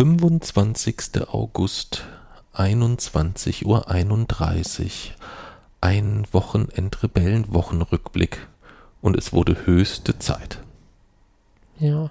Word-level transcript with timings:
25. 0.00 1.28
August, 1.28 2.04
21.31 2.54 3.66
Uhr. 3.66 3.84
Ein 5.82 6.26
Wochenendrebellen-Wochenrückblick. 6.32 8.38
Und 9.02 9.18
es 9.18 9.34
wurde 9.34 9.66
höchste 9.66 10.18
Zeit. 10.18 10.60
Ja. 11.78 12.08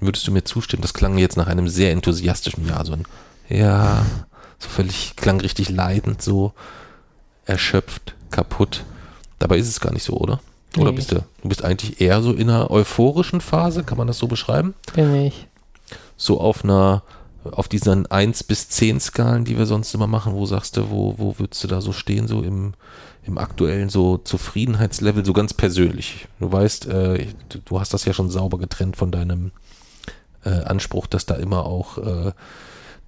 Würdest 0.00 0.28
du 0.28 0.32
mir 0.32 0.44
zustimmen? 0.44 0.82
Das 0.82 0.92
klang 0.92 1.16
jetzt 1.16 1.38
nach 1.38 1.46
einem 1.46 1.66
sehr 1.66 1.92
enthusiastischen 1.92 2.68
Jahr. 2.68 2.84
So 2.84 2.92
ein, 2.92 3.04
ja, 3.48 4.04
so 4.58 4.68
völlig, 4.68 5.16
klang 5.16 5.40
richtig 5.40 5.70
leidend, 5.70 6.20
so 6.20 6.52
erschöpft, 7.46 8.16
kaputt. 8.30 8.84
Dabei 9.38 9.56
ist 9.56 9.68
es 9.68 9.80
gar 9.80 9.94
nicht 9.94 10.04
so, 10.04 10.12
oder? 10.12 10.40
Oder 10.76 10.90
Nee. 10.90 10.96
bist 10.96 11.12
du, 11.12 11.24
du 11.42 11.48
bist 11.48 11.64
eigentlich 11.64 12.02
eher 12.02 12.20
so 12.20 12.34
in 12.34 12.50
einer 12.50 12.70
euphorischen 12.70 13.40
Phase, 13.40 13.82
kann 13.82 13.96
man 13.96 14.08
das 14.08 14.18
so 14.18 14.26
beschreiben? 14.26 14.74
Bin 14.92 15.14
ich. 15.14 15.46
So 16.18 16.38
auf 16.38 16.64
einer, 16.64 17.02
auf 17.44 17.68
diesen 17.68 18.06
1 18.06 18.44
bis 18.44 18.68
10 18.68 19.00
Skalen, 19.00 19.44
die 19.44 19.56
wir 19.56 19.66
sonst 19.66 19.94
immer 19.94 20.06
machen, 20.06 20.34
wo 20.34 20.46
sagst 20.46 20.76
du, 20.76 20.90
wo, 20.90 21.14
wo 21.18 21.38
würdest 21.38 21.62
du 21.64 21.68
da 21.68 21.80
so 21.80 21.92
stehen, 21.92 22.28
so 22.28 22.42
im, 22.42 22.74
im 23.24 23.38
aktuellen 23.38 23.88
so 23.88 24.18
Zufriedenheitslevel, 24.18 25.24
so 25.24 25.32
ganz 25.32 25.54
persönlich. 25.54 26.28
Du 26.38 26.52
weißt, 26.52 26.86
äh, 26.86 27.26
du, 27.64 27.80
hast 27.80 27.94
das 27.94 28.04
ja 28.04 28.12
schon 28.12 28.30
sauber 28.30 28.58
getrennt 28.58 28.96
von 28.96 29.10
deinem 29.10 29.52
äh, 30.44 30.50
Anspruch, 30.50 31.06
dass 31.06 31.26
da 31.26 31.34
immer 31.34 31.64
auch 31.64 31.98
äh, 31.98 32.32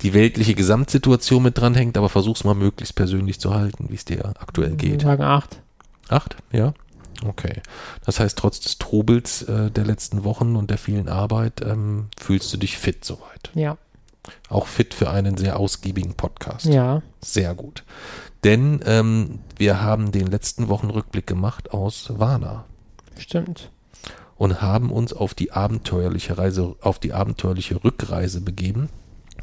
die 0.00 0.14
weltliche 0.14 0.54
Gesamtsituation 0.54 1.42
mit 1.42 1.58
dranhängt, 1.58 1.96
aber 1.96 2.08
versuch's 2.08 2.44
mal 2.44 2.54
möglichst 2.54 2.94
persönlich 2.94 3.38
zu 3.38 3.54
halten, 3.54 3.86
wie 3.88 3.94
es 3.94 4.04
dir 4.04 4.24
aktuell 4.24 4.76
geht. 4.76 5.02
sagen 5.02 5.22
acht. 5.22 5.60
Acht, 6.08 6.36
ja. 6.52 6.74
Okay. 7.24 7.60
Das 8.04 8.18
heißt, 8.18 8.36
trotz 8.36 8.60
des 8.60 8.78
Trubels 8.78 9.42
äh, 9.42 9.70
der 9.70 9.84
letzten 9.84 10.24
Wochen 10.24 10.56
und 10.56 10.70
der 10.70 10.78
vielen 10.78 11.08
Arbeit 11.08 11.60
ähm, 11.64 12.08
fühlst 12.18 12.52
du 12.52 12.56
dich 12.56 12.78
fit 12.78 13.04
soweit. 13.04 13.50
Ja. 13.54 13.76
Auch 14.48 14.66
fit 14.66 14.94
für 14.94 15.10
einen 15.10 15.36
sehr 15.36 15.58
ausgiebigen 15.58 16.14
Podcast. 16.14 16.66
Ja. 16.66 17.02
Sehr 17.20 17.54
gut. 17.54 17.84
Denn 18.44 18.80
ähm, 18.86 19.40
wir 19.56 19.82
haben 19.82 20.12
den 20.12 20.26
letzten 20.26 20.68
Wochenrückblick 20.68 21.26
gemacht 21.26 21.72
aus 21.72 22.12
Warna 22.18 22.64
Stimmt. 23.16 23.70
und 24.36 24.60
haben 24.60 24.90
uns 24.90 25.12
auf 25.12 25.34
die 25.34 25.52
abenteuerliche 25.52 26.38
Reise, 26.38 26.76
auf 26.80 26.98
die 26.98 27.12
abenteuerliche 27.12 27.82
Rückreise 27.82 28.40
begeben 28.40 28.88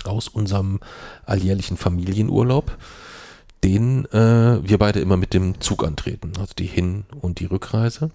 aus 0.06 0.28
unserem 0.28 0.80
alljährlichen 1.26 1.78
Familienurlaub, 1.78 2.78
den 3.64 4.06
äh, 4.06 4.60
wir 4.64 4.78
beide 4.78 5.00
immer 5.00 5.18
mit 5.18 5.34
dem 5.34 5.60
Zug 5.60 5.84
antreten, 5.84 6.34
also 6.40 6.54
die 6.58 6.66
Hin- 6.66 7.06
und 7.20 7.40
die 7.40 7.46
Rückreise. 7.46 8.12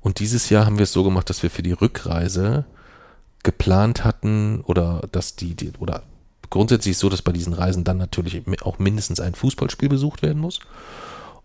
Und 0.00 0.18
dieses 0.18 0.50
Jahr 0.50 0.66
haben 0.66 0.78
wir 0.78 0.82
es 0.82 0.92
so 0.92 1.04
gemacht, 1.04 1.30
dass 1.30 1.42
wir 1.42 1.50
für 1.50 1.62
die 1.62 1.72
Rückreise 1.72 2.64
geplant 3.42 4.04
hatten 4.04 4.60
oder 4.62 5.02
dass 5.12 5.36
die, 5.36 5.54
die 5.54 5.72
oder 5.78 6.02
grundsätzlich 6.50 6.92
ist 6.92 7.00
so, 7.00 7.08
dass 7.08 7.22
bei 7.22 7.32
diesen 7.32 7.52
Reisen 7.52 7.84
dann 7.84 7.98
natürlich 7.98 8.42
auch 8.62 8.78
mindestens 8.78 9.20
ein 9.20 9.34
Fußballspiel 9.34 9.88
besucht 9.88 10.22
werden 10.22 10.40
muss 10.40 10.60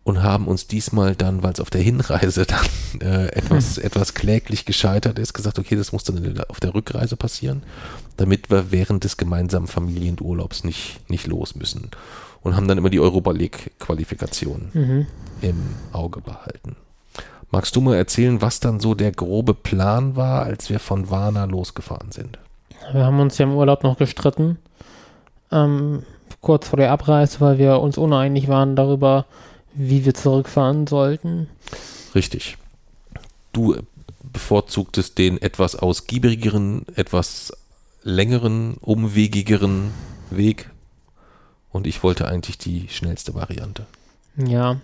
und 0.04 0.24
haben 0.24 0.48
uns 0.48 0.68
diesmal 0.68 1.16
dann, 1.16 1.44
weil 1.44 1.52
es 1.52 1.60
auf 1.60 1.70
der 1.70 1.82
Hinreise 1.82 2.46
dann 2.46 2.66
äh, 3.02 3.28
etwas, 3.28 3.78
etwas 3.78 4.14
kläglich 4.14 4.66
gescheitert 4.66 5.20
ist, 5.20 5.34
gesagt, 5.34 5.60
okay, 5.60 5.76
das 5.76 5.92
muss 5.92 6.06
dann 6.06 6.40
auf 6.48 6.60
der 6.62 6.74
Rückreise 6.74 7.18
passieren, 7.18 7.64
damit 8.16 8.50
wir 8.50 8.72
während 8.72 9.04
des 9.04 9.18
gemeinsamen 9.18 9.68
Familienurlaubs 9.68 10.64
nicht, 10.64 11.02
nicht 11.10 11.28
los 11.28 11.56
müssen. 11.56 11.92
Und 12.42 12.56
haben 12.56 12.70
dann 12.70 12.78
immer 12.78 12.90
die 12.90 13.02
Europa 13.02 13.32
League 13.32 13.72
Qualifikation 13.80 14.70
Mhm. 14.74 15.08
im 15.42 15.58
Auge 15.92 16.22
behalten. 16.22 16.78
Magst 17.50 17.76
du 17.76 17.82
mal 17.82 17.96
erzählen, 17.96 18.42
was 18.42 18.60
dann 18.60 18.80
so 18.80 18.94
der 18.94 19.12
grobe 19.12 19.54
Plan 19.54 20.16
war, 20.16 20.44
als 20.44 20.70
wir 20.70 20.80
von 20.80 21.10
Varna 21.10 21.46
losgefahren 21.46 22.12
sind? 22.12 22.38
Wir 22.92 23.06
haben 23.06 23.20
uns 23.20 23.38
ja 23.38 23.46
im 23.46 23.56
Urlaub 23.56 23.84
noch 23.84 23.98
gestritten. 23.98 24.58
Ähm, 25.52 26.04
kurz 26.42 26.68
vor 26.68 26.78
der 26.78 26.92
Abreise, 26.92 27.40
weil 27.40 27.58
wir 27.58 27.80
uns 27.80 27.98
uneinig 27.98 28.48
waren 28.48 28.76
darüber, 28.76 29.26
wie 29.74 30.06
wir 30.06 30.14
zurückfahren 30.14 30.88
sollten. 30.88 31.50
Richtig. 32.16 32.58
Du 33.54 33.78
bevorzugtest 34.22 35.18
den 35.18 35.42
etwas 35.42 35.76
ausgiebigeren, 35.76 36.86
etwas 36.96 37.54
längeren, 38.04 38.76
umwegigeren 38.82 39.92
Weg. 40.30 40.70
Und 41.72 41.88
ich 41.88 42.04
wollte 42.04 42.28
eigentlich 42.28 42.58
die 42.58 42.88
schnellste 42.90 43.36
Variante. 43.36 43.86
Ja. 44.36 44.78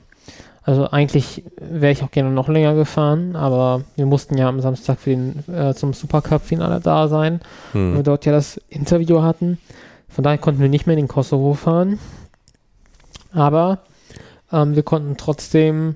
Also 0.65 0.89
eigentlich 0.89 1.43
wäre 1.59 1.91
ich 1.91 2.03
auch 2.03 2.11
gerne 2.11 2.31
noch 2.31 2.47
länger 2.47 2.73
gefahren, 2.73 3.35
aber 3.35 3.81
wir 3.97 4.05
mussten 4.05 4.37
ja 4.37 4.47
am 4.47 4.61
Samstag 4.61 4.97
für 4.99 5.09
den, 5.09 5.43
äh, 5.53 5.73
zum 5.73 5.93
Supercup-Finale 5.93 6.79
da 6.79 7.07
sein, 7.09 7.41
weil 7.73 7.81
wir 7.91 7.97
Hm. 7.97 8.03
dort 8.03 8.25
ja 8.25 8.31
das 8.31 8.57
Interview 8.69 9.21
hatten. 9.21 9.57
Von 10.07 10.23
daher 10.23 10.37
konnten 10.37 10.61
wir 10.61 10.69
nicht 10.69 10.87
mehr 10.87 10.95
in 10.95 11.03
den 11.03 11.07
Kosovo 11.09 11.53
fahren. 11.53 11.99
Aber 13.33 13.79
ähm, 14.51 14.75
wir 14.75 14.83
konnten 14.83 15.17
trotzdem 15.17 15.95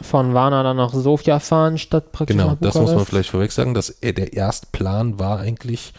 von 0.00 0.32
Varna 0.34 0.62
dann 0.62 0.78
nach 0.78 0.92
Sofia 0.94 1.38
fahren, 1.38 1.76
statt 1.78 2.12
praktisch 2.12 2.36
Genau, 2.36 2.56
das 2.60 2.74
muss 2.74 2.94
man 2.94 3.04
vielleicht 3.04 3.30
vorweg 3.30 3.52
sagen. 3.52 3.74
Dass 3.74 3.90
äh, 4.02 4.12
der 4.12 4.32
Erstplan 4.32 5.18
war 5.18 5.38
eigentlich, 5.38 5.92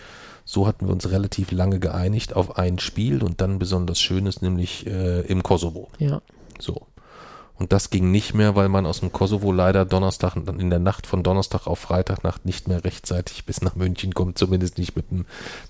so 0.46 0.68
hatten 0.68 0.88
wir 0.88 0.94
uns 0.94 1.10
relativ 1.12 1.52
lange 1.52 1.80
geeinigt 1.80 2.36
auf 2.36 2.58
ein 2.58 2.80
Spiel 2.80 3.24
und 3.24 3.40
dann 3.40 3.60
besonders 3.60 4.02
Schönes, 4.02 4.42
nämlich 4.42 4.88
äh, 4.88 5.22
im 5.22 5.44
Kosovo. 5.44 5.90
Ja, 6.00 6.22
So. 6.60 6.82
Und 7.60 7.72
das 7.72 7.90
ging 7.90 8.12
nicht 8.12 8.34
mehr, 8.34 8.56
weil 8.56 8.68
man 8.68 8.86
aus 8.86 9.02
dem 9.02 9.12
Kosovo 9.12 9.52
leider 9.52 9.86
Donnerstag, 9.86 10.36
dann 10.46 10.60
in 10.60 10.70
der 10.70 10.80
Nacht 10.80 11.06
von 11.06 11.24
Donnerstag 11.24 11.68
auf 11.68 11.80
Freitagnacht 11.80 12.46
nicht 12.46 12.68
mehr 12.68 12.84
rechtzeitig 12.84 13.46
bis 13.46 13.62
nach 13.62 13.76
München 13.76 14.14
kommt, 14.14 14.38
zumindest 14.38 14.78
nicht 14.78 14.96
mit 14.96 15.12
dem, 15.12 15.26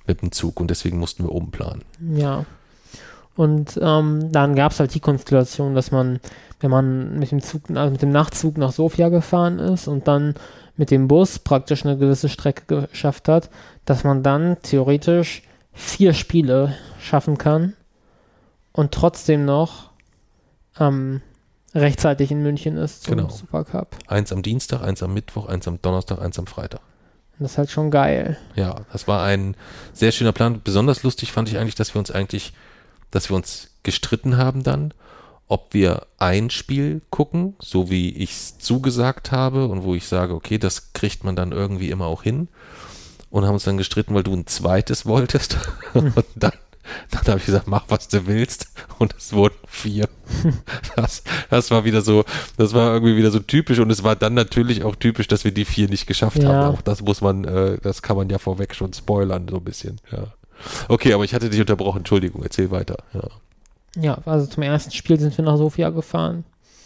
mit 0.07 0.21
dem 0.21 0.31
Zug. 0.31 0.59
Und 0.59 0.69
deswegen 0.69 0.97
mussten 0.97 1.23
wir 1.23 1.31
umplanen. 1.31 1.83
ja. 2.15 2.45
Und 3.35 3.79
ähm, 3.81 4.31
dann 4.31 4.55
gab 4.55 4.73
es 4.73 4.79
halt 4.79 4.93
die 4.93 4.99
Konstellation, 4.99 5.73
dass 5.73 5.91
man, 5.91 6.19
wenn 6.59 6.69
man 6.69 7.17
mit 7.17 7.31
dem 7.31 7.41
Zug, 7.41 7.63
also 7.73 7.91
mit 7.91 8.01
dem 8.01 8.11
Nachtzug 8.11 8.57
nach 8.57 8.71
Sofia 8.71 9.09
gefahren 9.09 9.57
ist 9.57 9.87
und 9.87 10.07
dann 10.07 10.35
mit 10.77 10.91
dem 10.91 11.07
Bus 11.07 11.39
praktisch 11.39 11.85
eine 11.85 11.97
gewisse 11.97 12.29
Strecke 12.29 12.87
geschafft 12.87 13.27
hat, 13.27 13.49
dass 13.85 14.03
man 14.03 14.21
dann 14.23 14.57
theoretisch 14.61 15.41
vier 15.73 16.13
Spiele 16.13 16.75
schaffen 16.99 17.37
kann 17.39 17.73
und 18.71 18.91
trotzdem 18.91 19.45
noch 19.45 19.89
ähm, 20.79 21.21
rechtzeitig 21.75 22.31
in 22.31 22.41
München 22.43 22.77
ist 22.77 23.03
zum 23.03 23.17
Genau. 23.17 23.29
Supercup. 23.29 23.95
Eins 24.07 24.31
am 24.31 24.41
Dienstag, 24.41 24.81
eins 24.81 25.01
am 25.03 25.13
Mittwoch, 25.13 25.47
eins 25.47 25.67
am 25.67 25.81
Donnerstag, 25.81 26.19
eins 26.21 26.37
am 26.39 26.47
Freitag. 26.47 26.81
Das 27.39 27.53
ist 27.53 27.57
halt 27.57 27.71
schon 27.71 27.89
geil. 27.91 28.37
Ja, 28.55 28.81
das 28.91 29.07
war 29.07 29.23
ein 29.23 29.55
sehr 29.91 30.11
schöner 30.11 30.31
Plan. 30.31 30.61
Besonders 30.63 31.03
lustig 31.03 31.31
fand 31.31 31.49
ich 31.49 31.57
eigentlich, 31.57 31.75
dass 31.75 31.93
wir 31.95 31.99
uns 31.99 32.11
eigentlich, 32.11 32.53
dass 33.11 33.29
wir 33.29 33.35
uns 33.35 33.71
gestritten 33.81 34.37
haben 34.37 34.63
dann, 34.63 34.93
ob 35.47 35.73
wir 35.73 36.03
ein 36.19 36.49
Spiel 36.49 37.01
gucken, 37.09 37.55
so 37.59 37.89
wie 37.89 38.11
ich 38.11 38.31
es 38.31 38.57
zugesagt 38.59 39.31
habe 39.31 39.67
und 39.67 39.83
wo 39.83 39.93
ich 39.95 40.07
sage, 40.07 40.33
okay, 40.35 40.57
das 40.57 40.93
kriegt 40.93 41.23
man 41.23 41.35
dann 41.35 41.51
irgendwie 41.51 41.89
immer 41.89 42.05
auch 42.05 42.23
hin. 42.23 42.47
Und 43.29 43.45
haben 43.45 43.55
uns 43.55 43.63
dann 43.63 43.77
gestritten, 43.77 44.13
weil 44.13 44.21
du 44.23 44.33
ein 44.33 44.45
zweites 44.45 45.07
wolltest. 45.07 45.57
Und 45.95 46.13
dann, 46.35 46.51
dann 47.11 47.21
habe 47.27 47.37
ich 47.39 47.45
gesagt, 47.45 47.67
mach 47.67 47.85
was 47.87 48.07
du 48.07 48.25
willst. 48.27 48.67
Und 48.99 49.13
es 49.17 49.33
wurden 49.33 49.55
vier. 49.67 50.07
Das, 50.95 51.23
das 51.49 51.71
war 51.71 51.85
wieder 51.85 52.01
so, 52.01 52.23
das 52.57 52.73
war 52.73 52.93
irgendwie 52.93 53.15
wieder 53.17 53.31
so 53.31 53.39
typisch. 53.39 53.79
Und 53.79 53.89
es 53.89 54.03
war 54.03 54.15
dann 54.15 54.33
natürlich 54.35 54.83
auch 54.83 54.95
typisch, 54.95 55.27
dass 55.27 55.43
wir 55.43 55.51
die 55.51 55.65
vier 55.65 55.89
nicht 55.89 56.05
geschafft 56.07 56.37
Ja. 56.43 56.49
haben. 56.49 56.75
Auch 56.75 56.81
das 56.81 57.01
muss 57.01 57.21
man, 57.21 57.45
äh, 57.45 57.77
das 57.81 58.01
kann 58.01 58.15
man 58.17 58.29
ja 58.29 58.37
vorweg 58.37 58.75
schon 58.75 58.93
spoilern, 58.93 59.47
so 59.49 59.57
ein 59.57 59.63
bisschen. 59.63 59.99
Ja. 60.11 60.27
Okay, 60.87 61.13
aber 61.13 61.23
ich 61.23 61.33
hatte 61.33 61.49
dich 61.49 61.59
unterbrochen. 61.59 61.99
Entschuldigung, 61.99 62.43
erzähl 62.43 62.69
weiter. 62.71 62.97
Ja, 63.13 63.21
Ja, 64.01 64.17
also 64.25 64.45
zum 64.45 64.63
ersten 64.63 64.91
Spiel 64.91 65.19
sind 65.19 65.35
wir 65.37 65.43
nach 65.45 65.57
Sofia 65.57 65.89
gefahren. 65.89 66.43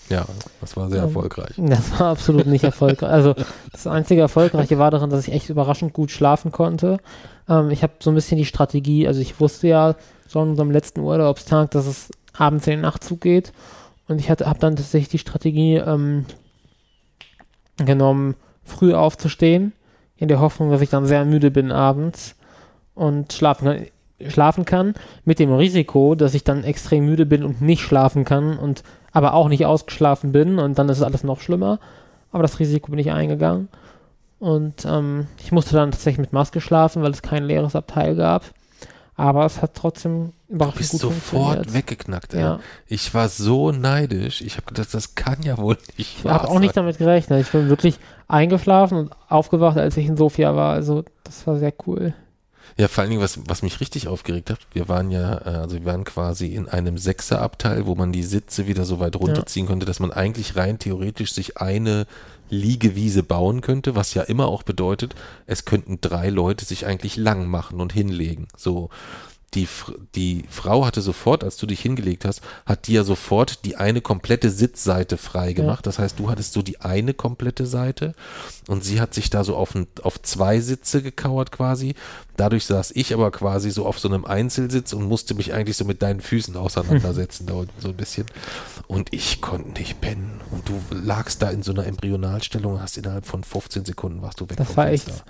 ja 0.10 0.26
das 0.62 0.76
war 0.78 0.90
sehr 0.90 1.00
Ähm, 1.00 1.06
erfolgreich. 1.06 1.54
Das 1.58 1.92
war 2.00 2.08
absolut 2.12 2.48
nicht 2.48 2.64
erfolgreich. 2.64 3.10
Also 3.10 3.36
das 3.72 3.88
einzige 3.88 4.22
Erfolgreiche 4.22 4.78
war 4.80 4.90
darin, 4.92 5.10
dass 5.10 5.28
ich 5.28 5.34
echt 5.34 5.50
überraschend 5.50 5.94
gut 5.94 6.12
schlafen 6.12 6.52
konnte. 6.52 6.98
Ähm, 7.50 7.72
ich 7.72 7.84
habe 7.84 7.94
so 8.00 8.12
ein 8.12 8.16
bisschen 8.16 8.38
die 8.38 8.46
Strategie, 8.46 9.08
also 9.08 9.22
ich 9.22 9.40
wusste 9.40 9.68
ja 9.68 9.96
schon 10.30 10.44
an 10.44 10.50
unserem 10.50 10.72
letzten 10.72 11.02
Urlaubstag, 11.02 11.72
dass 11.72 11.86
es 11.88 12.10
abends 12.34 12.68
in 12.68 12.72
den 12.72 12.82
Nachtzug 12.82 13.22
geht. 13.22 13.54
Und 14.08 14.20
ich 14.20 14.30
habe 14.30 14.44
dann 14.60 14.76
tatsächlich 14.76 15.10
die 15.10 15.18
Strategie 15.18 15.76
ähm, 15.76 16.26
genommen, 17.78 18.36
früh 18.64 18.94
aufzustehen, 18.94 19.74
in 20.18 20.28
der 20.28 20.40
Hoffnung, 20.40 20.72
dass 20.72 20.82
ich 20.82 20.90
dann 20.90 21.06
sehr 21.06 21.26
müde 21.26 21.52
bin 21.52 21.72
abends 21.72 22.36
und 22.96 23.34
schlafen 23.34 23.66
kann, 23.66 23.86
schlafen 24.30 24.66
kann, 24.66 24.96
mit 25.26 25.40
dem 25.40 25.54
Risiko, 25.54 26.16
dass 26.16 26.34
ich 26.34 26.44
dann 26.44 26.64
extrem 26.64 27.06
müde 27.06 27.26
bin 27.26 27.44
und 27.44 27.62
nicht 27.62 27.82
schlafen 27.84 28.26
kann 28.26 28.58
und 28.58 28.84
aber 29.12 29.34
auch 29.34 29.48
nicht 29.48 29.66
ausgeschlafen 29.66 30.32
bin 30.32 30.58
und 30.58 30.80
dann 30.80 30.90
ist 30.90 30.98
es 30.98 31.04
alles 31.04 31.24
noch 31.24 31.40
schlimmer. 31.40 31.80
Aber 32.32 32.42
das 32.42 32.60
Risiko 32.60 32.90
bin 32.90 33.00
ich 33.00 33.12
eingegangen. 33.12 33.68
Und 34.40 34.86
ähm, 34.86 35.28
ich 35.40 35.52
musste 35.52 35.74
dann 35.74 35.92
tatsächlich 35.92 36.20
mit 36.20 36.34
Maske 36.34 36.62
schlafen, 36.62 37.02
weil 37.02 37.12
es 37.12 37.22
kein 37.22 37.44
leeres 37.44 37.76
Abteil 37.76 38.16
gab. 38.16 38.44
Aber 39.16 39.46
es 39.46 39.64
hat 39.64 39.74
trotzdem 39.74 40.32
Du 40.48 40.56
überraschend 40.56 40.78
bist 40.78 40.92
gut 40.92 41.02
sofort 41.02 41.22
funktioniert. 41.56 41.74
weggeknackt. 41.74 42.34
ey. 42.36 42.42
Ja. 42.42 42.60
Ich 42.86 43.14
war 43.16 43.30
so 43.30 43.72
neidisch. 43.72 44.42
Ich 44.42 44.58
habe 44.58 44.68
gedacht, 44.68 44.94
das 44.94 45.16
kann 45.16 45.42
ja 45.42 45.58
wohl 45.58 45.76
nicht 45.98 46.20
Ich 46.20 46.26
habe 46.30 46.48
auch 46.48 46.60
nicht 46.60 46.78
damit 46.78 47.00
gerechnet. 47.00 47.42
Ich 47.42 47.52
bin 47.52 47.68
wirklich 47.68 47.98
eingeschlafen 48.28 48.98
und 49.00 49.12
aufgewacht, 49.28 49.78
als 49.78 49.98
ich 49.98 50.06
in 50.06 50.18
Sofia 50.18 50.56
war. 50.56 50.74
Also 50.74 51.04
das 51.24 51.48
war 51.48 51.58
sehr 51.58 51.74
cool. 51.88 52.14
Ja, 52.78 52.88
vor 52.88 53.02
allen 53.02 53.10
Dingen, 53.10 53.24
was, 53.24 53.40
was 53.48 53.64
mich 53.64 53.80
richtig 53.80 54.08
aufgeregt 54.08 54.52
hat, 54.52 54.60
wir 54.72 54.88
waren 54.88 55.10
ja, 55.10 55.40
äh, 55.40 55.58
also 55.58 55.78
wir 55.78 55.86
waren 55.86 56.04
quasi 56.04 56.54
in 56.54 56.70
einem 56.70 57.00
Sechserabteil, 57.00 57.88
wo 57.88 57.96
man 57.96 58.12
die 58.12 58.24
Sitze 58.24 58.68
wieder 58.68 58.86
so 58.86 59.00
weit 59.00 59.16
runterziehen 59.16 59.66
ja. 59.66 59.72
konnte, 59.72 59.88
dass 59.88 60.00
man 60.00 60.12
eigentlich 60.12 60.56
rein 60.56 60.78
theoretisch 60.78 61.34
sich 61.34 61.58
eine 61.58 62.06
Liegewiese 62.50 63.24
bauen 63.24 63.62
könnte, 63.62 63.96
was 63.96 64.14
ja 64.14 64.22
immer 64.22 64.48
auch 64.48 64.64
bedeutet, 64.64 65.16
es 65.48 65.66
könnten 65.66 66.00
drei 66.02 66.30
Leute 66.30 66.66
sich 66.66 66.86
eigentlich 66.86 67.18
lang 67.18 67.48
machen 67.48 67.82
und 67.82 67.94
hinlegen. 67.94 68.48
So 68.56 68.90
die, 69.54 69.68
die 70.14 70.44
Frau 70.50 70.86
hatte 70.86 71.02
sofort, 71.02 71.44
als 71.44 71.56
du 71.56 71.66
dich 71.66 71.80
hingelegt 71.80 72.26
hast, 72.26 72.42
hat 72.66 72.88
die 72.88 72.94
ja 72.94 73.04
sofort 73.04 73.64
die 73.64 73.78
eine 73.78 74.02
komplette 74.02 74.50
Sitzseite 74.50 75.16
frei 75.18 75.54
gemacht. 75.54 75.80
Ja. 75.80 75.84
Das 75.84 76.00
heißt, 76.00 76.20
du 76.20 76.30
hattest 76.30 76.52
so 76.52 76.62
die 76.62 76.82
eine 76.82 77.14
komplette 77.14 77.66
Seite 77.66 78.14
und 78.68 78.84
sie 78.84 79.00
hat 79.00 79.14
sich 79.14 79.30
da 79.30 79.46
so 79.46 79.56
auf, 79.56 79.74
ein, 79.74 79.88
auf 80.04 80.22
zwei 80.22 80.60
Sitze 80.60 81.02
gekauert 81.02 81.54
quasi. 81.54 81.96
Dadurch 82.36 82.66
saß 82.66 82.92
ich 82.94 83.14
aber 83.14 83.32
quasi 83.32 83.72
so 83.72 83.86
auf 83.86 84.00
so 84.00 84.10
einem 84.10 84.26
Einzelsitz 84.26 84.92
und 84.92 85.04
musste 85.04 85.34
mich 85.34 85.54
eigentlich 85.54 85.78
so 85.78 85.86
mit 85.86 86.02
deinen 86.02 86.20
Füßen 86.20 86.58
auseinandersetzen 86.58 87.46
da 87.48 87.54
unten 87.54 87.82
so 87.82 87.88
ein 87.88 87.96
bisschen. 87.96 88.26
Und 88.88 89.14
ich 89.14 89.42
konnte 89.42 89.80
nicht 89.80 90.02
pennen. 90.02 90.42
Und 90.52 90.68
du 90.68 90.80
lagst 90.94 91.42
da 91.42 91.50
in 91.50 91.64
so 91.64 91.72
einer 91.72 91.88
Embryonalstellung 91.88 92.74
und 92.74 92.82
hast 92.82 92.98
innerhalb 92.98 93.26
von 93.26 93.46
15 93.46 93.86
Sekunden 93.86 94.22
warst 94.22 94.42
du 94.42 94.50
weg 94.50 94.58
das 94.58 94.68
vom 94.68 94.78
war 94.78 94.88
Fenster. 94.88 95.14
Echt 95.14 95.24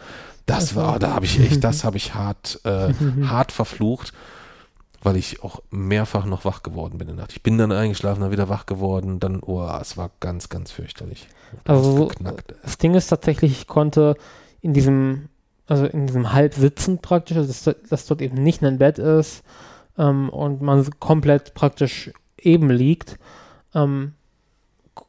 das 0.48 0.76
war, 0.76 0.98
da 0.98 1.14
habe 1.14 1.26
ich 1.26 1.40
echt, 1.40 1.64
das 1.64 1.84
habe 1.84 1.98
ich 1.98 2.16
hart, 2.16 2.62
äh, 2.64 2.94
hart 3.26 3.52
verflucht, 3.52 4.14
weil 5.04 5.18
ich 5.18 5.44
auch 5.44 5.62
mehrfach 5.70 6.26
noch 6.26 6.46
wach 6.46 6.64
geworden 6.64 6.98
bin 6.98 7.10
in 7.10 7.18
der 7.18 7.26
Nacht. 7.26 7.34
Ich 7.34 7.44
bin 7.44 7.58
dann 7.58 7.72
eingeschlafen, 7.72 8.22
dann 8.22 8.32
wieder 8.32 8.50
wach 8.50 8.66
geworden, 8.66 9.20
dann, 9.20 9.42
oh, 9.42 9.70
es 9.80 9.98
war 9.98 10.10
ganz, 10.20 10.50
ganz 10.50 10.72
fürchterlich. 10.72 11.28
Also 11.66 12.10
das 12.64 12.78
Ding 12.78 12.96
ist 12.96 13.08
tatsächlich, 13.08 13.52
ich 13.52 13.68
konnte 13.68 14.16
in 14.62 14.74
diesem, 14.74 15.28
also 15.68 15.86
in 15.86 16.08
diesem 16.08 16.32
Halbsitzen 16.32 17.00
praktisch, 17.00 17.38
also 17.38 17.48
dass, 17.48 17.90
dass 17.90 18.06
dort 18.06 18.22
eben 18.22 18.42
nicht 18.42 18.64
ein 18.64 18.80
Bett 18.80 19.00
ist 19.00 19.44
ähm, 19.98 20.30
und 20.30 20.62
man 20.62 20.90
komplett 21.00 21.54
praktisch 21.54 22.12
eben 22.38 22.70
liegt, 22.70 23.20
ähm, 23.76 24.14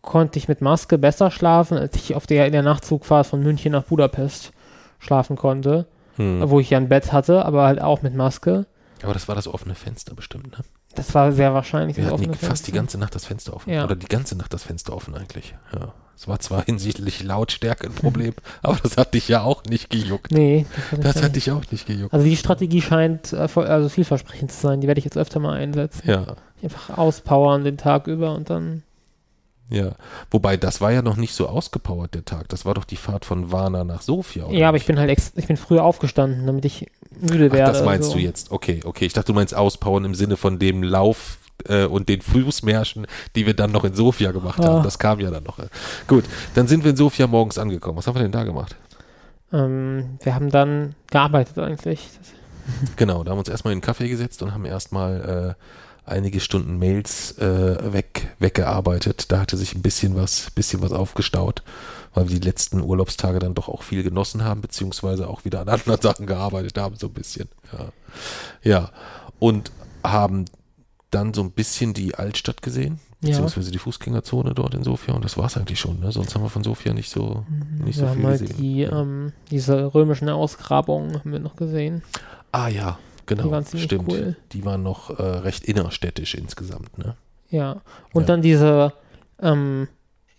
konnte 0.02 0.38
ich 0.38 0.48
mit 0.48 0.60
Maske 0.60 0.98
besser 0.98 1.30
schlafen, 1.30 1.78
als 1.78 1.94
ich 1.96 2.16
auf 2.16 2.26
der 2.26 2.46
in 2.46 2.52
der 2.52 2.62
Nachtzugfahrt 2.62 3.28
von 3.28 3.40
München 3.40 3.72
nach 3.72 3.84
Budapest 3.84 4.52
schlafen 4.98 5.36
konnte, 5.36 5.86
hm. 6.16 6.42
wo 6.50 6.60
ich 6.60 6.70
ja 6.70 6.78
ein 6.78 6.88
Bett 6.88 7.12
hatte, 7.12 7.44
aber 7.44 7.66
halt 7.66 7.80
auch 7.80 8.02
mit 8.02 8.14
Maske. 8.14 8.66
Aber 9.02 9.14
das 9.14 9.28
war 9.28 9.34
das 9.34 9.46
offene 9.46 9.74
Fenster 9.74 10.14
bestimmt, 10.14 10.52
ne? 10.58 10.64
Das 10.94 11.14
war 11.14 11.30
sehr 11.32 11.54
wahrscheinlich 11.54 11.96
Wir 11.96 12.06
hatten 12.06 12.32
die, 12.32 12.38
fast 12.38 12.66
die 12.66 12.72
ganze 12.72 12.98
Nacht 12.98 13.14
das 13.14 13.24
Fenster 13.24 13.54
offen. 13.54 13.72
Ja. 13.72 13.84
Oder 13.84 13.94
die 13.94 14.08
ganze 14.08 14.36
Nacht 14.36 14.52
das 14.52 14.64
Fenster 14.64 14.94
offen 14.94 15.14
eigentlich. 15.14 15.54
Ja. 15.72 15.92
Es 16.16 16.26
war 16.26 16.40
zwar 16.40 16.64
hinsichtlich 16.66 17.22
Lautstärke 17.22 17.86
ein 17.86 17.94
Problem, 17.94 18.34
aber 18.62 18.78
das 18.82 18.96
hat 18.96 19.14
dich 19.14 19.28
ja 19.28 19.42
auch 19.42 19.62
nicht 19.64 19.90
gejuckt. 19.90 20.32
Nee. 20.32 20.66
Das, 20.90 21.14
das 21.14 21.22
hat 21.22 21.36
dich 21.36 21.52
auch 21.52 21.62
nicht 21.70 21.86
gejuckt. 21.86 22.12
Also 22.12 22.26
die 22.26 22.36
Strategie 22.36 22.82
scheint 22.82 23.32
äh, 23.32 23.48
also 23.54 23.88
vielversprechend 23.88 24.50
zu 24.50 24.60
sein. 24.60 24.80
Die 24.80 24.88
werde 24.88 24.98
ich 24.98 25.04
jetzt 25.04 25.16
öfter 25.16 25.38
mal 25.38 25.56
einsetzen. 25.56 26.02
Ja. 26.04 26.36
Einfach 26.62 26.98
auspowern 26.98 27.62
den 27.62 27.76
Tag 27.76 28.08
über 28.08 28.34
und 28.34 28.50
dann 28.50 28.82
ja, 29.70 29.92
wobei 30.30 30.56
das 30.56 30.80
war 30.80 30.92
ja 30.92 31.02
noch 31.02 31.16
nicht 31.16 31.34
so 31.34 31.48
ausgepowert, 31.48 32.14
der 32.14 32.24
Tag. 32.24 32.48
Das 32.48 32.64
war 32.64 32.74
doch 32.74 32.84
die 32.84 32.96
Fahrt 32.96 33.24
von 33.24 33.52
Warna 33.52 33.84
nach 33.84 34.02
Sofia. 34.02 34.46
Oder 34.46 34.56
ja, 34.56 34.68
aber 34.68 34.76
ich 34.78 34.86
bin 34.86 34.98
halt 34.98 35.10
ex 35.10 35.32
ich 35.36 35.46
bin 35.46 35.56
früher 35.56 35.84
aufgestanden, 35.84 36.46
damit 36.46 36.64
ich 36.64 36.86
müde 37.20 37.52
werde. 37.52 37.64
Ach, 37.64 37.72
das 37.72 37.84
meinst 37.84 38.10
so. 38.10 38.14
du 38.14 38.20
jetzt? 38.20 38.50
Okay, 38.50 38.80
okay. 38.84 39.04
Ich 39.04 39.12
dachte, 39.12 39.26
du 39.26 39.34
meinst 39.34 39.54
auspowern 39.54 40.04
im 40.04 40.14
Sinne 40.14 40.36
von 40.36 40.58
dem 40.58 40.82
Lauf 40.82 41.38
äh, 41.66 41.84
und 41.84 42.08
den 42.08 42.22
Fußmärschen, 42.22 43.06
die 43.34 43.46
wir 43.46 43.54
dann 43.54 43.72
noch 43.72 43.84
in 43.84 43.94
Sofia 43.94 44.32
gemacht 44.32 44.58
haben. 44.58 44.80
Ah. 44.80 44.82
Das 44.82 44.98
kam 44.98 45.20
ja 45.20 45.30
dann 45.30 45.44
noch. 45.44 45.58
Gut, 46.06 46.24
dann 46.54 46.66
sind 46.66 46.84
wir 46.84 46.90
in 46.90 46.96
Sofia 46.96 47.26
morgens 47.26 47.58
angekommen. 47.58 47.98
Was 47.98 48.06
haben 48.06 48.14
wir 48.14 48.22
denn 48.22 48.32
da 48.32 48.44
gemacht? 48.44 48.76
Ähm, 49.52 50.18
wir 50.22 50.34
haben 50.34 50.50
dann 50.50 50.94
gearbeitet 51.10 51.58
eigentlich. 51.58 52.08
Genau, 52.96 53.24
da 53.24 53.30
haben 53.30 53.38
wir 53.38 53.40
uns 53.40 53.48
erstmal 53.48 53.72
in 53.72 53.78
den 53.78 53.84
Kaffee 53.84 54.08
gesetzt 54.08 54.42
und 54.42 54.52
haben 54.52 54.66
erstmal 54.66 55.56
äh, 55.56 55.62
einige 56.08 56.40
Stunden 56.40 56.78
Mails 56.78 57.36
äh, 57.38 57.92
weg, 57.92 58.34
weggearbeitet. 58.38 59.30
Da 59.30 59.40
hatte 59.40 59.56
sich 59.56 59.74
ein 59.74 59.82
bisschen 59.82 60.16
was, 60.16 60.50
bisschen 60.50 60.82
was 60.82 60.92
aufgestaut, 60.92 61.62
weil 62.14 62.28
wir 62.28 62.38
die 62.38 62.46
letzten 62.46 62.80
Urlaubstage 62.82 63.38
dann 63.38 63.54
doch 63.54 63.68
auch 63.68 63.82
viel 63.82 64.02
genossen 64.02 64.44
haben, 64.44 64.60
beziehungsweise 64.60 65.28
auch 65.28 65.44
wieder 65.44 65.60
an 65.60 65.68
anderen 65.68 66.00
Sachen 66.02 66.26
gearbeitet 66.26 66.78
haben, 66.78 66.96
so 66.96 67.08
ein 67.08 67.12
bisschen. 67.12 67.48
Ja. 67.72 67.88
ja. 68.62 68.90
Und 69.38 69.70
haben 70.04 70.46
dann 71.10 71.32
so 71.32 71.42
ein 71.42 71.52
bisschen 71.52 71.94
die 71.94 72.14
Altstadt 72.14 72.62
gesehen, 72.62 73.00
beziehungsweise 73.20 73.68
ja. 73.68 73.72
die 73.72 73.78
Fußgängerzone 73.78 74.54
dort 74.54 74.74
in 74.74 74.84
Sofia 74.84 75.14
und 75.14 75.24
das 75.24 75.36
war 75.36 75.46
es 75.46 75.56
eigentlich 75.56 75.80
schon. 75.80 76.00
Ne? 76.00 76.12
Sonst 76.12 76.34
haben 76.34 76.42
wir 76.42 76.50
von 76.50 76.64
Sofia 76.64 76.92
nicht 76.92 77.10
so, 77.10 77.44
mhm. 77.48 77.84
nicht 77.84 77.98
wir 77.98 78.08
so 78.08 78.14
viel 78.14 78.24
halt 78.24 78.40
gesehen. 78.40 78.56
Die, 78.58 78.78
ja. 78.80 79.00
ähm, 79.00 79.32
diese 79.50 79.94
römischen 79.94 80.28
Ausgrabungen 80.28 81.18
haben 81.18 81.32
wir 81.32 81.40
noch 81.40 81.56
gesehen. 81.56 82.02
Ah 82.52 82.68
ja, 82.68 82.98
Genau, 83.28 83.42
die 83.42 83.50
waren 83.50 83.64
stimmt. 83.66 84.10
Cool. 84.10 84.36
Die 84.52 84.64
waren 84.64 84.82
noch 84.82 85.10
äh, 85.10 85.22
recht 85.22 85.64
innerstädtisch 85.64 86.34
insgesamt, 86.34 86.96
ne? 86.96 87.14
Ja. 87.50 87.82
Und 88.14 88.22
ja. 88.22 88.26
dann 88.26 88.42
diese, 88.42 88.94
ähm, 89.40 89.86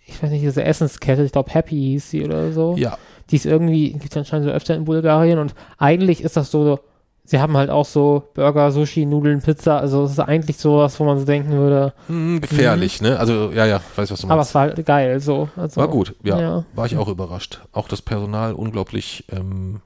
ich 0.05 0.21
weiß 0.21 0.31
nicht, 0.31 0.43
diese 0.43 0.63
Essenskette, 0.63 1.23
ich 1.23 1.31
glaube 1.31 1.51
Happy 1.51 1.75
hieß 1.75 2.09
sie 2.09 2.25
oder 2.25 2.51
so. 2.51 2.75
Ja. 2.77 2.97
Die 3.29 3.35
ist 3.35 3.45
irgendwie, 3.45 3.91
gibt 3.93 4.11
es 4.11 4.17
anscheinend 4.17 4.47
so 4.47 4.51
öfter 4.51 4.75
in 4.75 4.85
Bulgarien 4.85 5.37
und 5.37 5.53
eigentlich 5.77 6.23
ist 6.23 6.35
das 6.35 6.49
so, 6.49 6.79
sie 7.23 7.39
haben 7.39 7.55
halt 7.55 7.69
auch 7.69 7.85
so 7.85 8.23
Burger, 8.33 8.71
Sushi, 8.71 9.05
Nudeln, 9.05 9.41
Pizza, 9.43 9.79
also 9.79 10.05
es 10.05 10.13
ist 10.13 10.19
eigentlich 10.19 10.57
sowas, 10.57 10.99
wo 10.99 11.03
man 11.03 11.19
so 11.19 11.25
denken 11.25 11.51
würde. 11.51 11.93
Hm, 12.07 12.41
gefährlich, 12.41 13.01
mhm. 13.01 13.09
ne? 13.09 13.19
Also 13.19 13.51
ja, 13.51 13.67
ja, 13.67 13.81
weiß 13.95 14.09
was 14.09 14.21
du 14.21 14.27
meinst. 14.27 14.31
Aber 14.31 14.41
es 14.41 14.55
war 14.55 14.61
halt 14.63 14.83
geil, 14.83 15.19
so. 15.19 15.47
Also, 15.55 15.79
war 15.79 15.89
gut, 15.89 16.15
ja, 16.23 16.41
ja, 16.41 16.65
War 16.73 16.87
ich 16.87 16.97
auch 16.97 17.07
überrascht. 17.07 17.59
Auch 17.71 17.87
das 17.87 18.01
Personal 18.01 18.53
unglaublich 18.53 19.25
ähm, 19.31 19.81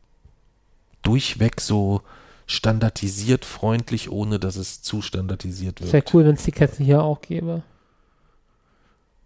durchweg 1.01 1.59
so 1.59 2.01
standardisiert 2.45 3.45
freundlich, 3.45 4.11
ohne 4.11 4.39
dass 4.39 4.55
es 4.55 4.81
zu 4.81 5.01
standardisiert 5.01 5.81
wird. 5.81 5.93
Wäre 5.93 6.05
cool, 6.13 6.25
wenn 6.25 6.35
es 6.35 6.43
die 6.43 6.51
Kette 6.51 6.83
hier 6.83 7.03
auch 7.03 7.21
gäbe. 7.21 7.63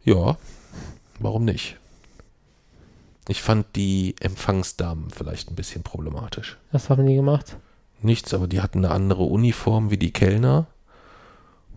Ja, 0.04 0.38
warum 1.20 1.46
nicht? 1.46 1.78
Ich 3.28 3.42
fand 3.42 3.76
die 3.76 4.16
Empfangsdamen 4.22 5.10
vielleicht 5.10 5.52
ein 5.52 5.56
bisschen 5.56 5.84
problematisch. 5.84 6.58
Was 6.72 6.90
haben 6.90 7.06
die 7.06 7.16
gemacht? 7.16 7.58
Nichts, 8.02 8.34
aber 8.34 8.48
die 8.48 8.62
hatten 8.62 8.86
eine 8.86 8.94
andere 8.94 9.24
Uniform 9.24 9.90
wie 9.92 9.98
die 9.98 10.12
Kellner. 10.12 10.68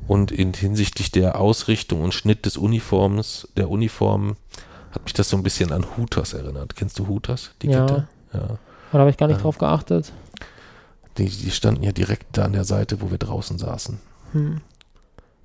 Und 0.06 0.30
in, 0.30 0.52
hinsichtlich 0.52 1.10
der 1.10 1.40
Ausrichtung 1.40 2.02
und 2.02 2.14
Schnitt 2.14 2.46
des 2.46 2.56
Uniforms, 2.56 3.48
der 3.56 3.70
Uniform, 3.70 4.36
hat 4.92 5.04
mich 5.04 5.12
das 5.12 5.28
so 5.28 5.36
ein 5.36 5.42
bisschen 5.42 5.72
an 5.72 5.84
Hooters 5.96 6.32
erinnert. 6.34 6.76
Kennst 6.76 6.98
du 6.98 7.08
Hooters? 7.08 7.50
Die 7.62 7.68
ja. 7.68 7.86
Kette? 7.86 8.08
Ja. 8.32 8.58
Da 8.92 8.98
habe 8.98 9.10
ich 9.10 9.16
gar 9.16 9.26
nicht 9.26 9.36
ja. 9.36 9.42
drauf 9.42 9.58
geachtet. 9.58 10.12
Die, 11.20 11.28
die, 11.28 11.50
standen 11.50 11.82
ja 11.82 11.92
direkt 11.92 12.38
da 12.38 12.44
an 12.44 12.52
der 12.52 12.64
Seite, 12.64 13.00
wo 13.00 13.10
wir 13.10 13.18
draußen 13.18 13.58
saßen. 13.58 13.98
Hm. 14.32 14.60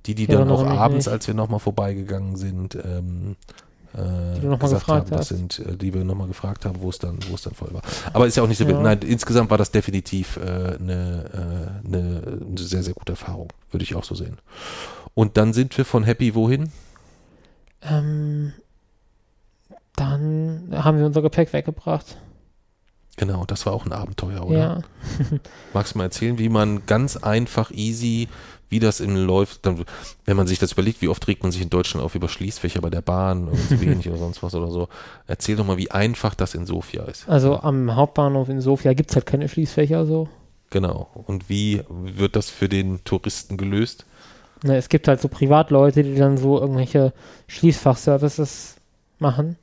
Die, 0.06 0.14
die 0.14 0.24
ja, 0.24 0.38
dann 0.38 0.50
auch 0.50 0.64
abends, 0.64 1.06
nicht. 1.06 1.12
als 1.12 1.26
wir 1.26 1.34
nochmal 1.34 1.60
vorbeigegangen 1.60 2.36
sind, 2.36 2.76
ähm, 2.76 3.36
äh, 3.92 4.40
die 4.40 4.58
gesagt 4.58 4.88
haben, 4.88 5.10
das 5.10 5.28
sind, 5.28 5.58
äh, 5.58 5.76
die 5.76 5.92
wir 5.92 6.04
nochmal 6.04 6.28
gefragt 6.28 6.64
haben, 6.64 6.80
wo 6.80 6.90
es 6.90 6.98
dann, 6.98 7.18
wo 7.28 7.34
es 7.34 7.42
dann 7.42 7.54
voll 7.54 7.72
war. 7.72 7.82
Aber 8.12 8.26
ist 8.26 8.36
ja 8.36 8.42
auch 8.42 8.48
nicht 8.48 8.58
so 8.58 8.64
ja. 8.64 8.80
Nein, 8.80 9.00
insgesamt 9.00 9.50
war 9.50 9.58
das 9.58 9.70
definitiv 9.70 10.36
äh, 10.36 10.76
eine, 10.78 11.80
äh, 11.84 11.86
eine 11.86 12.42
sehr, 12.56 12.82
sehr 12.82 12.94
gute 12.94 13.12
Erfahrung, 13.12 13.48
würde 13.70 13.84
ich 13.84 13.94
auch 13.94 14.04
so 14.04 14.14
sehen. 14.14 14.38
Und 15.14 15.36
dann 15.36 15.52
sind 15.52 15.76
wir 15.76 15.84
von 15.84 16.04
Happy 16.04 16.34
wohin? 16.34 16.70
Ähm, 17.82 18.52
dann 19.96 20.68
haben 20.72 20.98
wir 20.98 21.06
unser 21.06 21.22
Gepäck 21.22 21.52
weggebracht. 21.52 22.16
Genau, 23.16 23.46
das 23.46 23.64
war 23.64 23.72
auch 23.72 23.86
ein 23.86 23.92
Abenteuer, 23.92 24.46
oder? 24.46 24.58
Ja. 24.58 24.80
Magst 25.72 25.94
du 25.94 25.98
mal 25.98 26.04
erzählen, 26.04 26.38
wie 26.38 26.50
man 26.50 26.84
ganz 26.86 27.16
einfach, 27.16 27.70
easy, 27.70 28.28
wie 28.68 28.78
das 28.78 29.00
im 29.00 29.16
läuft, 29.16 29.64
dann, 29.64 29.84
wenn 30.26 30.36
man 30.36 30.46
sich 30.46 30.58
das 30.58 30.72
überlegt, 30.72 31.00
wie 31.00 31.08
oft 31.08 31.26
regt 31.26 31.42
man 31.42 31.52
sich 31.52 31.62
in 31.62 31.70
Deutschland 31.70 32.04
auf 32.04 32.14
über 32.14 32.28
Schließfächer 32.28 32.80
bei 32.82 32.90
der 32.90 33.00
Bahn 33.00 33.48
oder 33.48 33.56
zu 33.68 33.80
wenig 33.80 34.08
oder 34.10 34.18
sonst 34.18 34.42
was 34.42 34.54
oder 34.54 34.70
so. 34.70 34.88
Erzähl 35.26 35.56
doch 35.56 35.64
mal, 35.64 35.78
wie 35.78 35.90
einfach 35.90 36.34
das 36.34 36.54
in 36.54 36.66
Sofia 36.66 37.04
ist. 37.04 37.28
Also 37.28 37.60
am 37.60 37.94
Hauptbahnhof 37.94 38.48
in 38.48 38.60
Sofia 38.60 38.92
gibt 38.92 39.10
es 39.10 39.16
halt 39.16 39.26
keine 39.26 39.48
Schließfächer 39.48 40.04
so. 40.04 40.28
Genau. 40.70 41.08
Und 41.14 41.48
wie 41.48 41.82
wird 41.88 42.36
das 42.36 42.50
für 42.50 42.68
den 42.68 43.02
Touristen 43.04 43.56
gelöst? 43.56 44.04
Na, 44.62 44.74
es 44.74 44.88
gibt 44.88 45.06
halt 45.06 45.20
so 45.20 45.28
Privatleute, 45.28 46.02
die 46.02 46.16
dann 46.16 46.36
so 46.36 46.60
irgendwelche 46.60 47.12
Schließfachservices 47.46 48.76
machen 49.18 49.56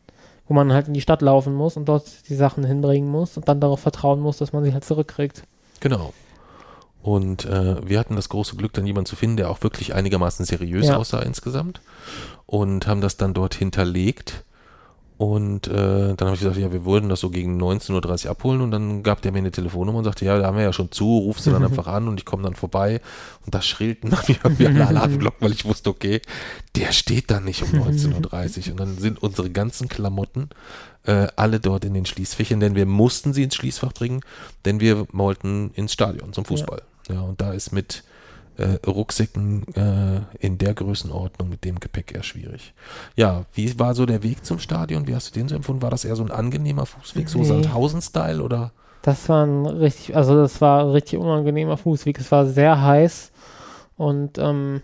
wo 0.54 0.58
man 0.58 0.72
halt 0.72 0.88
in 0.88 0.94
die 0.94 1.02
Stadt 1.02 1.24
laufen 1.24 1.56
muss 1.56 1.78
und 1.78 1.86
dort 1.86 2.30
die 2.30 2.36
Sachen 2.36 2.64
hinbringen 2.64 3.10
muss 3.10 3.38
und 3.38 3.50
dann 3.50 3.60
darauf 3.60 3.80
vertrauen 3.80 4.20
muss, 4.20 4.38
dass 4.38 4.54
man 4.54 4.64
sie 4.64 4.72
halt 4.72 4.86
zurückkriegt. 4.86 5.42
Genau. 5.80 6.14
Und 7.02 7.46
äh, 7.46 7.78
wir 7.90 7.98
hatten 7.98 8.16
das 8.16 8.30
große 8.30 8.56
Glück, 8.56 8.72
dann 8.74 8.86
jemanden 8.86 9.08
zu 9.08 9.16
finden, 9.16 9.38
der 9.38 9.50
auch 9.50 9.64
wirklich 9.64 9.96
einigermaßen 9.96 10.46
seriös 10.46 10.90
ja. 10.90 10.98
aussah 10.98 11.22
insgesamt. 11.24 11.82
Und 12.46 12.86
haben 12.86 13.02
das 13.02 13.18
dann 13.18 13.34
dort 13.34 13.56
hinterlegt. 13.56 14.44
Und 15.18 15.68
äh, 15.68 16.16
dann 16.16 16.20
habe 16.20 16.34
ich 16.34 16.40
gesagt, 16.40 16.58
ja, 16.58 16.72
wir 16.72 16.86
würden 16.86 17.08
das 17.08 17.20
so 17.20 17.30
gegen 17.30 17.62
19.30 17.62 18.26
Uhr 18.26 18.32
abholen. 18.32 18.62
Und 18.62 18.72
dann 18.72 19.04
gab 19.04 19.22
der 19.22 19.32
mir 19.32 19.40
eine 19.40 19.52
Telefonnummer 19.52 20.00
und 20.00 20.04
sagte, 20.04 20.26
ja, 20.26 20.38
da 20.38 20.48
haben 20.48 20.58
wir 20.58 20.64
ja 20.64 20.74
schon 20.74 20.92
zu, 20.92 21.20
rufst 21.20 21.46
du 21.46 21.52
dann 21.52 21.64
einfach 21.66 21.88
an 21.88 22.08
und 22.08 22.20
ich 22.20 22.26
komme 22.26 22.44
dann 22.44 22.56
vorbei. 22.56 23.00
Und 23.46 23.54
da 23.54 23.62
schrillten 23.62 24.10
dann 24.10 24.28
wieder 24.28 24.60
wie 24.60 24.68
alle 24.68 24.88
Alarmglocken, 24.88 25.42
weil 25.42 25.52
ich 25.52 25.66
wusste, 25.66 25.90
okay, 25.90 26.22
der 26.76 26.92
steht 26.92 27.30
da 27.30 27.40
nicht 27.40 27.62
um 27.62 27.70
19.30 27.80 28.66
Uhr 28.66 28.72
und 28.72 28.80
dann 28.80 28.98
sind 28.98 29.22
unsere 29.22 29.50
ganzen 29.50 29.88
Klamotten 29.88 30.50
äh, 31.06 31.28
alle 31.36 31.60
dort 31.60 31.86
in 31.86 31.94
den 31.94 32.06
Schließfächern, 32.06 32.60
denn 32.60 32.76
wir 32.76 32.86
mussten 32.86 33.34
sie 33.34 33.44
ins 33.44 33.56
Schließfach 33.56 33.94
bringen, 33.94 34.22
denn 34.66 34.80
wir 34.80 35.06
wollten 35.12 35.72
ins 35.76 35.94
Stadion 35.94 36.34
zum 36.34 36.46
Fußball. 36.46 36.82
Ja, 37.10 37.16
ja 37.16 37.22
und 37.22 37.42
da 37.42 37.54
ist 37.54 37.72
mit 37.72 38.04
äh, 38.58 38.78
Rucksäcken 38.86 39.66
äh, 39.76 40.22
in 40.46 40.58
der 40.58 40.74
Größenordnung 40.74 41.50
mit 41.50 41.64
dem 41.66 41.80
Gepäck 41.80 42.14
eher 42.14 42.24
schwierig. 42.24 42.74
Ja, 43.16 43.46
wie 43.54 43.80
war 43.80 43.96
so 43.96 44.06
der 44.06 44.24
Weg 44.24 44.46
zum 44.46 44.60
Stadion? 44.60 45.08
Wie 45.08 45.16
hast 45.16 45.30
du 45.30 45.40
den 45.40 45.48
so 45.48 45.56
empfunden? 45.56 45.82
War 45.82 45.90
das 45.90 46.06
eher 46.06 46.16
so 46.16 46.24
ein 46.24 46.32
angenehmer 46.32 46.86
Fußweg, 46.86 47.30
so 47.30 47.40
Nee. 47.40 47.46
Sandhausen-Style 47.46 48.42
oder? 48.42 48.72
Das 49.02 49.28
war 49.28 49.46
ein 49.46 49.66
richtig, 49.66 50.16
also 50.16 50.36
das 50.36 50.62
war 50.62 50.82
ein 50.82 50.92
richtig 50.92 51.20
unangenehmer 51.20 51.78
Fußweg. 51.78 52.20
Es 52.20 52.32
war 52.32 52.46
sehr 52.46 52.82
heiß 52.82 53.32
und 53.98 54.38
ähm, 54.38 54.82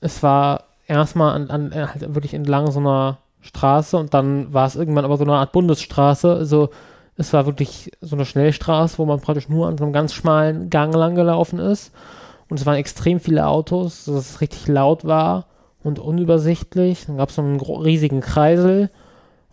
es 0.00 0.22
war 0.22 0.64
erstmal 0.86 1.34
an, 1.34 1.50
an, 1.50 1.72
äh, 1.72 1.86
halt 1.86 2.14
wirklich 2.14 2.34
entlang 2.34 2.70
so 2.70 2.80
einer 2.80 3.18
Straße 3.40 3.96
und 3.96 4.14
dann 4.14 4.52
war 4.52 4.66
es 4.66 4.76
irgendwann 4.76 5.04
aber 5.04 5.16
so 5.16 5.24
eine 5.24 5.34
Art 5.34 5.52
Bundesstraße. 5.52 6.32
Also 6.34 6.70
es 7.16 7.32
war 7.32 7.46
wirklich 7.46 7.92
so 8.00 8.16
eine 8.16 8.24
Schnellstraße, 8.24 8.98
wo 8.98 9.06
man 9.06 9.20
praktisch 9.20 9.48
nur 9.48 9.68
an 9.68 9.78
so 9.78 9.84
einem 9.84 9.92
ganz 9.92 10.12
schmalen 10.12 10.70
Gang 10.70 10.94
lang 10.94 11.14
gelaufen 11.14 11.58
ist. 11.58 11.92
Und 12.52 12.60
es 12.60 12.66
waren 12.66 12.76
extrem 12.76 13.18
viele 13.18 13.46
Autos, 13.46 14.04
dass 14.04 14.14
es 14.14 14.40
richtig 14.42 14.68
laut 14.68 15.06
war 15.06 15.46
und 15.82 15.98
unübersichtlich. 15.98 17.06
Dann 17.06 17.16
gab 17.16 17.30
es 17.30 17.36
so 17.36 17.40
einen 17.40 17.58
riesigen 17.58 18.20
Kreisel. 18.20 18.90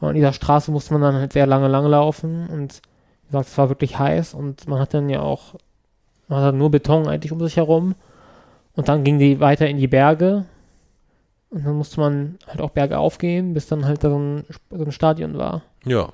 Und 0.01 0.09
an 0.09 0.15
dieser 0.15 0.33
Straße 0.33 0.69
musste 0.69 0.91
man 0.91 1.01
dann 1.03 1.15
halt 1.15 1.31
sehr 1.31 1.47
lange 1.47 1.69
lang 1.69 1.85
laufen. 1.85 2.49
Und 2.49 2.81
wie 3.23 3.27
gesagt, 3.27 3.47
es 3.47 3.57
war 3.57 3.69
wirklich 3.69 3.97
heiß 3.97 4.33
und 4.33 4.67
man 4.67 4.81
hat 4.81 4.93
dann 4.93 5.07
ja 5.07 5.21
auch, 5.21 5.55
man 6.27 6.43
hat 6.43 6.55
nur 6.55 6.71
Beton 6.71 7.07
eigentlich 7.07 7.31
um 7.31 7.39
sich 7.39 7.55
herum. 7.55 7.95
Und 8.75 8.89
dann 8.89 9.05
ging 9.05 9.17
die 9.17 9.39
weiter 9.39 9.69
in 9.69 9.77
die 9.77 9.87
Berge. 9.87 10.43
Und 11.51 11.65
dann 11.65 11.75
musste 11.75 12.01
man 12.01 12.37
halt 12.47 12.59
auch 12.59 12.71
Berge 12.71 12.97
aufgehen, 12.99 13.53
bis 13.53 13.67
dann 13.67 13.85
halt 13.85 14.03
da 14.03 14.09
so 14.09 14.19
ein, 14.19 14.43
so 14.71 14.83
ein 14.83 14.91
Stadion 14.91 15.37
war. 15.37 15.61
Ja. 15.85 16.09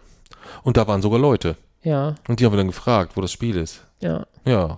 Und 0.61 0.77
da 0.77 0.87
waren 0.87 1.01
sogar 1.01 1.17
Leute. 1.17 1.57
Ja, 1.81 2.13
Und 2.27 2.39
die 2.39 2.45
haben 2.45 2.53
wir 2.53 2.57
dann 2.57 2.67
gefragt, 2.67 3.17
wo 3.17 3.21
das 3.21 3.31
Spiel 3.31 3.57
ist. 3.57 3.83
ja. 4.01 4.27
Ja. 4.45 4.77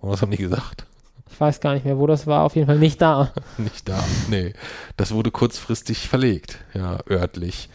Und 0.00 0.10
was 0.10 0.22
haben 0.22 0.32
die 0.32 0.36
gesagt? 0.38 0.86
Ich 1.30 1.40
weiß 1.40 1.60
gar 1.60 1.74
nicht 1.74 1.84
mehr, 1.84 1.98
wo 1.98 2.06
das 2.06 2.26
war. 2.26 2.42
Auf 2.44 2.54
jeden 2.54 2.66
Fall 2.66 2.78
nicht 2.78 3.00
da. 3.00 3.32
Nicht 3.56 3.88
da. 3.88 4.02
Nee. 4.28 4.52
Das 4.96 5.12
wurde 5.12 5.30
kurzfristig 5.30 6.08
verlegt. 6.08 6.58
Ja, 6.74 6.98
örtlich. 7.08 7.68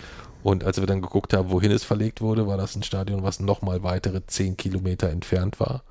Und 0.43 0.63
als 0.63 0.79
wir 0.79 0.85
dann 0.85 1.01
geguckt 1.01 1.33
haben, 1.33 1.49
wohin 1.49 1.71
es 1.71 1.83
verlegt 1.83 2.21
wurde, 2.21 2.45
war 2.45 2.57
das 2.57 2.75
ein 2.75 2.83
Stadion, 2.83 3.23
was 3.23 3.39
nochmal 3.39 3.81
weitere 3.81 4.25
zehn 4.27 4.57
Kilometer 4.57 5.09
entfernt 5.09 5.59
war. 5.59 5.83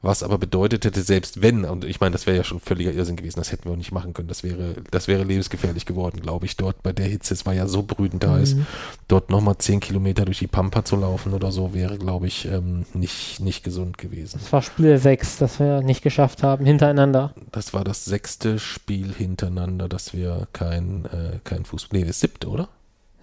Was 0.00 0.22
aber 0.22 0.38
bedeutet 0.38 0.84
hätte, 0.84 1.02
selbst 1.02 1.42
wenn, 1.42 1.64
und 1.64 1.84
ich 1.84 1.98
meine, 2.00 2.12
das 2.12 2.26
wäre 2.26 2.36
ja 2.36 2.44
schon 2.44 2.60
völliger 2.60 2.92
Irrsinn 2.92 3.16
gewesen, 3.16 3.40
das 3.40 3.50
hätten 3.50 3.64
wir 3.64 3.72
auch 3.72 3.76
nicht 3.76 3.90
machen 3.90 4.14
können. 4.14 4.28
Das 4.28 4.44
wäre, 4.44 4.76
das 4.92 5.08
wäre 5.08 5.24
lebensgefährlich 5.24 5.86
geworden, 5.86 6.20
glaube 6.20 6.46
ich, 6.46 6.56
dort 6.56 6.84
bei 6.84 6.92
der 6.92 7.06
Hitze. 7.06 7.34
Es 7.34 7.46
war 7.46 7.52
ja 7.52 7.66
so 7.66 7.82
brütend 7.82 8.24
heiß. 8.24 8.54
Mhm. 8.54 8.66
Dort 9.08 9.30
nochmal 9.30 9.58
zehn 9.58 9.80
Kilometer 9.80 10.24
durch 10.24 10.38
die 10.38 10.46
Pampa 10.46 10.84
zu 10.84 10.94
laufen 10.94 11.34
oder 11.34 11.50
so, 11.50 11.74
wäre, 11.74 11.98
glaube 11.98 12.28
ich, 12.28 12.46
ähm, 12.46 12.86
nicht, 12.94 13.40
nicht 13.40 13.64
gesund 13.64 13.98
gewesen. 13.98 14.38
Das 14.40 14.52
war 14.52 14.62
Spiel 14.62 14.98
6, 14.98 15.38
das 15.38 15.58
wir 15.58 15.80
nicht 15.80 16.02
geschafft 16.02 16.44
haben, 16.44 16.64
hintereinander. 16.64 17.34
Das 17.50 17.74
war 17.74 17.82
das 17.82 18.04
sechste 18.04 18.60
Spiel 18.60 19.12
hintereinander, 19.12 19.88
dass 19.88 20.14
wir 20.14 20.46
kein, 20.52 21.06
äh, 21.06 21.40
kein 21.42 21.64
Fußball. 21.64 21.98
Nee, 21.98 22.06
das 22.06 22.20
siebte, 22.20 22.48
oder? 22.48 22.68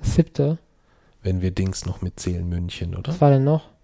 Das 0.02 0.16
siebte. 0.16 0.58
Wenn 1.24 1.42
wir 1.42 1.52
Dings 1.52 1.86
noch 1.86 2.02
mitzählen, 2.02 2.48
München, 2.48 2.96
oder? 2.96 3.14
Was 3.14 3.22
war 3.22 3.32
denn 3.32 3.46
noch? 3.46 3.75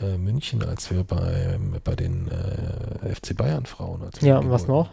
Äh, 0.00 0.18
München, 0.18 0.64
als 0.64 0.90
wir 0.90 1.04
bei, 1.04 1.58
bei 1.84 1.94
den 1.94 2.28
äh, 2.28 3.14
FC 3.14 3.36
Bayern 3.36 3.66
Frauen. 3.66 4.02
Ja, 4.20 4.38
und 4.38 4.50
was 4.50 4.66
noch? 4.66 4.88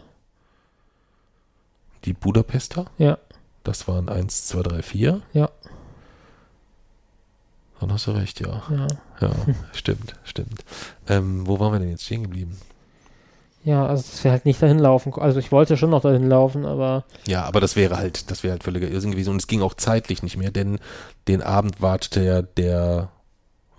Die 2.05 2.13
Budapester. 2.13 2.85
Ja. 2.97 3.17
Das 3.63 3.87
waren 3.87 4.09
1, 4.09 4.47
2, 4.47 4.61
3, 4.63 4.81
4. 4.81 5.21
Ja. 5.33 5.49
Dann 7.79 7.91
hast 7.91 8.05
du 8.05 8.11
recht, 8.11 8.39
ja. 8.39 8.61
Ja, 8.69 8.87
Ja, 9.21 9.31
stimmt, 9.73 10.15
stimmt. 10.23 10.63
Ähm, 11.07 11.47
wo 11.47 11.59
waren 11.59 11.73
wir 11.73 11.79
denn 11.79 11.89
jetzt 11.89 12.05
stehen 12.05 12.23
geblieben? 12.23 12.57
ja 13.63 13.85
also 13.85 14.01
dass 14.01 14.23
wir 14.23 14.31
halt 14.31 14.45
nicht 14.45 14.61
dahin 14.61 14.79
laufen. 14.79 15.13
Also 15.13 15.39
ich 15.39 15.51
wollte 15.51 15.77
schon 15.77 15.91
noch 15.91 16.01
dahin 16.01 16.27
laufen, 16.27 16.65
aber 16.65 17.05
Ja, 17.27 17.43
aber 17.43 17.59
das 17.59 17.75
wäre 17.75 17.97
halt, 17.97 18.31
das 18.31 18.41
wäre 18.43 18.53
halt 18.53 18.63
völliger 18.63 18.87
Irrsinn 18.87 19.11
gewesen 19.11 19.29
und 19.29 19.37
es 19.41 19.45
ging 19.47 19.61
auch 19.61 19.75
zeitlich 19.75 20.23
nicht 20.23 20.37
mehr, 20.37 20.49
denn 20.51 20.79
den 21.27 21.41
Abend 21.43 21.79
wartete 21.81 22.23
ja 22.23 22.41
der, 22.41 23.09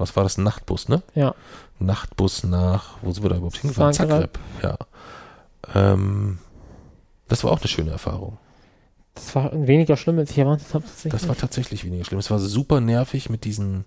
was 0.03 0.15
war 0.17 0.25
das, 0.25 0.37
Nachtbus, 0.39 0.89
ne? 0.89 1.03
ja. 1.15 1.35
Nachtbus 1.79 2.45
nach, 2.45 2.99
wo 3.03 3.11
sind 3.13 3.23
wir 3.25 3.31
da 3.31 3.37
überhaupt 3.37 3.57
hingefahren? 3.57 3.93
Zagreb. 3.93 4.39
Ja. 4.63 4.77
Ähm, 5.75 6.39
das 7.29 7.43
war 7.45 7.53
auch 7.53 7.59
eine 7.61 7.69
schöne 7.69 7.91
Erfahrung. 7.91 8.39
Das 9.15 9.35
war 9.35 9.51
weniger 9.53 9.97
schlimm, 9.97 10.19
als 10.19 10.31
ich 10.31 10.39
erwartet 10.39 10.69
habe. 10.75 10.85
tatsächlich. 10.85 11.13
Das 11.13 11.29
war 11.29 11.37
tatsächlich 11.37 11.85
weniger 11.85 12.05
schlimm. 12.05 12.19
Es 12.19 12.31
war 12.31 12.39
super 12.39 12.81
nervig 12.81 13.29
mit 13.31 13.45
diesen, 13.45 13.85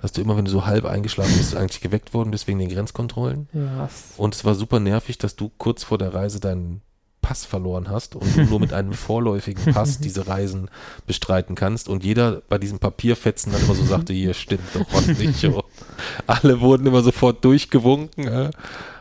dass 0.00 0.12
du 0.12 0.20
immer, 0.20 0.36
wenn 0.36 0.44
du 0.44 0.50
so 0.50 0.66
halb 0.66 0.84
eingeschlafen 0.84 1.36
bist, 1.36 1.56
eigentlich 1.56 1.80
geweckt 1.80 2.14
worden 2.14 2.30
bist 2.30 2.46
wegen 2.46 2.58
den 2.58 2.68
Grenzkontrollen. 2.68 3.48
ja, 3.52 3.88
Und 4.16 4.34
es 4.34 4.44
war 4.44 4.54
super 4.54 4.78
nervig, 4.80 5.18
dass 5.18 5.36
du 5.36 5.50
kurz 5.58 5.84
vor 5.84 5.98
der 5.98 6.14
Reise 6.14 6.38
deinen 6.40 6.82
Pass 7.26 7.44
verloren 7.44 7.90
hast 7.90 8.14
und 8.14 8.36
du 8.36 8.42
nur 8.42 8.60
mit 8.60 8.72
einem 8.72 8.92
vorläufigen 8.92 9.72
Pass 9.74 9.98
diese 9.98 10.28
Reisen 10.28 10.68
bestreiten 11.08 11.56
kannst. 11.56 11.88
Und 11.88 12.04
jeder 12.04 12.40
bei 12.48 12.56
diesem 12.56 12.78
Papierfetzen 12.78 13.50
dann 13.50 13.62
immer 13.62 13.74
so 13.74 13.84
sagte, 13.84 14.12
hier 14.12 14.32
stimmt 14.32 14.62
doch 14.74 14.86
was 14.92 15.08
nicht. 15.08 15.40
So. 15.40 15.64
Alle 16.28 16.60
wurden 16.60 16.86
immer 16.86 17.02
sofort 17.02 17.44
durchgewunken. 17.44 18.28
Äh. 18.28 18.50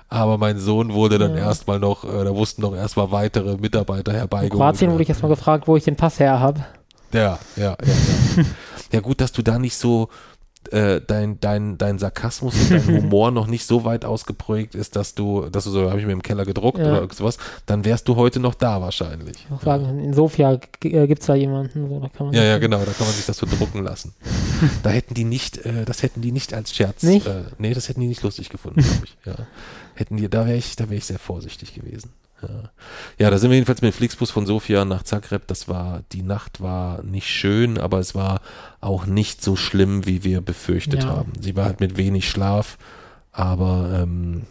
Aber 0.10 0.39
mein 0.39 0.58
Sohn 0.58 0.91
wurde 0.94 1.20
dann 1.20 1.36
Ja. 1.38 1.44
erstmal 1.46 1.79
noch, 1.79 2.03
äh, 2.03 2.24
da 2.24 2.36
wussten 2.36 2.63
noch 2.63 2.75
erstmal 2.75 3.12
weitere 3.12 3.58
Mitarbeiter 3.58 4.12
in 4.12 4.17
herbeigeholt. 4.17 4.53
Kroatien 4.60 4.91
wurde 4.91 5.03
ich 5.03 5.10
erstmal 5.10 5.29
gefragt, 5.29 5.67
wo 5.67 5.75
ich 5.77 5.84
den 5.84 5.96
Pass 5.96 6.20
her 6.20 6.39
habe. 6.39 6.65
Ja, 7.13 7.38
ja, 7.55 7.77
ja, 7.86 7.94
ja. 8.38 8.44
ja 8.91 9.00
gut, 9.01 9.22
dass 9.22 9.34
du 9.34 9.44
da 9.44 9.60
nicht 9.60 9.77
so 9.77 10.10
äh, 10.74 11.01
dein, 11.05 11.39
dein, 11.39 11.77
dein 11.77 12.00
Sarkasmus 12.00 12.55
und 12.55 12.72
dein 12.72 12.88
Humor 13.03 13.31
noch 13.31 13.48
nicht 13.48 13.65
so 13.65 13.84
weit 13.84 14.05
ausgeprägt 14.05 14.75
ist, 14.75 14.95
dass 14.95 15.15
du, 15.15 15.50
dass 15.50 15.63
du 15.65 15.69
so, 15.72 15.89
habe 15.89 16.00
ich 16.00 16.05
mir 16.05 16.12
im 16.13 16.22
Keller 16.24 16.45
gedruckt 16.45 16.77
Ja. 16.79 16.86
oder 16.86 17.01
irgendwas, 17.01 17.38
dann 17.65 17.86
wärst 17.86 18.07
du 18.07 18.15
heute 18.15 18.39
noch 18.39 18.53
da 18.55 18.81
wahrscheinlich. 18.81 19.48
Auch 19.53 19.62
sagen, 19.62 20.00
in 20.00 20.13
Sofia 20.13 20.60
gibt 20.79 21.19
es 21.22 21.25
da 21.27 21.36
jemanden. 21.36 21.89
So, 21.89 22.00
da 22.00 22.10
kann 22.10 22.27
man 22.27 22.36
Ja, 22.36 22.43
ja, 22.43 22.57
genau, 22.57 22.79
da 22.79 22.91
kann 22.91 23.05
man 23.07 23.15
sich 23.15 23.25
das 23.25 23.38
so 23.38 23.45
drucken 23.45 23.84
lassen. 23.84 24.13
Da 24.84 24.89
hätten 24.89 25.13
die 25.15 25.25
nicht, 25.25 25.57
äh, 25.65 25.84
das 25.86 26.01
hätten 26.01 26.22
die 26.22 26.31
nicht 26.31 26.53
als 26.53 26.74
Scherz, 26.74 27.03
Nicht? 27.03 27.27
Äh, 27.27 27.43
nee, 27.57 27.74
das 27.74 27.89
hätten 27.89 28.00
die 28.01 28.07
nicht 28.07 28.24
lustig 28.24 28.50
gefunden, 28.50 28.81
glaube 28.81 29.03
ich. 29.05 29.17
Ja. 29.25 29.36
Hätten 29.95 30.17
die, 30.17 30.29
da 30.29 30.45
wäre 30.48 30.57
ich, 30.57 30.75
da 30.75 30.86
wäre 30.86 30.95
ich 30.95 31.05
sehr 31.05 31.19
vorsichtig 31.19 31.74
gewesen. 31.74 32.12
Ja. 32.42 32.50
ja, 33.18 33.30
da 33.30 33.38
sind 33.38 33.50
wir 33.50 33.56
jedenfalls 33.56 33.82
mit 33.82 33.94
dem 33.94 33.98
Flixbus 33.98 34.30
von 34.32 34.46
Sofia 34.46 34.86
nach 34.86 35.04
Zagreb. 35.04 35.48
Das 35.48 35.68
war, 35.68 36.04
die 36.12 36.22
Nacht 36.22 36.62
war 36.62 37.01
nicht 37.04 37.27
schön, 37.27 37.77
aber 37.77 38.00
es 38.00 38.13
war 38.13 38.42
auch 38.82 39.06
nicht 39.06 39.42
so 39.44 39.56
schlimm, 39.56 40.06
wie 40.06 40.24
wir 40.24 40.42
befürchtet 40.42 41.04
Ja. 41.04 41.10
haben. 41.10 41.34
Sie 41.39 41.56
war 41.56 41.65
halt 41.65 41.80
mit 41.80 41.98
wenig 41.98 42.30
Schlaf, 42.30 42.77
aber 43.32 44.00
ähm, 44.01 44.44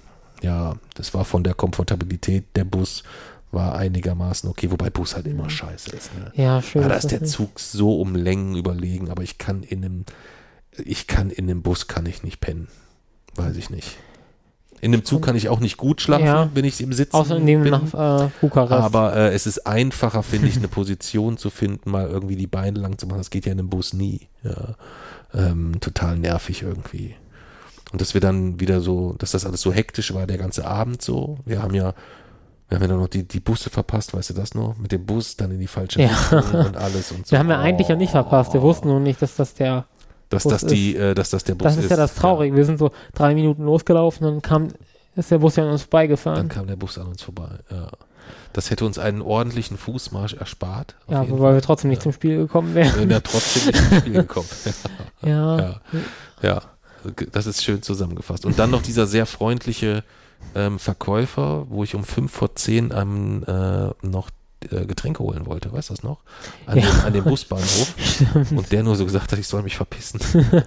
ja, 0.42 0.74
das 0.94 1.14
war 1.14 1.24
von 1.24 1.44
der 1.44 1.54
Komfortabilität 1.54 2.44
der 2.56 2.64
Bus 2.64 3.02
war 3.52 3.76
einigermaßen 3.76 4.50
okay, 4.50 4.70
wobei 4.72 4.90
Bus 4.90 5.14
halt 5.14 5.26
immer 5.28 5.48
scheiße 5.48 5.90
ist. 5.94 6.10
Ne? 6.14 6.32
Ja, 6.34 6.60
schön. 6.60 6.82
Ja, 6.82 6.88
da 6.88 6.96
ist 6.96 7.12
der 7.12 7.20
nicht. 7.20 7.30
Zug 7.30 7.60
so 7.60 8.00
um 8.00 8.16
Längen 8.16 8.56
überlegen, 8.56 9.10
aber 9.10 9.22
ich 9.22 9.38
kann 9.38 9.62
in 9.62 9.84
einem, 9.84 10.04
ich 10.84 11.06
kann 11.06 11.30
in 11.30 11.48
einem 11.48 11.62
Bus 11.62 11.86
kann 11.86 12.04
ich 12.06 12.24
nicht 12.24 12.40
pennen. 12.40 12.66
Weiß 13.36 13.56
ich 13.56 13.70
nicht. 13.70 13.96
In 14.84 14.92
einem 14.92 15.04
Zug 15.04 15.22
kann 15.22 15.34
ich 15.34 15.48
auch 15.48 15.60
nicht 15.60 15.76
gut 15.76 16.00
schlafen, 16.00 16.26
Ja. 16.26 16.48
wenn 16.54 16.64
ich 16.64 16.80
im 16.80 16.92
Sitzen 16.92 17.16
Außer 17.16 17.36
in 17.36 17.46
dem 17.46 17.62
bin. 17.62 17.70
nach 17.70 18.26
äh, 18.26 18.28
Bukarest. 18.40 18.72
aber 18.82 19.16
äh, 19.16 19.32
es 19.34 19.46
ist 19.46 19.66
einfacher, 19.66 20.22
finde 20.22 20.48
ich, 20.48 20.56
eine 20.56 20.68
Position 20.68 21.36
zu 21.38 21.50
finden, 21.50 21.90
mal 21.90 22.06
irgendwie 22.08 22.36
die 22.36 22.46
Beine 22.46 22.78
lang 22.80 22.98
zu 22.98 23.06
machen. 23.06 23.18
Das 23.18 23.30
geht 23.30 23.46
ja 23.46 23.52
in 23.52 23.58
einem 23.58 23.70
Bus 23.70 23.92
nie. 23.94 24.28
Ja. 24.42 24.74
Ähm, 25.34 25.80
total 25.80 26.18
nervig 26.18 26.62
irgendwie. 26.62 27.14
Und 27.92 28.00
dass 28.00 28.14
wir 28.14 28.20
dann 28.20 28.60
wieder 28.60 28.80
so, 28.80 29.14
dass 29.18 29.30
das 29.32 29.46
alles 29.46 29.60
so 29.62 29.72
hektisch 29.72 30.12
war, 30.14 30.26
der 30.26 30.38
ganze 30.38 30.66
Abend 30.66 31.00
so. 31.02 31.38
Wir 31.46 31.62
haben 31.62 31.74
ja, 31.74 31.94
wir 32.68 32.76
haben 32.76 32.82
ja 32.82 32.88
dann 32.88 32.98
noch 33.00 33.08
die, 33.08 33.22
die 33.26 33.40
Busse 33.40 33.70
verpasst, 33.70 34.14
weißt 34.14 34.30
du 34.30 34.34
das 34.34 34.54
noch? 34.54 34.76
Mit 34.78 34.92
dem 34.92 35.06
Bus 35.06 35.36
dann 35.36 35.50
in 35.50 35.60
die 35.60 35.66
falsche 35.66 36.02
Ja. 36.02 36.08
Richtung 36.08 36.66
und 36.66 36.76
alles 36.76 37.10
und 37.12 37.26
so. 37.26 37.32
wir 37.32 37.38
haben 37.38 37.50
ja 37.50 37.58
eigentlich 37.60 37.88
ja 37.88 37.96
nicht 37.96 38.10
verpasst. 38.10 38.52
Wir 38.52 38.62
wussten 38.62 38.88
nur 38.88 39.00
nicht, 39.00 39.22
dass 39.22 39.34
das 39.36 39.54
der. 39.54 39.86
Dass 40.34 40.44
das 40.44 40.66
die, 40.66 40.96
äh, 40.96 41.14
dass 41.14 41.30
das 41.30 41.44
der 41.44 41.54
Bus 41.54 41.64
Das 41.64 41.76
ist 41.76 41.90
ja 41.90 41.96
das 41.96 42.14
Traurige. 42.14 42.56
Wir 42.56 42.64
sind 42.64 42.78
so 42.78 42.90
drei 43.14 43.34
Minuten 43.34 43.64
losgelaufen, 43.64 44.24
dann 44.26 44.42
kam, 44.42 44.68
ist 45.16 45.30
der 45.30 45.38
Bus 45.38 45.56
ja 45.56 45.64
an 45.64 45.70
uns 45.70 45.82
Dann 45.82 45.88
vorbeigefahren. 45.90 46.48
kam 46.48 46.66
der 46.66 46.76
Bus 46.76 46.98
an 46.98 47.06
uns 47.06 47.22
vorbei. 47.22 47.48
Ja. 47.70 47.88
Das 48.52 48.70
hätte 48.70 48.84
uns 48.86 48.98
einen 48.98 49.20
ordentlichen 49.20 49.76
Fußmarsch 49.76 50.34
erspart. 50.34 50.94
Ja, 51.08 51.28
wobei 51.28 51.54
wir 51.54 51.60
trotzdem 51.60 51.90
nicht 51.90 51.98
Ja. 51.98 52.02
zum 52.04 52.12
Spiel 52.12 52.36
gekommen 52.38 52.68
Fall. 52.68 52.84
wären. 52.84 53.00
Wenn 53.00 53.10
er 53.10 53.22
trotzdem 53.22 53.66
nicht 53.66 53.80
ins 53.92 54.00
Spiel 54.00 54.12
gekommen. 54.12 54.48
Ja, 55.22 55.58
Ja. 55.58 55.80
Ja, 56.42 56.62
das 57.32 57.46
ist 57.46 57.62
schön 57.64 57.82
zusammengefasst. 57.82 58.44
Und 58.46 58.58
dann 58.58 58.70
noch 58.70 58.82
dieser 58.82 59.06
sehr 59.06 59.26
freundliche 59.26 60.04
ähm, 60.54 60.78
Verkäufer, 60.78 61.66
wo 61.68 61.84
ich 61.84 61.94
um 61.94 62.04
fünf 62.04 62.32
vor 62.32 62.54
zehn 62.54 62.92
am, 62.92 63.42
äh, 63.44 63.90
noch 64.06 64.30
äh, 64.72 64.86
Getränke 64.86 65.22
holen 65.22 65.46
wollte, 65.46 65.72
weißt 65.72 65.90
du 65.90 65.94
das 65.94 66.02
noch? 66.02 66.20
An, 66.66 66.78
Ja. 66.78 66.84
dem, 66.90 67.00
an 67.06 67.12
dem 67.12 67.24
Busbahnhof. 67.24 67.94
Und 68.50 68.70
der 68.72 68.82
nur 68.82 68.96
so 68.96 69.04
gesagt 69.04 69.32
hat, 69.32 69.38
ich 69.38 69.46
soll 69.46 69.62
mich 69.62 69.76
verpissen. 69.76 70.20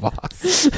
Was? 0.00 0.70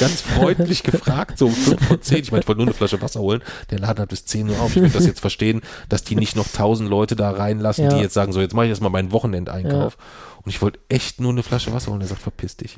Ganz 0.00 0.20
freundlich 0.20 0.82
gefragt, 0.82 1.38
so 1.38 1.46
um 1.46 1.52
5 1.54 1.86
vor 1.86 2.00
10. 2.00 2.18
Ich 2.22 2.30
meine, 2.32 2.42
ich 2.42 2.48
wollte 2.48 2.58
nur 2.60 2.66
eine 2.68 2.74
Flasche 2.74 3.00
Wasser 3.02 3.20
holen. 3.20 3.42
Der 3.70 3.78
Laden 3.80 4.00
hat 4.02 4.08
bis 4.08 4.24
10 4.24 4.48
Uhr 4.50 4.60
auf. 4.60 4.70
Ich 4.76 4.82
würde 4.82 4.90
das 4.94 5.06
jetzt 5.06 5.20
verstehen, 5.20 5.60
dass 5.88 6.04
die 6.04 6.16
nicht 6.16 6.36
noch 6.36 6.46
1000 6.46 6.88
Leute 6.88 7.16
da 7.16 7.30
reinlassen, 7.30 7.84
Ja. 7.84 7.90
die 7.94 8.00
jetzt 8.02 8.14
sagen, 8.14 8.32
so, 8.32 8.40
jetzt 8.40 8.54
mache 8.54 8.66
ich 8.66 8.70
erstmal 8.70 8.90
meinen 8.90 9.12
Wochenendeinkauf. 9.12 9.96
Und 10.42 10.50
ich 10.50 10.62
wollte 10.62 10.78
echt 10.88 11.20
nur 11.20 11.32
eine 11.32 11.42
Flasche 11.42 11.72
Wasser 11.72 11.90
holen. 11.90 12.00
Der 12.00 12.08
sagt, 12.08 12.22
verpiss 12.22 12.56
dich. 12.56 12.76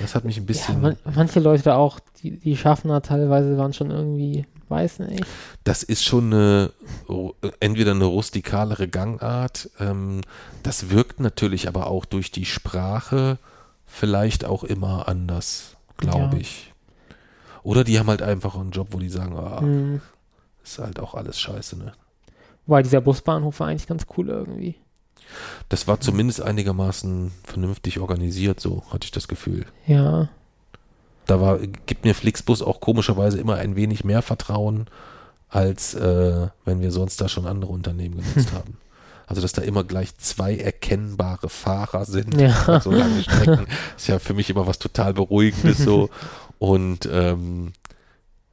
Das 0.00 0.14
hat 0.14 0.24
mich 0.24 0.36
ein 0.36 0.42
Ja, 0.42 0.46
bisschen. 0.46 0.80
man, 0.80 0.96
manche 1.14 1.40
Leute 1.40 1.74
auch, 1.74 2.00
die, 2.22 2.38
die 2.38 2.56
schaffen 2.56 2.88
da 2.88 3.00
teilweise, 3.00 3.56
waren 3.58 3.72
schon 3.72 3.90
irgendwie, 3.90 4.46
weiß 4.68 5.00
nicht. 5.00 5.24
das 5.64 5.82
ist 5.82 6.04
schon 6.04 6.32
eine, 6.32 6.72
entweder 7.60 7.92
eine 7.92 8.04
rustikalere 8.04 8.88
Gangart. 8.88 9.70
Ähm, 9.78 10.20
das 10.62 10.90
wirkt 10.90 11.20
natürlich 11.20 11.68
aber 11.68 11.86
auch 11.86 12.04
durch 12.04 12.30
die 12.30 12.44
Sprache 12.44 13.38
vielleicht 13.86 14.44
auch 14.44 14.64
immer 14.64 15.06
anders, 15.08 15.76
glaube 15.96 16.36
Ja. 16.36 16.40
ich. 16.40 16.72
Oder 17.62 17.84
die 17.84 17.98
haben 17.98 18.08
halt 18.08 18.20
einfach 18.22 18.56
einen 18.56 18.72
Job, 18.72 18.88
wo 18.90 18.98
die 18.98 19.08
sagen, 19.08 19.36
ah, 19.38 19.60
Hm. 19.60 20.00
ist 20.62 20.78
halt 20.78 20.98
auch 21.00 21.14
alles 21.14 21.38
scheiße, 21.40 21.78
ne? 21.78 21.92
Weil 22.66 22.82
dieser 22.82 23.00
Busbahnhof 23.00 23.60
war 23.60 23.68
eigentlich 23.68 23.86
ganz 23.86 24.06
cool 24.16 24.28
irgendwie. 24.30 24.74
Das 25.68 25.88
war 25.88 26.00
zumindest 26.00 26.42
einigermaßen 26.42 27.32
vernünftig 27.44 27.98
organisiert, 28.00 28.60
so 28.60 28.82
hatte 28.90 29.04
ich 29.04 29.10
das 29.10 29.28
Gefühl. 29.28 29.66
Ja. 29.86 30.28
Da 31.26 31.40
war, 31.40 31.58
gibt 31.58 32.04
mir 32.04 32.14
Flixbus 32.14 32.60
auch 32.62 32.80
komischerweise 32.80 33.38
immer 33.38 33.56
ein 33.56 33.76
wenig 33.76 34.04
mehr 34.04 34.22
Vertrauen, 34.22 34.86
als 35.48 35.94
äh, 35.94 36.48
wenn 36.64 36.80
wir 36.80 36.90
sonst 36.90 37.20
da 37.20 37.28
schon 37.28 37.46
andere 37.46 37.72
Unternehmen 37.72 38.16
genutzt 38.22 38.52
haben. 38.54 38.76
Also, 39.26 39.40
dass 39.40 39.52
da 39.54 39.62
immer 39.62 39.84
gleich 39.84 40.14
zwei 40.18 40.54
erkennbare 40.54 41.48
Fahrer 41.48 42.04
sind, 42.04 42.38
Ja. 42.38 42.78
so 42.80 42.90
lange 42.90 43.22
Strecken, 43.22 43.66
ist 43.96 44.06
ja 44.08 44.18
für 44.18 44.34
mich 44.34 44.50
immer 44.50 44.66
was 44.66 44.78
total 44.78 45.14
Beruhigendes 45.14 45.78
so. 45.78 46.10
Und 46.58 47.08
ähm, 47.10 47.72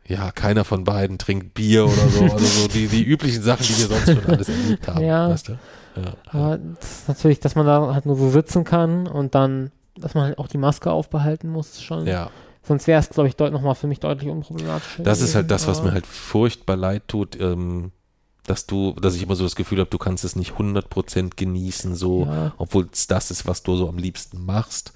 ja, 0.08 0.32
keiner 0.32 0.64
von 0.64 0.86
beiden 0.86 1.18
trinkt 1.18 1.54
Bier 1.54 1.86
oder 1.86 2.08
so. 2.10 2.24
Also 2.24 2.46
so 2.46 2.68
die, 2.70 2.88
die 2.88 3.04
üblichen 3.04 3.44
Sachen, 3.44 3.66
die 3.66 3.78
wir 3.80 3.88
sonst 3.88 4.06
schon 4.06 4.26
alles 4.26 4.48
erlebt 4.50 4.88
haben. 4.88 5.02
Ja. 5.04 5.30
Weißt 5.30 5.50
du? 5.50 5.60
Ja. 5.96 6.14
Aber 6.32 6.58
das 6.58 6.92
ist 7.02 7.08
natürlich, 7.08 7.40
dass 7.40 7.56
man 7.56 7.66
da 7.66 7.94
halt 7.94 8.06
nur 8.06 8.16
so 8.16 8.30
sitzen 8.30 8.64
kann 8.64 9.08
und 9.08 9.36
dann, 9.36 9.72
dass 9.96 10.14
man 10.16 10.26
halt 10.26 10.38
auch 10.40 10.48
die 10.48 10.58
Maske 10.58 10.92
aufbehalten 10.92 11.50
muss, 11.50 11.82
schon. 11.82 12.06
ja. 12.08 12.30
Sonst 12.64 12.86
wäre 12.86 13.00
es, 13.00 13.10
glaube 13.10 13.28
ich, 13.28 13.36
deut 13.36 13.52
nochmal 13.52 13.74
für 13.74 13.88
mich 13.88 14.00
deutlich 14.00 14.30
unproblematischer. 14.30 15.02
Das 15.04 15.20
ist 15.22 15.34
halt 15.34 15.50
das, 15.50 15.68
was 15.68 15.82
mir 15.82 15.92
halt 15.94 16.06
furchtbar 16.06 16.76
leid 16.76 17.08
tut, 17.08 17.40
ähm, 17.40 17.92
dass 18.46 18.68
du, 18.68 18.94
dass 18.94 19.16
ich 19.16 19.24
immer 19.24 19.36
so 19.36 19.44
das 19.44 19.56
Gefühl 19.56 19.80
habe, 19.80 19.90
du 19.90 19.98
kannst 19.98 20.24
es 20.24 20.36
nicht 20.36 20.54
100% 20.54 21.32
genießen, 21.36 21.96
so, 21.96 22.26
Ja. 22.26 22.54
obwohl 22.58 22.88
es 22.92 23.08
das 23.08 23.32
ist, 23.32 23.48
was 23.48 23.64
du 23.64 23.76
so 23.76 23.90
am 23.90 23.98
liebsten 23.98 24.46
machst 24.46 24.94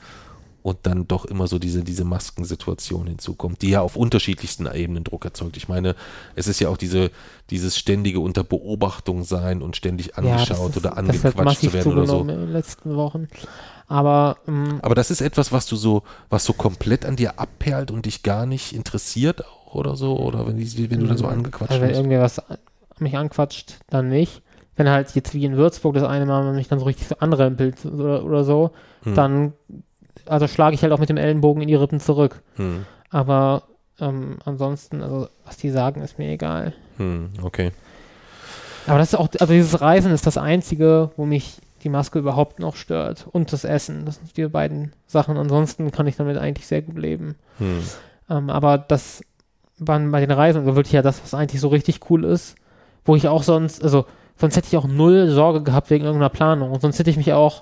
und 0.66 0.80
dann 0.82 1.08
doch 1.08 1.26
immer 1.26 1.46
so 1.46 1.60
diese, 1.60 1.84
diese 1.84 2.06
Maskensituation 2.06 3.06
hinzukommt, 3.06 3.62
die 3.62 3.70
ja 3.70 3.82
auf 3.82 3.96
unterschiedlichsten 3.96 4.66
Ebenen 4.66 5.04
Druck 5.04 5.24
erzeugt. 5.24 5.58
Ich 5.58 5.68
meine, 5.68 5.94
es 6.34 6.48
ist 6.48 6.60
ja 6.60 6.70
auch 6.70 6.78
diese, 6.78 7.12
dieses 7.52 7.78
ständige 7.78 8.20
unter 8.20 8.44
Beobachtung 8.44 9.24
sein 9.24 9.62
und 9.62 9.76
ständig 9.76 10.08
Ja, 10.08 10.14
angeschaut 10.16 10.72
ist- 10.72 10.78
oder 10.78 10.98
angequatscht 10.98 11.60
zu 11.62 11.72
werden 11.72 11.92
oder 11.94 12.08
so. 12.08 12.22
in 12.22 12.30
den 12.30 12.52
letzten 12.52 12.96
Wochen. 12.96 13.28
Aber 13.88 14.38
ähm, 14.48 14.80
Aber 14.82 14.96
das 14.96 15.12
ist 15.12 15.22
etwas, 15.22 15.52
was 15.52 15.68
du 15.68 15.76
so, 15.76 16.02
was 16.32 16.46
so 16.46 16.54
komplett 16.54 17.06
an 17.06 17.16
dir 17.16 17.40
abperlt 17.40 17.92
und 17.92 18.08
dich 18.08 18.24
gar 18.24 18.48
nicht 18.48 18.74
interessiert 18.74 19.46
auch 19.46 19.76
oder 19.76 19.96
so, 19.96 20.18
oder 20.18 20.48
wenn, 20.48 20.58
die, 20.58 20.90
wenn 20.90 21.02
du 21.02 21.06
da 21.06 21.16
so 21.16 21.28
angequatscht 21.28 21.70
also 21.74 21.82
wenn 21.84 21.90
wirst. 21.90 22.00
irgendwer 22.00 22.22
was 22.22 22.42
mich 22.98 23.16
anquatscht, 23.16 23.76
dann 23.92 24.10
nicht. 24.10 24.42
Wenn 24.78 24.90
halt 24.90 25.14
jetzt 25.14 25.36
wie 25.36 25.46
in 25.46 25.58
Würzburg 25.58 25.94
das 25.94 26.04
eine 26.04 26.26
Mal 26.26 26.52
mich 26.56 26.70
dann 26.70 26.80
so 26.80 26.86
richtig 26.86 27.08
so 27.08 27.18
anrempelt 27.20 27.86
oder, 27.86 28.26
oder 28.26 28.44
so, 28.44 28.72
Hm. 29.04 29.14
dann 29.14 29.54
also 30.28 30.48
schlage 30.48 30.76
ich 30.76 30.84
halt 30.84 30.92
auch 30.92 31.00
mit 31.00 31.10
dem 31.10 31.18
Ellenbogen 31.18 31.62
in 31.62 31.68
die 31.68 31.76
Rippen 31.76 32.00
zurück. 32.00 32.42
Hm. 32.56 32.86
Aber 33.10 33.64
ähm, 34.00 34.38
ansonsten, 34.44 35.02
also 35.02 35.28
was 35.46 35.58
die 35.58 35.70
sagen, 35.70 36.02
ist 36.02 36.20
mir 36.20 36.30
egal. 36.32 36.74
Hm, 36.98 37.30
okay. 37.42 37.72
Aber 38.88 39.00
das 39.00 39.14
ist 39.14 39.20
auch, 39.20 39.30
also 39.40 39.54
dieses 39.54 39.82
Reisen 39.82 40.12
ist 40.12 40.28
das 40.28 40.38
Einzige, 40.38 41.12
wo 41.16 41.26
mich 41.26 41.60
die 41.84 41.90
Maske 41.90 42.20
überhaupt 42.20 42.60
noch 42.60 42.76
stört. 42.76 43.28
Und 43.32 43.54
das 43.54 43.64
Essen. 43.64 44.06
Das 44.06 44.16
sind 44.16 44.36
die 44.36 44.48
beiden 44.48 44.94
Sachen. 45.08 45.38
Ansonsten 45.38 45.92
kann 45.92 46.08
ich 46.08 46.16
damit 46.16 46.38
eigentlich 46.38 46.68
sehr 46.68 46.82
gut 46.82 46.98
leben. 46.98 47.36
Hm. 47.60 47.84
Ähm, 48.30 48.50
aber 48.50 48.78
das 48.78 49.24
waren 49.78 50.12
bei 50.12 50.20
den 50.20 50.32
Reisen 50.32 50.66
so 50.66 50.76
wirklich 50.76 50.94
ja 50.94 51.02
das, 51.02 51.22
was 51.22 51.34
eigentlich 51.34 51.62
so 51.62 51.68
richtig 51.68 52.10
cool 52.10 52.24
ist. 52.24 52.56
Wo 53.04 53.16
ich 53.16 53.28
auch 53.28 53.44
sonst, 53.44 53.84
also 53.84 54.06
sonst 54.36 54.58
hätte 54.58 54.68
ich 54.68 54.78
auch 54.78 54.88
null 54.88 55.30
Sorge 55.30 55.62
gehabt 55.62 55.90
wegen 55.90 56.06
irgendeiner 56.06 56.30
Planung. 56.30 56.72
Und 56.72 56.82
sonst 56.82 56.98
hätte 57.00 57.10
ich 57.10 57.18
mich 57.18 57.34
auch, 57.34 57.62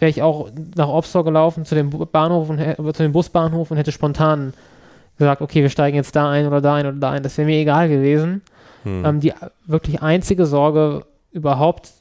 wäre 0.00 0.10
ich 0.10 0.22
auch 0.22 0.50
nach 0.76 0.88
Obstor 0.88 1.24
gelaufen 1.24 1.64
zu 1.64 1.74
dem 1.74 1.90
Bahnhof 1.90 2.48
und 2.48 2.96
zu 2.96 3.02
dem 3.02 3.12
Busbahnhof 3.12 3.70
und 3.70 3.76
hätte 3.76 3.92
spontan 3.92 4.54
gesagt, 5.18 5.42
okay, 5.42 5.62
wir 5.62 5.70
steigen 5.70 5.96
jetzt 5.96 6.16
da 6.16 6.30
ein 6.30 6.46
oder 6.46 6.60
da 6.60 6.74
ein 6.74 6.86
oder 6.86 6.96
da 6.96 7.10
ein. 7.10 7.22
Das 7.22 7.38
wäre 7.38 7.46
mir 7.46 7.58
egal 7.58 7.88
gewesen. 7.88 8.42
Hm. 8.82 9.04
Ähm, 9.04 9.20
die 9.20 9.32
wirklich 9.66 10.02
einzige 10.02 10.46
Sorge 10.46 11.04
überhaupt, 11.30 11.92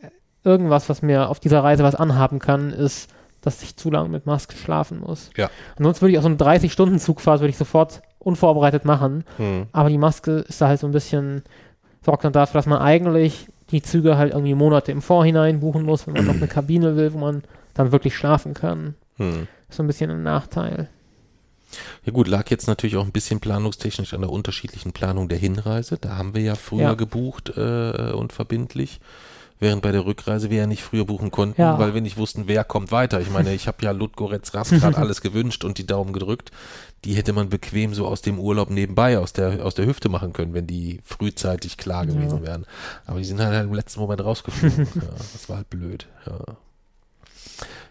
äh, 0.00 0.08
irgendwas, 0.44 0.88
was 0.88 1.02
mir 1.02 1.28
auf 1.28 1.40
dieser 1.40 1.64
Reise 1.64 1.82
was 1.82 1.96
anhaben 1.96 2.38
kann, 2.38 2.70
ist, 2.70 3.10
dass 3.40 3.62
ich 3.62 3.76
zu 3.76 3.90
lange 3.90 4.08
mit 4.08 4.26
Maske 4.26 4.56
schlafen 4.56 5.00
muss. 5.00 5.30
Ja. 5.36 5.50
Ansonsten 5.76 6.02
würde 6.02 6.12
ich 6.12 6.18
auch 6.18 6.22
so 6.22 6.28
eine 6.28 6.36
30-Stunden-Zugfahrt 6.36 7.40
würde 7.40 7.50
ich 7.50 7.58
sofort 7.58 8.02
unvorbereitet 8.18 8.84
machen. 8.84 9.24
Hm. 9.36 9.66
Aber 9.72 9.88
die 9.88 9.98
Maske 9.98 10.44
ist 10.48 10.60
da 10.60 10.68
halt 10.68 10.80
so 10.80 10.86
ein 10.86 10.92
bisschen, 10.92 11.42
sorgt 12.04 12.24
dann 12.24 12.32
dafür, 12.32 12.58
dass 12.58 12.66
man 12.66 12.78
eigentlich 12.78 13.48
die 13.70 13.82
Züge 13.82 14.16
halt 14.16 14.32
irgendwie 14.32 14.54
Monate 14.54 14.92
im 14.92 15.02
Vorhinein 15.02 15.60
buchen 15.60 15.82
muss, 15.84 16.06
wenn 16.06 16.14
man 16.14 16.26
noch 16.26 16.34
eine 16.36 16.48
Kabine 16.48 16.96
will, 16.96 17.12
wo 17.12 17.18
man 17.18 17.42
dann 17.74 17.92
wirklich 17.92 18.16
schlafen 18.16 18.54
kann. 18.54 18.94
Hm. 19.16 19.46
Ist 19.68 19.76
so 19.76 19.82
ein 19.82 19.86
bisschen 19.86 20.10
ein 20.10 20.22
Nachteil. 20.22 20.88
Ja 22.04 22.12
gut, 22.12 22.28
lag 22.28 22.48
jetzt 22.50 22.66
natürlich 22.66 22.96
auch 22.96 23.04
ein 23.04 23.12
bisschen 23.12 23.40
planungstechnisch 23.40 24.14
an 24.14 24.22
der 24.22 24.30
unterschiedlichen 24.30 24.92
Planung 24.92 25.28
der 25.28 25.36
Hinreise. 25.38 25.98
Da 26.00 26.16
haben 26.16 26.34
wir 26.34 26.40
ja 26.42 26.54
früher 26.54 26.80
Ja. 26.82 26.94
gebucht 26.94 27.52
äh, 27.56 28.12
und 28.12 28.32
verbindlich, 28.32 29.00
während 29.60 29.82
bei 29.82 29.92
der 29.92 30.04
Rückreise 30.06 30.50
wir 30.50 30.58
ja 30.58 30.66
nicht 30.66 30.82
früher 30.82 31.04
buchen 31.04 31.30
konnten, 31.30 31.60
Ja. 31.60 31.78
weil 31.78 31.94
wir 31.94 32.00
nicht 32.00 32.16
wussten, 32.16 32.44
wer 32.46 32.64
kommt 32.64 32.92
weiter. 32.92 33.20
Ich 33.20 33.30
meine, 33.30 33.52
ich 33.54 33.66
habe 33.66 33.84
ja 33.84 33.90
Ludgoretz 33.90 34.54
Rasgrad 34.54 34.94
alles 34.96 35.20
gewünscht 35.20 35.64
und 35.64 35.78
die 35.78 35.86
Daumen 35.86 36.12
gedrückt. 36.12 36.50
Die 37.04 37.14
hätte 37.14 37.32
man 37.32 37.48
bequem 37.48 37.94
so 37.94 38.06
aus 38.06 38.22
dem 38.22 38.38
Urlaub 38.38 38.70
nebenbei, 38.70 39.18
aus 39.18 39.32
der, 39.32 39.64
aus 39.64 39.74
der 39.74 39.86
Hüfte 39.86 40.08
machen 40.08 40.32
können, 40.32 40.54
wenn 40.54 40.66
die 40.66 41.00
frühzeitig 41.04 41.76
klar 41.76 42.04
Ja. 42.04 42.12
gewesen 42.12 42.42
wären. 42.42 42.66
Aber 43.06 43.18
die 43.18 43.24
sind 43.24 43.40
halt 43.40 43.64
im 43.64 43.74
letzten 43.74 44.00
Moment 44.00 44.24
rausgeflogen. 44.24 44.78
ja, 44.94 45.02
das 45.32 45.48
war 45.48 45.56
halt 45.58 45.70
blöd. 45.70 46.06
Ja. 46.26 46.38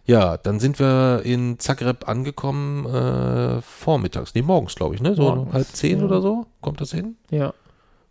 Ja, 0.06 0.38
dann 0.38 0.62
sind 0.62 0.80
wir 0.80 1.21
in 1.25 1.60
Zagreb 1.60 2.08
angekommen, 2.08 2.86
äh, 2.86 3.62
vormittags, 3.62 4.34
nee, 4.36 4.41
morgens, 4.41 4.75
glaube 4.75 4.95
ich, 4.95 5.01
ne? 5.01 5.15
So 5.15 5.23
Morgens, 5.23 5.53
halb 5.53 5.67
zehn 5.67 5.99
ja. 5.99 6.06
oder 6.06 6.21
so. 6.21 6.45
Kommt 6.62 6.80
das 6.80 6.91
hin? 6.91 7.17
Ja, 7.30 7.53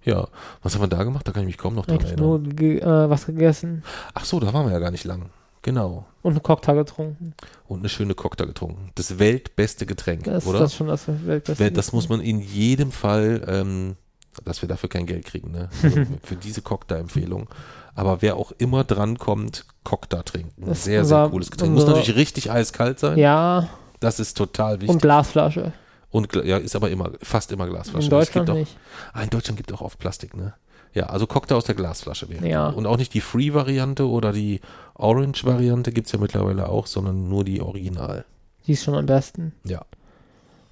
Ja. 0.07 0.29
Was 0.63 0.75
haben 0.75 0.81
wir 0.83 0.89
da 0.89 1.05
gemacht? 1.05 1.29
Da 1.29 1.33
kann 1.33 1.43
ich 1.43 1.47
mich 1.49 1.59
kaum 1.59 1.75
noch 1.75 1.85
dran 1.85 1.97
eigentlich 1.99 2.13
erinnern. 2.13 2.43
nur 2.43 2.43
ge 2.43 2.79
äh, 2.81 3.11
was 3.11 3.27
gegessen 3.27 3.83
Ach 4.15 4.25
so, 4.25 4.41
da 4.41 4.53
waren 4.55 4.65
wir 4.67 4.73
ja 4.73 4.79
gar 4.79 4.91
nicht 4.91 5.05
lang. 5.05 5.29
Genau. 5.63 6.07
und 6.23 6.33
einen 6.35 6.43
Cocktail 6.45 6.77
getrunken. 6.77 7.35
Und 7.67 7.81
eine 7.81 7.89
schöne 7.89 8.15
Cocktail 8.15 8.47
getrunken. 8.47 8.93
Das 8.95 9.19
weltbeste 9.19 9.85
Getränk, 9.85 10.23
Das, 10.25 10.47
oder? 10.47 10.61
das 10.61 10.71
ist 10.71 10.77
schon 10.79 10.87
das 10.87 11.07
Weltbeste. 11.09 11.63
Wel- 11.65 11.71
das 11.73 11.93
muss 11.93 12.09
man 12.09 12.21
in 12.21 12.39
jedem 12.41 12.93
Fall, 12.93 13.45
ähm, 13.49 13.97
dass 14.45 14.63
wir 14.63 14.69
dafür 14.69 14.89
kein 14.89 15.07
Geld 15.07 15.25
kriegen, 15.27 15.51
ne? 15.51 15.69
Also 15.83 16.03
für 16.23 16.37
diese 16.37 16.63
Cocktail-Empfehlung. 16.63 17.49
Aber 17.97 18.23
wer 18.23 18.37
auch 18.37 18.53
immer 18.59 18.85
drankommt, 18.85 19.65
Cocktail 19.83 20.23
trinken. 20.23 20.67
Das 20.67 20.85
sehr, 20.85 21.05
sehr 21.05 21.29
cooles 21.31 21.51
Getränk. 21.51 21.73
Muss 21.73 21.87
natürlich 21.87 22.15
richtig 22.15 22.49
eiskalt 22.51 23.01
sein. 23.01 23.19
Ja, 23.19 23.69
Das 23.99 24.21
ist 24.21 24.37
total 24.37 24.75
wichtig. 24.77 24.91
und 24.91 25.03
Glasflasche. 25.03 25.73
Und 26.17 26.35
ja, 26.47 26.57
ist 26.57 26.75
aber 26.75 26.89
immer, 26.89 27.13
fast 27.21 27.53
immer 27.53 27.67
Glasflasche. 27.67 28.07
In 28.07 28.11
Deutschland 28.11 28.49
auch, 28.49 28.55
nicht. 28.55 28.75
Ah, 29.13 29.23
in 29.23 29.29
Deutschland 29.29 29.59
gibt 29.59 29.71
es 29.71 29.77
auch 29.77 29.83
oft 29.83 29.99
Plastik, 29.99 30.35
ne? 30.35 30.55
Ja, 30.95 31.09
also 31.09 31.27
Cocktail 31.27 31.57
aus 31.57 31.65
der 31.65 31.75
Glasflasche 31.75 32.31
wäre. 32.31 32.49
Ja. 32.49 32.71
Und 32.71 32.87
auch 32.87 32.97
nicht 32.97 33.13
die 33.13 33.21
Free-Variante 33.21 34.09
oder 34.09 34.33
die 34.33 34.63
Orange-Variante 34.95 35.93
gibt 35.93 36.07
es 36.07 36.15
ja 36.15 36.19
mittlerweile 36.19 36.71
auch, 36.71 36.87
sondern 36.87 37.29
nur 37.29 37.45
die 37.45 37.61
Original. 37.61 38.25
Die 38.67 38.73
ist 38.73 38.85
schon 38.85 38.95
am 38.95 39.05
besten. 39.05 39.53
Ja. 39.65 39.85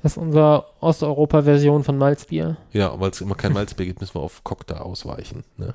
Das 0.03 0.13
ist 0.13 0.17
unsere 0.17 0.65
Osteuropa-Version 0.81 1.85
von 1.85 1.99
Malzbier. 1.99 2.57
Ja, 2.73 2.99
weil 2.99 3.11
es 3.11 3.21
immer 3.21 3.35
kein 3.35 3.53
Malzbier 3.53 3.85
gibt, 3.85 4.01
müssen 4.01 4.15
wir 4.15 4.23
auf 4.23 4.45
Cocktail 4.45 4.79
ausweichen. 4.79 5.45
Ne? 5.59 5.75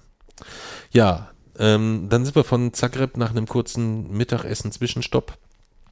Ja, 0.90 1.30
ähm, 1.60 2.08
dann 2.10 2.26
sind 2.26 2.36
wir 2.36 2.44
von 2.44 2.74
Zagreb 2.74 3.18
nach 3.18 3.30
einem 3.30 3.48
kurzen 3.48 4.10
Mittagessen 4.10 4.72
Zwischenstopp 4.72 5.38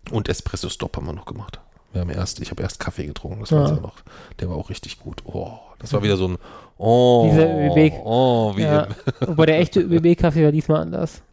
und 0.10 0.30
Espresso-Stop 0.30 0.98
haben 0.98 1.06
wir 1.06 1.14
noch 1.14 1.26
gemacht. 1.26 1.60
Wir 1.98 2.02
haben 2.02 2.10
erst, 2.12 2.40
ich 2.42 2.52
habe 2.52 2.62
erst 2.62 2.80
Kaffee 2.80 3.08
getrunken, 3.08 3.40
das 3.42 3.50
Ja. 3.50 3.62
war 3.62 3.70
ja 3.74 3.80
noch, 3.82 3.96
der 4.40 4.50
war 4.50 4.56
auch 4.56 4.70
richtig 4.70 5.00
gut. 5.00 5.24
Oh, 5.26 5.58
das 5.80 5.92
war 5.94 6.04
wieder 6.04 6.16
so 6.16 6.28
ein 6.28 6.38
Oh, 6.78 7.28
Diese 7.32 7.44
ÖBB 7.44 7.94
oh, 8.04 8.56
wie 8.56 8.62
Ja. 8.62 8.88
Wobei 9.22 9.48
der 9.48 9.58
echte 9.60 9.80
ÖBB-Kaffee 9.82 10.44
war 10.46 10.52
diesmal 10.52 10.82
anders. 10.82 11.24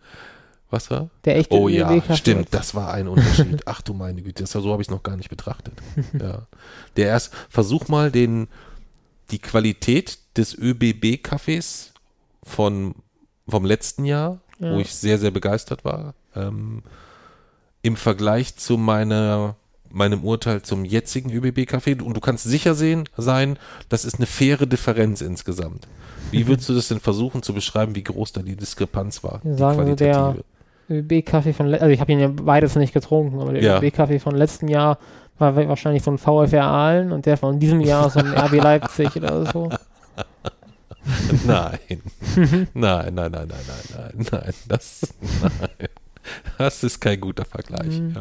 was 0.70 0.90
war? 0.90 1.10
Der 1.26 1.36
echte 1.36 1.54
Oh 1.54 1.68
ja, 1.68 2.00
stimmt, 2.16 2.48
das 2.52 2.74
war 2.74 2.94
ein 2.94 3.08
Unterschied. 3.08 3.60
Ach 3.66 3.82
du 3.82 3.92
meine 3.92 4.22
Güte, 4.22 4.42
das, 4.42 4.52
so 4.52 4.72
habe 4.72 4.80
ich 4.80 4.88
es 4.88 4.90
noch 4.90 5.02
gar 5.02 5.16
nicht 5.18 5.28
betrachtet. 5.28 5.74
Ja. 6.18 6.46
Der 6.96 7.08
erst, 7.08 7.34
versuch 7.50 7.88
mal 7.88 8.10
den, 8.10 8.48
die 9.30 9.38
Qualität 9.38 10.18
des 10.38 10.56
ÖBB-Kaffees 10.56 11.92
von, 12.42 12.94
vom 13.46 13.66
letzten 13.66 14.06
Jahr, 14.06 14.40
Ja. 14.58 14.74
wo 14.74 14.80
ich 14.80 14.94
sehr, 14.94 15.18
sehr 15.18 15.30
begeistert 15.30 15.84
war. 15.84 16.14
Ähm, 16.34 16.82
Im 17.82 17.96
Vergleich 17.96 18.56
zu 18.56 18.78
meiner, 18.78 19.56
meinem 19.94 20.24
Urteil 20.24 20.62
zum 20.62 20.84
jetzigen 20.84 21.30
ÖBB-Café. 21.30 22.02
Und 22.02 22.14
du 22.16 22.20
kannst 22.20 22.44
sicher 22.44 22.74
sehen, 22.74 23.08
sein, 23.16 23.58
das 23.88 24.04
ist 24.04 24.16
eine 24.16 24.26
faire 24.26 24.66
Differenz 24.66 25.20
insgesamt. 25.20 25.86
Wie 26.30 26.46
würdest 26.48 26.68
du 26.68 26.74
das 26.74 26.88
denn 26.88 27.00
versuchen 27.00 27.42
zu 27.42 27.54
beschreiben, 27.54 27.94
wie 27.94 28.04
groß 28.04 28.32
da 28.32 28.42
die 28.42 28.56
Diskrepanz 28.56 29.22
war? 29.24 29.40
Wir 29.42 29.56
sagen 29.56 29.86
so, 29.86 29.94
der-? 29.94 30.36
ÖB-Kaffee 30.90 31.54
von, 31.54 31.72
also 31.72 31.86
ich 31.86 32.00
habe 32.00 32.12
ihn 32.12 32.20
ja 32.20 32.28
beides 32.28 32.76
nicht 32.76 32.92
getrunken, 32.92 33.40
aber 33.40 33.52
der 33.54 33.62
Ja. 33.62 33.78
ÖB-Kaffee 33.80 34.18
von 34.18 34.34
letzten 34.34 34.68
Jahr 34.68 34.98
war 35.38 35.56
wa- 35.56 35.66
wahrscheinlich 35.68 36.02
so 36.02 36.10
ein 36.10 36.18
VfR 36.18 36.62
Aalen 36.64 37.10
und 37.10 37.24
der 37.24 37.38
von 37.38 37.58
diesem 37.58 37.80
Jahr 37.80 38.10
so 38.10 38.18
ein 38.20 38.26
RB 38.36 38.52
Leipzig 38.62 39.16
oder 39.16 39.46
so. 39.50 39.70
Nein. 41.46 41.78
nein, 42.74 43.14
nein, 43.14 43.14
nein, 43.14 43.30
nein, 43.32 43.48
nein, 43.48 44.12
nein, 44.14 44.26
nein. 44.30 44.54
Das, 44.68 45.14
nein. 45.42 45.88
Das 46.58 46.82
ist 46.82 47.00
kein 47.00 47.20
guter 47.20 47.44
Vergleich. 47.44 48.00
Mhm. 48.00 48.16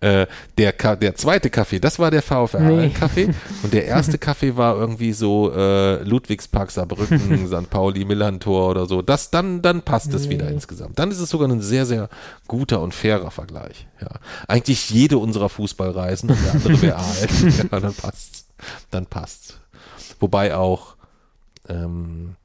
Ja. 0.00 0.22
Äh, 0.22 0.26
der, 0.58 0.72
der 0.96 1.14
zweite 1.14 1.50
Kaffee, 1.50 1.78
das 1.80 1.98
war 1.98 2.10
der 2.10 2.22
VfR 2.22 2.60
Nee. 2.60 2.90
Kaffee. 2.90 3.30
Und 3.62 3.72
der 3.72 3.86
erste 3.86 4.18
Kaffee 4.18 4.56
war 4.56 4.76
irgendwie 4.76 5.12
so 5.12 5.52
äh, 5.52 6.02
Ludwigspark, 6.02 6.70
Saarbrücken, 6.70 7.46
St. 7.48 7.70
Pauli, 7.70 8.04
Millantor 8.04 8.68
oder 8.70 8.86
so. 8.86 9.02
Das, 9.02 9.30
dann, 9.30 9.62
dann 9.62 9.82
passt 9.82 10.12
es 10.14 10.28
wieder 10.28 10.46
Nee. 10.46 10.52
insgesamt. 10.54 10.98
Dann 10.98 11.10
ist 11.10 11.20
es 11.20 11.30
sogar 11.30 11.48
ein 11.48 11.60
sehr, 11.60 11.86
sehr 11.86 12.08
guter 12.48 12.80
und 12.80 12.94
fairer 12.94 13.30
Vergleich. 13.30 13.86
Ja. 14.00 14.08
Eigentlich 14.48 14.90
jede 14.90 15.18
unserer 15.18 15.48
Fußballreisen 15.48 16.30
und 16.30 16.38
der 16.44 16.52
andere 16.52 16.82
wäre 16.82 16.96
Aalen. 16.96 17.68
ja, 17.72 17.80
dann 17.80 17.94
passt's. 17.94 18.46
Dann 18.90 19.06
passt's. 19.06 19.58
Wobei 20.18 20.54
auch 20.54 20.96
ähm, 21.68 22.36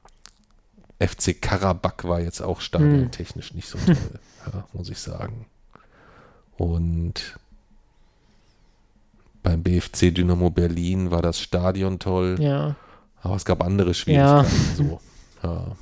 FC 0.98 1.40
Karabakh 1.40 2.04
war 2.04 2.20
jetzt 2.20 2.40
auch 2.40 2.60
stadiontechnisch 2.60 3.52
nicht 3.54 3.68
so 3.68 3.78
toll, 3.78 3.96
ja, 4.52 4.66
muss 4.72 4.88
ich 4.88 4.98
sagen. 4.98 5.46
Und 6.56 7.38
beim 9.42 9.62
BFC 9.62 10.14
Dynamo 10.14 10.50
Berlin 10.50 11.10
war 11.10 11.22
das 11.22 11.38
Stadion 11.40 11.98
toll, 11.98 12.36
Ja, 12.40 12.76
aber 13.22 13.36
es 13.36 13.44
gab 13.44 13.62
andere 13.62 13.92
Schwierigkeiten. 13.94 14.74
So. 14.76 15.00
Ja. 15.42 15.76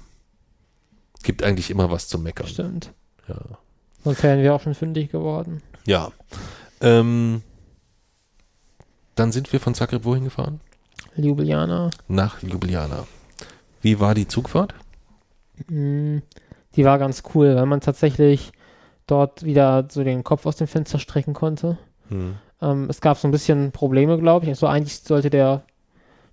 Gibt 1.22 1.42
eigentlich 1.42 1.70
immer 1.70 1.90
was 1.90 2.08
zu 2.08 2.18
meckern. 2.18 2.46
stimmt. 2.48 2.92
Ja. 3.28 3.36
Sonst 4.02 4.22
wären 4.22 4.42
wir 4.42 4.54
auch 4.54 4.60
schon 4.60 4.74
fündig 4.74 5.10
geworden. 5.10 5.62
ja. 5.86 6.10
Ähm, 6.80 7.42
dann 9.14 9.30
sind 9.32 9.52
wir 9.52 9.60
von 9.60 9.74
Zagreb 9.74 10.04
wohin 10.04 10.24
gefahren? 10.24 10.60
Ljubljana. 11.16 11.90
Nach 12.08 12.42
Ljubljana. 12.42 13.06
Wie 13.80 14.00
war 14.00 14.14
die 14.14 14.26
Zugfahrt? 14.26 14.74
Mm, 15.68 16.18
Die 16.76 16.84
war 16.84 16.98
ganz 16.98 17.22
cool, 17.34 17.54
weil 17.54 17.66
man 17.66 17.80
tatsächlich 17.80 18.52
dort 19.06 19.44
wieder 19.44 19.86
so 19.90 20.02
den 20.02 20.24
Kopf 20.24 20.44
aus 20.46 20.56
dem 20.56 20.66
Fenster 20.66 20.98
strecken 20.98 21.34
konnte. 21.34 21.78
Hm. 22.08 22.34
Ähm, 22.60 22.86
es 22.90 23.00
gab 23.00 23.16
so 23.18 23.28
ein 23.28 23.30
bisschen 23.30 23.70
Probleme, 23.70 24.18
glaube 24.18 24.44
ich. 24.44 24.50
Also 24.50 24.66
eigentlich 24.66 24.98
sollte 25.00 25.30
der 25.30 25.62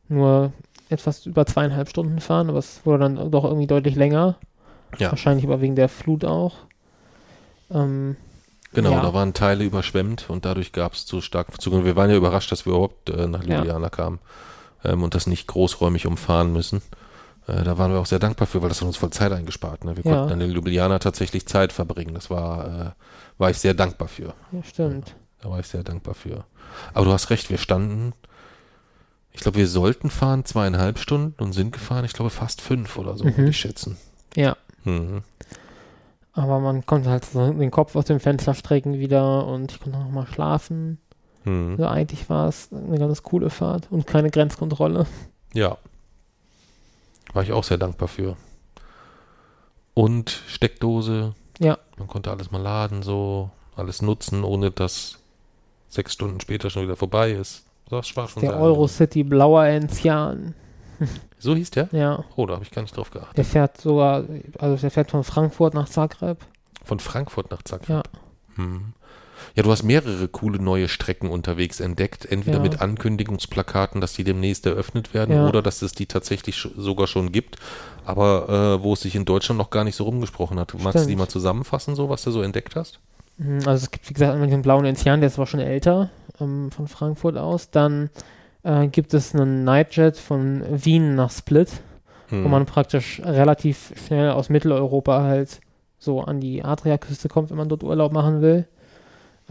nur 0.08 0.52
etwas 0.90 1.26
über 1.26 1.46
zweieinhalb 1.46 1.90
Stunden 1.90 2.20
fahren, 2.20 2.50
aber 2.50 2.60
es 2.60 2.82
wurde 2.86 3.00
dann 3.04 3.32
doch 3.32 3.44
irgendwie 3.46 3.68
deutlich 3.68 3.96
länger. 3.96 4.38
Ja. 4.98 5.12
Wahrscheinlich 5.12 5.46
aber 5.46 5.62
wegen 5.62 5.76
der 5.76 5.90
Flut 5.90 6.26
auch. 6.26 6.54
Ähm, 7.70 8.16
Genau, 8.74 8.92
Ja. 8.92 9.02
da 9.02 9.14
waren 9.14 9.34
Teile 9.34 9.66
überschwemmt 9.66 10.30
und 10.30 10.46
dadurch 10.46 10.72
gab 10.72 10.94
es 10.94 11.06
zu 11.06 11.20
starke 11.20 11.52
Verzögerungen. 11.52 11.86
Wir 11.86 11.98
waren 11.98 12.10
ja 12.10 12.16
überrascht, 12.16 12.54
dass 12.54 12.66
wir 12.66 12.72
überhaupt 12.72 13.10
äh, 13.10 13.28
nach 13.28 13.44
Ja. 13.44 13.58
Ljubljana 13.58 13.90
kamen 13.90 14.20
ähm, 14.86 15.04
und 15.04 15.14
das 15.14 15.28
nicht 15.28 15.46
großräumig 15.48 16.08
umfahren 16.08 16.54
müssen. 16.54 16.82
Äh, 17.48 17.64
da 17.64 17.78
waren 17.78 17.92
wir 17.92 18.00
auch 18.00 18.06
sehr 18.06 18.20
dankbar 18.20 18.48
für, 18.48 18.62
weil 18.62 18.70
das 18.70 18.82
hat 18.82 18.88
uns 18.88 18.98
voll 18.98 19.10
Zeit 19.12 19.32
eingespart. 19.32 19.84
Ne? 19.84 19.96
Wir 19.98 20.04
Ja. 20.06 20.12
konnten 20.12 20.30
dann 20.30 20.42
in 20.42 20.52
Ljubljana 20.52 21.00
tatsächlich 21.00 21.46
Zeit 21.48 21.74
verbringen. 21.74 22.14
Das 22.14 22.30
war, 22.30 22.66
äh, 22.66 22.92
war 23.40 23.50
ich 23.50 23.58
sehr 23.58 23.74
dankbar 23.74 24.08
für. 24.08 24.34
ja, 24.52 24.64
stimmt. 24.64 25.16
Da 25.42 25.50
war 25.50 25.60
ich 25.60 25.68
sehr 25.68 25.84
dankbar 25.84 26.14
für. 26.14 26.46
Aber 26.94 27.06
du 27.06 27.12
hast 27.12 27.30
recht, 27.32 27.50
wir 27.50 27.58
standen, 27.58 28.14
ich 29.32 29.42
glaube, 29.42 29.58
wir 29.58 29.68
sollten 29.68 30.10
fahren 30.12 30.46
zweieinhalb 30.46 31.00
Stunden 31.00 31.42
und 31.42 31.54
sind 31.54 31.72
gefahren, 31.72 32.06
ich 32.06 32.14
glaube, 32.14 32.30
fast 32.30 32.62
fünf 32.62 32.98
oder 32.98 33.18
so, 33.18 33.26
Mhm. 33.26 33.38
würde 33.38 33.50
ich 33.50 33.58
schätzen. 33.58 33.98
Ja. 34.36 34.56
Mhm. 34.84 35.24
Aber 36.34 36.60
man 36.60 36.86
konnte 36.86 37.10
halt 37.10 37.26
so 37.26 37.52
den 37.52 37.72
Kopf 37.72 37.96
aus 37.96 38.06
dem 38.06 38.20
Fenster 38.20 38.54
strecken 38.54 39.00
wieder 39.00 39.46
und 39.48 39.72
ich 39.72 39.80
konnte 39.82 39.98
noch 40.00 40.10
mal 40.12 40.28
schlafen. 40.28 41.00
Mhm. 41.44 41.72
Also 41.72 41.88
eigentlich 41.88 42.30
war 42.30 42.48
es 42.48 42.70
eine 42.72 43.00
ganz 43.00 43.24
coole 43.24 43.50
Fahrt 43.50 43.88
und 43.92 44.06
keine 44.08 44.30
Grenzkontrolle. 44.30 45.08
Ja. 45.54 45.78
War 47.34 47.44
ich 47.44 47.52
auch 47.52 47.64
sehr 47.64 47.78
dankbar 47.78 48.08
für. 48.08 48.36
Und 49.94 50.30
Steckdose. 50.48 51.36
Ja. 51.60 51.78
Man 51.98 52.08
konnte 52.08 52.32
alles 52.32 52.52
mal 52.52 52.62
laden, 52.62 53.04
so, 53.04 53.52
alles 53.76 54.02
nutzen, 54.02 54.44
ohne 54.44 54.72
dass 54.72 55.20
sechs 55.90 56.14
Stunden 56.14 56.40
später 56.40 56.70
schon 56.70 56.84
wieder 56.84 56.96
vorbei 56.96 57.32
ist. 57.32 57.66
Das 57.90 58.16
war 58.16 58.28
schon 58.28 58.42
Der 58.42 58.58
Eurocity 58.60 59.24
blauer 59.24 59.66
Enzian. 59.66 60.56
So 61.40 61.56
hieß 61.56 61.72
der? 61.72 61.90
Ja. 61.92 62.24
Oh, 62.36 62.46
da 62.46 62.54
habe 62.54 62.64
ich 62.64 62.70
gar 62.70 62.84
nicht 62.84 62.96
drauf 62.96 63.10
geachtet. 63.10 63.36
Der 63.36 63.46
fährt 63.46 63.82
sogar, 63.82 64.26
also 64.60 64.78
der 64.80 64.92
fährt 64.92 65.10
von 65.10 65.24
Frankfurt 65.24 65.74
nach 65.74 65.90
Zagreb. 65.90 66.38
Von 66.84 67.00
Frankfurt 67.00 67.50
nach 67.50 67.64
Zagreb. 67.64 67.90
Ja. 67.90 68.04
Hm. 68.58 68.94
Ja, 69.56 69.64
du 69.64 69.72
hast 69.72 69.84
mehrere 69.84 70.28
coole 70.28 70.60
neue 70.62 70.88
Strecken 70.88 71.30
unterwegs 71.30 71.80
entdeckt. 71.80 72.26
Entweder 72.26 72.58
Ja. 72.58 72.64
mit 72.64 72.82
Ankündigungsplakaten, 72.82 74.02
dass 74.02 74.14
die 74.14 74.24
demnächst 74.24 74.66
eröffnet 74.66 75.14
werden, 75.14 75.36
Ja. 75.36 75.48
oder 75.48 75.62
dass 75.62 75.82
es 75.82 75.92
die 75.94 76.06
tatsächlich 76.06 76.56
sch- 76.56 76.72
sogar 76.80 77.08
schon 77.08 77.32
gibt, 77.32 77.58
aber 78.06 78.78
äh, 78.80 78.84
wo 78.84 78.94
es 78.94 79.02
sich 79.02 79.16
in 79.16 79.26
Deutschland 79.26 79.58
noch 79.58 79.70
gar 79.70 79.84
nicht 79.84 79.96
so 79.96 80.04
rumgesprochen 80.06 80.60
hat. 80.60 80.74
Magst 80.82 81.06
du 81.06 81.10
die 81.10 81.16
mal 81.16 81.28
zusammenfassen, 81.28 81.96
so 81.96 82.10
was 82.10 82.24
du 82.24 82.32
so 82.32 82.42
entdeckt 82.42 82.76
hast? 82.76 83.00
Mhm, 83.38 83.60
Also 83.66 83.84
es 83.86 83.92
gibt, 83.92 84.10
wie 84.10 84.14
gesagt, 84.14 84.32
einmal 84.34 84.48
diesen 84.48 84.62
blauen 84.62 84.86
Enzian, 84.86 85.22
der 85.22 85.28
ist 85.28 85.38
aber 85.38 85.48
schon 85.48 85.60
älter, 85.60 86.10
ähm, 86.40 86.72
von 86.72 86.88
Frankfurt 86.88 87.38
aus. 87.38 87.70
Dann 87.72 88.10
äh, 88.64 88.88
gibt 88.88 89.14
es 89.14 89.34
einen 89.34 89.64
Nightjet 89.64 90.18
von 90.18 90.64
Wien 90.70 91.16
nach 91.16 91.32
Split, 91.32 91.70
Hm. 92.30 92.44
wo 92.46 92.48
man 92.48 92.66
praktisch 92.66 93.22
relativ 93.26 93.92
schnell 94.06 94.32
aus 94.32 94.50
Mitteleuropa 94.50 95.24
halt 95.24 95.60
so 96.00 96.22
an 96.22 96.40
die 96.40 96.64
Adriaküste 96.64 97.28
kommt, 97.28 97.50
wenn 97.50 97.58
man 97.58 97.70
dort 97.70 97.84
Urlaub 97.84 98.14
machen 98.14 98.42
will. 98.42 98.68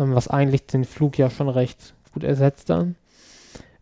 Ähm, 0.01 0.15
was 0.15 0.29
eigentlich 0.29 0.67
den 0.67 0.85
Flug 0.85 1.19
ja 1.19 1.31
schon 1.31 1.49
recht 1.49 1.95
gut 2.13 2.25
ersetzt 2.25 2.71
dann. 2.71 2.97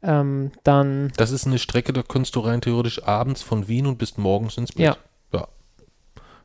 Ähm, 0.03 0.53
dann, 0.65 1.13
das 1.17 1.31
ist 1.31 1.47
eine 1.47 1.59
Strecke, 1.59 1.93
da 1.93 2.03
kannst 2.03 2.37
du 2.37 2.41
rein 2.41 2.61
theoretisch 2.61 3.03
abends 3.05 3.43
von 3.43 3.67
Wien 3.69 3.87
und 3.87 3.99
bist 3.99 4.19
morgens 4.19 4.57
ins 4.57 4.71
Split. 4.71 4.87
Ja. 4.87 4.97
Ja, 5.33 5.49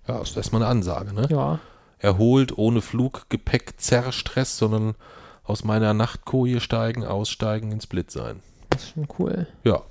ja 0.08 0.22
ist 0.22 0.36
erstmal 0.36 0.64
eine 0.64 0.72
Ansage, 0.72 1.14
ne? 1.14 1.28
ja, 1.30 1.60
Erholt, 2.00 2.58
ohne 2.58 2.82
Flug, 2.82 3.28
Gepäck, 3.30 3.80
Zerrstress, 3.80 4.58
sondern 4.58 4.96
aus 5.44 5.64
meiner 5.64 5.94
Nachtkoje 5.94 6.60
steigen, 6.60 7.06
aussteigen, 7.06 7.72
ins 7.72 7.84
Split 7.84 8.12
sein. 8.12 8.40
das 8.70 8.84
ist 8.84 8.90
schon 8.92 9.08
cool. 9.20 9.48
Ja. 9.64 9.82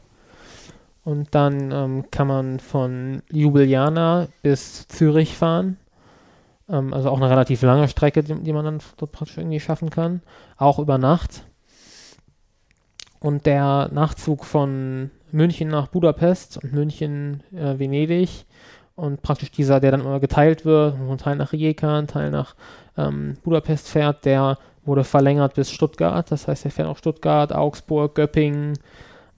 Und 1.04 1.34
dann 1.34 1.72
ähm, 1.72 2.10
kann 2.10 2.28
man 2.28 2.60
von 2.60 3.22
Ljubljana 3.30 4.28
bis 4.42 4.86
Zürich 4.88 5.36
fahren. 5.36 5.78
Ähm, 6.68 6.92
also 6.92 7.10
auch 7.10 7.16
eine 7.16 7.30
relativ 7.30 7.62
lange 7.62 7.88
Strecke, 7.88 8.22
die, 8.22 8.34
die 8.34 8.52
man 8.52 8.64
dann 8.64 8.78
dort 8.96 9.12
praktisch 9.12 9.38
irgendwie 9.38 9.60
schaffen 9.60 9.90
kann. 9.90 10.22
Auch 10.56 10.78
über 10.78 10.98
Nacht. 10.98 11.44
Und 13.20 13.46
der 13.46 13.88
Nachtzug 13.92 14.44
von 14.44 15.10
München 15.30 15.68
nach 15.68 15.88
Budapest 15.88 16.58
und 16.62 16.72
München 16.72 17.42
äh, 17.54 17.78
Venedig 17.78 18.46
und 18.94 19.22
praktisch 19.22 19.50
dieser, 19.50 19.80
der 19.80 19.92
dann 19.92 20.00
immer 20.00 20.20
geteilt 20.20 20.64
wird, 20.64 20.96
ein 20.96 21.18
Teil 21.18 21.36
nach 21.36 21.52
Rijeka, 21.52 21.98
ein 21.98 22.06
Teil 22.06 22.30
nach 22.30 22.54
ähm, 22.96 23.36
Budapest 23.42 23.88
fährt, 23.88 24.24
der 24.24 24.58
wurde 24.84 25.04
verlängert 25.04 25.54
bis 25.54 25.70
Stuttgart. 25.70 26.30
Das 26.30 26.48
heißt, 26.48 26.64
er 26.64 26.70
fährt 26.70 26.88
auch 26.88 26.98
Stuttgart, 26.98 27.52
Augsburg, 27.52 28.14
Göppingen, 28.14 28.78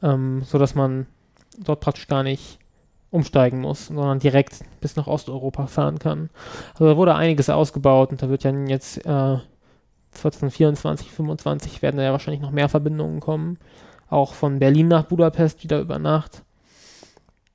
ähm, 0.03 0.43
sodass 0.45 0.75
man 0.75 1.07
dort 1.59 1.81
praktisch 1.81 2.09
gar 2.09 2.23
nicht 2.23 2.59
umsteigen 3.15 3.61
muss, 3.61 3.87
sondern 3.87 4.19
direkt 4.19 4.61
bis 4.81 4.97
nach 4.97 5.07
Osteuropa 5.07 5.69
fahren 5.69 5.99
kann. 5.99 6.31
Also 6.73 6.87
da 6.87 6.97
wurde 6.97 7.15
einiges 7.15 7.49
ausgebaut 7.49 8.11
und 8.11 8.21
da 8.21 8.29
wird 8.29 8.43
ja 8.43 8.51
jetzt 8.51 8.99
äh, 9.07 9.39
2024, 10.11 11.07
2025 11.07 11.83
werden 11.83 11.97
da 11.97 12.03
ja 12.03 12.13
wahrscheinlich 12.13 12.43
noch 12.43 12.51
mehr 12.51 12.69
Verbindungen 12.69 13.21
kommen. 13.21 13.59
Auch 14.11 14.35
von 14.35 14.59
Berlin 14.59 14.89
nach 14.89 15.05
Budapest 15.05 15.63
wieder 15.63 15.81
über 15.81 15.99
Nacht. 15.99 16.43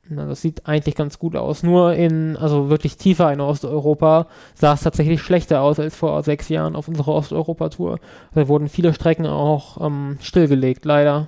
Na, 0.08 0.26
das 0.26 0.42
sieht 0.42 0.66
eigentlich 0.66 0.96
ganz 0.96 1.20
gut 1.20 1.36
aus. 1.36 1.62
Nur 1.62 1.94
in, 1.94 2.36
also 2.38 2.70
wirklich 2.70 2.98
tiefer 2.98 3.32
in 3.32 3.42
Osteuropa 3.42 4.28
sah 4.56 4.74
es 4.74 4.82
tatsächlich 4.82 5.22
schlechter 5.22 5.62
aus 5.62 5.80
als 5.80 5.96
vor 5.96 6.24
sechs 6.24 6.50
Jahren 6.50 6.76
auf 6.76 6.88
unserer 6.88 7.14
Osteuropa-Tour. 7.14 8.00
Da 8.34 8.48
wurden 8.48 8.70
viele 8.70 8.94
Strecken 8.94 9.28
auch 9.28 9.80
ähm, 9.86 10.18
stillgelegt, 10.22 10.86
leider. 10.86 11.28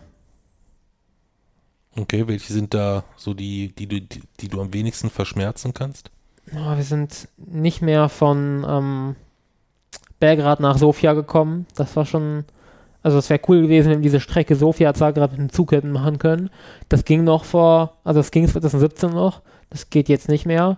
Okay, 2.02 2.28
welche 2.28 2.52
sind 2.52 2.74
da 2.74 3.04
so 3.16 3.34
die, 3.34 3.74
die, 3.76 3.88
du- 3.88 4.02
die, 4.02 4.22
die 4.40 4.48
du 4.48 4.60
am 4.62 4.74
wenigsten 4.74 5.10
verschmerzen 5.10 5.74
kannst? 5.74 6.10
Ja, 6.52 6.76
wir 6.76 6.84
sind 6.84 7.28
nicht 7.38 7.82
mehr 7.82 8.10
von 8.10 8.66
ähm, 8.68 9.16
Belgrad 10.20 10.60
nach 10.60 10.78
Sofia 10.78 11.14
gekommen. 11.14 11.68
Das 11.76 11.96
war 11.96 12.06
schon, 12.06 12.46
also 13.04 13.18
es 13.20 13.30
wäre 13.30 13.42
cool 13.48 13.62
gewesen, 13.62 13.90
wenn 13.92 14.00
wir 14.00 14.04
diese 14.10 14.20
Strecke 14.20 14.56
Sofia-Zagreb 14.56 15.32
mit 15.32 15.40
dem 15.40 15.52
Zug 15.52 15.72
hätten 15.72 15.92
machen 15.92 16.18
können. 16.18 16.50
Das 16.90 17.06
ging 17.06 17.24
noch 17.24 17.46
vor, 17.46 17.94
also 18.04 18.20
es 18.20 18.32
ging 18.32 18.48
2017 18.48 19.12
noch, 19.12 19.42
das 19.70 19.90
geht 19.90 20.10
jetzt 20.10 20.28
nicht 20.30 20.46
mehr. 20.46 20.78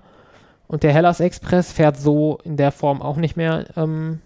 Und 0.67 0.83
der 0.83 0.93
Hellas 0.93 1.19
Express 1.19 1.71
fährt 1.71 1.97
so 1.97 2.39
in 2.43 2.57
der 2.57 2.71
Form 2.71 3.01
auch 3.01 3.17
nicht 3.17 3.37
mehr, 3.37 3.65
ähm, 3.77 4.19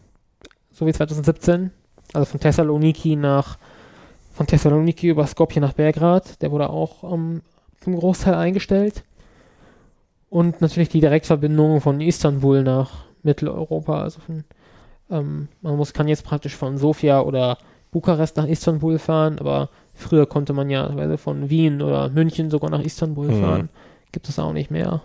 so 0.72 0.86
wie 0.88 0.94
2017. 0.94 1.72
Also 2.14 2.26
von 2.26 2.40
Thessaloniki 2.40 3.16
nach, 3.16 3.58
von 4.38 4.46
Thessaloniki 4.48 5.10
über 5.10 5.26
Skopje 5.26 5.60
nach 5.60 5.74
Belgrad. 5.74 6.42
Der 6.42 6.52
wurde 6.52 6.70
auch 6.70 7.12
ähm, 7.12 7.42
zum 7.82 7.96
Großteil 7.98 8.36
eingestellt. 8.36 9.04
Und 10.30 10.62
natürlich 10.62 10.90
die 10.90 11.00
Direktverbindung 11.00 11.82
von 11.82 12.00
Istanbul 12.02 12.62
nach 12.64 13.06
Mitteleuropa. 13.24 14.02
Also 14.04 14.20
von, 14.20 14.44
ähm, 15.10 15.48
man 15.62 15.76
muss, 15.76 15.94
kann 15.94 16.08
jetzt 16.08 16.24
praktisch 16.24 16.56
von 16.56 16.78
Sofia 16.78 17.22
oder 17.22 17.58
Bukarest 17.92 18.38
nach 18.38 18.46
Istanbul 18.46 19.00
fahren, 19.00 19.40
aber 19.40 19.70
früher 19.96 20.28
konnte 20.28 20.54
man 20.54 20.70
ja 20.70 20.86
teilweise 20.86 21.18
von 21.18 21.50
Wien 21.50 21.82
oder 21.82 22.10
München 22.10 22.52
sogar 22.52 22.70
nach 22.70 22.82
Istanbul 22.82 23.28
Mhm. 23.28 23.42
fahren. 23.42 23.70
Gibt 24.12 24.30
es 24.30 24.38
auch 24.38 24.54
nicht 24.54 24.70
mehr. 24.70 25.02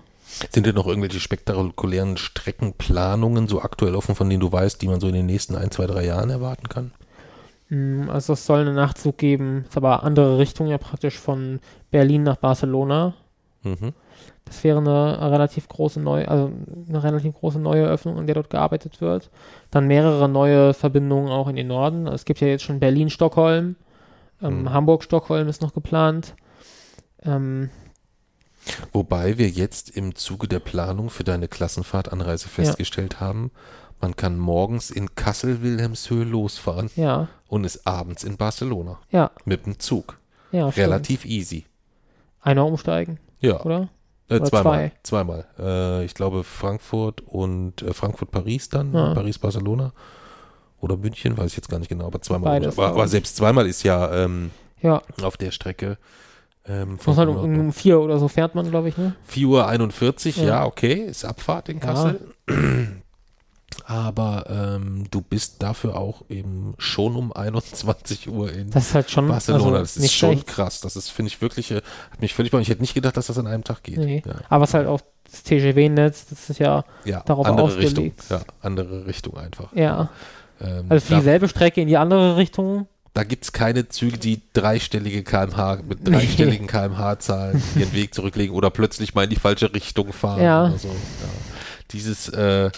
Sind 0.50 0.66
denn 0.66 0.74
noch 0.74 0.86
irgendwelche 0.86 1.20
spektakulären 1.20 2.16
Streckenplanungen 2.16 3.48
so 3.48 3.62
aktuell 3.62 3.94
offen, 3.94 4.14
von 4.14 4.28
denen 4.28 4.40
du 4.40 4.50
weißt, 4.50 4.82
die 4.82 4.88
man 4.88 5.00
so 5.00 5.08
in 5.08 5.14
den 5.14 5.26
nächsten 5.26 5.54
ein, 5.54 5.70
zwei, 5.70 5.86
drei 5.86 6.04
Jahren 6.04 6.30
erwarten 6.30 6.68
kann? 6.68 6.92
Mm, 7.72 8.10
Also 8.10 8.34
es 8.34 8.44
soll 8.44 8.60
einen 8.60 8.74
Nachzug 8.74 9.16
geben, 9.16 9.64
ist 9.66 9.76
aber 9.78 10.02
andere 10.02 10.36
Richtung 10.38 10.66
ja 10.66 10.76
praktisch 10.78 11.18
von 11.18 11.60
Berlin 11.90 12.22
nach 12.22 12.36
Barcelona. 12.36 13.14
Mhm. 13.62 13.92
Das 14.44 14.62
wäre 14.64 14.78
eine 14.78 15.30
relativ 15.30 15.68
große 15.68 16.00
neue, 16.00 16.28
also 16.28 16.52
eine 16.88 17.02
relativ 17.02 17.34
große 17.34 17.58
neue 17.58 17.86
Öffnung, 17.86 18.18
an 18.18 18.26
der 18.26 18.34
dort 18.34 18.50
gearbeitet 18.50 19.00
wird. 19.00 19.30
Dann 19.70 19.86
mehrere 19.86 20.28
neue 20.28 20.74
Verbindungen 20.74 21.30
auch 21.32 21.48
in 21.48 21.56
den 21.56 21.68
Norden. 21.68 22.06
Es 22.06 22.24
gibt 22.26 22.40
ja 22.40 22.48
jetzt 22.48 22.64
schon 22.64 22.80
Berlin-Stockholm, 22.80 23.76
ähm, 24.42 24.62
Mhm. 24.62 24.72
Hamburg-Stockholm 24.72 25.48
ist 25.48 25.62
noch 25.62 25.72
geplant. 25.72 26.34
Ähm, 27.22 27.70
Wobei 28.92 29.38
wir 29.38 29.48
jetzt 29.48 29.90
im 29.90 30.14
Zuge 30.14 30.46
der 30.46 30.60
Planung 30.60 31.08
für 31.10 31.24
deine 31.24 31.48
Klassenfahrtanreise 31.48 32.48
festgestellt 32.48 33.20
haben, 33.20 33.50
man 34.02 34.14
kann 34.16 34.36
morgens 34.36 34.90
in 34.90 35.14
Kassel-Wilhelmshöhe 35.14 36.24
losfahren 36.24 36.90
ja, 36.96 37.28
und 37.48 37.64
ist 37.64 37.86
abends 37.86 38.24
in 38.24 38.36
Barcelona 38.36 38.98
ja, 39.10 39.30
mit 39.46 39.64
dem 39.64 39.78
Zug. 39.78 40.18
ja. 40.50 40.70
stimmt. 40.70 40.86
Relativ 40.86 41.24
easy. 41.24 41.64
Einer 42.42 42.66
umsteigen, 42.66 43.18
Ja, 43.40 43.60
oder? 43.62 43.88
äh, 44.28 44.34
oder 44.36 44.44
zweimal. 44.44 44.92
Zweimal. 45.04 45.46
Äh, 45.58 46.04
ich 46.04 46.14
glaube 46.14 46.42
Frankfurt 46.44 47.20
und 47.22 47.80
äh, 47.82 47.94
Frankfurt-Paris 47.94 48.68
dann, 48.68 48.94
Ah. 48.94 49.14
Paris-Barcelona. 49.14 49.92
Oder 50.80 50.96
München, 50.96 51.38
weiß 51.38 51.52
ich 51.52 51.56
jetzt 51.56 51.68
gar 51.68 51.78
nicht 51.78 51.88
genau, 51.88 52.06
aber 52.06 52.20
zweimal. 52.20 52.58
Beides, 52.58 52.76
aber, 52.76 52.88
aber 52.88 53.06
selbst 53.06 53.36
zweimal 53.36 53.68
ist 53.68 53.84
ja 53.84 54.24
ähm, 54.24 54.50
Ja, 54.80 55.00
auf 55.22 55.36
der 55.36 55.52
Strecke. 55.52 55.96
Ähm, 56.66 56.98
muss 57.06 57.16
halt 57.16 57.28
um, 57.28 57.36
um 57.36 57.72
vier 57.72 58.00
oder 58.00 58.18
so 58.18 58.26
fährt 58.26 58.56
man, 58.56 58.68
glaube 58.70 58.88
ich, 58.88 58.96
ne? 58.96 59.14
4 59.24 59.46
Uhr 59.48 59.66
41, 59.68 60.36
ja. 60.38 60.44
Ja. 60.44 60.64
okay, 60.66 60.94
ist 60.94 61.24
Abfahrt 61.24 61.68
in 61.68 61.78
Ja. 61.78 62.14
Aber 63.86 64.46
ähm, 64.48 65.04
du 65.10 65.20
bist 65.20 65.62
dafür 65.62 65.96
auch 65.96 66.22
eben 66.28 66.74
schon 66.78 67.16
um 67.16 67.32
21 67.32 68.28
Uhr 68.28 68.52
in 68.52 68.70
Das 68.70 68.88
ist 68.88 68.94
halt 68.94 69.10
schon 69.10 69.28
Barcelona. 69.28 69.64
also 69.64 69.78
das 69.78 69.96
ist 69.96 70.12
schon 70.14 70.32
schlecht. 70.32 70.46
krass. 70.48 70.80
Das 70.80 70.96
ist, 70.96 71.10
finde 71.10 71.28
ich, 71.28 71.40
wirklich, 71.40 71.70
äh, 71.70 71.82
hat 72.10 72.20
mich 72.20 72.34
völlig, 72.34 72.52
ich 72.52 72.68
hätte 72.68 72.80
nicht 72.80 72.94
gedacht, 72.94 73.16
dass 73.16 73.26
das 73.28 73.38
an 73.38 73.46
einem 73.46 73.64
Tag 73.64 73.82
geht. 73.82 73.98
Nee. 73.98 74.22
Ja, 74.26 74.34
Aber 74.48 74.64
es 74.64 74.70
ist 74.70 74.74
halt 74.74 74.86
auch 74.88 75.00
das 75.30 75.42
TGW-Netz, 75.44 76.26
das 76.28 76.50
ist 76.50 76.58
ja, 76.58 76.84
ja 77.04 77.20
Darauf 77.26 77.46
andere 77.46 77.66
ausgelegt. 77.66 78.20
Richtung. 78.20 78.38
Ja, 78.38 78.40
andere 78.60 79.06
Richtung 79.06 79.36
einfach. 79.38 79.72
ja. 79.74 80.10
Ähm, 80.60 80.86
Also 80.88 81.06
für 81.06 81.14
dieselbe 81.16 81.48
Strecke 81.48 81.80
in 81.80 81.88
die 81.88 81.96
andere 81.96 82.36
Richtung. 82.36 82.86
da 83.14 83.24
gibt 83.24 83.44
es 83.44 83.52
keine 83.52 83.88
Züge, 83.88 84.18
die 84.18 84.42
dreistellige 84.52 85.22
kmh, 85.24 85.78
mit 85.88 86.02
Nee. 86.06 86.10
dreistelligen 86.18 86.66
kmh-Zahlen 86.66 87.62
ihren 87.76 87.92
Weg 87.94 88.14
zurücklegen 88.14 88.54
oder 88.54 88.70
plötzlich 88.70 89.14
mal 89.14 89.24
in 89.24 89.30
die 89.30 89.36
falsche 89.36 89.72
Richtung 89.74 90.12
fahren 90.12 90.42
Ja. 90.42 90.66
oder 90.66 90.78
so. 90.78 90.88
Ja. 90.88 90.94
Dieses, 91.92 92.28
äh, 92.28 92.70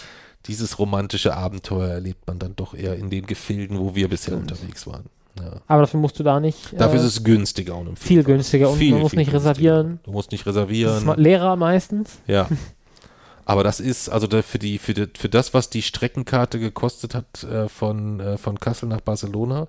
dieses 0.47 0.79
romantische 0.79 1.35
Abenteuer 1.35 1.89
erlebt 1.89 2.27
man 2.27 2.39
dann 2.39 2.55
doch 2.55 2.73
eher 2.73 2.95
in 2.95 3.09
den 3.09 3.25
Gefilden, 3.25 3.79
wo 3.79 3.95
wir 3.95 4.07
bisher 4.09 4.35
Stimmt. 4.35 4.51
unterwegs 4.51 4.87
waren. 4.87 5.05
Ja. 5.39 5.59
Aber 5.67 5.81
dafür 5.81 5.99
musst 5.99 6.17
du 6.17 6.23
da 6.23 6.39
nicht. 6.39 6.73
Dafür 6.79 6.99
äh, 6.99 7.03
ist 7.03 7.17
es 7.17 7.23
günstiger 7.23 7.75
und 7.75 7.99
viel 7.99 8.23
günstiger 8.23 8.69
und 8.69 8.77
Viel, 8.77 8.93
man 8.93 9.01
muss 9.01 9.11
viel 9.11 9.19
nicht 9.19 9.31
günstiger. 9.31 9.51
reservieren. 9.51 9.99
Du 10.03 10.11
musst 10.11 10.31
nicht 10.31 10.45
Das 10.45 10.55
ist 10.55 10.61
reservieren. 10.61 11.13
Lehrer 11.17 11.55
meistens. 11.55 12.19
Ja. 12.27 12.47
Aber 13.45 13.63
das 13.63 13.79
ist, 13.79 14.09
also 14.09 14.27
für, 14.41 14.57
die, 14.57 14.79
für, 14.79 14.93
die, 14.93 15.07
für 15.15 15.29
das, 15.29 15.53
was 15.53 15.69
die 15.69 15.83
Streckenkarte 15.83 16.59
gekostet 16.59 17.13
hat 17.13 17.43
äh, 17.43 17.69
von, 17.69 18.19
äh, 18.19 18.37
von 18.37 18.59
Kassel 18.59 18.89
nach 18.89 19.01
Barcelona, 19.01 19.67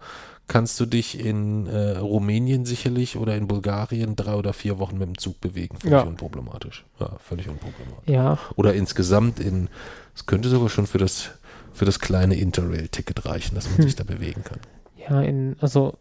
kannst 0.49 0.79
du 0.79 0.87
dich 0.87 1.19
in 1.19 1.67
äh, 1.67 1.99
Rumänien 1.99 2.65
sicherlich 2.65 3.17
oder 3.17 3.37
in 3.37 3.49
Bulgarien 3.49 4.15
drei 4.17 4.35
oder 4.35 4.53
vier 4.53 4.79
Wochen 4.79 4.99
mit 4.99 5.09
dem 5.09 5.19
Zug 5.19 5.41
bewegen. 5.41 5.77
Völlig 5.79 5.93
Ja. 5.93 6.03
unproblematisch. 6.03 6.85
Ja, 7.01 7.11
völlig 7.19 7.49
unproblematisch. 7.49 8.09
Ja, 8.09 8.39
Oder 8.55 8.75
insgesamt 8.75 9.41
in, 9.41 9.69
es 10.15 10.27
könnte 10.27 10.49
sogar 10.49 10.69
schon 10.69 10.87
für 10.87 10.99
das, 10.99 11.31
für 11.73 11.85
das 11.85 11.99
kleine 11.99 12.37
Interrail-Ticket 12.37 13.27
reichen, 13.27 13.55
dass 13.57 13.69
man 13.69 13.79
Hm. 13.79 13.83
sich 13.87 13.97
da 13.97 14.05
bewegen 14.05 14.45
kann. 14.45 14.61
ja, 14.97 15.21
in, 15.21 15.57
also 15.61 15.95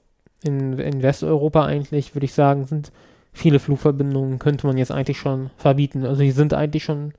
in, 0.44 0.78
in 0.78 1.02
Westeuropa 1.02 1.66
eigentlich, 1.66 2.14
würde 2.16 2.26
ich 2.26 2.34
sagen, 2.34 2.66
sind 2.66 2.92
viele 3.34 3.60
Flugverbindungen, 3.60 4.38
könnte 4.40 4.68
man 4.68 4.78
jetzt 4.78 4.92
eigentlich 4.92 5.18
schon 5.20 5.50
verbieten. 5.58 6.06
Also 6.06 6.22
die 6.22 6.32
sind 6.32 6.54
eigentlich 6.54 6.84
schon, 6.84 7.14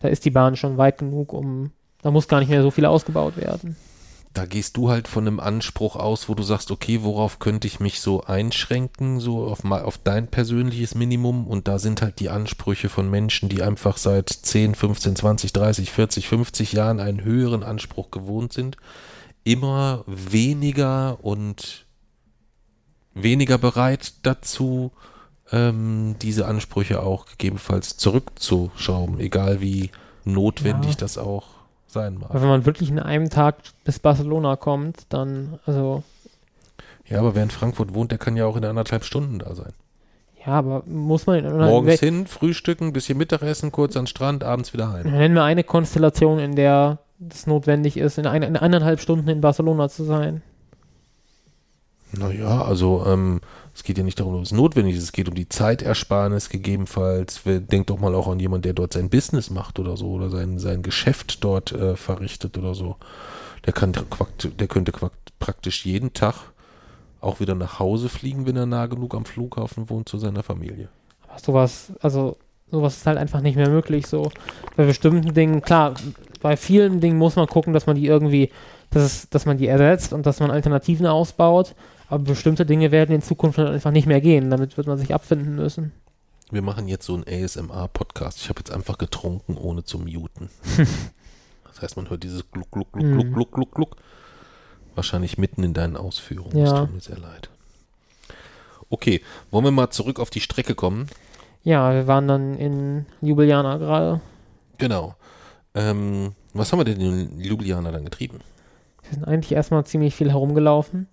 da 0.00 0.08
ist 0.08 0.24
die 0.24 0.30
Bahn 0.30 0.56
schon 0.56 0.76
weit 0.78 0.98
genug, 0.98 1.32
um, 1.32 1.70
da 2.02 2.10
muss 2.10 2.26
gar 2.28 2.40
nicht 2.40 2.48
mehr 2.50 2.62
so 2.62 2.70
viel 2.72 2.84
ausgebaut 2.86 3.36
werden. 3.36 3.76
Da 4.34 4.46
gehst 4.46 4.76
du 4.76 4.90
halt 4.90 5.06
von 5.08 5.26
einem 5.26 5.38
Anspruch 5.40 5.94
aus, 5.96 6.28
wo 6.28 6.34
du 6.34 6.42
sagst, 6.42 6.70
okay, 6.72 7.02
worauf 7.02 7.38
könnte 7.38 7.66
ich 7.68 7.78
mich 7.80 8.00
so 8.00 8.24
einschränken, 8.24 9.20
so 9.20 9.44
auf, 9.46 9.62
ma- 9.64 9.82
auf 9.82 9.96
dein 9.96 10.26
persönliches 10.28 10.94
Minimum 10.96 11.46
und 11.46 11.68
da 11.68 11.78
sind 11.78 12.02
halt 12.02 12.18
die 12.20 12.30
Ansprüche 12.30 12.88
von 12.88 13.08
Menschen, 13.08 13.48
die 13.48 13.62
einfach 13.62 13.96
seit 13.96 14.28
10, 14.28 14.74
15, 14.74 15.16
20, 15.16 15.52
30, 15.52 15.90
40, 15.92 16.28
50 16.28 16.72
Jahren 16.72 16.98
einen 17.00 17.22
höheren 17.22 17.62
Anspruch 17.62 18.10
gewohnt 18.10 18.52
sind, 18.52 18.76
immer 19.44 20.02
weniger 20.06 21.18
und 21.24 21.86
weniger 23.14 23.58
bereit 23.58 24.14
dazu, 24.24 24.90
ähm, 25.52 26.16
diese 26.22 26.46
Ansprüche 26.46 27.02
auch 27.02 27.26
gegebenenfalls 27.26 27.96
zurückzuschrauben, 27.98 29.20
egal 29.20 29.60
wie 29.60 29.90
notwendig 30.24 30.92
Ja. 30.92 30.96
das 30.98 31.18
auch 31.18 31.53
sein 31.94 32.14
mag. 32.18 32.28
Aber 32.30 32.42
wenn 32.42 32.48
man 32.48 32.66
wirklich 32.66 32.90
in 32.90 32.98
einem 32.98 33.30
Tag 33.30 33.56
bis 33.84 33.98
Barcelona 33.98 34.56
kommt, 34.56 35.06
dann, 35.08 35.58
also, 35.64 36.02
Ja, 37.06 37.20
aber 37.20 37.34
wer 37.34 37.42
in 37.42 37.50
Frankfurt 37.50 37.94
wohnt, 37.94 38.10
der 38.10 38.18
kann 38.18 38.36
ja 38.36 38.44
auch 38.44 38.56
in 38.56 38.64
anderthalb 38.66 39.04
Stunden 39.04 39.38
da 39.38 39.54
sein. 39.54 39.72
ja, 40.44 40.52
aber 40.52 40.82
muss 40.86 41.26
man, 41.26 41.42
Morgens 41.56 42.00
hin, 42.00 42.26
frühstücken, 42.26 42.92
bisschen 42.92 43.16
Mittagessen, 43.16 43.72
kurz 43.72 43.96
an 43.96 44.02
den 44.02 44.08
Strand, 44.08 44.44
abends 44.44 44.74
wieder 44.74 44.92
heim. 44.92 45.10
Nennen 45.10 45.34
wir 45.34 45.44
eine 45.44 45.64
Konstellation, 45.64 46.38
in 46.38 46.54
der 46.54 46.98
es 47.30 47.46
notwendig 47.46 47.96
ist, 47.96 48.18
in, 48.18 48.26
ein, 48.26 48.42
in 48.42 48.56
eineinhalb 48.56 49.00
Stunden 49.00 49.28
in 49.28 49.40
Barcelona 49.40 49.88
zu 49.88 50.04
sein. 50.04 50.42
Naja, 52.12 52.62
also 52.62 53.04
ähm, 53.06 53.40
es 53.74 53.82
geht 53.82 53.98
ja 53.98 54.04
nicht 54.04 54.20
darum, 54.20 54.38
dass 54.38 54.52
es 54.52 54.56
notwendig 54.56 54.96
ist, 54.96 55.02
es 55.02 55.12
geht 55.12 55.28
um 55.28 55.34
die 55.34 55.48
Zeitersparnis 55.48 56.48
gegebenenfalls. 56.48 57.42
Denkt 57.44 57.90
doch 57.90 57.98
mal 57.98 58.14
auch 58.14 58.28
an 58.28 58.38
jemanden, 58.38 58.62
der 58.62 58.72
dort 58.72 58.92
sein 58.92 59.10
Business 59.10 59.50
macht 59.50 59.78
oder 59.80 59.96
so 59.96 60.12
oder 60.12 60.30
sein, 60.30 60.58
sein 60.58 60.82
Geschäft 60.82 61.42
dort 61.42 61.72
äh, 61.72 61.96
verrichtet 61.96 62.56
oder 62.56 62.74
so. 62.74 62.96
Der, 63.66 63.72
kann, 63.72 63.92
der 63.92 64.68
könnte 64.68 64.92
praktisch 65.40 65.84
jeden 65.84 66.12
Tag 66.12 66.34
auch 67.20 67.40
wieder 67.40 67.54
nach 67.54 67.78
Hause 67.78 68.08
fliegen, 68.08 68.46
wenn 68.46 68.56
er 68.56 68.66
nah 68.66 68.86
genug 68.86 69.14
am 69.14 69.24
Flughafen 69.24 69.90
wohnt 69.90 70.08
zu 70.08 70.18
seiner 70.18 70.42
Familie. 70.42 70.88
Aber 71.26 71.38
sowas, 71.40 71.92
also 72.00 72.36
sowas 72.70 72.98
ist 72.98 73.06
halt 73.06 73.18
einfach 73.18 73.40
nicht 73.40 73.56
mehr 73.56 73.70
möglich. 73.70 74.06
So 74.06 74.30
bei 74.76 74.84
bestimmten 74.84 75.34
Dingen, 75.34 75.62
klar, 75.62 75.94
bei 76.42 76.56
vielen 76.56 77.00
Dingen 77.00 77.18
muss 77.18 77.36
man 77.36 77.46
gucken, 77.46 77.72
dass 77.72 77.86
man 77.86 77.96
die 77.96 78.06
irgendwie, 78.06 78.50
dass, 78.90 79.28
dass 79.30 79.46
man 79.46 79.56
die 79.56 79.66
ersetzt 79.66 80.12
und 80.12 80.26
dass 80.26 80.38
man 80.38 80.50
Alternativen 80.50 81.06
ausbaut. 81.06 81.74
Aber 82.08 82.22
bestimmte 82.24 82.66
Dinge 82.66 82.90
werden 82.90 83.14
in 83.14 83.22
Zukunft 83.22 83.58
dann 83.58 83.68
einfach 83.68 83.90
nicht 83.90 84.06
mehr 84.06 84.20
gehen. 84.20 84.50
Damit 84.50 84.76
wird 84.76 84.86
man 84.86 84.98
sich 84.98 85.14
abfinden 85.14 85.54
müssen. 85.56 85.92
Wir 86.50 86.62
machen 86.62 86.86
jetzt 86.88 87.06
so 87.06 87.14
einen 87.14 87.24
ASMR-Podcast. 87.26 88.40
Ich 88.40 88.48
habe 88.48 88.60
jetzt 88.60 88.70
einfach 88.70 88.98
getrunken, 88.98 89.56
ohne 89.56 89.84
zu 89.84 89.98
muten. 89.98 90.50
das 91.64 91.82
heißt, 91.82 91.96
man 91.96 92.10
hört 92.10 92.22
dieses 92.22 92.50
Gluck, 92.50 92.70
Gluck, 92.70 92.92
Gluck, 92.92 93.06
Gluck, 93.06 93.26
Mhm. 93.26 93.32
Gluck, 93.32 93.52
Gluck, 93.52 93.74
Gluck. 93.74 93.96
Wahrscheinlich 94.94 95.38
mitten 95.38 95.64
in 95.64 95.74
deinen 95.74 95.96
Ausführungen. 95.96 96.56
Ja. 96.56 96.64
Das 96.64 96.80
tut 96.80 96.92
mir 96.92 97.00
sehr 97.00 97.18
leid. 97.18 97.48
Okay, 98.90 99.22
wollen 99.50 99.64
wir 99.64 99.70
mal 99.72 99.90
zurück 99.90 100.20
auf 100.20 100.30
die 100.30 100.40
Strecke 100.40 100.74
kommen? 100.74 101.08
Ja, 101.64 101.92
wir 101.94 102.06
waren 102.06 102.28
dann 102.28 102.54
in 102.56 103.06
Ljubljana 103.22 103.78
gerade. 103.78 104.20
Genau. 104.78 105.16
Ähm, 105.74 106.32
was 106.52 106.70
haben 106.70 106.78
wir 106.80 106.84
denn 106.84 107.00
in 107.00 107.40
Ljubljana 107.40 107.90
dann 107.90 108.04
getrieben? 108.04 108.40
Wir 109.02 109.14
sind 109.14 109.24
eigentlich 109.24 109.52
erstmal 109.52 109.84
ziemlich 109.84 110.14
viel 110.14 110.30
herumgelaufen. 110.30 111.08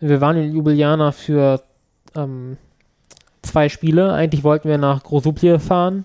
Wir 0.00 0.20
waren 0.20 0.36
in 0.36 0.52
Ljubljana 0.52 1.12
für 1.12 1.62
ähm, 2.14 2.56
zwei 3.42 3.68
Spiele. 3.68 4.12
Eigentlich 4.12 4.44
wollten 4.44 4.68
wir 4.68 4.78
nach 4.78 5.02
Grosuplje 5.02 5.58
fahren. 5.58 6.04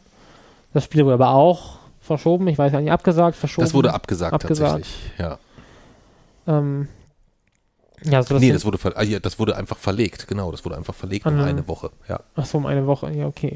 Das 0.74 0.86
Spiel 0.86 1.04
wurde 1.06 1.16
aber 1.16 1.30
auch 1.30 1.78
verschoben. 2.02 2.48
Ich 2.48 2.58
weiß 2.58 2.72
gar 2.72 2.82
nicht, 2.82 2.92
abgesagt, 2.92 3.36
verschoben. 3.38 3.66
Das 3.66 3.74
wurde 3.74 3.94
abgesagt, 3.94 4.34
Abgesagt. 4.34 4.72
tatsächlich. 4.86 5.12
Ja. 5.20 5.38
Ähm, 6.48 6.88
ja, 8.04 8.22
so 8.24 8.34
das 8.34 8.42
nee, 8.42 8.52
das 8.52 8.66
wurde, 8.66 8.80
ah, 8.96 9.04
ja, 9.04 9.20
das 9.20 9.40
wurde 9.40 9.56
einfach 9.56 9.78
verlegt. 9.78 10.28
Genau, 10.28 10.52
das 10.52 10.66
wurde 10.66 10.76
einfach 10.76 10.94
verlegt 10.96 11.26
um 11.26 11.40
Ah. 11.40 11.46
eine 11.46 11.68
Woche. 11.68 11.92
Ja. 12.10 12.20
Ach 12.36 12.46
so, 12.46 12.58
um 12.58 12.66
eine 12.66 12.86
Woche. 12.88 13.12
Ja, 13.12 13.28
okay. 13.28 13.56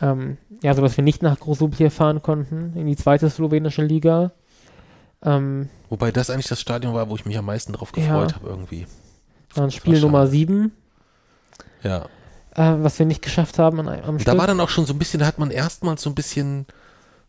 Ähm, 0.00 0.36
ja, 0.62 0.74
so 0.74 0.82
dass 0.82 0.96
wir 0.96 1.02
nicht 1.02 1.22
nach 1.22 1.40
Grosuplje 1.40 1.90
fahren 1.90 2.22
konnten, 2.22 2.74
in 2.76 2.86
die 2.86 2.96
zweite 2.96 3.28
slowenische 3.30 3.82
Liga. 3.82 4.30
Ähm, 5.24 5.68
Wobei 5.88 6.12
das 6.12 6.28
eigentlich 6.30 6.46
das 6.48 6.60
Stadion 6.60 6.94
war, 6.94 7.08
wo 7.08 7.16
ich 7.16 7.24
mich 7.24 7.36
am 7.38 7.46
meisten 7.46 7.72
drauf 7.72 7.90
Ja. 7.96 8.02
gefreut 8.02 8.34
habe 8.34 8.48
irgendwie. 8.48 8.86
Dann 9.56 9.70
Spiel. 9.70 10.00
Nummer 10.00 10.26
7, 10.26 10.72
Ja. 11.82 12.06
äh, 12.54 12.74
was 12.82 12.98
wir 12.98 13.06
nicht 13.06 13.22
geschafft 13.22 13.58
haben 13.58 13.80
an, 13.80 13.88
am 13.88 14.18
Stück. 14.18 14.26
da 14.32 14.38
war 14.38 14.46
dann 14.46 14.60
auch 14.60 14.68
schon 14.68 14.86
so 14.86 14.92
ein 14.94 14.98
bisschen, 14.98 15.20
da 15.20 15.26
hat 15.26 15.38
man 15.38 15.50
erstmals 15.50 16.02
so 16.02 16.10
ein 16.10 16.14
bisschen 16.14 16.66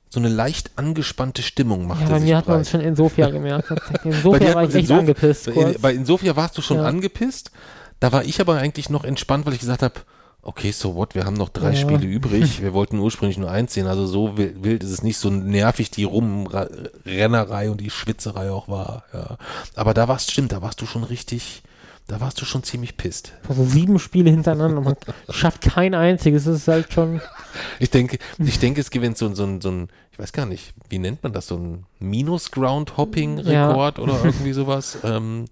so 0.09 0.19
eine 0.21 0.29
leicht 0.29 0.71
angespannte 0.77 1.41
Stimmung 1.41 1.85
machte 1.85 2.03
ja, 2.05 2.09
bei 2.11 2.19
mir 2.21 2.37
hat 2.37 2.47
man 2.47 2.61
es 2.61 2.69
schon 2.69 2.79
in 2.79 2.95
Sofia 2.95 3.29
gemerkt. 3.29 3.69
In 4.05 4.13
Sofia 4.13 4.55
war 4.55 4.63
ich 4.63 4.69
in 4.73 4.79
echt 4.79 4.87
Sof- 4.87 4.99
angepisst. 4.99 5.47
In, 5.49 5.75
bei 5.81 5.93
Insofia 5.93 6.35
warst 6.37 6.57
du 6.57 6.61
schon 6.61 6.77
Ja. 6.77 6.83
angepisst. 6.85 7.51
Da 7.99 8.13
war 8.13 8.23
ich 8.23 8.39
aber 8.39 8.55
eigentlich 8.55 8.89
noch 8.89 9.03
entspannt, 9.03 9.45
weil 9.45 9.51
ich 9.53 9.59
gesagt 9.59 9.81
habe, 9.81 9.95
okay, 10.43 10.71
so 10.71 10.95
what, 10.95 11.13
wir 11.13 11.25
haben 11.25 11.33
noch 11.33 11.49
drei 11.49 11.71
Ja. 11.71 11.75
Spiele 11.75 12.05
übrig. 12.05 12.61
Wir 12.61 12.73
wollten 12.73 12.99
ursprünglich 12.99 13.37
nur 13.37 13.51
eins 13.51 13.73
sehen, 13.73 13.85
also 13.85 14.05
so 14.07 14.37
wild, 14.37 14.63
wild 14.63 14.81
ist 14.81 14.91
es 14.91 15.03
nicht, 15.03 15.17
so 15.17 15.29
nervig 15.29 15.91
die 15.91 16.05
Rumrennerei 16.05 17.69
und 17.69 17.81
die 17.81 17.89
Schwitzerei 17.89 18.49
auch 18.49 18.69
war. 18.69 19.03
Ja. 19.13 19.37
Aber 19.75 19.93
da 19.93 20.07
warst, 20.07 20.31
stimmt, 20.31 20.53
da 20.53 20.61
warst 20.61 20.79
du 20.79 20.85
schon 20.85 21.03
richtig, 21.03 21.63
da 22.07 22.21
warst 22.21 22.39
du 22.41 22.45
schon 22.45 22.63
ziemlich 22.63 22.95
pisst. 22.97 23.33
Also 23.49 23.65
sieben 23.65 23.99
Spiele 23.99 24.29
hintereinander 24.29 24.77
und 24.77 24.83
man 24.85 24.95
schafft 25.29 25.61
kein 25.61 25.93
einziges. 25.93 26.45
Das 26.45 26.55
ist 26.55 26.67
halt 26.67 26.91
schon. 26.93 27.21
Ich 27.79 27.89
denke, 27.89 28.19
ich 28.37 28.59
denke, 28.59 28.81
es 28.81 28.91
gewinnt 28.91 29.17
so, 29.17 29.25
ein- 29.25 29.33
so, 29.35 29.43
ein- 29.43 29.61
so 29.61 29.69
ein, 29.71 29.89
ich 30.11 30.19
weiß 30.19 30.31
gar 30.31 30.45
nicht, 30.45 30.73
wie 30.89 30.99
nennt 30.99 31.23
man 31.23 31.33
das, 31.33 31.47
so 31.47 31.57
ein 31.57 31.85
Minus-Ground-Hopping-Rekord 31.99 33.99
oder 33.99 34.13
irgendwie 34.23 34.53
sowas. 34.53 34.97
Ähm, 35.03 35.45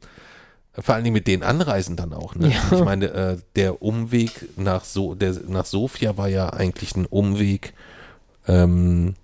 vor 0.78 0.96
allen 0.96 1.04
Dingen 1.06 1.14
mit 1.14 1.28
den 1.28 1.42
Anreisen 1.44 1.96
dann 1.96 2.14
auch. 2.14 2.36
Ne? 2.36 2.50
Ja. 2.50 2.78
Ich 2.78 2.84
meine, 2.84 3.06
äh, 3.08 3.38
der 3.56 3.82
Umweg 3.82 4.50
nach, 4.58 4.84
so, 4.84 5.16
der, 5.16 5.34
nach 5.48 5.66
Sofia 5.66 6.18
war 6.18 6.28
ja 6.28 6.50
eigentlich 6.52 6.96
ein 6.96 7.06
Umweg, 7.06 7.74
ähm, 8.48 9.16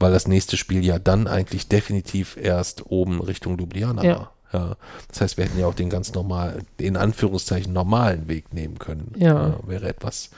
weil 0.00 0.12
das 0.12 0.26
nächste 0.26 0.56
Spiel 0.56 0.84
ja 0.84 0.98
dann 0.98 1.26
eigentlich 1.28 1.68
definitiv 1.68 2.36
erst 2.36 2.90
oben 2.90 3.20
Richtung 3.20 3.56
Ljubljana 3.58 4.04
Ja. 4.04 4.16
war. 4.18 4.32
Ja, 4.52 4.76
das 5.08 5.20
heißt, 5.20 5.36
wir 5.36 5.44
hätten 5.44 5.58
ja 5.58 5.66
auch 5.66 5.74
den 5.74 5.90
ganz 5.90 6.14
normal, 6.14 6.62
in 6.78 6.96
Anführungszeichen 6.96 7.72
normalen 7.72 8.28
Weg 8.28 8.54
nehmen 8.54 8.78
können. 8.78 9.12
Ja. 9.16 9.48
Äh, 9.48 9.52
wäre 9.68 9.88
etwas 9.88 10.30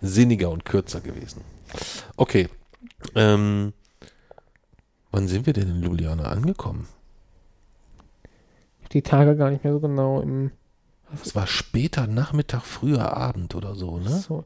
sinniger 0.00 0.50
und 0.50 0.64
kürzer 0.64 1.00
gewesen. 1.00 1.40
Okay. 2.16 2.48
Ähm, 3.14 3.72
wann 5.10 5.26
sind 5.28 5.46
wir 5.46 5.52
denn 5.52 5.68
in 5.68 5.82
Ljubljana 5.82 6.24
angekommen? 6.24 6.86
Die 8.92 9.02
Tage 9.02 9.36
gar 9.36 9.50
nicht 9.50 9.64
mehr 9.64 9.72
so 9.72 9.80
genau 9.80 10.20
im. 10.20 10.52
Es 11.22 11.34
war 11.34 11.46
später 11.46 12.06
Nachmittag, 12.06 12.62
früher 12.62 13.16
Abend 13.16 13.54
oder 13.54 13.74
so, 13.74 13.98
ne? 13.98 14.10
So. 14.10 14.44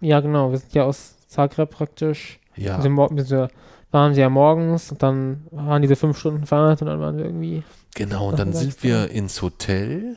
Ja, 0.00 0.20
genau. 0.20 0.50
Wir 0.50 0.58
sind 0.58 0.74
ja 0.74 0.84
aus 0.84 1.16
Zagreb 1.26 1.70
praktisch. 1.70 2.38
Ja. 2.54 2.86
Mor- 2.88 3.10
wir 3.10 3.50
waren 3.90 4.14
sie 4.14 4.20
ja 4.20 4.28
morgens 4.28 4.90
und 4.92 5.02
dann 5.02 5.46
waren 5.50 5.80
diese 5.80 5.96
fünf 5.96 6.18
Stunden 6.18 6.46
Fahrt 6.46 6.82
und 6.82 6.88
dann 6.88 7.00
waren 7.00 7.16
wir 7.16 7.24
irgendwie. 7.24 7.62
Genau, 7.94 8.28
und 8.28 8.38
dann 8.38 8.52
sind 8.52 8.82
wir 8.82 9.10
ins 9.10 9.42
Hotel 9.42 10.16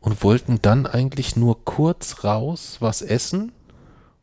und 0.00 0.22
wollten 0.22 0.60
dann 0.62 0.86
eigentlich 0.86 1.36
nur 1.36 1.64
kurz 1.64 2.22
raus 2.22 2.76
was 2.80 3.02
essen 3.02 3.52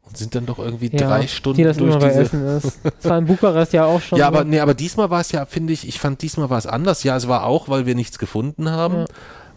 und 0.04 0.17
sind 0.17 0.36
dann 0.36 0.45
doch 0.45 0.60
irgendwie 0.60 0.89
Ja, 0.91 1.08
drei 1.08 1.28
Stunden 1.28 1.58
wie 1.58 1.63
das 1.63 1.78
durch 1.78 1.91
immer 1.91 1.99
bei 1.99 2.10
diese. 2.10 2.21
Essen 2.21 2.45
ist. 2.45 2.80
Das 2.84 3.10
war 3.10 3.17
in 3.17 3.26
Bukarest 3.26 3.73
ja 3.73 3.86
auch 3.86 4.02
schon. 4.02 4.17
Ja, 4.19 4.28
aber 4.28 4.43
nee, 4.43 4.60
aber 4.60 4.73
diesmal 4.73 5.10
war 5.10 5.21
es 5.21 5.32
ja, 5.32 5.45
finde 5.45 5.73
ich, 5.73 5.88
ich 5.88 5.99
fand 5.99 6.21
diesmal 6.21 6.49
war 6.49 6.58
es 6.58 6.67
anders. 6.67 7.04
Ja, 7.04 7.17
es 7.17 7.28
war 7.28 7.45
auch, 7.45 7.67
weil 7.67 7.86
wir 7.86 7.95
nichts 7.95 8.17
gefunden 8.19 8.69
haben. 8.69 8.99
Ja. 8.99 9.06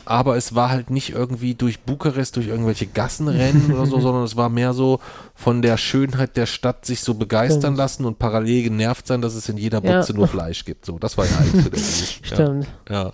Aber 0.07 0.37
es 0.37 0.55
war 0.55 0.71
halt 0.71 0.90
nicht 0.90 1.11
irgendwie 1.11 1.55
durch 1.55 1.81
Bukarest, 1.81 2.37
durch 2.37 2.47
irgendwelche 2.47 2.87
Gassen 2.87 3.29
rennen 3.29 3.73
oder 3.73 3.87
so, 3.87 4.01
sondern 4.01 4.23
es 4.23 4.37
war 4.37 4.49
mehr 4.49 4.73
so 4.73 5.01
von 5.35 5.62
der 5.62 5.77
Schönheit 5.77 6.37
der 6.37 6.47
Stadt 6.47 6.87
sich 6.87 7.01
so 7.01 7.14
begeistern 7.14 7.61
Stimmt. 7.61 7.77
lassen 7.79 8.05
und 8.05 8.19
parallel 8.19 8.62
genervt 8.62 9.07
sein, 9.07 9.21
dass 9.21 9.35
es 9.35 9.49
in 9.49 9.57
jeder 9.57 9.83
Ja. 9.85 9.99
Butze 9.99 10.14
nur 10.14 10.29
Fleisch 10.29 10.64
gibt. 10.64 10.87
So, 10.87 10.99
das 10.99 11.19
war 11.19 11.27
ja 11.27 11.37
eigentlich 11.38 11.71
der. 11.71 11.79
Stimmt. 12.37 12.66
Ja. 12.88 12.95
ja. 13.05 13.12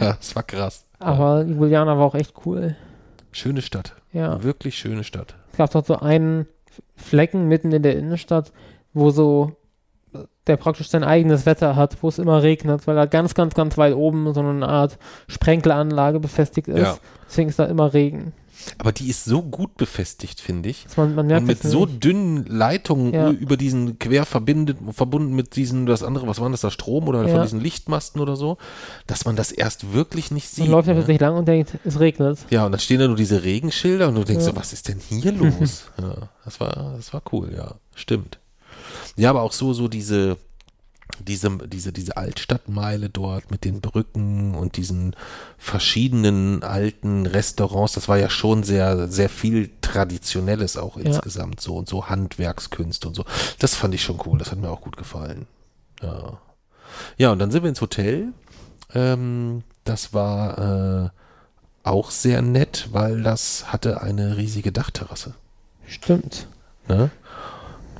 Ja, 0.00 0.12
das 0.14 0.34
war 0.36 0.42
krass. 0.44 0.84
Aber 0.98 1.42
Ljubljana 1.42 1.98
war 1.98 2.06
auch 2.06 2.14
echt 2.14 2.34
cool. 2.46 2.76
Schöne 3.32 3.62
Stadt. 3.62 3.94
Ja. 4.12 4.42
Wirklich 4.42 4.78
schöne 4.78 5.04
Stadt. 5.04 5.34
Es 5.52 5.58
gab 5.58 5.70
dort 5.70 5.86
so 5.86 5.96
einen 5.98 6.46
Flecken 6.94 7.48
mitten 7.48 7.72
in 7.72 7.82
der 7.82 7.96
Innenstadt, 7.96 8.52
wo 8.94 9.10
so 9.10 9.56
der 10.46 10.56
praktisch 10.56 10.88
sein 10.88 11.04
eigenes 11.04 11.46
Wetter 11.46 11.76
hat, 11.76 11.96
wo 12.02 12.08
es 12.08 12.18
immer 12.18 12.42
regnet, 12.42 12.86
weil 12.86 12.96
er 12.96 13.06
ganz, 13.06 13.34
ganz, 13.34 13.54
ganz 13.54 13.76
weit 13.78 13.94
oben 13.94 14.32
so 14.32 14.40
eine 14.40 14.68
Art 14.68 14.98
Sprenkelanlage 15.28 16.20
befestigt 16.20 16.68
ist. 16.68 16.78
Ja. 16.78 16.96
Deswegen 17.28 17.48
ist 17.48 17.58
da 17.58 17.64
immer 17.64 17.92
Regen. 17.92 18.32
Aber 18.78 18.90
die 18.90 19.08
ist 19.10 19.24
so 19.26 19.42
gut 19.42 19.76
befestigt, 19.76 20.40
finde 20.40 20.70
ich. 20.70 20.86
Man, 20.96 21.14
man 21.14 21.30
Und 21.30 21.44
mit 21.46 21.62
so 21.62 21.84
dünnen 21.86 22.46
Leitungen 22.46 23.12
Ja. 23.12 23.30
über 23.30 23.56
diesen 23.56 23.98
quer 23.98 24.24
verbindet, 24.24 24.78
verbunden 24.92 25.34
mit 25.34 25.56
diesen, 25.56 25.84
das 25.86 26.02
andere, 26.02 26.26
was 26.26 26.40
waren 26.40 26.52
das 26.52 26.62
da, 26.62 26.70
Strom 26.70 27.06
oder 27.06 27.22
Ja. 27.24 27.28
von 27.28 27.42
diesen 27.42 27.60
Lichtmasten 27.60 28.18
oder 28.18 28.34
so, 28.34 28.56
dass 29.06 29.24
man 29.24 29.36
das 29.36 29.52
erst 29.52 29.92
wirklich 29.92 30.30
nicht 30.30 30.48
sieht. 30.48 30.64
Man 30.64 30.72
läuft 30.72 30.88
ja 30.88 30.94
ne? 30.94 31.00
plötzlich 31.00 31.20
lang 31.20 31.36
und 31.36 31.46
denkt, 31.46 31.78
es 31.84 32.00
regnet. 32.00 32.38
Ja, 32.50 32.64
und 32.66 32.72
dann 32.72 32.80
stehen 32.80 32.98
da 32.98 33.06
nur 33.06 33.16
diese 33.16 33.44
Regenschilder 33.44 34.08
und 34.08 34.14
du 34.14 34.24
denkst 34.24 34.44
Ja. 34.46 34.52
so, 34.52 34.56
was 34.56 34.72
ist 34.72 34.88
denn 34.88 35.00
hier 35.06 35.32
los? 35.32 35.90
ja, 36.00 36.28
das 36.44 36.58
war, 36.58 36.94
das 36.96 37.12
war 37.12 37.22
cool, 37.32 37.52
ja, 37.54 37.74
stimmt. 37.94 38.38
Ja, 39.16 39.30
aber 39.30 39.42
auch 39.42 39.52
so, 39.52 39.72
so 39.72 39.88
diese, 39.88 40.36
diese, 41.20 41.50
diese, 41.66 41.92
diese 41.92 42.16
Altstadtmeile 42.16 43.08
dort 43.08 43.50
mit 43.50 43.64
den 43.64 43.80
Brücken 43.80 44.54
und 44.54 44.76
diesen 44.76 45.14
verschiedenen 45.58 46.62
alten 46.62 47.26
Restaurants, 47.26 47.94
das 47.94 48.08
war 48.08 48.18
ja 48.18 48.28
schon 48.28 48.62
sehr, 48.62 49.08
sehr 49.08 49.28
viel 49.28 49.70
Traditionelles 49.80 50.76
auch 50.76 50.96
insgesamt 50.96 51.60
so 51.60 51.76
und 51.76 51.88
so 51.88 52.08
Handwerkskunst 52.08 53.06
und 53.06 53.14
so. 53.14 53.24
Das 53.58 53.74
fand 53.74 53.94
ich 53.94 54.02
schon 54.02 54.20
cool, 54.26 54.38
das 54.38 54.50
hat 54.50 54.58
mir 54.58 54.70
auch 54.70 54.80
gut 54.82 54.96
gefallen. 54.96 55.46
Ja. 56.02 56.38
Ja, 57.18 57.32
und 57.32 57.38
dann 57.38 57.50
sind 57.50 57.62
wir 57.62 57.68
ins 57.68 57.80
Hotel. 57.80 58.32
Ähm, 58.94 59.62
das 59.84 60.12
war 60.12 61.06
äh, 61.06 61.10
auch 61.82 62.10
sehr 62.10 62.42
nett, 62.42 62.88
weil 62.92 63.22
das 63.22 63.72
hatte 63.72 64.02
eine 64.02 64.36
riesige 64.36 64.72
Dachterrasse, 64.72 65.34
Stimmt. 65.86 66.48
ne? 66.88 67.10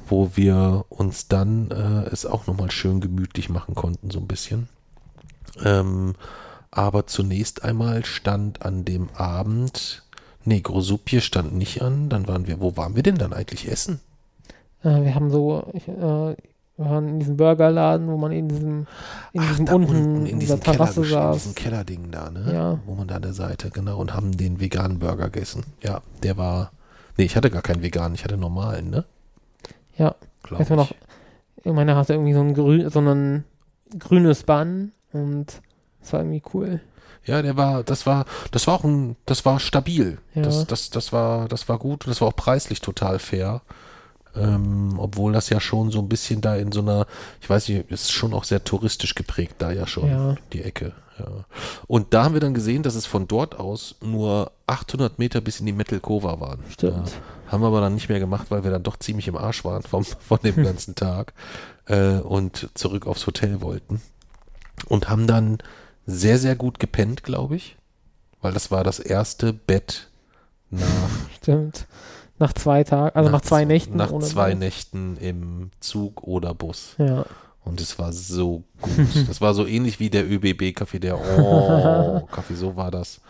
Wo 0.09 0.31
wir 0.35 0.85
uns 0.88 1.29
dann 1.29 1.71
äh, 1.71 2.09
es 2.11 2.27
auch 2.27 2.47
nochmal 2.47 2.71
schön 2.71 3.01
gemütlich 3.01 3.49
machen 3.49 3.75
konnten, 3.75 4.11
so 4.11 4.19
ein 4.21 4.27
bisschen. 4.27 4.69
Ähm, 5.64 6.14
aber 6.71 7.07
zunächst 7.07 7.64
einmal 7.64 8.05
stand 8.05 8.62
an 8.62 8.85
dem 8.85 9.09
Abend, 9.14 10.03
nee, 10.45 10.61
Grosupje 10.61 11.21
stand 11.21 11.55
nicht 11.55 11.83
an, 11.83 12.09
dann 12.09 12.29
waren 12.29 12.47
wir, 12.47 12.61
wo 12.61 12.77
waren 12.77 12.95
wir 12.97 13.03
denn 13.03 13.16
dann 13.16 13.33
eigentlich 13.33 13.69
essen? 13.71 14.01
Äh, 14.83 15.03
wir 15.03 15.14
haben 15.14 15.31
so, 15.31 15.64
ich, 15.73 15.88
äh, 15.88 15.92
wir 15.95 16.37
waren 16.90 17.09
in 17.09 17.19
diesem 17.21 17.38
Burgerladen, 17.38 18.07
wo 18.09 18.19
man 18.19 18.33
in 18.33 18.49
diesem, 18.49 18.87
in 19.33 19.40
Ach, 19.40 19.49
diesem 19.49 19.64
da 19.66 19.75
unten, 19.75 19.90
unten 19.90 20.05
in 20.05 20.27
in 20.27 20.40
diesem 20.40 20.40
dieser 20.40 20.59
Keller, 20.59 20.77
Terrasse 20.77 21.01
in 21.03 21.09
saß. 21.09 21.37
diesem 21.37 21.55
Kellerding 21.55 22.11
da, 22.11 22.31
ne? 22.31 22.53
Ja. 22.53 22.79
Wo 22.85 22.95
man 22.95 23.09
da 23.09 23.16
an 23.16 23.23
der 23.23 23.33
Seite, 23.33 23.71
genau, 23.71 23.99
und 23.99 24.12
haben 24.12 24.37
den 24.37 24.61
veganen 24.61 24.99
Burger 24.99 25.31
gegessen. 25.31 25.64
Ja, 25.83 26.03
der 26.23 26.37
war, 26.37 26.73
nee, 27.16 27.25
ich 27.25 27.35
hatte 27.37 27.51
gar 27.51 27.62
keinen 27.62 27.83
veganen, 27.83 28.14
ich 28.14 28.25
hatte 28.25 28.37
normalen, 28.37 28.90
ne? 28.90 29.05
Ja. 29.96 30.14
Glaub 30.42 30.61
Weiß 30.61 30.68
man 30.70 30.78
noch, 30.78 30.92
meiner 31.64 31.96
hatte 31.96 32.14
irgendwie 32.14 32.32
so 32.35 32.40
ein, 32.40 32.54
grün, 32.54 32.88
so 32.90 33.00
ein 33.00 33.44
grünes 33.98 34.42
Band 34.44 34.92
und 35.12 35.46
das 36.00 36.12
war 36.12 36.20
irgendwie 36.20 36.42
cool. 36.54 36.80
Ja, 37.24 37.42
der 37.42 37.56
war, 37.56 37.82
das 37.82 38.06
war, 38.06 38.24
das 38.52 38.66
war 38.68 38.74
auch 38.74 38.85
ein, 38.85 39.16
das 39.26 39.44
war 39.44 39.59
stabil. 39.59 40.18
Ja. 40.35 40.42
Das, 40.42 40.66
das, 40.66 40.90
das 40.90 41.12
war, 41.12 41.48
das 41.48 41.68
war 41.68 41.78
gut 41.78 42.04
und 42.06 42.11
das 42.11 42.20
war 42.20 42.28
auch 42.28 42.37
preislich 42.37 42.80
total 42.80 43.18
fair. 43.18 43.62
Ähm, 44.37 44.94
obwohl 44.98 45.32
das 45.32 45.48
ja 45.48 45.61
schon 45.61 45.90
so 45.90 45.98
ein 45.98 46.09
bisschen 46.09 46.40
da 46.42 46.56
in 46.56 46.70
so 46.70 46.80
einer, 46.82 47.06
ich 47.40 47.48
weiß 47.48 47.68
nicht, 47.68 47.90
ist 47.90 48.12
schon 48.12 48.35
auch 48.35 48.44
sehr 48.44 48.62
touristisch 48.62 49.14
geprägt 49.14 49.56
da 49.59 49.72
ja 49.72 49.87
schon, 49.87 50.11
Ja. 50.11 50.35
die 50.52 50.62
Ecke. 50.62 50.92
Ja. 51.18 51.26
Und 51.87 52.12
da 52.12 52.24
haben 52.24 52.35
wir 52.35 52.40
dann 52.42 52.52
gesehen, 52.52 52.82
dass 52.82 52.94
es 52.94 53.06
von 53.06 53.26
dort 53.26 53.59
aus 53.59 53.96
nur 54.02 54.52
800 54.66 55.18
Meter 55.18 55.40
bis 55.40 55.59
in 55.61 55.66
die 55.66 55.72
Metelkova 55.72 56.38
waren. 56.38 56.62
Stimmt. 56.68 57.09
Ja. 57.09 57.14
Haben 57.48 57.62
wir 57.62 57.68
aber 57.68 57.80
dann 57.80 57.94
nicht 57.94 58.09
mehr 58.09 58.18
gemacht, 58.20 58.46
weil 58.50 58.64
wir 58.64 58.70
dann 58.70 58.82
doch 58.82 58.96
ziemlich 58.98 59.28
im 59.28 59.37
Arsch 59.37 59.64
waren 59.64 59.82
vom, 59.82 60.04
von 60.20 60.38
dem 60.42 60.56
ganzen 60.62 60.94
Tag 60.94 61.32
äh, 61.87 62.18
und 62.18 62.68
zurück 62.74 63.06
aufs 63.06 63.26
Hotel 63.26 63.61
wollten. 63.61 64.00
Und 64.87 65.09
haben 65.09 65.26
dann 65.26 65.59
sehr, 66.06 66.38
sehr 66.38 66.56
gut 66.56 66.78
gepennt, 66.78 67.22
glaube 67.22 67.56
ich. 67.56 67.76
Weil 68.42 68.52
das 68.52 68.70
war 68.70 68.85
das 68.85 68.98
erste 68.98 69.52
Bett 69.52 70.09
nach, 70.70 70.82
Stimmt. 71.37 71.87
Nach 72.38 72.52
zwei 72.52 72.85
Tagen, 72.85 73.16
also 73.16 73.30
nach, 73.30 73.40
zwei 73.40 73.61
z- 73.62 73.68
Nächten. 73.68 73.96
Nach 73.96 74.12
zwei 74.20 74.50
Bus. 74.50 74.59
Nächten 74.59 75.16
im 75.16 75.70
Zug 75.80 76.22
oder 76.24 76.52
Bus. 76.54 76.94
Ja. 76.98 77.24
Und 77.64 77.80
es 77.80 77.98
war 77.98 78.12
so 78.12 78.62
gut. 78.82 79.28
Das 79.28 79.40
war 79.40 79.54
so 79.54 79.66
ähnlich 79.66 79.99
wie 80.01 80.11
der 80.11 80.30
ÖBB-Kaffee, 80.30 80.99
der 81.01 81.18
Oh, 81.38 82.26
Kaffee, 82.30 82.55
so 82.55 82.76
war 82.76 82.90
das. 82.90 83.20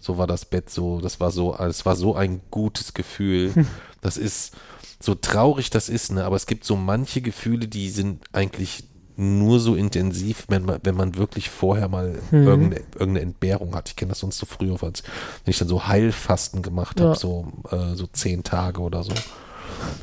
So 0.00 0.18
war 0.18 0.26
das 0.26 0.44
Bett 0.46 0.70
so, 0.70 1.00
das 1.00 1.20
war 1.20 1.30
so, 1.30 1.54
es 1.56 1.84
war 1.86 1.94
so 1.94 2.14
ein 2.16 2.40
gutes 2.50 2.94
Gefühl. 2.94 3.52
Das 4.02 4.16
ist 4.16 4.54
so 4.98 5.14
traurig 5.14 5.68
das 5.68 5.90
ist, 5.90 6.10
ne, 6.12 6.24
aber 6.24 6.34
es 6.36 6.46
gibt 6.46 6.64
so 6.64 6.74
manche 6.74 7.20
Gefühle, 7.20 7.68
die 7.68 7.90
sind 7.90 8.24
eigentlich 8.32 8.84
nur 9.16 9.60
so 9.60 9.74
intensiv, 9.74 10.46
wenn 10.48 10.64
man, 10.64 10.78
wenn 10.84 10.94
man 10.94 11.16
wirklich 11.18 11.50
vorher 11.50 11.88
mal 11.88 12.18
Mhm. 12.30 12.46
irgendeine, 12.46 12.84
irgendeine 12.94 13.20
Entbehrung 13.20 13.74
hat. 13.74 13.90
Ich 13.90 13.96
kenne 13.96 14.08
das 14.08 14.20
sonst 14.20 14.38
so 14.38 14.46
früher, 14.46 14.82
als 14.82 15.02
wenn 15.44 15.50
ich 15.50 15.58
dann 15.58 15.68
so 15.68 15.86
Heilfasten 15.86 16.62
gemacht 16.62 16.98
Ja. 16.98 17.08
habe, 17.08 17.18
so, 17.18 17.52
äh, 17.70 17.94
so 17.94 18.06
zehn 18.06 18.42
Tage 18.42 18.80
oder 18.80 19.02
so. 19.02 19.12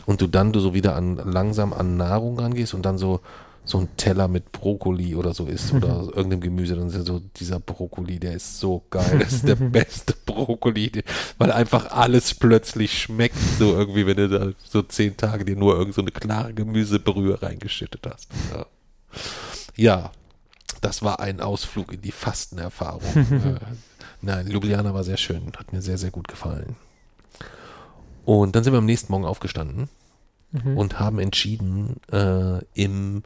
und 0.05 0.21
du 0.21 0.27
dann 0.27 0.53
du 0.53 0.59
so 0.59 0.75
wieder 0.75 0.95
an 0.95 1.15
langsam 1.17 1.73
an 1.73 1.97
Nahrung 1.97 2.39
rangehst 2.39 2.75
und 2.75 2.83
dann 2.85 2.99
so 2.99 3.21
so 3.67 3.79
ein 3.79 3.89
Teller 3.97 4.29
mit 4.29 4.53
Brokkoli 4.53 5.13
oder 5.13 5.33
so 5.33 5.45
isst 5.45 5.73
oder 5.73 6.03
irgendeinem 6.15 6.39
Gemüse, 6.39 6.75
dann 6.75 6.87
ist 6.87 7.05
so 7.05 7.19
dieser 7.19 7.59
Brokkoli, 7.59 8.17
der 8.17 8.33
ist 8.33 8.59
so 8.61 8.85
geil, 8.89 9.19
das 9.19 9.33
ist 9.33 9.47
der 9.47 9.55
beste 9.55 10.15
Brokkoli, 10.25 11.03
weil 11.37 11.51
einfach 11.51 11.91
alles 11.91 12.33
plötzlich 12.33 12.97
schmeckt, 12.97 13.37
so 13.59 13.73
irgendwie, 13.73 14.07
wenn 14.07 14.15
du 14.15 14.29
da 14.29 14.51
so 14.63 14.81
zehn 14.83 15.17
Tage 15.17 15.43
dir 15.43 15.57
nur 15.57 15.77
irgend 15.77 15.95
so 15.95 16.01
eine 16.01 16.11
klare 16.11 16.53
Gemüsebrühe 16.53 17.41
reingeschüttet 17.41 18.07
hast. 18.09 18.29
Ja. 18.53 18.65
ja, 19.75 20.11
das 20.79 21.03
war 21.03 21.19
ein 21.19 21.41
Ausflug 21.41 21.91
in 21.91 22.01
die 22.01 22.11
Fastenerfahrung. 22.11 23.01
äh, 23.15 23.59
nein, 24.21 24.47
Ljubljana 24.47 24.93
war 24.93 25.03
sehr 25.03 25.17
schön, 25.17 25.51
hat 25.57 25.73
mir 25.73 25.81
sehr, 25.81 25.97
sehr 25.97 26.11
gut 26.11 26.29
gefallen. 26.29 26.77
Und 28.23 28.55
dann 28.55 28.63
sind 28.63 28.71
wir 28.71 28.79
am 28.79 28.85
nächsten 28.85 29.11
Morgen 29.11 29.25
aufgestanden 29.25 29.89
Mhm. 30.51 30.77
und 30.77 30.99
haben 30.99 31.19
entschieden, 31.19 31.97
äh, 32.09 32.59
im 32.73 33.23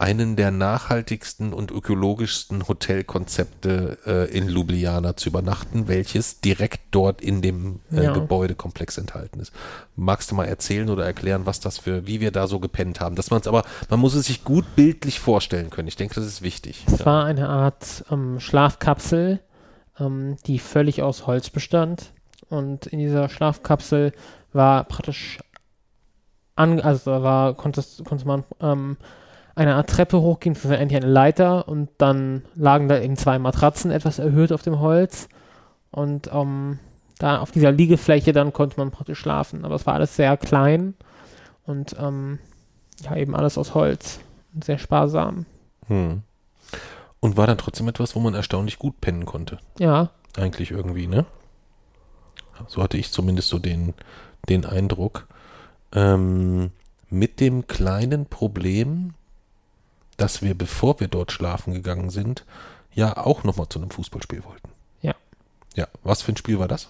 einen 0.00 0.34
der 0.34 0.50
nachhaltigsten 0.50 1.52
und 1.52 1.70
ökologischsten 1.70 2.66
Hotelkonzepte 2.66 3.98
äh, 4.06 4.36
in 4.36 4.48
Ljubljana 4.48 5.14
zu 5.14 5.28
übernachten, 5.28 5.88
welches 5.88 6.40
direkt 6.40 6.80
dort 6.90 7.20
in 7.20 7.42
dem 7.42 7.80
äh, 7.92 8.04
Ja. 8.04 8.12
Gebäudekomplex 8.14 8.96
enthalten 8.96 9.40
ist. 9.40 9.52
Magst 9.96 10.30
du 10.30 10.34
mal 10.34 10.46
erzählen 10.46 10.88
oder 10.88 11.04
erklären, 11.04 11.44
was 11.44 11.60
das 11.60 11.76
für, 11.76 12.06
wie 12.06 12.20
wir 12.20 12.30
da 12.30 12.46
so 12.46 12.60
gepennt 12.60 12.98
haben? 12.98 13.14
Dass 13.14 13.30
man 13.30 13.42
es 13.42 13.46
aber, 13.46 13.62
man 13.90 14.00
muss 14.00 14.14
es 14.14 14.24
sich 14.26 14.42
gut 14.42 14.64
bildlich 14.74 15.20
vorstellen 15.20 15.68
können. 15.68 15.88
Ich 15.88 15.96
denke, 15.96 16.14
das 16.14 16.24
ist 16.24 16.40
wichtig. 16.40 16.82
Es 16.86 17.04
war 17.04 17.26
eine 17.26 17.50
Art 17.50 18.04
ähm, 18.10 18.40
Schlafkapsel, 18.40 19.40
ähm, 19.98 20.36
die 20.46 20.58
völlig 20.58 21.02
aus 21.02 21.26
Holz 21.26 21.50
bestand. 21.50 22.12
Und 22.48 22.86
in 22.86 23.00
dieser 23.00 23.28
Schlafkapsel 23.28 24.12
war 24.54 24.84
praktisch 24.84 25.40
an, 26.56 26.80
also 26.80 27.10
da 27.10 27.22
war, 27.22 27.54
konntest, 27.54 28.02
konnte 28.06 28.26
man 28.26 28.44
ähm, 28.60 28.96
eine 29.60 29.74
Art 29.74 29.90
Treppe 29.90 30.22
war 30.22 30.38
eigentlich 30.78 30.96
eine 30.96 31.12
Leiter 31.12 31.68
und 31.68 31.90
dann 31.98 32.42
lagen 32.54 32.88
da 32.88 32.98
eben 32.98 33.16
zwei 33.16 33.38
Matratzen 33.38 33.90
etwas 33.90 34.18
erhöht 34.18 34.52
auf 34.52 34.62
dem 34.62 34.80
Holz. 34.80 35.28
Und 35.90 36.30
ähm, 36.32 36.78
da 37.18 37.40
auf 37.40 37.50
dieser 37.50 37.70
Liegefläche 37.70 38.32
dann 38.32 38.54
konnte 38.54 38.78
man 38.78 38.90
praktisch 38.90 39.18
schlafen. 39.18 39.66
Aber 39.66 39.74
es 39.74 39.86
war 39.86 39.94
alles 39.94 40.16
sehr 40.16 40.38
klein 40.38 40.94
und 41.66 41.94
ähm, 42.00 42.38
ja, 43.02 43.16
eben 43.16 43.36
alles 43.36 43.58
aus 43.58 43.74
Holz. 43.74 44.20
Und 44.54 44.64
sehr 44.64 44.78
sparsam. 44.78 45.44
Hm. 45.88 46.22
Und 47.20 47.36
war 47.36 47.46
dann 47.46 47.58
trotzdem 47.58 47.86
etwas, 47.86 48.16
wo 48.16 48.20
man 48.20 48.34
erstaunlich 48.34 48.78
gut 48.78 49.02
pennen 49.02 49.26
konnte. 49.26 49.58
Ja, 49.78 50.10
Eigentlich 50.38 50.70
irgendwie, 50.70 51.06
ne? 51.06 51.26
So 52.66 52.82
hatte 52.82 52.96
ich 52.96 53.12
zumindest 53.12 53.48
so 53.48 53.58
den, 53.58 53.92
den 54.48 54.64
Eindruck. 54.64 55.26
Ähm, 55.92 56.70
mit 57.10 57.40
dem 57.40 57.66
kleinen 57.66 58.26
Problem, 58.26 59.14
dass 60.20 60.42
wir, 60.42 60.54
bevor 60.54 61.00
wir 61.00 61.08
dort 61.08 61.32
schlafen 61.32 61.72
gegangen 61.72 62.10
sind, 62.10 62.44
ja 62.92 63.16
auch 63.16 63.42
nochmal 63.42 63.68
zu 63.68 63.78
einem 63.78 63.90
Fußballspiel 63.90 64.44
wollten. 64.44 64.68
Ja. 65.00 65.14
Ja, 65.74 65.86
was 66.02 66.20
für 66.22 66.32
ein 66.32 66.36
Spiel 66.36 66.58
war 66.58 66.68
das? 66.68 66.88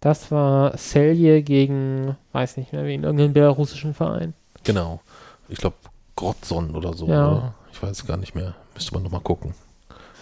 Das 0.00 0.30
war 0.30 0.76
Celje 0.76 1.42
gegen, 1.42 2.16
weiß 2.32 2.56
nicht 2.56 2.72
mehr 2.72 2.84
wen, 2.84 3.02
irgendeinen 3.02 3.32
belarussischen 3.32 3.94
Verein. 3.94 4.34
Genau. 4.62 5.00
Ich 5.48 5.58
glaube, 5.58 5.76
Grotson 6.14 6.76
oder 6.76 6.92
so. 6.94 7.08
Ja. 7.08 7.30
Oder? 7.30 7.54
Ich 7.72 7.82
weiß 7.82 8.06
gar 8.06 8.16
nicht 8.16 8.34
mehr. 8.34 8.54
Müsste 8.74 8.94
man 8.94 9.02
nochmal 9.02 9.20
gucken. 9.20 9.54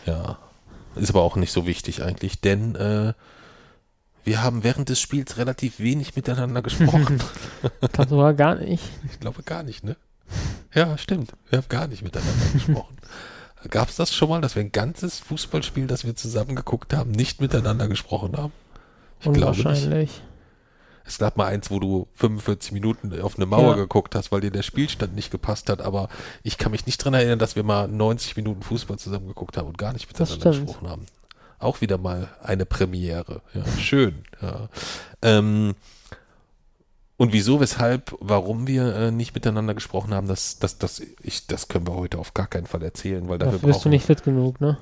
Ja. 0.07 0.39
Ist 0.97 1.11
aber 1.11 1.23
auch 1.23 1.37
nicht 1.37 1.53
so 1.53 1.67
wichtig 1.67 2.03
eigentlich, 2.03 2.41
denn 2.41 2.75
äh, 2.75 3.13
wir 4.25 4.43
haben 4.43 4.65
während 4.65 4.89
des 4.89 5.01
Spiels 5.01 5.37
relativ 5.37 5.79
wenig 5.79 6.17
miteinander 6.17 6.63
gesprochen. 6.63 7.23
Ich 7.83 7.93
glaube 7.93 8.11
sogar 8.11 8.35
gar 8.35 8.55
nicht. 8.55 8.83
ich 9.11 9.21
glaube 9.21 9.43
gar 9.43 9.63
nicht, 9.63 9.85
ne? 9.85 9.97
Ja, 10.75 10.97
stimmt. 10.99 11.33
Wir 11.49 11.59
haben 11.59 11.69
gar 11.69 11.87
nicht 11.89 12.03
miteinander 12.03 12.47
gesprochen. 12.53 12.97
Gab 13.69 13.89
es 13.91 13.97
das 13.97 14.15
schon 14.15 14.29
mal, 14.31 14.41
dass 14.41 14.55
wir 14.55 14.63
ein 14.63 14.73
ganzes 14.73 15.19
Fußballspiel, 15.21 15.87
das 15.87 16.05
wir 16.05 16.17
zusammen 16.17 16.57
geguckt 16.57 16.95
haben, 16.95 17.11
nicht 17.11 17.41
miteinander 17.41 17.89
gesprochen 17.89 18.37
haben? 18.37 18.53
Ich 19.21 19.31
glaube 19.33 19.51
nicht. 19.51 19.67
Unwahrscheinlich. 19.67 20.23
Es 21.05 21.19
gab 21.19 21.37
mal 21.37 21.47
eins, 21.47 21.71
wo 21.71 21.81
du 21.81 22.07
45 22.15 22.73
Minuten 22.73 23.21
auf 23.21 23.37
eine 23.37 23.45
Mauer 23.47 23.71
Ja. 23.73 23.83
geguckt 23.83 24.15
hast, 24.15 24.31
weil 24.33 24.41
dir 24.41 24.51
der 24.53 24.63
Spielstand 24.63 25.15
nicht 25.15 25.31
gepasst 25.31 25.69
hat, 25.69 25.83
aber 25.83 26.09
ich 26.43 26.57
kann 26.57 26.71
mich 26.71 26.87
nicht 26.87 26.99
dran 27.05 27.15
erinnern, 27.15 27.39
dass 27.39 27.57
wir 27.57 27.65
mal 27.65 27.89
90 27.89 28.37
Minuten 28.37 28.63
Fußball 28.63 28.99
zusammen 28.99 29.27
geguckt 29.27 29.57
haben 29.57 29.67
und 29.67 29.77
gar 29.77 29.93
nicht 29.93 30.07
miteinander 30.09 30.51
gesprochen 30.53 30.89
haben. 30.89 31.07
Auch 31.59 31.81
wieder 31.83 31.99
mal 31.99 32.29
eine 32.43 32.65
Premiere. 32.65 33.43
Ja, 33.53 33.65
schön. 33.79 34.23
Ja. 34.41 34.69
Ähm, 35.21 35.75
und 37.21 37.35
wieso, 37.35 37.61
weshalb, 37.61 38.17
warum 38.21 38.67
wir 38.67 38.95
äh, 38.97 39.11
nicht 39.11 39.35
miteinander 39.35 39.75
gesprochen 39.75 40.15
haben, 40.15 40.27
das, 40.27 40.59
das, 40.59 40.79
das, 40.79 41.03
ich, 41.23 41.47
das 41.47 41.69
können 41.69 41.87
wir 41.87 41.93
heute 41.95 42.17
auf 42.19 42.33
gar 42.33 42.47
keinen 42.47 42.67
Fall 42.67 42.83
erzählen, 42.83 43.29
weil 43.29 43.37
dafür 43.39 43.53
Dafür 43.59 43.69
bist 43.69 43.85
du 43.85 43.91
nicht 43.91 44.07
fit 44.07 44.23
genug, 44.23 44.59
ne? 44.59 44.79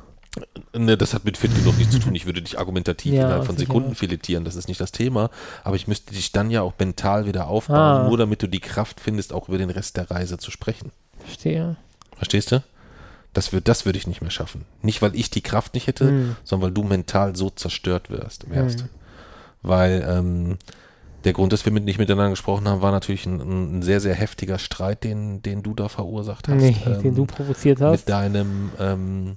Ne, 0.73 0.97
das 0.97 1.15
hat 1.15 1.25
mit 1.25 1.37
fit 1.37 1.53
genug 1.53 1.77
nichts 1.79 1.95
zu 1.95 1.99
tun. 1.99 2.15
Ich 2.15 2.27
würde 2.27 2.41
dich 2.41 2.57
argumentativ 2.61 3.13
Ja, 3.13 3.23
innerhalb 3.25 3.45
von. 3.45 3.57
Sekunden 3.57 3.97
filetieren, 3.97 4.45
das 4.45 4.55
ist 4.55 4.69
nicht 4.69 4.81
das 4.81 4.93
Thema. 4.93 5.31
Aber 5.65 5.75
ich 5.75 5.89
müsste 5.89 6.15
dich 6.15 6.31
dann 6.31 6.53
ja 6.53 6.63
auch 6.63 6.75
mental 6.79 7.27
wieder 7.27 7.49
aufbauen, 7.49 7.77
Ah. 7.77 8.07
nur 8.09 8.17
damit 8.17 8.41
du 8.41 8.47
die 8.47 8.61
Kraft 8.61 9.01
findest, 9.01 9.33
auch 9.33 9.49
über 9.49 9.59
den 9.59 9.71
Rest 9.71 9.97
der 9.97 10.09
Reise 10.09 10.39
zu 10.39 10.53
sprechen. 10.53 10.93
Verstehe. 11.19 11.77
Verstehst 12.17 12.53
du? 12.53 12.63
Das, 13.33 13.53
wird, 13.53 13.67
das 13.67 13.85
würde 13.85 13.99
ich 13.99 14.07
nicht 14.07 14.21
mehr 14.23 14.31
schaffen. 14.31 14.65
Nicht, 14.81 15.03
weil 15.03 15.17
ich 15.17 15.29
die 15.31 15.41
Kraft 15.43 15.75
nicht 15.75 15.89
hätte, 15.89 16.07
Hm. 16.07 16.37
sondern 16.45 16.69
weil 16.69 16.75
du 16.75 16.85
mental 16.85 17.35
so 17.35 17.51
zerstört 17.51 18.09
wirst, 18.09 18.49
wärst. 18.49 18.81
Hm. 18.83 18.89
Weil 19.63 20.07
ähm, 20.09 20.59
der 21.29 21.35
Grund, 21.35 21.53
dass 21.53 21.67
wir 21.67 21.73
mit, 21.73 21.85
nicht 21.85 21.99
miteinander 21.99 22.31
gesprochen 22.31 22.67
haben, 22.67 22.81
war 22.81 22.91
natürlich 22.91 23.27
ein, 23.27 23.79
ein 23.79 23.83
sehr, 23.83 24.01
sehr 24.01 24.15
heftiger 24.15 24.59
Streit, 24.59 25.05
den, 25.05 25.43
den 25.43 25.63
du 25.63 25.75
da 25.75 25.89
verursacht 25.89 26.49
hast. 26.49 26.57
Nee, 26.57 26.75
ähm, 26.87 27.03
den 27.03 27.15
du 27.15 27.27
provoziert 27.27 27.83
hast. 27.83 27.91
Mit 27.91 28.09
deinem 28.09 28.71
ähm, 28.81 29.37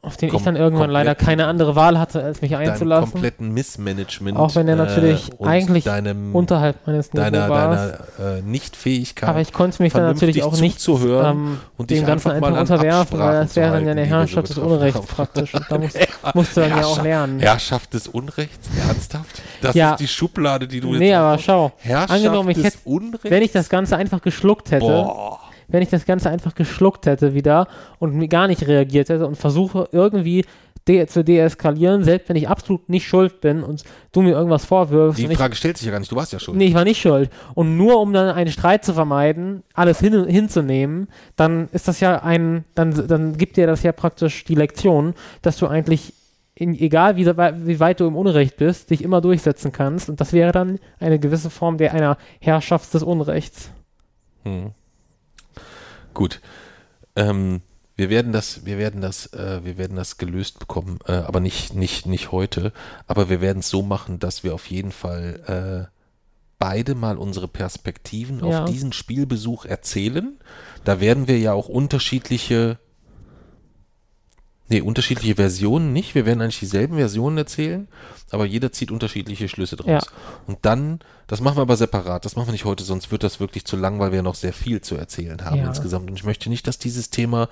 auf 0.00 0.16
den 0.16 0.32
ich 0.32 0.42
dann 0.42 0.54
irgendwann 0.54 0.90
leider 0.90 1.16
keine 1.16 1.46
andere 1.48 1.74
Wahl 1.74 1.98
hatte, 1.98 2.22
als 2.22 2.40
mich 2.40 2.54
einzulassen. 2.56 3.10
kompletten 3.10 3.52
Missmanagement. 3.52 4.38
Auch 4.38 4.54
wenn 4.54 4.68
er 4.68 4.76
natürlich 4.76 5.32
und 5.38 5.48
eigentlich 5.48 5.84
deinem, 5.84 6.34
Unterhalb 6.36 6.86
meines 6.86 7.12
Niveaus 7.12 7.30
deiner, 7.32 7.48
war. 7.48 7.68
deiner 8.16 8.36
äh, 8.38 8.42
Nichtfähigkeit. 8.42 9.28
Aber 9.28 9.40
ich 9.40 9.52
konnte 9.52 9.82
mich 9.82 9.92
dann 9.92 10.04
natürlich 10.04 10.44
auch 10.44 10.56
nicht 10.58 10.80
zuzuhören 10.80 11.36
ähm, 11.36 11.60
und 11.76 11.90
dem 11.90 11.98
dich 11.98 12.06
Ganzen 12.06 12.30
einfach 12.30 12.50
mal 12.50 12.58
einfach 12.58 12.76
unterwerfen, 12.76 13.18
weil 13.18 13.32
das 13.42 13.56
wäre 13.56 13.72
dann 13.72 13.84
ja 13.86 13.90
eine 13.90 14.04
Herrschaft 14.04 14.50
des 14.50 14.58
Unrechts 14.58 14.98
haben. 14.98 15.06
praktisch. 15.08 15.54
Und 15.58 15.64
da 15.68 15.78
musst, 15.78 15.98
musst 16.34 16.56
du 16.56 16.60
dann 16.60 16.70
ja 16.70 16.84
auch 16.86 17.02
lernen. 17.02 17.40
Herrschaft 17.40 17.92
des 17.92 18.06
Unrechts? 18.06 18.68
Ernsthaft? 18.86 19.42
Das 19.62 19.74
Ja. 19.74 19.90
ist 19.92 19.98
die 20.00 20.08
Schublade, 20.08 20.68
die 20.68 20.80
du 20.80 20.92
Nee, 20.94 21.08
jetzt 21.08 21.16
aber 21.16 21.26
aufmachst? 21.30 21.44
schau, 21.44 21.72
Herrschaft 21.78 22.10
angenommen, 22.12 22.50
ich 22.50 22.62
hätte- 22.62 22.78
Unrechts? 22.84 23.30
wenn 23.30 23.42
ich 23.42 23.50
das 23.52 23.68
Ganze 23.68 23.96
einfach 23.96 24.22
geschluckt 24.22 24.70
hätte, 24.70 24.86
Boah. 24.86 25.40
Wenn 25.68 25.82
ich 25.82 25.90
das 25.90 26.06
Ganze 26.06 26.30
einfach 26.30 26.54
geschluckt 26.54 27.06
hätte 27.06 27.34
wieder 27.34 27.68
und 27.98 28.28
gar 28.28 28.48
nicht 28.48 28.66
reagiert 28.66 29.08
hätte 29.08 29.26
und 29.26 29.36
versuche 29.36 29.88
irgendwie 29.92 30.44
de 30.88 31.06
zu 31.06 31.22
deeskalieren, 31.22 32.02
selbst 32.02 32.28
wenn 32.28 32.36
ich 32.36 32.48
absolut 32.48 32.88
nicht 32.88 33.06
schuld 33.06 33.40
bin 33.40 33.62
und 33.62 33.84
du 34.12 34.22
mir 34.22 34.32
irgendwas 34.32 34.64
vorwirfst 34.64 35.18
Die 35.18 35.26
und 35.26 35.32
ich 35.32 35.38
Frage 35.38 35.54
stellt 35.54 35.76
sich 35.76 35.86
ja 35.86 35.92
gar 35.92 36.00
nicht, 36.00 36.10
du 36.10 36.16
warst 36.16 36.32
ja 36.32 36.38
schon. 36.38 36.56
Nee, 36.56 36.66
ich 36.66 36.74
war 36.74 36.84
nicht 36.84 37.00
schuld. 37.00 37.30
Und 37.54 37.76
nur 37.76 38.00
um 38.00 38.12
dann 38.12 38.34
einen 38.34 38.50
Streit 38.50 38.84
zu 38.84 38.94
vermeiden, 38.94 39.62
alles 39.74 40.00
hin, 40.00 40.26
hinzunehmen, 40.26 41.08
dann 41.36 41.68
ist 41.72 41.88
das 41.88 42.00
ja 42.00 42.22
ein, 42.22 42.64
dann, 42.74 43.06
dann 43.06 43.36
gibt 43.36 43.56
dir 43.56 43.66
das 43.66 43.82
ja 43.82 43.92
praktisch 43.92 44.44
die 44.44 44.54
Lektion, 44.54 45.14
dass 45.42 45.58
du 45.58 45.66
eigentlich, 45.66 46.14
in, 46.54 46.74
egal 46.74 47.16
wie, 47.16 47.26
wie 47.26 47.80
weit 47.80 48.00
du 48.00 48.06
im 48.06 48.16
Unrecht 48.16 48.56
bist, 48.56 48.90
dich 48.90 49.02
immer 49.04 49.20
durchsetzen 49.20 49.72
kannst. 49.72 50.08
Und 50.08 50.20
das 50.20 50.32
wäre 50.32 50.52
dann 50.52 50.78
eine 50.98 51.18
gewisse 51.18 51.50
Form 51.50 51.76
der 51.78 51.92
einer 51.92 52.16
Herrschaft 52.40 52.92
des 52.94 53.02
Unrechts. 53.02 53.70
Hm. 54.44 54.72
Gut. 56.18 56.40
Ähm, 57.14 57.62
wir 57.94 58.10
werden 58.10 58.32
das, 58.32 58.64
wir 58.66 58.76
werden 58.76 59.00
das, 59.00 59.32
äh, 59.32 59.60
wir 59.62 59.78
werden 59.78 59.96
das 59.96 60.18
gelöst 60.18 60.58
bekommen, 60.58 60.98
äh, 61.06 61.12
aber 61.12 61.38
nicht, 61.38 61.74
nicht, 61.76 62.06
nicht 62.06 62.32
heute. 62.32 62.72
Aber 63.06 63.28
wir 63.30 63.40
werden 63.40 63.60
es 63.60 63.70
so 63.70 63.82
machen, 63.82 64.18
dass 64.18 64.42
wir 64.42 64.52
auf 64.52 64.66
jeden 64.66 64.90
Fall 64.90 65.88
äh, 65.88 65.96
beide 66.58 66.96
mal 66.96 67.18
unsere 67.18 67.46
Perspektiven 67.46 68.40
Ja. 68.44 68.64
auf 68.64 68.70
diesen 68.70 68.92
Spielbesuch 68.92 69.64
erzählen. 69.64 70.38
Da 70.82 71.00
werden 71.00 71.28
wir 71.28 71.38
ja 71.38 71.52
auch 71.52 71.68
unterschiedliche, 71.68 72.78
nee, 74.68 74.80
unterschiedliche 74.80 75.36
Versionen 75.36 75.92
nicht. 75.92 76.16
Wir 76.16 76.26
werden 76.26 76.40
eigentlich 76.40 76.58
dieselben 76.58 76.96
Versionen 76.96 77.38
erzählen, 77.38 77.86
aber 78.32 78.44
jeder 78.44 78.72
zieht 78.72 78.90
unterschiedliche 78.90 79.48
Schlüsse 79.48 79.76
draus. 79.76 79.86
Ja. 79.86 80.12
Und 80.48 80.58
dann, 80.62 80.98
das 81.28 81.40
machen 81.40 81.56
wir 81.58 81.62
aber 81.62 81.76
separat, 81.76 82.24
das 82.24 82.34
machen 82.34 82.48
wir 82.48 82.52
nicht 82.52 82.64
heute, 82.64 82.82
sonst 82.82 83.12
wird 83.12 83.22
das 83.22 83.38
wirklich 83.38 83.64
zu 83.64 83.76
lang, 83.76 84.00
weil 84.00 84.10
wir 84.12 84.22
noch 84.22 84.34
sehr 84.34 84.52
viel 84.52 84.80
zu 84.80 84.96
erzählen 84.96 85.44
haben 85.44 85.58
Ja. 85.58 85.68
insgesamt. 85.68 86.10
Und 86.10 86.16
ich 86.16 86.24
möchte 86.24 86.48
nicht, 86.48 86.66
dass 86.66 86.78
dieses 86.78 87.10
Thema 87.10 87.48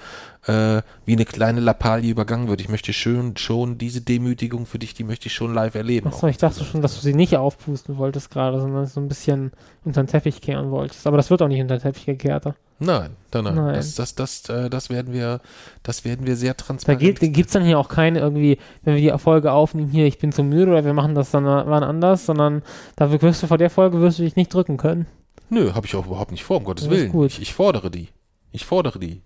äh, 0.47 0.83
wie 1.05 1.12
eine 1.12 1.24
kleine 1.27 1.61
Lappalie 1.61 2.11
übergangen 2.11 2.49
wird. 2.49 2.61
Ich 2.61 2.68
möchte 2.68 2.93
schön, 2.93 3.37
schon 3.37 3.79
diese 3.79 4.01
Demütigung 4.01 4.66
für 4.66 4.79
dich, 4.81 4.95
die 4.95 5.05
möchte 5.05 5.27
ich 5.29 5.35
schon 5.35 5.55
live 5.55 5.74
erleben. 5.77 6.09
Achso, 6.09 6.27
ich 6.27 6.39
dachte 6.39 6.64
schon, 6.64 6.83
dass 6.83 6.95
du 6.97 7.01
sie 7.01 7.14
nicht 7.14 7.37
aufpusten 7.37 7.97
wolltest 7.99 8.31
gerade, 8.31 8.61
sondern 8.61 8.87
so 8.87 8.99
ein 9.01 9.09
bisschen 9.09 9.53
unter 9.85 10.03
den 10.03 10.09
Teppich 10.09 10.41
kehren 10.41 10.70
wolltest. 10.72 11.07
Aber 11.07 11.16
das 11.16 11.31
wird 11.31 11.43
auch 11.43 11.49
nicht 11.49 11.61
unter 11.61 11.77
den 11.77 11.83
Teppich 11.83 12.07
gekehrt. 12.07 12.47
Nein, 12.79 13.12
nein, 13.33 13.45
nein. 13.45 13.55
Nein. 13.55 13.74
Das, 13.74 13.95
das, 13.95 14.14
das, 14.14 14.49
äh, 14.51 14.68
das 14.68 14.91
werden 14.91 15.14
wir, 15.14 15.41
das 15.83 16.05
werden 16.05 16.27
wir 16.27 16.37
sehr 16.37 16.53
Da 16.53 16.62
transparent. 16.64 17.20
gibt 17.20 17.47
es 17.47 17.53
dann 17.55 17.64
hier 17.64 17.79
auch 17.79 17.89
keine 17.89 18.18
irgendwie, 18.18 18.59
wenn 18.85 18.95
wir 18.97 19.01
die 19.01 19.09
Erfolge 19.09 19.53
aufnehmen, 19.53 19.89
hier, 19.89 20.05
ich 20.07 20.18
bin 20.18 20.31
zu 20.31 20.43
müde 20.43 20.70
oder 20.72 20.85
wir 20.85 20.93
machen 20.93 21.14
das 21.14 21.31
dann 21.31 21.47
wann 21.47 21.83
anders, 21.83 22.27
sondern 22.27 22.62
da 22.97 23.11
wirst 23.11 23.43
du 23.43 23.47
vor 23.47 23.57
der 23.57 23.66
der 23.67 23.71
Folge 23.71 24.01
wirst 24.01 24.19
du 24.19 24.23
dich 24.23 24.37
nicht 24.37 24.55
drücken 24.55 24.77
können. 24.77 25.07
Nö, 25.51 25.73
habe 25.75 25.87
ich 25.87 25.95
auch 25.97 26.07
überhaupt 26.07 26.31
nicht 26.31 26.45
vor, 26.45 26.59
um 26.59 26.64
Gottes 26.64 26.85
Das 26.89 26.93
Willen. 26.97 27.25
Ich, 27.25 27.43
ich 27.43 27.53
fordere 27.53 27.91
die. 27.91 28.09
Ich 28.53 28.64
fordere 28.64 28.99
die. 29.01 29.23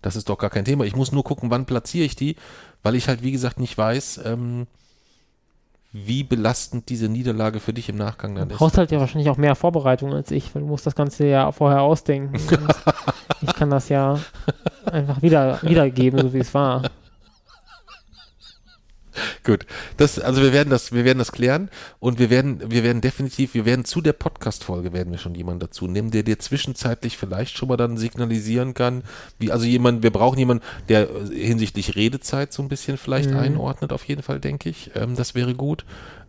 Das 0.00 0.16
ist 0.16 0.28
doch 0.30 0.38
gar 0.38 0.48
kein 0.50 0.64
Thema. 0.64 0.84
Ich 0.84 0.96
muss 0.96 1.12
nur 1.12 1.24
gucken, 1.24 1.50
wann 1.50 1.66
platziere 1.66 2.06
ich 2.06 2.16
die, 2.16 2.36
weil 2.82 2.94
ich 2.94 3.08
halt, 3.08 3.22
wie 3.22 3.32
gesagt, 3.32 3.60
nicht 3.60 3.76
weiß, 3.76 4.20
ähm, 4.24 4.66
wie 5.92 6.22
belastend 6.24 6.88
diese 6.88 7.08
Niederlage 7.08 7.60
für 7.60 7.72
dich 7.72 7.88
im 7.88 7.96
Nachgang 7.96 8.34
dann 8.34 8.48
Du 8.48 8.54
ist. 8.54 8.58
brauchst 8.58 8.78
halt 8.78 8.90
ja 8.90 9.00
wahrscheinlich 9.00 9.28
auch 9.30 9.36
mehr 9.38 9.54
Vorbereitung 9.54 10.12
als 10.14 10.30
ich, 10.30 10.54
weil 10.54 10.62
du 10.62 10.68
musst 10.68 10.86
das 10.86 10.94
Ganze 10.94 11.26
ja 11.26 11.52
vorher 11.52 11.82
ausdenken. 11.82 12.38
Ich 13.40 13.54
kann 13.54 13.70
das 13.70 13.88
ja 13.88 14.18
einfach 14.84 15.22
wieder 15.22 15.62
wiedergeben, 15.62 16.20
so 16.20 16.32
wie 16.34 16.38
es 16.38 16.52
war. 16.54 16.82
Gut. 19.44 19.66
Das, 19.96 20.18
also 20.18 20.42
wir 20.42 20.52
werden 20.52 20.70
das, 20.70 20.92
wir 20.92 21.04
werden 21.04 21.18
das 21.18 21.32
klären 21.32 21.70
und 22.00 22.18
wir 22.18 22.30
werden, 22.30 22.70
wir 22.70 22.82
werden 22.84 23.00
definitiv, 23.00 23.54
wir 23.54 23.64
werden 23.64 23.84
zu 23.84 24.00
der 24.00 24.12
Podcast-Folge 24.12 24.92
werden 24.92 25.10
wir 25.10 25.18
schon 25.18 25.34
jemanden 25.34 25.60
dazu 25.60 25.86
nehmen, 25.86 26.10
der 26.10 26.22
dir 26.22 26.38
zwischenzeitlich 26.38 27.16
vielleicht 27.16 27.56
schon 27.56 27.68
mal 27.68 27.76
dann 27.76 27.96
signalisieren 27.96 28.74
kann, 28.74 29.02
wie, 29.38 29.50
also 29.52 29.64
jemand, 29.64 30.02
wir 30.02 30.10
brauchen 30.10 30.38
jemanden, 30.38 30.64
der 30.88 31.08
äh, 31.10 31.46
hinsichtlich 31.46 31.96
Redezeit 31.96 32.52
so 32.52 32.62
ein 32.62 32.68
bisschen 32.68 32.96
vielleicht 32.98 33.30
Mhm. 33.30 33.36
einordnet, 33.38 33.92
auf 33.92 34.04
jeden 34.04 34.22
Fall, 34.22 34.40
denke 34.40 34.68
ich. 34.68 34.90
Ähm, 34.94 35.16
das 35.16 35.34
wäre 35.34 35.54
gut. 35.54 35.84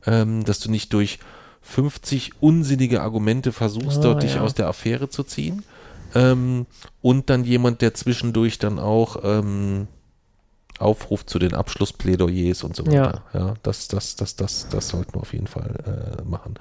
Ähm, 0.05 0.45
dass 0.45 0.59
du 0.59 0.71
nicht 0.71 0.93
durch 0.93 1.19
50 1.61 2.31
unsinnige 2.41 3.01
Argumente 3.01 3.51
versuchst, 3.51 3.99
Ah, 3.99 4.01
dort 4.03 4.23
dich 4.23 4.35
ja. 4.35 4.41
aus 4.41 4.53
der 4.53 4.67
Affäre 4.67 5.09
zu 5.09 5.23
ziehen. 5.23 5.63
Ähm, 6.15 6.65
und 7.01 7.29
dann 7.29 7.43
jemand, 7.43 7.81
der 7.81 7.93
zwischendurch 7.93 8.57
dann 8.59 8.79
auch 8.79 9.17
ähm, 9.23 9.87
aufruft 10.79 11.29
zu 11.29 11.39
den 11.39 11.53
Abschlussplädoyers 11.53 12.63
und 12.63 12.75
so 12.75 12.83
Ja. 12.85 13.05
weiter. 13.07 13.23
Ja, 13.33 13.53
das, 13.63 13.87
das, 13.87 14.15
das, 14.15 14.35
das, 14.35 14.67
das 14.69 14.89
sollten 14.89 15.13
wir 15.15 15.21
auf 15.21 15.33
jeden 15.33 15.47
Fall 15.47 16.17
äh, 16.19 16.23
machen. 16.23 16.55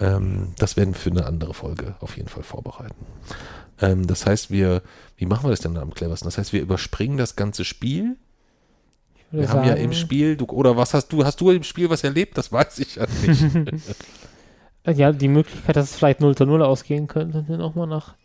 Ähm, 0.00 0.48
das 0.58 0.76
werden 0.76 0.94
wir 0.94 1.00
für 1.00 1.10
eine 1.10 1.26
andere 1.26 1.54
Folge 1.54 1.94
auf 2.00 2.16
jeden 2.16 2.28
Fall 2.28 2.42
vorbereiten. 2.42 3.06
Ähm, 3.80 4.06
das 4.06 4.26
heißt, 4.26 4.50
wir, 4.50 4.82
wie 5.16 5.26
machen 5.26 5.44
wir 5.44 5.50
das 5.50 5.60
denn 5.60 5.76
am 5.76 5.94
cleversten? 5.94 6.26
Das 6.26 6.38
heißt, 6.38 6.52
wir 6.52 6.60
überspringen 6.62 7.16
das 7.16 7.36
ganze 7.36 7.64
Spiel. 7.64 8.16
Wir 9.30 9.48
haben 9.48 9.62
ja 9.64 9.70
sagen, 9.70 9.80
im 9.82 9.92
Spiel, 9.92 10.36
du, 10.36 10.44
oder 10.46 10.76
was 10.76 10.94
hast 10.94 11.12
du, 11.12 11.24
hast 11.24 11.40
du 11.40 11.50
im 11.50 11.64
Spiel 11.64 11.90
was 11.90 12.04
erlebt? 12.04 12.38
Das 12.38 12.52
weiß 12.52 12.78
ich 12.78 12.96
ja 12.96 13.06
nicht. 13.26 13.44
Ja, 14.86 15.12
die 15.12 15.28
Möglichkeit, 15.28 15.76
dass 15.76 15.90
es 15.92 15.96
vielleicht 15.96 16.20
0 16.20 16.36
zu 16.36 16.44
0 16.44 16.60
ausgehen 16.62 17.06
könnte, 17.06 17.38
und 17.38 17.48
wir 17.48 17.56
nochmal 17.56 17.86
nach 17.86 18.16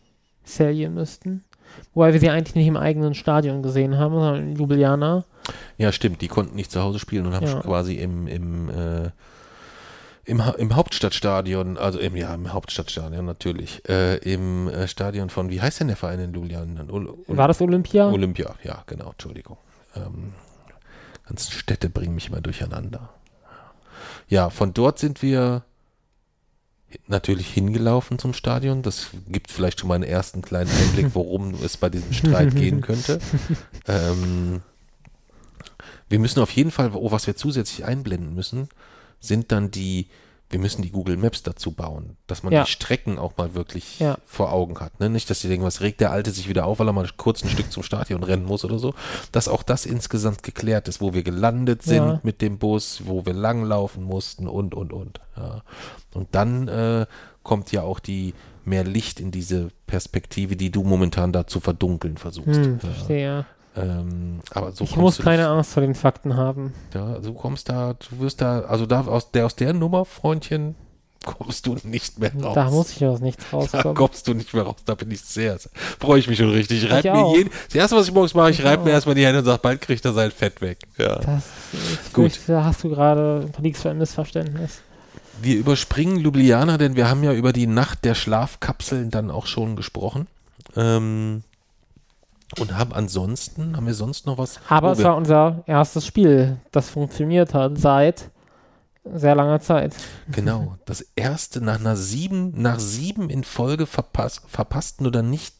Serien 0.43 0.93
müssten. 0.93 1.45
Wobei 1.93 2.13
wir 2.13 2.19
sie 2.19 2.29
eigentlich 2.29 2.55
nicht 2.55 2.67
im 2.67 2.77
eigenen 2.77 3.13
Stadion 3.15 3.63
gesehen 3.63 3.97
haben, 3.97 4.13
sondern 4.13 4.35
in 4.49 4.55
Ljubljana. 4.55 5.23
ja, 5.77 5.91
stimmt, 5.91 6.21
die 6.21 6.27
konnten 6.27 6.55
nicht 6.55 6.71
zu 6.71 6.81
Hause 6.81 6.99
spielen 6.99 7.25
und 7.25 7.33
haben 7.33 7.45
Ja. 7.45 7.51
schon 7.53 7.61
quasi 7.61 7.95
im, 7.95 8.27
im, 8.27 8.69
äh, 8.69 9.09
im, 10.25 10.45
Ha- 10.45 10.55
im 10.57 10.75
Hauptstadtstadion, 10.75 11.77
also 11.77 11.97
im, 11.99 12.15
ja, 12.15 12.33
im 12.35 12.53
Hauptstadtstadion 12.53 13.25
natürlich, 13.25 13.81
äh, 13.89 14.17
im 14.17 14.67
äh, 14.67 14.87
Stadion 14.87 15.29
von, 15.31 15.49
wie 15.49 15.61
heißt 15.61 15.79
denn 15.79 15.87
der 15.87 15.97
Verein 15.97 16.19
in 16.19 16.33
Ljubljana? 16.33 16.85
War 17.27 17.47
das 17.47 17.59
Olympia? 17.61 18.07
Olympia, 18.11 18.53
ja, 18.63 18.83
genau, 18.85 19.09
Entschuldigung. 19.11 19.57
Ähm, 19.95 20.33
ganzen 21.27 21.51
Städte 21.51 21.89
bringen 21.89 22.13
mich 22.15 22.27
immer 22.29 22.41
durcheinander. 22.41 23.09
Ja, 24.27 24.51
von 24.51 24.73
dort 24.73 24.99
sind 24.99 25.23
wir 25.23 25.63
natürlich 27.07 27.47
hingelaufen 27.47 28.19
zum 28.19 28.33
Stadion. 28.33 28.81
Das 28.81 29.07
gibt 29.27 29.51
vielleicht 29.51 29.79
schon 29.79 29.89
mal 29.89 29.95
einen 29.95 30.03
ersten 30.03 30.41
kleinen 30.41 30.71
Einblick, 30.71 31.07
worum 31.13 31.53
es 31.63 31.77
bei 31.77 31.89
diesem 31.89 32.13
Streit 32.13 32.55
gehen 32.55 32.81
könnte. 32.81 33.19
Ähm, 33.87 34.61
wir 36.09 36.19
müssen 36.19 36.41
auf 36.41 36.51
jeden 36.51 36.71
Fall, 36.71 36.91
oh, 36.93 37.11
was 37.11 37.27
wir 37.27 37.35
zusätzlich 37.35 37.85
einblenden 37.85 38.33
müssen, 38.33 38.69
sind 39.19 39.51
dann 39.51 39.71
die, 39.71 40.07
wir 40.51 40.59
müssen 40.59 40.81
die 40.81 40.89
Google 40.91 41.15
Maps 41.17 41.43
dazu 41.43 41.71
bauen, 41.71 42.17
dass 42.25 42.41
man 42.41 42.51
Ja. 42.51 42.63
die 42.63 42.71
Strecken 42.71 43.19
auch 43.19 43.37
mal 43.37 43.53
wirklich 43.53 43.99
Ja. 43.99 44.17
vor 44.25 44.51
Augen 44.51 44.79
hat. 44.79 44.99
Ne? 44.99 45.09
Nicht, 45.09 45.29
dass 45.29 45.41
die 45.41 45.47
denken, 45.47 45.65
was 45.65 45.81
regt 45.81 46.01
der 46.01 46.11
Alte 46.11 46.31
sich 46.31 46.49
wieder 46.49 46.65
auf, 46.65 46.79
weil 46.79 46.87
er 46.87 46.93
mal 46.93 47.07
kurz 47.17 47.43
ein 47.43 47.49
Stück 47.49 47.71
zum 47.71 47.83
Stadion 47.83 48.23
rennen 48.23 48.45
muss 48.45 48.65
oder 48.65 48.79
so. 48.79 48.93
Dass 49.31 49.47
auch 49.47 49.61
das 49.61 49.85
insgesamt 49.85 50.41
geklärt 50.41 50.87
ist, 50.87 51.01
wo 51.01 51.13
wir 51.13 51.21
gelandet 51.23 51.83
sind 51.83 51.95
Ja. 51.97 52.19
mit 52.23 52.41
dem 52.41 52.57
Bus, 52.57 53.01
wo 53.05 53.25
wir 53.25 53.33
langlaufen 53.33 54.03
mussten 54.03 54.47
und, 54.47 54.73
und, 54.73 54.91
und. 54.91 55.19
Und 56.13 56.27
dann 56.31 56.67
äh, 56.67 57.05
kommt 57.43 57.71
ja 57.71 57.83
auch 57.83 57.99
die 57.99 58.33
mehr 58.65 58.83
Licht 58.83 59.19
in 59.19 59.31
diese 59.31 59.69
Perspektive, 59.87 60.55
die 60.55 60.69
du 60.71 60.83
momentan 60.83 61.31
da 61.31 61.47
zu 61.47 61.59
verdunkeln 61.59 62.17
versuchst. 62.17 62.55
Hm, 62.65 62.73
ja. 62.73 62.79
verstehe. 62.79 63.45
Ähm, 63.75 64.39
aber 64.53 64.71
so 64.71 64.83
ich 64.83 64.95
muss 64.95 65.17
keine 65.19 65.43
nicht- 65.43 65.51
Angst 65.51 65.73
vor 65.73 65.81
den 65.81 65.95
Fakten 65.95 66.35
haben. 66.35 66.73
ja, 66.93 67.19
du 67.19 67.33
kommst 67.33 67.69
da, 67.69 67.93
du 67.93 68.19
wirst 68.19 68.41
da, 68.41 68.61
also 68.61 68.85
da 68.85 69.01
aus 69.01 69.31
der 69.31 69.45
aus 69.45 69.55
der 69.55 69.73
Nummer, 69.73 70.05
Freundchen, 70.05 70.75
kommst 71.25 71.67
du 71.67 71.75
nicht 71.83 72.17
mehr 72.19 72.31
raus. 72.41 72.55
Da 72.55 72.69
muss 72.71 72.91
ich 72.91 73.05
aus 73.05 73.19
nichts 73.19 73.45
da 73.51 73.57
rauskommen. 73.57 73.93
kommst 73.95 74.27
du 74.27 74.33
nicht 74.33 74.53
mehr 74.53 74.63
raus. 74.63 74.77
Da 74.85 74.95
bin 74.95 75.11
ich 75.11 75.21
sehr, 75.21 75.57
sehr 75.59 75.71
freue 75.99 76.19
ich 76.19 76.27
mich 76.27 76.37
schon 76.39 76.49
richtig. 76.49 76.83
Ich 76.83 76.89
reib 76.91 77.05
Ich 77.05 77.11
mir 77.11 77.17
auch. 77.17 77.35
jeden, 77.35 77.51
das 77.67 77.75
erste, 77.75 77.95
was 77.97 78.07
ich 78.07 78.13
morgens 78.13 78.33
mache, 78.33 78.51
ich, 78.51 78.59
Ich 78.59 78.65
reibe 78.65 78.83
mir 78.83 78.89
auch. 78.89 78.93
erstmal 78.95 79.15
die 79.15 79.25
Hände 79.25 79.39
und 79.39 79.45
sage, 79.45 79.59
bald 79.61 79.81
kriegt 79.81 80.03
er 80.05 80.13
sein 80.13 80.31
Fett 80.31 80.61
weg. 80.61 80.79
Ja. 80.97 81.17
Das, 81.17 81.43
Gut. 82.13 82.31
Gut. 82.33 82.39
Da 82.47 82.63
hast 82.63 82.83
du 82.83 82.89
gerade, 82.89 83.49
da 83.55 83.61
liegst 83.61 83.83
du 83.85 83.89
ein 83.89 83.97
Missverständnis. 83.97 84.81
Wir 85.41 85.57
überspringen 85.57 86.17
Ljubljana, 86.17 86.77
denn 86.77 86.95
wir 86.95 87.07
haben 87.09 87.23
ja 87.23 87.33
über 87.33 87.53
die 87.53 87.67
Nacht 87.67 88.03
der 88.03 88.15
Schlafkapseln 88.15 89.09
dann 89.09 89.29
auch 89.31 89.45
schon 89.45 89.75
gesprochen. 89.75 90.27
Ähm, 90.75 91.43
und 92.57 92.75
haben 92.77 92.93
ansonsten, 92.93 93.75
haben 93.77 93.85
wir 93.85 93.93
sonst 93.93 94.25
noch 94.25 94.37
was? 94.37 94.59
Aber 94.69 94.91
es 94.93 95.03
war 95.03 95.15
unser 95.15 95.63
erstes 95.67 96.05
Spiel, 96.05 96.57
das 96.71 96.89
funktioniert 96.89 97.53
hat 97.53 97.77
seit 97.77 98.29
sehr 99.13 99.35
langer 99.35 99.59
Zeit. 99.59 99.95
Genau, 100.31 100.75
das 100.85 101.01
erste 101.15 101.61
nach 101.61 101.79
einer 101.79 101.95
sieben, 101.95 102.61
nach 102.61 102.79
sieben 102.79 103.29
in 103.29 103.43
Folge 103.43 103.85
verpass, 103.85 104.41
verpassten 104.47 105.07
oder 105.07 105.21
nicht 105.23 105.55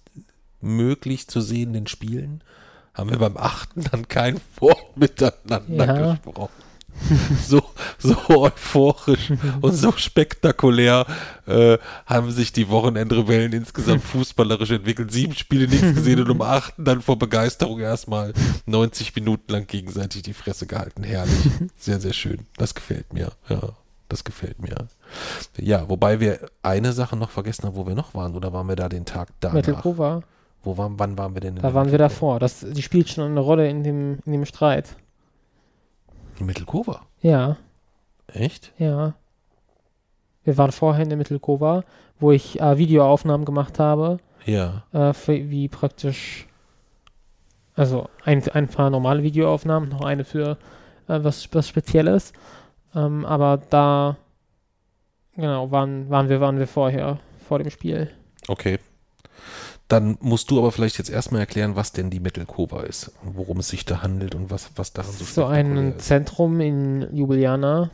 möglich 0.61 1.27
zu 1.27 1.41
sehenden 1.41 1.87
Spielen, 1.87 2.43
haben 2.93 3.09
wir 3.11 3.17
beim 3.19 3.37
achten 3.37 3.83
dann 3.91 4.07
kein 4.07 4.41
Wort 4.59 4.77
miteinander 4.97 5.85
Ja. 5.85 6.11
gesprochen. 6.13 6.49
So, 7.47 7.61
so 7.97 8.15
euphorisch 8.29 9.31
und 9.61 9.73
so 9.73 9.91
spektakulär 9.93 11.05
äh, 11.47 11.77
haben 12.05 12.29
sich 12.31 12.51
die 12.53 12.69
Wochenendrebellen 12.69 13.51
insgesamt 13.53 14.03
fußballerisch 14.03 14.71
entwickelt. 14.71 15.11
Sieben 15.11 15.33
Spiele 15.33 15.67
nichts 15.67 15.95
gesehen 15.95 16.19
und 16.21 16.29
um 16.29 16.41
achten 16.41 16.83
dann 16.85 17.01
vor 17.01 17.17
Begeisterung 17.17 17.79
erstmal 17.79 18.33
90 18.67 19.15
Minuten 19.15 19.51
lang 19.51 19.65
gegenseitig 19.65 20.21
die 20.21 20.33
Fresse 20.33 20.67
gehalten. 20.67 21.03
Herrlich. 21.03 21.33
Sehr, 21.77 21.99
sehr 21.99 22.13
schön. 22.13 22.45
Das 22.57 22.75
gefällt 22.75 23.11
mir. 23.13 23.31
Ja, 23.47 23.61
das 24.07 24.23
gefällt 24.23 24.61
mir. 24.61 24.75
Ja, 25.57 25.87
wobei 25.89 26.19
wir 26.19 26.39
eine 26.61 26.93
Sache 26.93 27.15
noch 27.15 27.29
vergessen 27.31 27.65
haben, 27.65 27.75
wo 27.75 27.87
wir 27.87 27.95
noch 27.95 28.13
waren. 28.13 28.35
Oder 28.35 28.53
waren 28.53 28.67
wir 28.67 28.75
da 28.75 28.89
den 28.89 29.05
Tag 29.05 29.29
danach? 29.39 29.55
Metalcover, 29.55 30.21
Wo 30.63 30.77
waren, 30.77 30.99
wann 30.99 31.17
waren 31.17 31.33
wir 31.33 31.41
denn? 31.41 31.55
da 31.55 31.73
waren 31.73 31.89
wir 31.91 31.97
davor. 31.97 32.39
Das, 32.39 32.59
die 32.59 32.81
spielt 32.81 33.09
schon 33.09 33.23
eine 33.31 33.39
Rolle 33.39 33.67
in 33.69 33.83
dem, 33.83 34.19
in 34.25 34.33
dem 34.33 34.45
Streit. 34.45 34.95
In 36.39 36.45
Mittelkova. 36.45 37.01
Ja, 37.21 37.57
Echt? 38.27 38.71
ja. 38.77 39.13
Wir 40.43 40.57
waren 40.57 40.71
vorher 40.71 41.03
in 41.03 41.09
der 41.09 41.17
Mittelkova, 41.17 41.83
wo 42.19 42.31
ich 42.31 42.59
äh, 42.61 42.77
Videoaufnahmen 42.77 43.45
gemacht 43.45 43.77
habe, 43.79 44.19
Ja. 44.45 44.83
äh, 44.93 45.13
für, 45.13 45.49
wie 45.49 45.67
praktisch, 45.67 46.47
also 47.75 48.09
ein, 48.23 48.47
ein 48.49 48.67
paar 48.67 48.89
normale 48.89 49.21
Videoaufnahmen, 49.23 49.89
noch 49.89 50.01
eine 50.01 50.23
für 50.23 50.57
äh, 51.07 51.23
was, 51.23 51.49
was 51.53 51.67
Spezielles. 51.67 52.33
Ähm, 52.95 53.25
aber 53.25 53.57
da, 53.69 54.15
genau, 55.35 55.69
waren, 55.71 56.09
waren, 56.09 56.29
wir, 56.29 56.39
waren 56.41 56.57
wir 56.57 56.67
vorher, 56.67 57.19
vor 57.47 57.59
dem 57.59 57.69
Spiel. 57.69 58.09
Okay. 58.47 58.79
Dann 59.89 60.19
musst 60.21 60.51
du 60.51 60.59
aber 60.59 60.71
vielleicht 60.71 60.99
jetzt 60.99 61.09
erstmal 61.09 61.41
erklären, 61.41 61.75
was 61.75 61.91
denn 61.91 62.11
die 62.11 62.19
Mittelkova 62.19 62.83
ist, 62.83 63.11
worum 63.23 63.57
es 63.57 63.69
sich 63.69 63.85
da 63.85 64.03
handelt 64.03 64.35
und 64.35 64.51
was, 64.51 64.69
was 64.75 64.93
daran 64.93 65.11
so 65.11 65.25
so 65.25 65.45
ein 65.45 65.95
ist. 65.95 66.05
Zentrum 66.05 66.61
in 66.61 67.07
Ljubljana, 67.11 67.89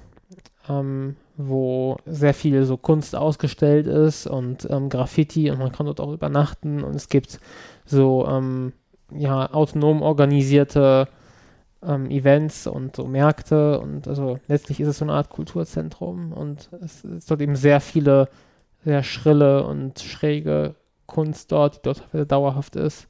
ähm, 0.68 1.16
wo 1.38 1.96
sehr 2.06 2.34
viel 2.34 2.66
so 2.66 2.76
Kunst 2.76 3.16
ausgestellt 3.16 3.88
ist 3.88 4.28
und 4.28 4.68
ähm, 4.70 4.90
Graffiti 4.90 5.50
und 5.50 5.58
man 5.58 5.72
kann 5.72 5.86
dort 5.86 6.02
auch 6.02 6.12
übernachten 6.12 6.84
und 6.84 6.96
es 6.96 7.08
gibt 7.08 7.40
so 7.86 8.28
ähm, 8.28 8.74
ja, 9.14 9.54
autonom 9.54 10.02
organisierte 10.02 11.08
ähm, 11.82 12.12
Events 12.12 12.68
und 12.68 12.98
so 12.98 13.06
Märkte 13.06 13.80
und 13.80 14.10
also 14.10 14.38
letztlich 14.50 14.82
ist 14.82 14.90
es 14.90 14.98
so 14.98 15.06
eine 15.06 15.14
Art 15.14 15.30
Kulturzentrum 15.30 16.34
und 16.34 16.70
es 16.84 17.06
ist 17.06 17.32
dort 17.32 17.40
eben 17.40 17.56
sehr 17.56 17.80
viele 17.80 18.28
sehr 18.84 19.02
schrille 19.02 19.66
und 19.66 20.00
schräge 20.00 20.76
Kunst 21.08 21.52
dort, 21.52 21.78
die 21.78 21.80
dort 21.84 22.32
dauerhaft 22.32 22.76
ist, 22.76 23.08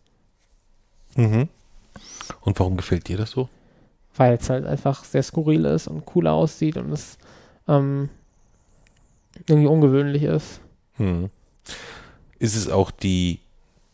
Mhm. 1.15 1.47
Und 2.41 2.59
warum 2.59 2.75
gefällt 2.75 3.07
dir 3.07 3.17
das 3.17 3.31
so? 3.31 3.49
weil 4.17 4.35
es 4.35 4.49
halt 4.49 4.65
einfach 4.65 5.03
sehr 5.03 5.23
skurril 5.23 5.65
ist 5.65 5.87
und 5.87 6.03
cool 6.15 6.27
aussieht 6.27 6.77
und 6.77 6.91
es 6.91 7.17
ähm, 7.67 8.09
irgendwie 9.45 9.67
ungewöhnlich 9.67 10.23
ist. 10.23 10.61
Hm. 10.95 11.29
Ist 12.39 12.55
es 12.55 12.69
auch 12.69 12.91
die, 12.91 13.39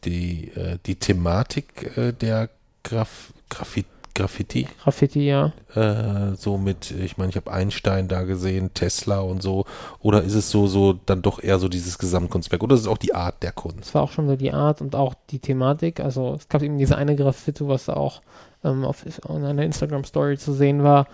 die, 0.04 0.52
äh, 0.52 0.78
die 0.86 0.96
Thematik 0.96 1.98
äh, 1.98 2.12
der 2.12 2.50
Graf, 2.84 3.34
Graffi, 3.50 3.86
Graffiti. 4.14 4.68
Graffiti, 4.84 5.28
ja. 5.28 5.54
Äh, 5.76 6.36
so 6.36 6.58
mit, 6.58 6.92
ich 6.92 7.18
meine, 7.18 7.30
ich 7.30 7.36
habe 7.36 7.52
Einstein 7.52 8.08
da 8.08 8.24
gesehen, 8.24 8.74
Tesla 8.74 9.20
und 9.20 9.42
so. 9.42 9.66
Oder 10.00 10.24
ist 10.24 10.36
es 10.36 10.50
so, 10.50 10.68
so 10.68 10.94
dann 10.94 11.22
doch 11.22 11.42
eher 11.42 11.60
so 11.60 11.68
dieses 11.68 11.98
Gesamtkunstwerk? 11.98 12.64
Oder 12.64 12.76
ist 12.76 12.82
es 12.82 12.88
auch 12.88 12.98
die 12.98 13.16
Art 13.16 13.42
der 13.44 13.52
Kunst? 13.52 13.90
Es 13.90 13.94
war 13.94 14.04
auch 14.04 14.12
schon 14.12 14.28
so 14.28 14.36
die 14.36 14.52
Art 14.52 14.82
und 14.82 14.96
auch 14.96 15.14
die 15.30 15.40
Thematik. 15.40 16.00
Also 16.00 16.36
es 16.36 16.50
gab 16.50 16.62
eben 16.62 16.78
diese 16.78 16.98
eine 16.98 17.16
Graffiti, 17.16 17.68
was 17.68 17.90
auch 17.90 18.22
ähm, 18.64 18.86
auf 18.86 19.06
in 19.06 19.46
einer 19.46 19.64
Instagram-Story 19.64 20.38
zu 20.38 20.54
sehen 20.54 20.84
war, 20.84 21.08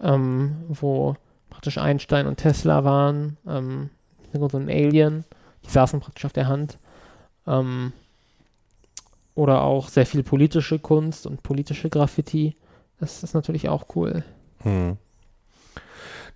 ähm, 0.00 0.56
wo 0.68 1.16
praktisch 1.48 1.78
Einstein 1.78 2.26
und 2.26 2.36
Tesla 2.36 2.84
waren. 2.84 3.36
Ähm, 3.46 3.90
so 4.32 4.56
ein 4.56 4.68
Alien. 4.68 5.24
Die 5.64 5.70
saßen 5.70 6.00
praktisch 6.00 6.24
auf 6.24 6.32
der 6.32 6.48
Hand. 6.48 6.78
Ähm, 7.46 7.92
oder 9.34 9.62
auch 9.62 9.88
sehr 9.88 10.06
viel 10.06 10.22
politische 10.22 10.78
Kunst 10.78 11.26
und 11.26 11.42
politische 11.42 11.88
Graffiti. 11.88 12.56
Das 12.98 13.22
ist 13.22 13.34
natürlich 13.34 13.68
auch 13.68 13.86
cool. 13.94 14.24
Hm. 14.62 14.96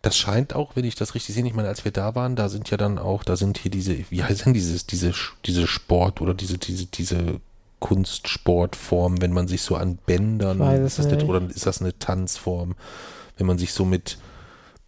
Das 0.03 0.17
scheint 0.19 0.55
auch, 0.55 0.77
wenn 0.77 0.85
ich 0.85 0.97
das 0.97 1.15
richtig 1.15 1.35
sehe, 1.35 1.47
ich 1.47 1.55
meine, 1.55 1.69
als 1.69 1.85
wir 1.85 1.93
da 1.93 2.15
waren, 2.15 2.37
da 2.37 2.51
sind 2.51 2.71
ja 2.71 2.77
dann 2.77 2.99
auch, 2.99 3.25
da 3.25 3.37
sind 3.37 3.57
hier 3.57 3.71
diese, 3.71 4.11
wie 4.11 4.23
heißt 4.23 4.45
denn 4.45 4.53
dieses, 4.53 4.87
diese, 4.87 5.13
diese 5.47 5.67
Sport 5.67 6.21
oder 6.21 6.35
diese, 6.35 6.59
diese, 6.59 6.87
diese 6.87 7.41
Kunstsportform, 7.81 9.23
wenn 9.23 9.33
man 9.33 9.49
sich 9.49 9.63
so 9.63 9.77
an 9.77 9.99
Bändern, 10.07 10.61
ist 10.85 10.99
das 10.99 11.07
nicht, 11.07 11.23
oder 11.23 11.43
ist 11.49 11.67
das 11.67 11.81
eine 11.81 11.99
Tanzform, 11.99 12.75
wenn 13.39 13.47
man 13.47 13.59
sich 13.59 13.73
so 13.73 13.85
mit, 13.85 14.19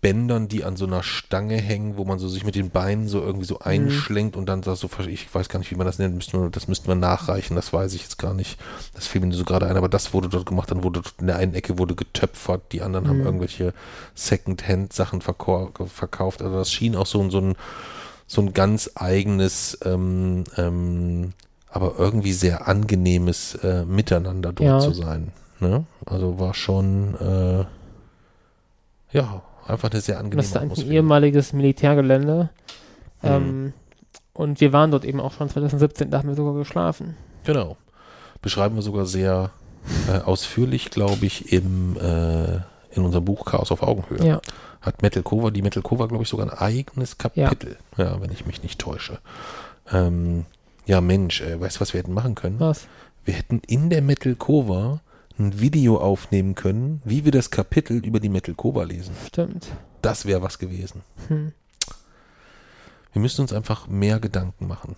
Bändern, 0.07 0.47
die 0.47 0.63
an 0.63 0.77
so 0.77 0.87
einer 0.87 1.03
Stange 1.03 1.57
hängen, 1.57 1.97
wo 1.97 2.05
man 2.05 2.21
so 2.21 2.29
sich 2.29 2.45
mit 2.45 2.55
den 2.55 2.71
Beinen 2.71 3.09
so 3.09 3.21
irgendwie 3.21 3.45
so 3.45 3.57
mhm. 3.57 3.63
einschlenkt 3.65 4.37
und 4.37 4.47
dann 4.47 4.63
so, 4.63 4.89
ich 5.09 5.35
weiß 5.35 5.49
gar 5.49 5.59
nicht, 5.59 5.73
wie 5.73 5.75
man 5.75 5.85
das 5.85 5.99
nennt, 5.99 6.15
müssten 6.15 6.41
wir, 6.41 6.49
das 6.49 6.69
müssten 6.69 6.87
wir 6.87 6.95
nachreichen, 6.95 7.57
das 7.57 7.73
weiß 7.73 7.93
ich 7.95 8.03
jetzt 8.03 8.17
gar 8.17 8.33
nicht. 8.33 8.57
Das 8.95 9.09
fiel 9.09 9.21
mir 9.21 9.35
so 9.35 9.43
gerade 9.43 9.67
ein, 9.67 9.77
aber 9.77 9.89
das 9.89 10.15
wurde 10.15 10.29
dort 10.29 10.47
gemacht, 10.47 10.71
dann 10.71 10.85
wurde 10.85 11.03
in 11.19 11.27
der 11.27 11.39
einen 11.39 11.55
Ecke 11.55 11.77
wurde 11.81 11.97
getöpfert, 11.97 12.71
die 12.71 12.83
anderen 12.83 13.07
mhm. 13.07 13.09
haben 13.09 13.25
irgendwelche 13.25 13.75
Second-Hand-Sachen 14.15 15.23
verkauft. 15.23 16.41
Also 16.41 16.57
das 16.57 16.71
schien 16.71 16.95
auch 16.95 17.07
so, 17.07 17.29
so 17.29 17.41
ein 17.41 17.57
so 18.29 18.43
ein 18.43 18.53
ganz 18.53 18.93
eigenes, 18.95 19.77
ähm, 19.85 20.45
ähm, 20.57 21.33
aber 21.69 21.95
irgendwie 21.99 22.33
sehr 22.33 22.69
angenehmes 22.69 23.57
äh, 23.57 23.85
Miteinander 23.85 24.53
dort 24.53 24.69
ja. 24.69 24.79
zu 24.79 24.93
sein. 24.93 25.33
Ne? 25.59 25.85
Also 26.05 26.39
war 26.39 26.55
schon, 26.55 27.17
äh, 27.17 27.65
ja, 29.17 29.43
Einfach 29.67 29.91
eine 29.91 30.01
sehr 30.01 30.19
angenehme 30.19 30.43
Das 30.43 30.49
ist 30.51 30.57
ein 30.57 30.91
ehemaliges 30.91 31.53
Militärgelände. 31.53 32.51
Hm. 33.21 33.31
Ähm, 33.31 33.73
und 34.33 34.61
wir 34.61 34.73
waren 34.73 34.91
dort 34.91 35.05
eben 35.05 35.21
auch 35.21 35.33
schon 35.33 35.49
2017, 35.49 36.11
da 36.11 36.19
haben 36.19 36.29
wir 36.29 36.37
sogar 36.37 36.55
geschlafen. 36.55 37.17
Genau. 37.45 37.77
Beschreiben 38.43 38.75
wir 38.77 38.83
sogar 38.83 39.07
sehr 39.07 39.51
äh, 40.09 40.19
ausführlich, 40.19 40.91
glaube 40.91 41.25
ich, 41.27 41.53
im, 41.53 41.97
äh, 41.97 42.57
in 42.91 43.05
unserem 43.05 43.25
Buch 43.25 43.45
Chaos 43.47 43.73
auf 43.73 43.83
Augenhöhe. 43.83 44.25
Ja. 44.25 44.41
Hat 44.83 45.03
Metal 45.03 45.23
Cover, 45.23 45.51
die 45.51 45.63
Metal 45.63 45.83
Cover, 45.83 46.07
glaube 46.07 46.23
ich, 46.23 46.29
sogar 46.29 46.47
ein 46.47 46.59
eigenes 46.59 47.19
Kapitel. 47.19 47.77
Ja, 47.97 48.05
ja 48.05 48.21
wenn 48.21 48.31
ich 48.31 48.47
mich 48.47 48.63
nicht 48.63 48.79
täusche. 48.79 49.19
Ähm, 49.91 50.45
ja, 50.85 51.01
Mensch, 51.01 51.41
äh, 51.41 51.61
weißt 51.61 51.77
du, 51.77 51.81
was 51.81 51.95
wir 51.95 52.01
hätten 52.01 52.15
machen 52.15 52.35
können? 52.35 52.61
Was? 52.61 52.87
Wir 53.25 53.35
hätten 53.35 53.61
in 53.67 53.91
der 53.91 54.03
Metal 54.03 54.35
Cover 54.35 55.01
ein 55.39 55.61
Video 55.61 55.99
aufnehmen 55.99 56.55
können, 56.55 57.03
wie 57.05 57.25
wir 57.25 57.33
das 57.33 57.51
Kapitel 57.51 58.05
über 58.05 58.21
die 58.21 58.29
Metalkova 58.29 58.85
lesen. 58.85 59.15
Stimmt. 59.27 59.69
Das 60.03 60.27
wäre 60.27 60.43
was 60.43 60.59
gewesen. 60.59 61.03
Hm. 61.29 61.53
Wir 63.13 63.23
müssen 63.23 63.43
uns 63.43 63.53
einfach 63.53 63.89
mehr 63.89 64.21
Gedanken 64.21 64.67
machen. 64.67 64.97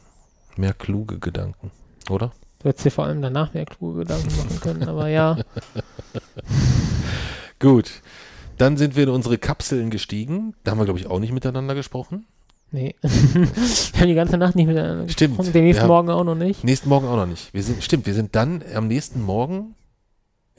Mehr 0.57 0.75
kluge 0.75 1.19
Gedanken, 1.19 1.71
oder? 2.11 2.33
Du 2.59 2.69
hättest 2.69 2.87
dir 2.87 2.91
vor 2.91 3.05
allem 3.05 3.23
danach 3.23 3.55
mehr 3.55 3.65
kluge 3.65 4.01
Gedanken 4.01 4.37
machen 4.37 4.61
können, 4.61 4.89
aber 4.89 5.09
ja. 5.09 5.39
Gut. 7.61 8.03
Dann 8.57 8.77
sind 8.77 8.97
wir 8.97 9.05
in 9.05 9.11
unsere 9.11 9.39
Kapseln 9.39 9.91
gestiegen. 9.91 10.55
Da 10.65 10.73
haben 10.73 10.79
wir, 10.79 10.85
glaube 10.85 10.99
ich, 10.99 11.07
auch 11.07 11.21
nicht 11.21 11.33
miteinander 11.33 11.77
gesprochen. 11.77 12.27
Nee. 12.73 12.97
wir 13.03 14.01
haben 14.01 14.09
die 14.09 14.15
ganze 14.15 14.37
Nacht 14.37 14.57
nicht 14.57 14.67
miteinander 14.67 15.09
stimmt. 15.09 15.37
gesprochen. 15.37 15.53
Den 15.53 15.65
nächsten 15.65 15.87
Morgen 15.87 16.11
auch 16.11 16.25
noch 16.25 16.35
nicht. 16.35 16.65
Nächsten 16.65 16.89
Morgen 16.89 17.07
auch 17.07 17.17
noch 17.17 17.27
nicht. 17.27 17.55
Wir 17.55 17.63
sind, 17.63 17.83
stimmt, 17.83 18.07
wir 18.07 18.15
sind 18.15 18.35
dann 18.35 18.65
am 18.75 18.89
nächsten 18.89 19.23
Morgen 19.23 19.77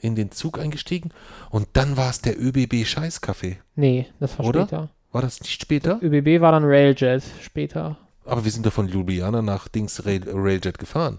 in 0.00 0.14
den 0.14 0.30
Zug 0.30 0.58
eingestiegen 0.58 1.10
und 1.50 1.68
dann 1.74 1.96
war 1.96 2.10
es 2.10 2.20
der 2.20 2.40
ÖBB 2.40 2.84
Scheißkaffee. 2.84 3.58
Nee, 3.76 4.06
das 4.18 4.38
war 4.38 4.46
Oder? 4.46 4.62
später. 4.62 4.90
War 5.12 5.22
das 5.22 5.40
nicht 5.40 5.60
später? 5.60 5.98
Der 6.00 6.12
ÖBB 6.12 6.40
war 6.40 6.52
dann 6.52 6.64
Railjet 6.64 7.22
später. 7.42 7.96
Aber 8.24 8.44
wir 8.44 8.50
sind 8.52 8.64
doch 8.64 8.72
von 8.72 8.86
Ljubljana 8.86 9.42
nach 9.42 9.66
Dings 9.68 10.04
Rail, 10.06 10.22
Railjet 10.26 10.78
gefahren. 10.78 11.18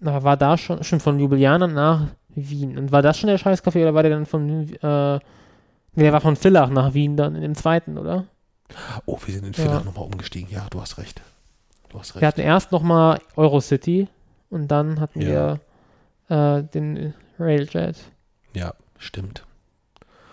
Na, 0.00 0.22
war 0.22 0.36
da 0.36 0.56
schon, 0.56 0.82
schon 0.82 1.00
von 1.00 1.18
Ljubljana 1.18 1.66
nach 1.66 2.08
Wien. 2.28 2.78
Und 2.78 2.90
war 2.90 3.02
das 3.02 3.18
schon 3.18 3.28
der 3.28 3.38
Scheißkaffee 3.38 3.82
oder 3.82 3.94
war 3.94 4.02
der 4.02 4.12
dann 4.12 4.26
von, 4.26 4.68
äh, 4.72 5.14
nee, 5.16 6.02
der 6.02 6.12
war 6.12 6.20
von 6.20 6.36
Villach 6.36 6.70
nach 6.70 6.94
Wien 6.94 7.16
dann 7.16 7.36
in 7.36 7.42
dem 7.42 7.54
zweiten, 7.54 7.96
oder? 7.96 8.24
Oh, 9.06 9.18
wir 9.24 9.34
sind 9.34 9.46
in 9.46 9.54
Villach 9.54 9.80
ja. 9.80 9.84
nochmal 9.84 10.04
umgestiegen. 10.06 10.50
Ja, 10.50 10.66
du 10.70 10.80
hast 10.80 10.98
recht. 10.98 11.20
Du 11.90 11.98
hast 11.98 12.14
recht. 12.14 12.22
Wir 12.22 12.28
hatten 12.28 12.40
erst 12.40 12.72
nochmal 12.72 13.20
Eurocity 13.36 14.08
und 14.50 14.68
dann 14.68 15.00
hatten 15.00 15.20
ja. 15.20 15.58
wir 16.28 16.58
äh, 16.58 16.62
den 16.64 17.14
Railjet. 17.38 17.96
Ja, 18.54 18.74
stimmt. 18.98 19.44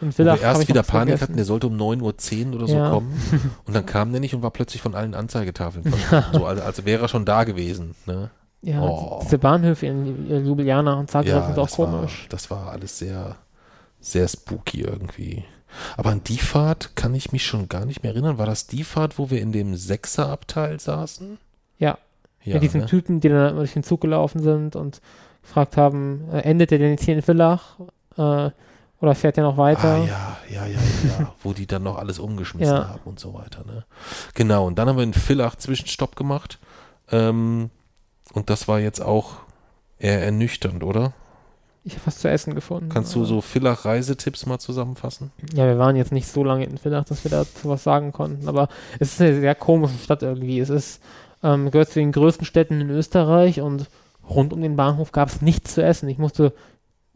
Wo 0.02 0.08
wir 0.18 0.42
erst 0.42 0.68
wieder 0.68 0.84
Panik 0.84 1.14
vergessen. 1.14 1.22
hatten, 1.22 1.36
der 1.36 1.46
sollte 1.46 1.68
um 1.68 1.78
9.10 1.78 2.50
Uhr 2.50 2.56
oder 2.56 2.68
so 2.68 2.76
ja. 2.76 2.90
kommen. 2.90 3.20
Und 3.66 3.74
dann 3.74 3.86
kam 3.86 4.12
der 4.12 4.20
nicht 4.20 4.36
und 4.36 4.44
war 4.44 4.52
plötzlich 4.52 4.82
von 4.82 4.94
allen 4.94 5.16
Anzeigetafeln. 5.16 5.94
so, 6.34 6.46
als, 6.46 6.62
als 6.62 6.86
wäre 6.86 7.04
er 7.04 7.08
schon 7.08 7.26
da 7.26 7.46
gewesen. 7.46 7.96
Ne? 8.06 8.30
Ja, 8.62 8.82
oh. 8.82 9.20
diese 9.24 9.38
Bahnhöfe 9.38 9.86
in 9.86 10.28
Ljubljana 10.46 10.96
und 10.96 11.10
Zagreb 11.10 11.34
ja, 11.34 11.46
sind 11.46 11.60
auch 11.60 11.70
komisch. 11.70 12.24
War, 12.24 12.30
das 12.30 12.52
war 12.52 12.72
alles 12.72 13.00
sehr, 13.00 13.38
sehr 14.00 14.28
spooky 14.28 14.82
irgendwie. 14.82 15.46
Aber 15.98 16.10
an 16.10 16.24
die 16.24 16.38
Fahrt 16.38 16.96
kann 16.96 17.14
ich 17.16 17.32
mich 17.32 17.46
schon 17.46 17.70
gar 17.70 17.86
nicht 17.86 18.04
mehr 18.04 18.14
erinnern. 18.14 18.38
War 18.38 18.46
das 18.46 18.68
die 18.68 18.84
Fahrt, 18.84 19.18
wo 19.18 19.30
wir 19.30 19.42
in 19.42 19.52
dem 19.52 19.76
Sechserabteil 19.76 20.80
saßen? 20.80 21.38
Ja. 21.80 21.98
Ja, 22.44 22.56
Mit 22.56 22.64
diesen 22.64 22.82
ne? 22.82 22.88
Typen, 22.88 23.20
die 23.20 23.30
dann 23.30 23.56
durch 23.56 23.74
den 23.74 23.84
Zug 23.84 24.02
gelaufen 24.02 24.42
sind 24.42 24.76
und 24.76 25.02
gefragt 25.42 25.78
haben, 25.78 26.26
äh, 26.32 26.40
endet 26.42 26.72
er 26.72 26.78
denn 26.78 26.92
jetzt 26.92 27.04
hier 27.04 27.16
in 27.16 27.22
Villach? 27.22 27.78
Äh, 28.18 28.52
oder 29.02 29.14
fährt 29.14 29.38
er 29.38 29.44
noch 29.44 29.58
weiter? 29.58 29.96
Ah, 29.96 30.06
ja, 30.06 30.38
ja, 30.50 30.66
ja, 30.66 30.80
ja, 31.20 31.34
wo 31.44 31.54
die 31.54 31.68
dann 31.68 31.84
noch 31.84 31.98
alles 31.98 32.18
umgeschmissen 32.18 32.76
ja. 32.76 32.90
haben 32.90 33.02
und 33.06 33.20
so 33.20 33.34
weiter. 33.34 33.64
Ne? 33.66 33.86
Genau, 34.34 34.66
und 34.66 34.80
dann 34.80 34.88
haben 34.88 34.98
wir 34.98 35.04
in 35.04 35.14
Villach 35.14 35.56
Zwischenstopp 35.56 36.16
gemacht. 36.16 36.60
Ähm, 37.12 37.70
und 38.34 38.50
das 38.50 38.68
war 38.68 38.80
jetzt 38.80 39.02
auch 39.02 39.34
eher 40.00 40.24
ernüchternd, 40.24 40.84
oder? 40.84 41.14
Ich 41.84 41.94
habe 41.94 42.08
was 42.08 42.18
zu 42.18 42.30
essen 42.30 42.56
gefunden. 42.56 42.90
Kannst 42.90 43.14
du 43.14 43.26
so 43.26 43.42
Villach 43.42 43.86
Reisetipps 43.86 44.48
mal 44.48 44.58
zusammenfassen? 44.58 45.32
Ja, 45.54 45.68
wir 45.68 45.78
waren 45.78 45.96
jetzt 45.96 46.12
nicht 46.12 46.28
so 46.28 46.44
lange 46.44 46.66
in 46.66 46.80
Villach, 46.80 47.06
dass 47.06 47.24
wir 47.24 47.30
dazu 47.30 47.70
was 47.70 47.84
sagen 47.84 48.12
konnten, 48.12 48.48
aber 48.48 48.70
es 49.00 49.14
ist 49.14 49.22
eine 49.22 49.40
sehr 49.40 49.54
komische 49.54 50.00
Stadt 50.00 50.24
irgendwie. 50.24 50.60
Es 50.60 50.72
ist, 50.72 51.00
ähm, 51.44 51.70
gehört 51.70 51.90
zu 51.90 52.00
den 52.00 52.12
größten 52.12 52.46
Städten 52.46 52.82
in 52.82 52.90
Österreich 52.90 53.62
und 53.62 53.88
rund 54.28 54.52
um 54.52 54.62
den 54.62 54.76
Bahnhof 54.76 55.12
gab 55.12 55.30
es 55.30 55.44
nichts 55.44 55.76
zu 55.76 55.84
essen. 55.84 56.10
Ich 56.10 56.18
musste 56.18 56.54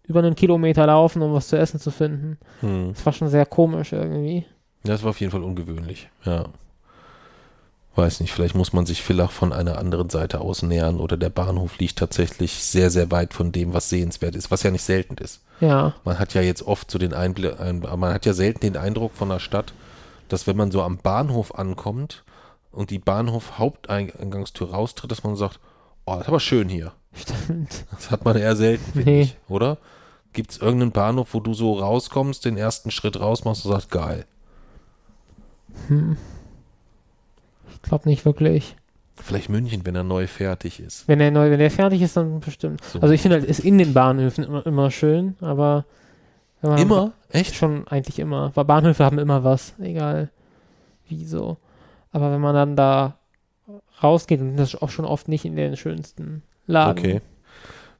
über 0.10 0.20
einen 0.20 0.36
Kilometer 0.36 0.86
laufen, 0.88 1.22
um 1.22 1.34
was 1.34 1.47
zu 1.47 1.57
essen 1.57 1.80
zu 1.80 1.91
finden. 1.91 2.38
Hm. 2.62 2.93
Das 2.93 3.05
war 3.05 3.14
schon 3.14 3.30
sehr 3.30 3.45
komisch 3.45 3.93
irgendwie. 3.93 4.45
Das 4.84 5.03
war 5.03 5.12
auf 5.12 5.20
jeden 5.20 5.32
Fall 5.32 5.43
ungewöhnlich, 5.43 6.10
ja. 6.26 6.45
Weiß 7.95 8.22
nicht, 8.22 8.32
vielleicht 8.32 8.55
muss 8.55 8.72
man 8.72 8.86
sich 8.86 9.03
Villach 9.03 9.32
von 9.32 9.51
einer 9.51 9.78
anderen 9.78 10.10
Seite 10.10 10.39
aus 10.39 10.62
nähern 10.62 10.99
oder 10.99 11.18
der 11.18 11.30
Bahnhof 11.30 11.80
liegt 11.80 11.97
tatsächlich 11.97 12.53
sehr, 12.53 12.89
sehr 12.91 13.12
weit 13.12 13.34
von 13.34 13.51
dem, 13.51 13.74
was 13.74 13.89
sehenswert 13.89 14.36
ist, 14.36 14.51
was 14.51 14.64
ja 14.64 14.72
nicht 14.72 14.84
selten 14.84 15.16
ist. 15.16 15.41
Ja. 15.60 15.93
Man 16.05 16.18
hat 16.18 16.34
ja 16.34 16.41
jetzt 16.41 16.64
oft 16.64 16.89
so 16.89 16.97
den 16.97 17.14
Einblick, 17.14 17.55
man 17.60 18.14
hat 18.14 18.26
ja 18.26 18.34
selten 18.34 18.62
den 18.62 18.78
Eindruck 18.78 19.14
von 19.16 19.30
der 19.30 19.39
Stadt, 19.39 19.74
dass 20.30 20.47
wenn 20.47 20.55
man 20.55 20.72
so 20.72 20.82
am 20.82 20.97
Bahnhof 20.97 21.55
ankommt 21.55 22.24
und 22.72 22.89
die 22.91 22.99
Bahnhof 22.99 23.57
Haupteingangstür 23.57 24.70
raustritt, 24.70 25.12
dass 25.12 25.24
man 25.24 25.36
sagt, 25.36 25.60
oh, 26.05 26.14
das 26.14 26.22
ist 26.22 26.28
aber 26.30 26.39
schön 26.39 26.70
hier. 26.70 26.93
Stimmt. 27.14 27.86
Das 27.91 28.12
hat 28.12 28.24
man 28.24 28.38
eher 28.38 28.55
selten, 28.55 28.93
finde 28.93 29.12
nee. 29.12 29.22
ich, 29.22 29.36
oder? 29.49 29.78
Gibt 30.34 30.51
es 30.51 30.57
irgendeinen 30.57 30.91
Bahnhof, 30.91 31.34
wo 31.34 31.39
du 31.39 31.53
so 31.53 31.73
rauskommst, 31.73 32.45
den 32.45 32.57
ersten 32.57 32.91
Schritt 32.91 33.19
rausmachst 33.19 33.65
und 33.65 33.71
sagst, 33.71 33.89
geil? 33.89 34.25
Hm. 35.88 36.17
Ich 37.71 37.82
glaube 37.82 38.07
nicht 38.07 38.25
wirklich. 38.25 38.75
Vielleicht 39.15 39.49
München, 39.49 39.86
wenn 39.86 39.95
er 39.95 40.03
neu 40.03 40.27
fertig 40.27 40.80
ist. 40.80 41.07
Wenn 41.07 41.19
er 41.19 41.32
neu, 41.32 41.51
wenn 41.51 41.59
er 41.59 41.71
fertig 41.71 42.01
ist, 42.01 42.15
dann 42.15 42.39
bestimmt. 42.39 42.84
So. 42.84 42.99
Also 42.99 43.13
ich 43.13 43.21
finde 43.21 43.38
halt, 43.38 43.45
ist 43.45 43.59
in 43.59 43.77
den 43.77 43.93
Bahnhöfen 43.93 44.43
immer, 44.43 44.65
immer 44.65 44.91
schön, 44.91 45.36
aber 45.41 45.86
immer? 46.61 47.13
Echt? 47.30 47.55
Schon 47.55 47.88
eigentlich 47.88 48.19
immer. 48.19 48.51
Weil 48.55 48.65
Bahnhöfe 48.65 49.03
haben 49.03 49.19
immer 49.19 49.43
was, 49.43 49.73
egal 49.80 50.30
wieso. 51.07 51.57
Aber 52.11 52.32
wenn 52.32 52.41
man 52.41 52.55
dann 52.55 52.75
da 52.75 53.17
rausgeht, 54.01 54.39
dann 54.39 54.57
ist 54.57 54.73
das 54.73 54.82
auch 54.82 54.89
schon 54.89 55.05
oft 55.05 55.27
nicht 55.27 55.45
in 55.45 55.55
den 55.55 55.75
schönsten 55.75 56.43
Lagen. 56.67 56.99
Okay. 56.99 57.21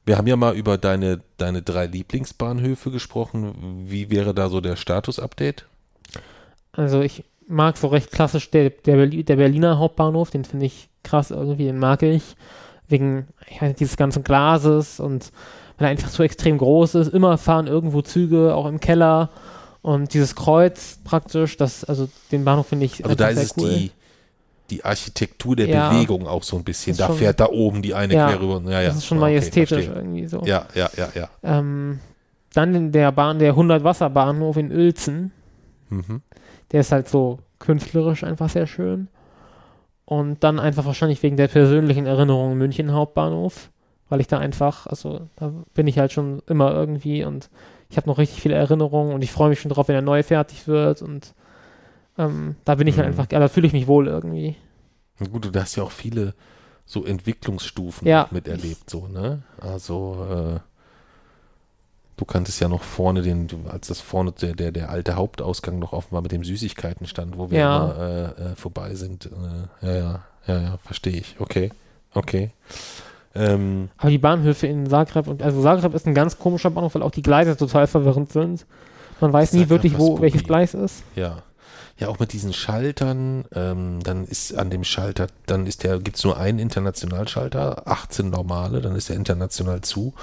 Wir 0.04 0.16
haben 0.16 0.26
ja 0.26 0.36
mal 0.36 0.56
über 0.56 0.78
deine, 0.78 1.20
deine 1.36 1.62
drei 1.62 1.86
Lieblingsbahnhöfe 1.86 2.90
gesprochen. 2.90 3.84
Wie 3.86 4.10
wäre 4.10 4.34
da 4.34 4.48
so 4.48 4.60
der 4.60 4.76
Status-Update? 4.76 5.66
Also 6.72 7.00
ich 7.00 7.24
mag 7.46 7.76
so 7.76 7.88
recht 7.88 8.10
klassisch 8.10 8.50
der, 8.50 8.70
der, 8.70 9.06
der 9.06 9.36
Berliner 9.36 9.78
Hauptbahnhof, 9.78 10.30
den 10.30 10.44
finde 10.44 10.66
ich 10.66 10.88
krass 11.02 11.30
irgendwie, 11.30 11.64
den 11.64 11.78
mag 11.78 12.02
ich. 12.02 12.36
Wegen 12.88 13.28
ich 13.48 13.60
weiß 13.60 13.76
dieses 13.76 13.96
ganzen 13.96 14.24
Glases 14.24 15.00
und 15.00 15.32
weil 15.78 15.88
er 15.88 15.90
einfach 15.90 16.10
so 16.10 16.22
extrem 16.22 16.58
groß 16.58 16.96
ist. 16.96 17.12
Immer 17.12 17.38
fahren 17.38 17.66
irgendwo 17.66 18.02
Züge, 18.02 18.54
auch 18.54 18.66
im 18.66 18.80
Keller. 18.80 19.30
Und 19.82 20.12
dieses 20.12 20.34
Kreuz 20.34 20.98
praktisch, 21.04 21.56
das, 21.56 21.84
also 21.84 22.08
den 22.32 22.44
Bahnhof 22.44 22.68
finde 22.68 22.86
ich. 22.86 23.02
Also 23.04 23.16
da 23.16 23.28
ist 23.28 23.38
es 23.38 23.54
die, 23.54 23.92
die 24.70 24.84
Architektur 24.84 25.56
der 25.56 25.66
Ja. 25.68 25.90
Bewegung 25.90 26.26
auch 26.26 26.42
so 26.42 26.56
ein 26.56 26.64
bisschen. 26.64 26.96
Da 26.96 27.06
schon- 27.08 27.16
fährt 27.16 27.40
da 27.40 27.48
oben 27.48 27.82
die 27.82 27.94
eine 27.94 28.14
Ja. 28.14 28.28
quer 28.28 28.40
rüber. 28.40 28.62
Ja, 28.70 28.80
ja. 28.80 28.88
Das 28.88 28.96
ist 28.98 29.06
schon 29.06 29.18
okay, 29.18 29.26
majestätisch 29.26 29.84
verstehe. 29.84 29.94
irgendwie 29.94 30.26
so. 30.26 30.42
Ja, 30.44 30.66
ja, 30.74 30.88
ja, 30.96 31.08
ja. 31.14 31.28
Ähm, 31.42 32.00
dann 32.54 32.74
in 32.74 32.92
der 32.92 33.12
Bahn, 33.12 33.38
der 33.38 33.54
100 33.54 33.84
Wasser 33.84 34.10
Bahnhof 34.10 34.56
in 34.56 34.70
Uelzen. 34.72 35.32
Mhm. 35.88 36.22
Der 36.72 36.80
ist 36.80 36.92
halt 36.92 37.08
so 37.08 37.38
künstlerisch 37.58 38.24
einfach 38.24 38.48
sehr 38.48 38.66
schön. 38.66 39.08
Und 40.04 40.42
dann 40.42 40.58
einfach 40.58 40.86
wahrscheinlich 40.86 41.22
wegen 41.22 41.36
der 41.36 41.48
persönlichen 41.48 42.06
Erinnerung 42.06 42.56
München 42.58 42.92
Hauptbahnhof, 42.92 43.70
weil 44.08 44.20
ich 44.20 44.26
da 44.26 44.38
einfach, 44.38 44.86
also 44.88 45.28
da 45.36 45.52
bin 45.74 45.86
ich 45.86 45.98
halt 45.98 46.10
schon 46.12 46.42
immer 46.48 46.72
irgendwie 46.72 47.24
und 47.24 47.48
ich 47.88 47.96
habe 47.96 48.08
noch 48.08 48.18
richtig 48.18 48.40
viele 48.40 48.54
Erinnerungen 48.56 49.14
und 49.14 49.22
ich 49.22 49.30
freue 49.30 49.50
mich 49.50 49.60
schon 49.60 49.70
drauf, 49.70 49.86
wenn 49.88 49.94
der 49.94 50.02
neu 50.02 50.22
fertig 50.24 50.66
wird 50.66 51.02
und 51.02 51.34
ähm, 52.20 52.56
da 52.64 52.74
bin 52.74 52.86
ich 52.86 52.96
halt 52.96 53.06
Mhm. 53.08 53.12
einfach, 53.18 53.30
ja, 53.32 53.38
da 53.38 53.48
fühle 53.48 53.66
ich 53.66 53.72
mich 53.72 53.86
wohl 53.86 54.06
irgendwie. 54.08 54.56
Na 55.18 55.26
Gut, 55.26 55.54
du 55.54 55.60
hast 55.60 55.76
ja 55.76 55.82
auch 55.82 55.90
viele 55.90 56.34
so 56.86 57.04
Entwicklungsstufen 57.04 58.06
Ja. 58.08 58.28
miterlebt, 58.30 58.88
so, 58.90 59.06
ne? 59.06 59.42
Also, 59.60 60.26
äh, 60.56 60.60
du 62.16 62.24
kanntest 62.24 62.60
ja 62.60 62.68
noch 62.68 62.82
vorne 62.82 63.22
den, 63.22 63.46
als 63.68 63.88
das 63.88 64.00
vorne 64.00 64.32
der, 64.32 64.54
der, 64.54 64.72
der 64.72 64.90
alte 64.90 65.16
Hauptausgang 65.16 65.78
noch 65.78 65.92
offen 65.92 66.12
war 66.12 66.20
mit 66.22 66.32
dem 66.32 66.44
Süßigkeitenstand, 66.44 67.38
wo 67.38 67.50
wir 67.50 67.58
Ja. 67.58 67.76
immer 67.90 67.98
äh, 67.98 68.24
äh, 68.52 68.56
vorbei 68.56 68.94
sind. 68.94 69.26
Äh, 69.82 69.86
ja, 69.86 69.94
ja, 69.94 70.20
ja, 70.46 70.60
ja, 70.60 70.78
verstehe 70.82 71.14
ich. 71.16 71.36
Okay, 71.38 71.70
okay. 72.14 72.50
Ähm, 73.34 73.90
Aber 73.98 74.10
die 74.10 74.18
Bahnhöfe 74.18 74.66
in 74.66 74.88
Zagreb 74.90 75.28
und 75.28 75.42
also 75.42 75.62
Zagreb 75.62 75.94
ist 75.94 76.06
ein 76.06 76.14
ganz 76.14 76.38
komischer 76.38 76.70
Bahnhof, 76.70 76.94
weil 76.96 77.02
auch 77.02 77.12
die 77.12 77.22
Gleise 77.22 77.56
total 77.56 77.86
verwirrend 77.86 78.32
sind. 78.32 78.66
Man 79.20 79.32
weiß 79.32 79.52
nie 79.52 79.60
einfach 79.60 79.70
wirklich, 79.70 79.96
wo 79.98 80.20
welches 80.20 80.42
Gleis 80.42 80.74
ist. 80.74 81.04
Ja. 81.14 81.42
Ja, 82.00 82.08
auch 82.08 82.18
mit 82.18 82.32
diesen 82.32 82.52
Schaltern, 82.52 83.44
ähm, 83.54 83.98
dann 84.02 84.24
ist 84.24 84.54
an 84.56 84.70
dem 84.70 84.84
Schalter, 84.84 85.26
dann 85.46 85.66
ist 85.66 85.84
der, 85.84 85.98
gibt's 85.98 86.24
nur 86.24 86.38
einen 86.38 86.58
Internationalschalter, 86.58 87.86
18 87.86 88.30
normale, 88.30 88.80
dann 88.80 88.96
ist 88.96 89.10
der 89.10 89.16
international 89.16 89.82
zu. 89.82 90.14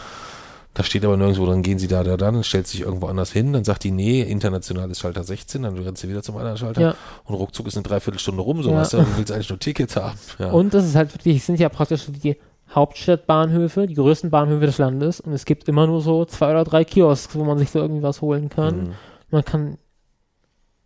Da 0.73 0.83
steht 0.83 1.05
aber 1.05 1.17
nirgendwo, 1.17 1.45
dann 1.45 1.63
gehen 1.63 1.79
sie 1.79 1.87
da, 1.87 2.03
da, 2.03 2.17
dann, 2.17 2.43
stellt 2.43 2.67
sich 2.67 2.81
irgendwo 2.81 3.07
anders 3.07 3.31
hin, 3.31 3.53
dann 3.53 3.63
sagt 3.63 3.83
die, 3.83 3.91
nee, 3.91 4.21
international 4.21 4.89
ist 4.91 4.99
Schalter 4.99 5.23
16, 5.23 5.63
dann 5.63 5.77
rennst 5.77 6.03
du 6.03 6.07
wieder 6.07 6.21
zum 6.21 6.37
anderen 6.37 6.57
Schalter 6.57 6.81
Ja. 6.81 6.95
und 7.25 7.35
ruckzuck 7.35 7.65
ist 7.67 7.77
eine 7.77 7.83
Dreiviertelstunde 7.83 8.41
rum, 8.43 8.61
so 8.61 8.69
Ja. 8.71 8.77
weißt 8.77 8.93
du, 8.93 8.97
du 8.97 9.17
willst 9.17 9.31
eigentlich 9.31 9.49
nur 9.49 9.59
Tickets 9.59 9.95
haben. 9.95 10.17
Ja. 10.39 10.51
Und 10.51 10.73
es 10.73 10.85
ist 10.85 10.95
halt 10.95 11.13
wirklich, 11.13 11.37
es 11.37 11.45
sind 11.47 11.59
ja 11.59 11.69
praktisch 11.69 12.05
die 12.07 12.37
Hauptstadtbahnhöfe, 12.73 13.87
die 13.87 13.93
größten 13.95 14.29
Bahnhöfe 14.29 14.65
des 14.65 14.77
Landes 14.77 15.19
und 15.19 15.33
es 15.33 15.45
gibt 15.45 15.67
immer 15.67 15.87
nur 15.87 16.01
so 16.01 16.25
zwei 16.25 16.51
oder 16.51 16.63
drei 16.63 16.83
Kiosks, 16.83 17.35
wo 17.35 17.43
man 17.43 17.57
sich 17.57 17.71
so 17.71 17.79
irgendwie 17.79 18.03
was 18.03 18.21
holen 18.21 18.49
kann. 18.49 18.77
Mhm. 18.77 18.93
Man 19.29 19.45
kann 19.45 19.77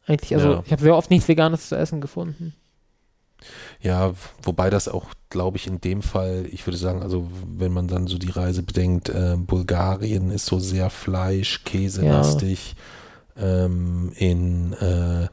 eigentlich, 0.08 0.36
also 0.36 0.54
Ja. 0.54 0.64
ich 0.66 0.72
habe 0.72 0.82
sehr 0.82 0.96
oft 0.96 1.10
nichts 1.10 1.28
Veganes 1.28 1.70
zu 1.70 1.76
essen 1.76 2.02
gefunden. 2.02 2.54
Ja, 3.82 4.14
wobei 4.44 4.70
das 4.70 4.88
auch, 4.88 5.06
glaube 5.30 5.58
ich, 5.58 5.66
in 5.66 5.82
dem 5.82 6.04
Fall, 6.04 6.46
ich 6.52 6.68
würde 6.68 6.78
sagen, 6.78 7.02
also 7.02 7.28
wenn 7.58 7.74
man 7.74 7.88
dann 7.88 8.06
so 8.06 8.20
die 8.20 8.30
Reise 8.30 8.62
bedenkt, 8.62 9.10
äh, 9.10 9.36
Bulgarien 9.38 10.30
ist 10.30 10.46
so 10.46 10.60
sehr 10.60 10.90
Fleisch, 10.92 11.64
Käselastig. 11.64 12.76
Ähm, 13.38 14.12
in 14.16 14.74
äh, 14.74 15.28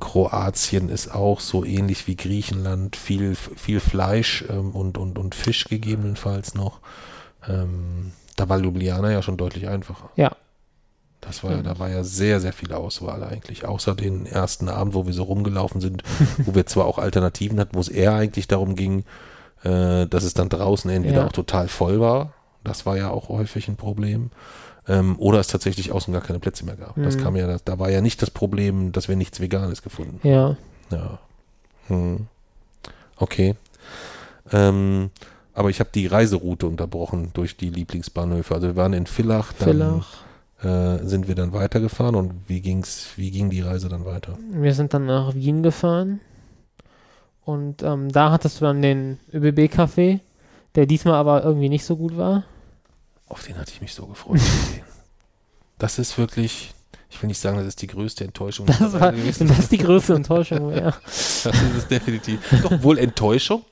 Kroatien 0.00 0.88
ist 0.88 1.14
auch 1.14 1.38
so 1.38 1.64
ähnlich 1.64 2.08
wie 2.08 2.16
Griechenland 2.16 2.96
viel, 2.96 3.36
viel 3.36 3.78
Fleisch 3.78 4.44
ähm, 4.48 4.72
und, 4.72 4.98
und, 4.98 5.16
und 5.16 5.36
Fisch 5.36 5.66
gegebenenfalls 5.66 6.54
noch. 6.56 6.80
Ähm, 7.48 8.10
da 8.34 8.48
war 8.48 8.58
Ljubljana 8.58 9.12
ja 9.12 9.22
schon 9.22 9.36
deutlich 9.36 9.68
einfacher. 9.68 10.10
Ja. 10.16 10.34
Das 11.22 11.42
war, 11.42 11.52
ja- 11.52 11.58
Stimmt. 11.60 11.74
da 11.74 11.78
war 11.78 11.88
ja 11.88 12.02
sehr, 12.04 12.40
sehr 12.40 12.52
viel 12.52 12.72
Auswahl 12.72 13.22
eigentlich. 13.24 13.64
Außer 13.64 13.94
den 13.94 14.26
ersten 14.26 14.68
Abend, 14.68 14.92
wo 14.94 15.06
wir 15.06 15.12
so 15.14 15.22
rumgelaufen 15.22 15.80
sind, 15.80 16.02
wo 16.38 16.54
wir 16.54 16.66
zwar 16.66 16.84
auch 16.84 16.98
Alternativen 16.98 17.58
hatten, 17.60 17.74
wo 17.76 17.80
es 17.80 17.88
eher 17.88 18.14
eigentlich 18.14 18.48
darum 18.48 18.74
ging, 18.76 19.04
äh, 19.62 20.06
dass 20.06 20.24
es 20.24 20.34
dann 20.34 20.48
draußen 20.50 20.90
entweder 20.90 21.20
Ja. 21.22 21.26
auch 21.28 21.32
total 21.32 21.68
voll 21.68 22.00
war. 22.00 22.32
Das 22.64 22.84
war 22.86 22.96
ja 22.96 23.08
auch 23.10 23.28
häufig 23.28 23.68
ein 23.68 23.76
Problem. 23.76 24.30
Ähm, 24.88 25.14
oder 25.18 25.38
es 25.38 25.46
tatsächlich 25.46 25.92
außen 25.92 26.12
gar 26.12 26.22
keine 26.22 26.40
Plätze 26.40 26.64
mehr 26.64 26.74
gab. 26.74 26.96
Das 26.96 27.16
Mhm. 27.16 27.22
kam 27.22 27.36
ja, 27.36 27.46
das, 27.46 27.62
da 27.62 27.78
war 27.78 27.88
ja 27.88 28.00
nicht 28.00 28.20
das 28.20 28.30
Problem, 28.32 28.90
dass 28.90 29.06
wir 29.08 29.14
nichts 29.14 29.38
Veganes 29.40 29.82
gefunden 29.82 30.18
Ja. 30.26 30.56
ja. 30.90 31.18
Hm. 31.86 32.26
Okay. 33.16 33.54
Ähm, 34.52 35.10
aber 35.54 35.70
ich 35.70 35.78
habe 35.78 35.90
die 35.94 36.06
Reiseroute 36.08 36.66
unterbrochen 36.66 37.30
durch 37.34 37.56
die 37.56 37.70
Lieblingsbahnhöfe. 37.70 38.54
Also 38.54 38.66
wir 38.68 38.76
waren 38.76 38.92
in 38.92 39.06
Villach, 39.06 39.52
dann 39.52 39.68
Villach. 39.68 40.08
Äh, 40.62 40.98
sind 41.04 41.26
wir 41.26 41.34
dann 41.34 41.52
weitergefahren 41.52 42.14
und 42.14 42.48
wie 42.48 42.60
ging's, 42.60 43.08
wie 43.16 43.32
ging 43.32 43.50
die 43.50 43.62
Reise 43.62 43.88
dann 43.88 44.04
weiter? 44.04 44.38
Wir 44.52 44.74
sind 44.74 44.94
dann 44.94 45.06
nach 45.06 45.34
Wien 45.34 45.64
gefahren 45.64 46.20
und 47.44 47.82
ähm, 47.82 48.12
da 48.12 48.30
hattest 48.30 48.60
du 48.60 48.66
dann 48.66 48.80
den 48.80 49.18
ÖBB-Café, 49.32 50.20
der 50.76 50.86
diesmal 50.86 51.14
aber 51.14 51.42
irgendwie 51.42 51.68
nicht 51.68 51.84
so 51.84 51.96
gut 51.96 52.16
war. 52.16 52.44
Auf 53.26 53.44
den 53.44 53.58
hatte 53.58 53.72
ich 53.74 53.80
mich 53.80 53.92
so 53.92 54.06
gefreut. 54.06 54.40
Das 55.78 55.98
ist 55.98 56.16
wirklich, 56.16 56.72
ich 57.10 57.20
will 57.20 57.26
nicht 57.26 57.40
sagen, 57.40 57.56
das 57.56 57.66
ist 57.66 57.82
die 57.82 57.88
größte 57.88 58.22
Enttäuschung. 58.22 58.66
Das 58.66 58.92
war 58.92 59.10
das 59.12 59.40
ist 59.40 59.72
die 59.72 59.78
größte 59.78 60.14
Enttäuschung. 60.14 60.70
Ja. 60.70 60.92
Das 61.02 61.46
ist 61.46 61.76
es 61.76 61.88
definitiv. 61.88 62.38
Doch, 62.62 62.82
wohl 62.84 62.98
Enttäuschung? 62.98 63.64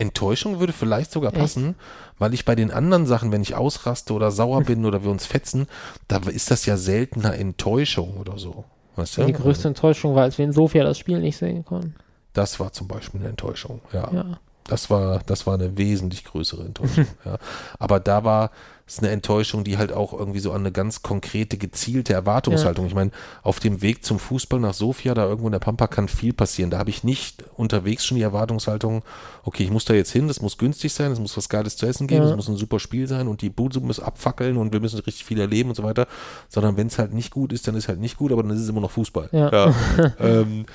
Enttäuschung 0.00 0.60
würde 0.60 0.72
vielleicht 0.72 1.12
sogar 1.12 1.32
Echt? 1.32 1.40
passen, 1.40 1.76
weil 2.18 2.34
ich 2.34 2.44
bei 2.44 2.54
den 2.54 2.70
anderen 2.70 3.06
Sachen, 3.06 3.32
wenn 3.32 3.42
ich 3.42 3.54
ausraste 3.54 4.12
oder 4.12 4.30
sauer 4.30 4.62
bin 4.62 4.84
oder 4.84 5.02
wir 5.04 5.10
uns 5.10 5.26
fetzen, 5.26 5.66
da 6.08 6.18
ist 6.28 6.50
das 6.50 6.66
ja 6.66 6.76
seltener 6.76 7.34
Enttäuschung 7.34 8.16
oder 8.16 8.38
so. 8.38 8.64
Weißt 8.96 9.18
du? 9.18 9.24
Die 9.24 9.32
größte 9.32 9.68
Enttäuschung 9.68 10.14
war, 10.14 10.24
als 10.24 10.38
wir 10.38 10.44
in 10.44 10.52
Sofia 10.52 10.84
das 10.84 10.98
Spiel 10.98 11.20
nicht 11.20 11.36
sehen 11.36 11.64
konnten. 11.64 11.94
Das 12.32 12.60
war 12.60 12.72
zum 12.72 12.88
Beispiel 12.88 13.20
eine 13.20 13.30
Enttäuschung, 13.30 13.80
ja. 13.92 14.12
Ja. 14.12 14.38
Das 14.64 14.88
war, 14.88 15.20
das 15.26 15.46
war 15.46 15.54
eine 15.54 15.76
wesentlich 15.76 16.24
größere 16.24 16.64
Enttäuschung, 16.64 17.06
ja. 17.24 17.38
Aber 17.78 17.98
da 18.00 18.24
war 18.24 18.50
es 18.90 18.98
eine 18.98 19.10
Enttäuschung, 19.10 19.64
die 19.64 19.78
halt 19.78 19.92
auch 19.92 20.12
irgendwie 20.12 20.40
so 20.40 20.52
an 20.52 20.62
eine 20.62 20.72
ganz 20.72 21.02
konkrete, 21.02 21.56
gezielte 21.56 22.12
Erwartungshaltung. 22.12 22.86
Ich 22.86 22.94
meine, 22.94 23.10
auf 23.42 23.60
dem 23.60 23.82
Weg 23.82 24.04
zum 24.04 24.18
Fußball 24.18 24.58
nach 24.58 24.74
Sofia, 24.74 25.14
da 25.14 25.24
irgendwo 25.26 25.46
in 25.46 25.52
der 25.52 25.60
Pampa 25.60 25.86
kann 25.86 26.08
viel 26.08 26.32
passieren. 26.32 26.70
Da 26.70 26.78
habe 26.78 26.90
ich 26.90 27.04
nicht 27.04 27.44
unterwegs 27.56 28.04
schon 28.04 28.16
die 28.16 28.22
Erwartungshaltung, 28.22 29.02
okay, 29.44 29.62
ich 29.62 29.70
muss 29.70 29.84
da 29.84 29.94
jetzt 29.94 30.10
hin, 30.10 30.28
das 30.28 30.40
muss 30.42 30.58
günstig 30.58 30.92
sein, 30.92 31.12
es 31.12 31.20
muss 31.20 31.36
was 31.36 31.48
Geiles 31.48 31.76
zu 31.76 31.86
essen 31.86 32.06
geben, 32.06 32.24
Ja. 32.24 32.30
es 32.30 32.36
muss 32.36 32.48
ein 32.48 32.56
super 32.56 32.80
Spiel 32.80 33.06
sein 33.06 33.28
und 33.28 33.42
die 33.42 33.50
Bude 33.50 33.80
muss 33.80 34.00
abfackeln 34.00 34.56
und 34.56 34.72
wir 34.72 34.80
müssen 34.80 34.98
richtig 35.00 35.24
viel 35.24 35.40
erleben 35.40 35.68
und 35.70 35.76
so 35.76 35.82
weiter. 35.84 36.06
Sondern 36.48 36.76
wenn 36.76 36.88
es 36.88 36.98
halt 36.98 37.14
nicht 37.14 37.30
gut 37.30 37.52
ist, 37.52 37.68
dann 37.68 37.76
ist 37.76 37.88
halt 37.88 38.00
nicht 38.00 38.16
gut, 38.16 38.32
aber 38.32 38.42
dann 38.42 38.52
ist 38.52 38.60
es 38.60 38.68
immer 38.68 38.80
noch 38.80 38.90
Fußball. 38.90 39.28
Ja. 39.32 39.72
ähm, 40.18 40.66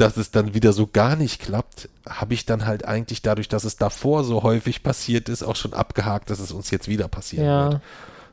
dass 0.00 0.16
es 0.16 0.30
dann 0.30 0.54
wieder 0.54 0.72
so 0.72 0.86
gar 0.86 1.16
nicht 1.16 1.40
klappt, 1.40 1.88
habe 2.08 2.34
ich 2.34 2.46
dann 2.46 2.66
halt 2.66 2.84
eigentlich 2.84 3.22
dadurch, 3.22 3.48
dass 3.48 3.64
es 3.64 3.76
davor 3.76 4.24
so 4.24 4.42
häufig 4.42 4.82
passiert 4.82 5.28
ist, 5.28 5.42
auch 5.42 5.56
schon 5.56 5.74
abgehakt, 5.74 6.30
dass 6.30 6.40
es 6.40 6.52
uns 6.52 6.70
jetzt 6.70 6.88
wieder 6.88 7.08
passieren 7.08 7.44
Ja. 7.46 7.70
wird. 7.72 7.82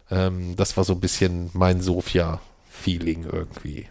Ähm, 0.10 0.56
das 0.56 0.78
war 0.78 0.84
so 0.84 0.94
ein 0.94 1.00
bisschen 1.02 1.50
mein 1.54 1.82
Sofia-Feeling 1.82 3.26
irgendwie. 3.32 3.88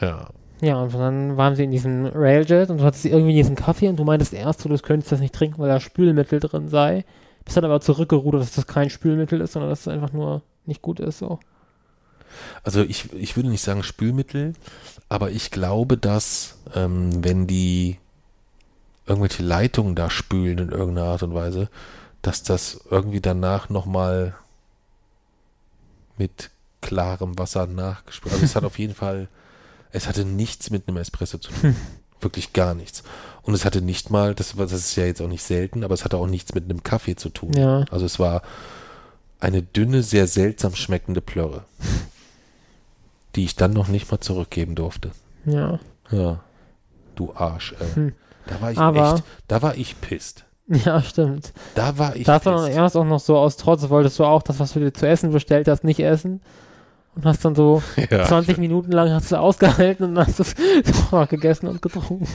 Ja. 0.00 0.28
Ja, 0.62 0.80
und 0.80 0.94
dann 0.94 1.36
waren 1.36 1.54
sie 1.54 1.64
in 1.64 1.70
diesem 1.70 2.06
Railjet 2.06 2.70
und 2.70 2.78
du 2.78 2.84
hattest 2.84 3.04
irgendwie 3.04 3.34
diesen 3.34 3.56
Kaffee 3.56 3.88
und 3.88 3.96
du 3.96 4.04
meintest 4.04 4.32
erst, 4.32 4.60
so, 4.62 4.70
du 4.70 4.78
könntest 4.78 5.12
das 5.12 5.20
nicht 5.20 5.34
trinken, 5.34 5.58
weil 5.58 5.68
da 5.68 5.80
Spülmittel 5.80 6.40
drin 6.40 6.68
sei. 6.68 7.04
Bist 7.44 7.58
dann 7.58 7.64
aber 7.66 7.80
zurückgerudert, 7.82 8.40
dass 8.40 8.52
das 8.52 8.66
kein 8.66 8.88
Spülmittel 8.88 9.42
ist, 9.42 9.52
sondern 9.52 9.70
dass 9.70 9.80
es 9.80 9.88
einfach 9.88 10.12
nur 10.12 10.40
nicht 10.64 10.80
gut 10.80 10.98
ist. 10.98 11.18
So. 11.18 11.38
Also 12.62 12.82
ich, 12.82 13.12
ich 13.12 13.36
würde 13.36 13.50
nicht 13.50 13.62
sagen 13.62 13.82
Spülmittel, 13.82 14.54
aber 15.08 15.30
ich 15.30 15.50
glaube, 15.50 15.96
dass 15.96 16.56
ähm, 16.74 17.24
wenn 17.24 17.46
die 17.46 17.98
irgendwelche 19.06 19.42
Leitungen 19.42 19.94
da 19.94 20.10
spülen 20.10 20.58
in 20.58 20.70
irgendeiner 20.70 21.08
Art 21.08 21.22
und 21.22 21.34
Weise, 21.34 21.68
dass 22.22 22.42
das 22.42 22.80
irgendwie 22.90 23.20
danach 23.20 23.68
nochmal 23.68 24.34
mit 26.18 26.50
klarem 26.80 27.38
Wasser 27.38 27.66
nachgespült. 27.66 28.34
Also 28.34 28.44
es 28.44 28.56
hat 28.56 28.64
auf 28.64 28.78
jeden 28.78 28.94
Fall, 28.94 29.28
es 29.92 30.08
hatte 30.08 30.24
nichts 30.24 30.70
mit 30.70 30.88
einem 30.88 30.96
Espresso 30.96 31.38
zu 31.38 31.52
tun. 31.52 31.76
Wirklich 32.20 32.52
gar 32.52 32.74
nichts. 32.74 33.02
Und 33.42 33.54
es 33.54 33.64
hatte 33.64 33.82
nicht 33.82 34.10
mal, 34.10 34.34
das, 34.34 34.54
das 34.56 34.72
ist 34.72 34.96
ja 34.96 35.04
jetzt 35.04 35.20
auch 35.20 35.28
nicht 35.28 35.42
selten, 35.42 35.84
aber 35.84 35.94
es 35.94 36.04
hatte 36.04 36.16
auch 36.16 36.26
nichts 36.26 36.54
mit 36.54 36.64
einem 36.64 36.82
Kaffee 36.82 37.14
zu 37.14 37.28
tun. 37.28 37.52
Ja. 37.52 37.84
Also 37.90 38.06
es 38.06 38.18
war 38.18 38.42
eine 39.38 39.62
dünne, 39.62 40.02
sehr 40.02 40.26
seltsam 40.26 40.74
schmeckende 40.74 41.20
Plörre, 41.20 41.64
die 43.36 43.44
ich 43.44 43.54
dann 43.56 43.72
noch 43.72 43.88
nicht 43.88 44.10
mal 44.10 44.20
zurückgeben 44.20 44.74
durfte. 44.74 45.10
Ja. 45.44 45.78
Ja. 46.10 46.40
Du 47.14 47.32
Arsch, 47.34 47.74
ey. 47.78 47.86
Hm. 47.94 48.12
Da 48.46 48.60
war 48.60 48.70
ich 48.72 48.78
Aber- 48.78 49.14
echt, 49.14 49.24
da 49.48 49.62
war 49.62 49.76
ich 49.76 50.00
pisst. 50.00 50.44
Ja, 50.68 51.00
stimmt. 51.00 51.52
Da 51.76 51.96
war 51.96 52.16
ich 52.16 52.24
Da 52.24 52.34
hast 52.34 52.46
du 52.46 52.50
dann 52.50 52.68
erst 52.70 52.96
auch 52.96 53.04
noch 53.04 53.20
so 53.20 53.36
aus 53.36 53.56
Trotz, 53.56 53.88
wolltest 53.88 54.18
du 54.18 54.24
auch 54.24 54.42
das, 54.42 54.58
was 54.58 54.72
du 54.72 54.80
dir 54.80 54.92
zu 54.92 55.06
essen 55.06 55.30
bestellt 55.30 55.68
hast, 55.68 55.84
nicht 55.84 56.00
essen. 56.00 56.40
Und 57.14 57.24
hast 57.24 57.44
dann 57.44 57.54
so 57.54 57.82
Ja. 58.10 58.24
20 58.24 58.58
Minuten 58.58 58.90
lang 58.92 59.10
hast 59.10 59.30
du 59.32 59.36
ausgehalten 59.38 60.04
und 60.04 60.18
hast 60.18 60.40
es 60.40 60.54
gegessen 61.30 61.68
und 61.68 61.80
getrunken. 61.82 62.26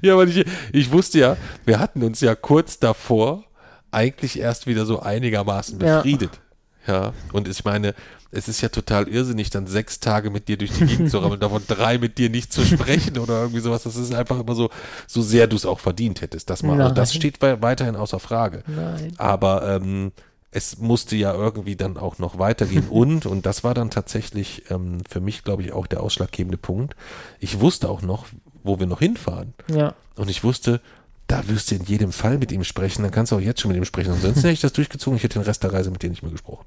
Ja, 0.00 0.16
weil 0.16 0.28
ich, 0.30 0.44
ich 0.72 0.90
wusste 0.92 1.18
ja, 1.18 1.36
wir 1.64 1.78
hatten 1.78 2.02
uns 2.02 2.20
ja 2.20 2.34
kurz 2.34 2.78
davor 2.78 3.44
eigentlich 3.90 4.38
erst 4.38 4.66
wieder 4.66 4.86
so 4.86 5.00
einigermaßen 5.00 5.78
Ja. 5.80 5.96
befriedet. 5.98 6.40
Ja, 6.86 7.12
und 7.32 7.46
ich 7.46 7.64
meine, 7.64 7.94
es 8.32 8.48
ist 8.48 8.60
ja 8.62 8.68
total 8.70 9.08
irrsinnig, 9.08 9.50
dann 9.50 9.66
sechs 9.66 10.00
Tage 10.00 10.30
mit 10.30 10.48
dir 10.48 10.56
durch 10.56 10.72
die 10.72 10.86
Gegend 10.86 11.10
zu 11.10 11.18
rammeln, 11.18 11.38
davon 11.40 11.62
drei 11.68 11.98
mit 11.98 12.16
dir 12.18 12.30
nicht 12.30 12.52
zu 12.52 12.64
sprechen 12.64 13.18
oder 13.18 13.42
irgendwie 13.42 13.60
sowas. 13.60 13.82
Das 13.82 13.96
ist 13.96 14.12
einfach 14.14 14.40
immer 14.40 14.54
so, 14.54 14.70
so 15.06 15.20
sehr 15.22 15.46
du 15.46 15.54
es 15.56 15.66
auch 15.66 15.78
verdient 15.80 16.22
hättest. 16.22 16.48
Das, 16.50 16.62
mal, 16.62 16.76
Nein. 16.76 16.94
das 16.94 17.14
steht 17.14 17.40
wei- 17.42 17.60
weiterhin 17.62 17.94
außer 17.94 18.18
Frage. 18.18 18.64
Nein. 18.66 19.12
Aber 19.18 19.68
ähm, 19.76 20.12
es 20.50 20.78
musste 20.78 21.14
ja 21.16 21.34
irgendwie 21.34 21.76
dann 21.76 21.96
auch 21.98 22.18
noch 22.18 22.38
weitergehen. 22.38 22.86
Und, 22.90 23.26
und 23.26 23.46
das 23.46 23.64
war 23.64 23.74
dann 23.74 23.90
tatsächlich 23.90 24.64
ähm, 24.70 24.98
für 25.08 25.20
mich, 25.20 25.44
glaube 25.44 25.62
ich, 25.62 25.72
auch 25.72 25.86
der 25.86 26.02
ausschlaggebende 26.02 26.58
Punkt. 26.58 26.96
Ich 27.38 27.60
wusste 27.60 27.88
auch 27.88 28.02
noch, 28.02 28.26
wo 28.64 28.78
wir 28.78 28.86
noch 28.86 28.98
hinfahren. 29.00 29.54
Ja. 29.70 29.94
Und 30.16 30.28
ich 30.30 30.42
wusste, 30.44 30.80
da 31.26 31.48
wirst 31.48 31.70
du 31.70 31.74
in 31.76 31.84
jedem 31.84 32.12
Fall 32.12 32.36
mit 32.38 32.52
ihm 32.52 32.64
sprechen. 32.64 33.02
Dann 33.02 33.10
kannst 33.12 33.32
du 33.32 33.36
auch 33.36 33.40
jetzt 33.40 33.60
schon 33.60 33.70
mit 33.70 33.78
ihm 33.78 33.84
sprechen. 33.84 34.12
Ansonsten 34.12 34.40
hätte 34.40 34.52
ich 34.52 34.60
das 34.60 34.72
durchgezogen. 34.74 35.16
Ich 35.16 35.22
hätte 35.22 35.38
den 35.38 35.44
Rest 35.44 35.62
der 35.62 35.72
Reise 35.72 35.90
mit 35.90 36.02
dir 36.02 36.10
nicht 36.10 36.22
mehr 36.22 36.32
gesprochen. 36.32 36.64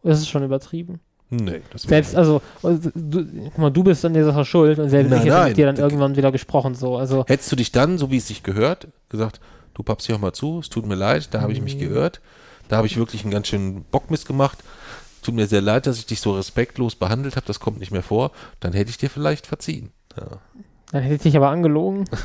Das 0.03 0.19
ist 0.19 0.29
schon 0.29 0.43
übertrieben. 0.43 0.99
Nee, 1.29 1.61
das 1.71 1.83
Selbst, 1.83 2.15
also, 2.15 2.41
du, 2.61 3.25
guck 3.45 3.57
mal, 3.57 3.71
du 3.71 3.83
bist 3.83 4.05
an 4.05 4.13
der 4.13 4.25
Sache 4.25 4.45
schuld 4.45 4.77
und 4.77 4.89
selbst 4.89 5.09
Nein, 5.09 5.19
ich 5.19 5.25
hätte 5.25 5.35
nein. 5.35 5.47
mit 5.47 5.57
dir 5.57 5.65
dann 5.65 5.77
irgendwann 5.77 6.15
wieder 6.15 6.31
gesprochen, 6.31 6.75
so. 6.75 6.97
Also, 6.97 7.25
Hättest 7.27 7.51
du 7.51 7.55
dich 7.55 7.71
dann, 7.71 7.97
so 7.97 8.11
wie 8.11 8.17
es 8.17 8.27
sich 8.27 8.43
gehört, 8.43 8.89
gesagt, 9.09 9.39
du 9.73 9.81
pappst 9.81 10.05
hier 10.05 10.15
auch 10.15 10.19
mal 10.19 10.33
zu, 10.33 10.59
es 10.59 10.69
tut 10.69 10.85
mir 10.85 10.95
leid, 10.95 11.29
da 11.31 11.41
habe 11.41 11.51
ich 11.51 11.61
mich 11.61 11.79
geirrt, 11.79 12.21
da 12.67 12.77
habe 12.77 12.85
ich 12.85 12.97
wirklich 12.97 13.23
einen 13.23 13.31
ganz 13.31 13.47
schönen 13.47 13.83
Bockmist 13.85 14.27
gemacht, 14.27 14.59
tut 15.23 15.33
mir 15.33 15.47
sehr 15.47 15.61
leid, 15.61 15.87
dass 15.87 15.97
ich 15.97 16.05
dich 16.05 16.21
so 16.21 16.33
respektlos 16.35 16.95
behandelt 16.95 17.35
habe, 17.35 17.47
das 17.47 17.59
kommt 17.59 17.79
nicht 17.79 17.91
mehr 17.91 18.03
vor, 18.03 18.31
dann 18.59 18.73
hätte 18.73 18.91
ich 18.91 18.97
dir 18.97 19.09
vielleicht 19.09 19.47
verziehen. 19.47 19.89
Ja. 20.15 20.39
dann 20.91 21.01
hätte 21.01 21.15
ich 21.15 21.21
dich 21.21 21.37
aber 21.37 21.49
angelogen. 21.49 22.05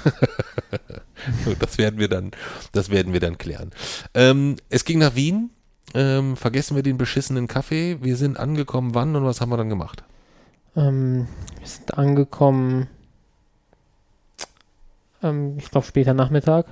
Das 1.58 1.78
werden 1.78 1.98
wir 1.98 2.08
dann, 2.08 2.30
das 2.72 2.90
werden 2.90 3.12
wir 3.12 3.18
dann 3.18 3.38
klären. 3.38 3.72
Ähm, 4.14 4.54
es 4.68 4.84
ging 4.84 4.98
nach 5.00 5.16
Wien. 5.16 5.50
Ähm, 5.94 6.36
vergessen 6.36 6.76
wir 6.76 6.82
den 6.82 6.98
beschissenen 6.98 7.46
Kaffee. 7.48 7.98
Wir 8.02 8.16
sind 8.16 8.38
angekommen, 8.38 8.94
wann 8.94 9.16
und 9.16 9.24
was 9.24 9.40
haben 9.40 9.50
wir 9.50 9.56
dann 9.56 9.68
gemacht? 9.70 10.04
Ähm, 10.76 11.26
wir 11.58 11.66
sind 11.66 11.96
angekommen, 11.96 12.88
ähm, 15.22 15.56
ich 15.58 15.70
glaube 15.70 15.86
später 15.86 16.14
Nachmittag. 16.14 16.66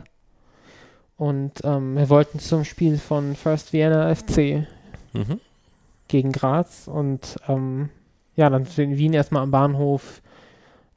Und 1.17 1.53
ähm, 1.65 1.97
wir 1.97 2.11
wollten 2.11 2.39
zum 2.39 2.65
Spiel 2.65 2.99
von 2.99 3.35
First 3.37 3.73
Vienna 3.73 4.15
FC 4.15 4.67
Mhm. 5.15 5.41
gegen 6.09 6.31
Graz. 6.33 6.89
Und 6.89 7.37
ähm, 7.49 7.89
ja, 8.37 8.51
dann 8.51 8.65
sind 8.67 8.77
wir 8.77 8.85
in 8.85 8.99
Wien 8.99 9.15
erstmal 9.15 9.43
am 9.43 9.51
Bahnhof. 9.51 10.21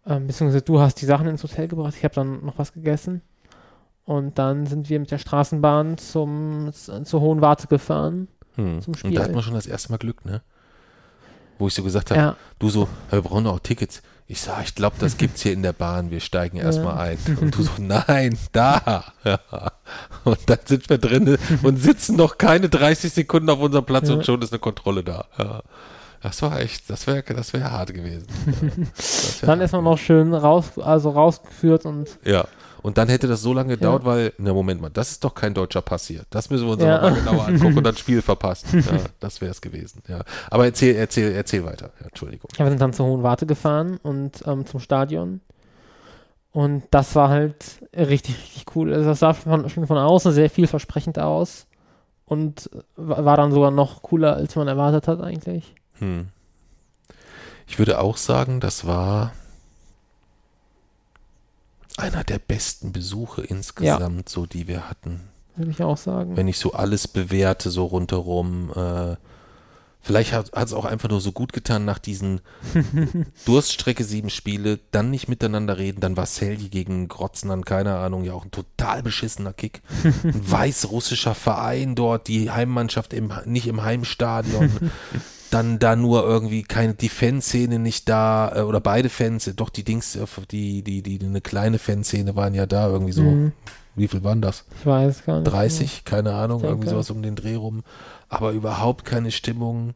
Ähm, 0.05 0.28
beziehungsweise 0.28 0.61
du 0.63 0.80
hast 0.82 0.95
die 1.01 1.05
Sachen 1.05 1.28
ins 1.28 1.43
Hotel 1.43 1.70
gebracht. 1.70 1.93
Ich 1.97 2.03
habe 2.03 2.15
dann 2.15 2.45
noch 2.45 2.57
was 2.57 2.74
gegessen. 2.74 3.22
Und 4.10 4.39
dann 4.39 4.66
sind 4.66 4.89
wir 4.89 4.99
mit 4.99 5.12
der 5.12 5.20
Straßenbahn 5.20 5.99
zum, 5.99 6.72
zur 6.74 7.22
Hohen 7.22 7.41
Warte 7.41 7.68
gefahren. 7.68 8.28
Hm. 8.55 8.82
Zum 8.82 8.93
Und 8.93 8.97
Spiel. 8.97 9.14
da 9.14 9.22
hat 9.24 9.34
man 9.34 9.43
schon 9.43 9.53
das 9.53 9.68
erste 9.68 9.91
Mal 9.91 9.99
Glück, 9.99 10.26
ne? 10.26 10.41
Wo 11.60 11.68
ich 11.68 11.76
so 11.76 11.84
gesagt 11.84 12.10
habe, 12.10 12.20
Ja, 12.20 12.36
du 12.57 12.70
so, 12.72 12.88
"Ja, 13.12 13.18
wir 13.18 13.22
brauchen 13.22 13.45
auch 13.45 13.60
Tickets. 13.60 14.01
Ich 14.26 14.41
sag, 14.41 14.64
ich 14.64 14.74
glaube, 14.74 14.95
das 14.99 15.18
gibt's 15.18 15.43
hier 15.43 15.53
in 15.53 15.62
der 15.62 15.74
Bahn. 15.74 16.10
Wir 16.10 16.22
steigen 16.22 16.57
erstmal 16.57 16.97
ein. 16.97 17.18
Und 17.39 17.55
du 17.55 17.62
so, 17.62 17.70
nein, 17.78 18.36
da. 18.51 19.03
Ja. 19.24 19.39
Und 20.24 20.39
dann 20.49 20.57
sind 20.66 20.89
wir 20.89 20.97
drin 20.97 21.38
und 21.62 21.78
sitzen 21.78 22.16
noch 22.16 22.39
keine 22.39 22.68
30 22.68 23.14
Sekunden 23.14 23.51
auf 23.51 23.60
unserem 23.60 23.86
Platz 23.86 24.10
Ja. 24.10 24.16
und 24.16 24.26
schon 24.26 24.41
ist 24.41 24.51
eine 24.51 24.60
Kontrolle 24.60 25.03
da. 25.03 25.26
Ja. 25.38 25.62
Das 26.24 26.41
war 26.41 26.60
echt, 26.60 26.89
das 26.89 27.05
wäre 27.05 27.22
das 27.22 27.53
wär 27.53 27.70
hart 27.72 27.93
gewesen. 27.93 28.26
Ja. 28.47 28.55
Wär 28.55 29.47
dann 29.47 29.49
hart 29.60 29.62
ist 29.62 29.72
man 29.74 29.84
noch 29.84 29.99
schön 29.99 30.34
raus, 30.34 30.80
also 30.80 31.12
rausgeführt 31.12 31.86
und 31.86 32.07
Ja. 32.26 32.45
Und 32.82 32.97
dann 32.97 33.09
hätte 33.09 33.27
das 33.27 33.41
so 33.41 33.53
lange 33.53 33.75
gedauert, 33.75 34.05
weil, 34.05 34.34
na 34.38 34.53
Moment 34.53 34.82
mal, 34.82 34.89
das 34.89 35.11
ist 35.11 35.23
doch 35.23 35.34
kein 35.36 35.53
deutscher 35.53 35.82
Pass 35.82 36.07
hier. 36.07 36.23
Das 36.30 36.49
müssen 36.49 36.65
wir 36.65 36.73
uns 36.73 36.84
Ja. 36.84 37.01
mal 37.01 37.13
genauer 37.13 37.47
angucken 37.47 37.77
und 37.77 37.84
dann 37.84 37.95
Spiel 37.97 38.21
verpasst. 38.21 38.67
Ja, 38.73 38.82
das 39.19 39.41
wäre 39.41 39.51
es 39.51 39.59
gewesen. 39.61 40.01
Ja. 40.07 40.21
Aber 40.49 40.65
erzähl, 40.65 40.95
erzähl, 40.95 41.32
erzähl 41.34 41.65
weiter. 41.65 41.91
Ja, 41.99 42.07
Entschuldigung. 42.07 42.49
Ja, 42.57 42.65
wir 42.65 42.69
sind 42.69 42.82
dann 42.82 42.93
zur 42.93 43.05
Hohen 43.07 43.23
Warte 43.23 43.45
gefahren 43.45 43.97
und 44.03 44.43
ähm, 44.47 44.65
zum 44.65 44.80
Stadion. 44.80 45.41
Und 46.51 46.84
das 46.91 47.15
war 47.15 47.30
halt 47.30 47.80
richtig, 47.95 48.36
richtig 48.38 48.65
cool. 48.75 48.93
Also 48.93 49.05
das 49.09 49.19
sah 49.19 49.34
von, 49.34 49.69
schon 49.69 49.86
von 49.86 49.97
außen 49.97 50.32
sehr 50.32 50.49
vielversprechend 50.49 51.19
aus. 51.19 51.67
Und 52.25 52.69
wa- 52.95 53.23
war 53.25 53.38
dann 53.38 53.51
sogar 53.51 53.71
noch 53.71 54.01
cooler, 54.01 54.36
als 54.36 54.55
man 54.55 54.67
erwartet 54.67 55.07
hat 55.07 55.21
eigentlich. 55.21 55.75
Hm. 55.99 56.27
Ich 57.67 57.77
würde 57.77 57.99
auch 57.99 58.17
sagen, 58.17 58.59
das 58.59 58.88
war 58.88 59.34
einer 62.00 62.24
der 62.24 62.39
besten 62.39 62.91
Besuche 62.91 63.41
insgesamt, 63.41 64.30
so 64.30 64.45
die 64.45 64.68
wir 64.68 64.89
hatten. 64.89 65.22
Würde 65.56 65.72
ich 65.72 65.84
auch 65.84 65.97
sagen. 65.97 66.38
Wenn 66.38 66.47
ich 66.47 66.58
so 66.58 66.74
alles 66.74 67.08
bewerte, 67.08 67.70
so 67.70 67.86
rundherum. 67.86 68.72
Äh, 68.74 69.18
vielleicht 70.00 70.32
hat 70.32 70.50
es 70.54 70.74
auch 70.74 70.86
einfach 70.86 71.10
nur 71.10 71.20
so 71.20 71.34
gut 71.34 71.52
getan 71.52 71.84
nach 71.84 72.00
diesen 72.00 72.39
Durststrecke 73.45 74.06
sieben 74.06 74.30
Spiele, 74.30 74.80
dann 74.91 75.10
nicht 75.10 75.28
miteinander 75.28 75.78
reden, 75.78 76.00
dann 76.00 76.16
war 76.16 76.26
Selji 76.26 76.70
gegen 76.70 77.10
Grotznan, 77.10 77.66
keine 77.66 77.97
Ahnung, 77.97 78.24
ja 78.24 78.34
auch 78.34 78.45
ein 78.45 78.52
total 78.52 79.04
beschissener 79.04 79.52
Kick. 79.52 79.82
Ein 80.06 80.24
weißrussischer 80.52 81.36
Verein 81.36 81.95
dort, 81.95 82.28
die 82.30 82.52
Heimmannschaft 82.52 83.14
im, 83.14 83.34
nicht 83.45 83.68
im 83.68 83.84
Heimstadion. 83.84 84.72
Dann 85.52 85.80
da 85.80 85.95
nur 85.95 86.24
irgendwie 86.24 86.64
keine, 86.64 86.93
die 86.93 87.10
Fanszene 87.10 87.80
nicht 87.80 88.08
da, 88.08 88.52
äh, 88.56 88.62
oder 88.62 88.80
beide 88.80 89.10
Fans, 89.10 89.50
doch 89.56 89.70
die 89.70 89.84
Dings, 89.84 90.16
äh, 90.16 90.26
die, 90.52 90.84
die, 90.84 91.02
die, 91.02 91.20
eine 91.26 91.41
kleine 91.41 91.80
Fanszene 91.80 92.36
waren 92.36 92.54
ja 92.54 92.66
da, 92.66 92.88
irgendwie 92.88 93.14
so, 93.14 93.24
Mhm. 93.24 93.52
wie 93.95 94.08
viel 94.08 94.24
waren 94.24 94.41
das? 94.41 94.66
Ich 94.80 94.86
weiß 94.86 95.26
gar 95.26 95.39
nicht. 95.39 95.52
30, 95.52 96.06
keine 96.06 96.34
Ahnung, 96.34 96.64
irgendwie 96.64 96.89
sowas 96.89 97.10
um 97.10 97.22
den 97.24 97.36
Dreh 97.36 97.56
rum, 97.56 97.84
aber 98.30 98.52
überhaupt 98.52 99.06
keine 99.06 99.32
Stimmung. 99.32 99.93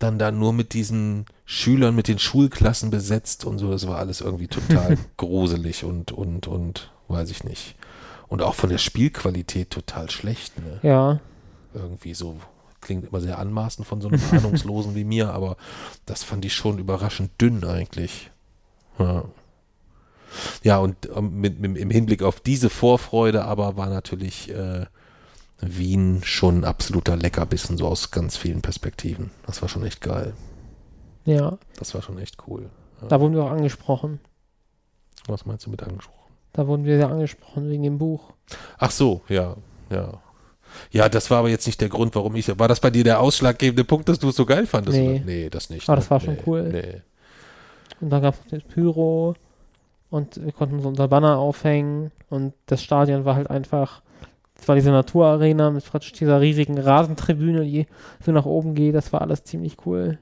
Dann 0.00 0.18
da 0.18 0.30
nur 0.30 0.52
mit 0.52 0.74
diesen 0.74 1.26
Schülern, 1.44 1.94
mit 1.96 2.06
den 2.06 2.20
Schulklassen 2.20 2.90
besetzt 2.90 3.44
und 3.44 3.58
so, 3.58 3.70
das 3.72 3.86
war 3.88 3.98
alles 3.98 4.20
irgendwie 4.20 4.46
total 4.46 4.96
gruselig 5.16 5.82
und, 5.84 6.12
und, 6.12 6.46
und, 6.46 6.92
weiß 7.08 7.30
ich 7.30 7.42
nicht. 7.42 7.74
Und 8.28 8.42
auch 8.42 8.54
von 8.54 8.70
der 8.70 8.78
Spielqualität 8.78 9.70
total 9.70 10.08
schlecht, 10.10 10.52
ne? 10.58 10.78
Ja, 10.82 11.18
Irgendwie 11.74 12.14
so, 12.14 12.36
klingt 12.80 13.06
immer 13.06 13.20
sehr 13.20 13.38
anmaßend 13.38 13.86
von 13.86 14.00
so 14.00 14.08
einem 14.08 14.20
Ahnungslosen 14.32 14.94
wie 14.94 15.04
mir, 15.04 15.32
aber 15.32 15.56
das 16.06 16.22
fand 16.24 16.44
ich 16.44 16.54
schon 16.54 16.78
überraschend 16.78 17.30
dünn 17.40 17.64
eigentlich. 17.64 18.30
Ja. 18.98 19.24
Ja, 20.62 20.78
und 20.78 21.08
ähm, 21.14 21.40
mit, 21.40 21.58
mit, 21.58 21.76
im 21.76 21.90
Hinblick 21.90 22.22
auf 22.22 22.40
diese 22.40 22.68
Vorfreude 22.68 23.44
aber 23.44 23.76
war 23.76 23.88
natürlich 23.88 24.50
äh, 24.50 24.86
Wien 25.60 26.20
schon 26.22 26.60
ein 26.60 26.64
absoluter 26.64 27.16
Leckerbissen, 27.16 27.78
so 27.78 27.86
aus 27.86 28.10
ganz 28.10 28.36
vielen 28.36 28.60
Perspektiven. 28.62 29.30
Das 29.46 29.62
war 29.62 29.68
schon 29.68 29.84
echt 29.84 30.00
geil. 30.00 30.34
ja. 31.24 31.58
Das 31.78 31.94
war 31.94 32.02
schon 32.02 32.18
echt 32.18 32.36
cool. 32.46 32.70
Da 33.08 33.20
wurden 33.20 33.34
wir 33.34 33.44
auch 33.44 33.50
angesprochen. 33.50 34.20
Was 35.26 35.46
meinst 35.46 35.66
du 35.66 35.70
mit 35.70 35.82
angesprochen? 35.82 36.32
Da 36.52 36.66
wurden 36.66 36.84
wir 36.84 36.96
sehr 36.96 37.08
angesprochen 37.08 37.68
wegen 37.68 37.82
dem 37.82 37.98
Buch. 37.98 38.32
Ach 38.78 38.90
so, 38.90 39.22
ja, 39.28 39.56
ja. 39.90 40.20
Ja, 40.90 41.08
das 41.08 41.30
war 41.30 41.38
aber 41.38 41.48
jetzt 41.48 41.66
nicht 41.66 41.80
der 41.80 41.88
Grund, 41.88 42.14
warum 42.14 42.34
ich. 42.36 42.58
War 42.58 42.68
das 42.68 42.80
bei 42.80 42.90
dir 42.90 43.04
der 43.04 43.20
ausschlaggebende 43.20 43.84
Punkt, 43.84 44.08
dass 44.08 44.18
du 44.18 44.28
es 44.28 44.36
so 44.36 44.46
geil 44.46 44.66
fandest? 44.66 44.98
Nee. 44.98 45.22
Nee, 45.24 45.50
das 45.50 45.70
nicht. 45.70 45.88
Aber 45.88 45.96
ne? 45.96 46.00
das 46.00 46.10
war 46.10 46.20
schon 46.20 46.34
nee, 46.34 46.42
cool. 46.46 46.62
Nee. 46.64 47.02
Und 48.00 48.10
dann 48.10 48.22
gab 48.22 48.34
es 48.34 48.40
das 48.50 48.62
Pyro 48.62 49.34
und 50.10 50.42
wir 50.42 50.52
konnten 50.52 50.80
so 50.80 50.88
unser 50.88 51.08
Banner 51.08 51.38
aufhängen 51.38 52.10
und 52.30 52.54
das 52.66 52.82
Stadion 52.82 53.24
war 53.24 53.34
halt 53.34 53.50
einfach, 53.50 54.02
es 54.60 54.68
war 54.68 54.74
diese 54.74 54.90
Naturarena 54.90 55.70
mit 55.70 55.84
praktisch 55.84 56.12
dieser 56.12 56.40
riesigen 56.40 56.78
Rasentribüne, 56.78 57.64
die 57.64 57.86
so 58.24 58.32
nach 58.32 58.46
oben 58.46 58.74
geht, 58.74 58.94
das 58.94 59.12
war 59.12 59.22
alles 59.22 59.44
ziemlich 59.44 59.76
cool. 59.86 60.18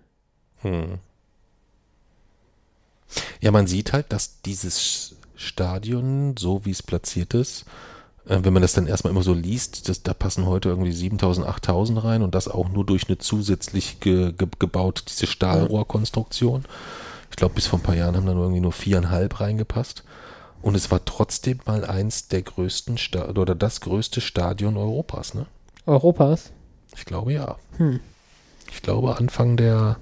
Hm. 0.63 0.99
Ja, 3.41 3.51
man 3.51 3.67
sieht 3.67 3.93
halt, 3.93 4.13
dass 4.13 4.43
dieses 4.43 5.17
Stadion, 5.37 6.35
so 6.39 6.65
wie 6.65 6.71
es 6.71 6.83
platziert 6.83 7.35
ist, 7.35 7.67
wenn 8.29 8.53
man 8.53 8.63
das 8.63 8.73
dann 8.73 8.87
erstmal 8.87 9.13
immer 9.13 9.23
so 9.23 9.33
liest, 9.33 9.89
das, 9.89 10.03
da 10.03 10.13
passen 10.13 10.47
heute 10.47 10.69
irgendwie 10.69 10.93
7000, 10.93 11.47
8000 11.47 12.03
rein 12.03 12.23
und 12.23 12.35
das 12.35 12.49
auch 12.49 12.69
nur 12.69 12.85
durch 12.85 13.09
eine 13.09 13.19
zusätzlich 13.19 14.01
ge, 14.01 14.33
ge, 14.33 14.49
gebaute, 14.59 15.05
diese 15.09 15.27
Stahlrohrkonstruktion. 15.27 16.65
Ich 17.31 17.37
glaube, 17.37 17.55
bis 17.55 17.67
vor 17.69 17.79
ein 17.79 17.83
paar 17.83 17.95
Jahren 17.95 18.17
haben 18.17 18.27
da 18.27 18.35
nur 18.35 18.45
irgendwie 18.45 18.61
nur 18.61 18.73
viereinhalb 18.73 19.41
reingepasst. 19.41 20.03
Und 20.61 20.75
es 20.75 20.91
war 20.91 21.05
trotzdem 21.05 21.61
mal 21.67 21.85
eins 21.85 22.27
der 22.27 22.43
größten 22.43 22.99
Sta 22.99 23.29
oder 23.29 23.55
das 23.55 23.81
größte 23.81 24.21
Stadion 24.21 24.77
Europas, 24.77 25.35
ne? 25.35 25.47
Europas? 25.87 26.51
Ich 26.97 27.05
glaube 27.05 27.33
ja. 27.33 27.57
Hm. 27.77 28.01
Ich 28.73 28.83
glaube 28.83 29.17
Anfang 29.17 29.57
der 29.57 29.99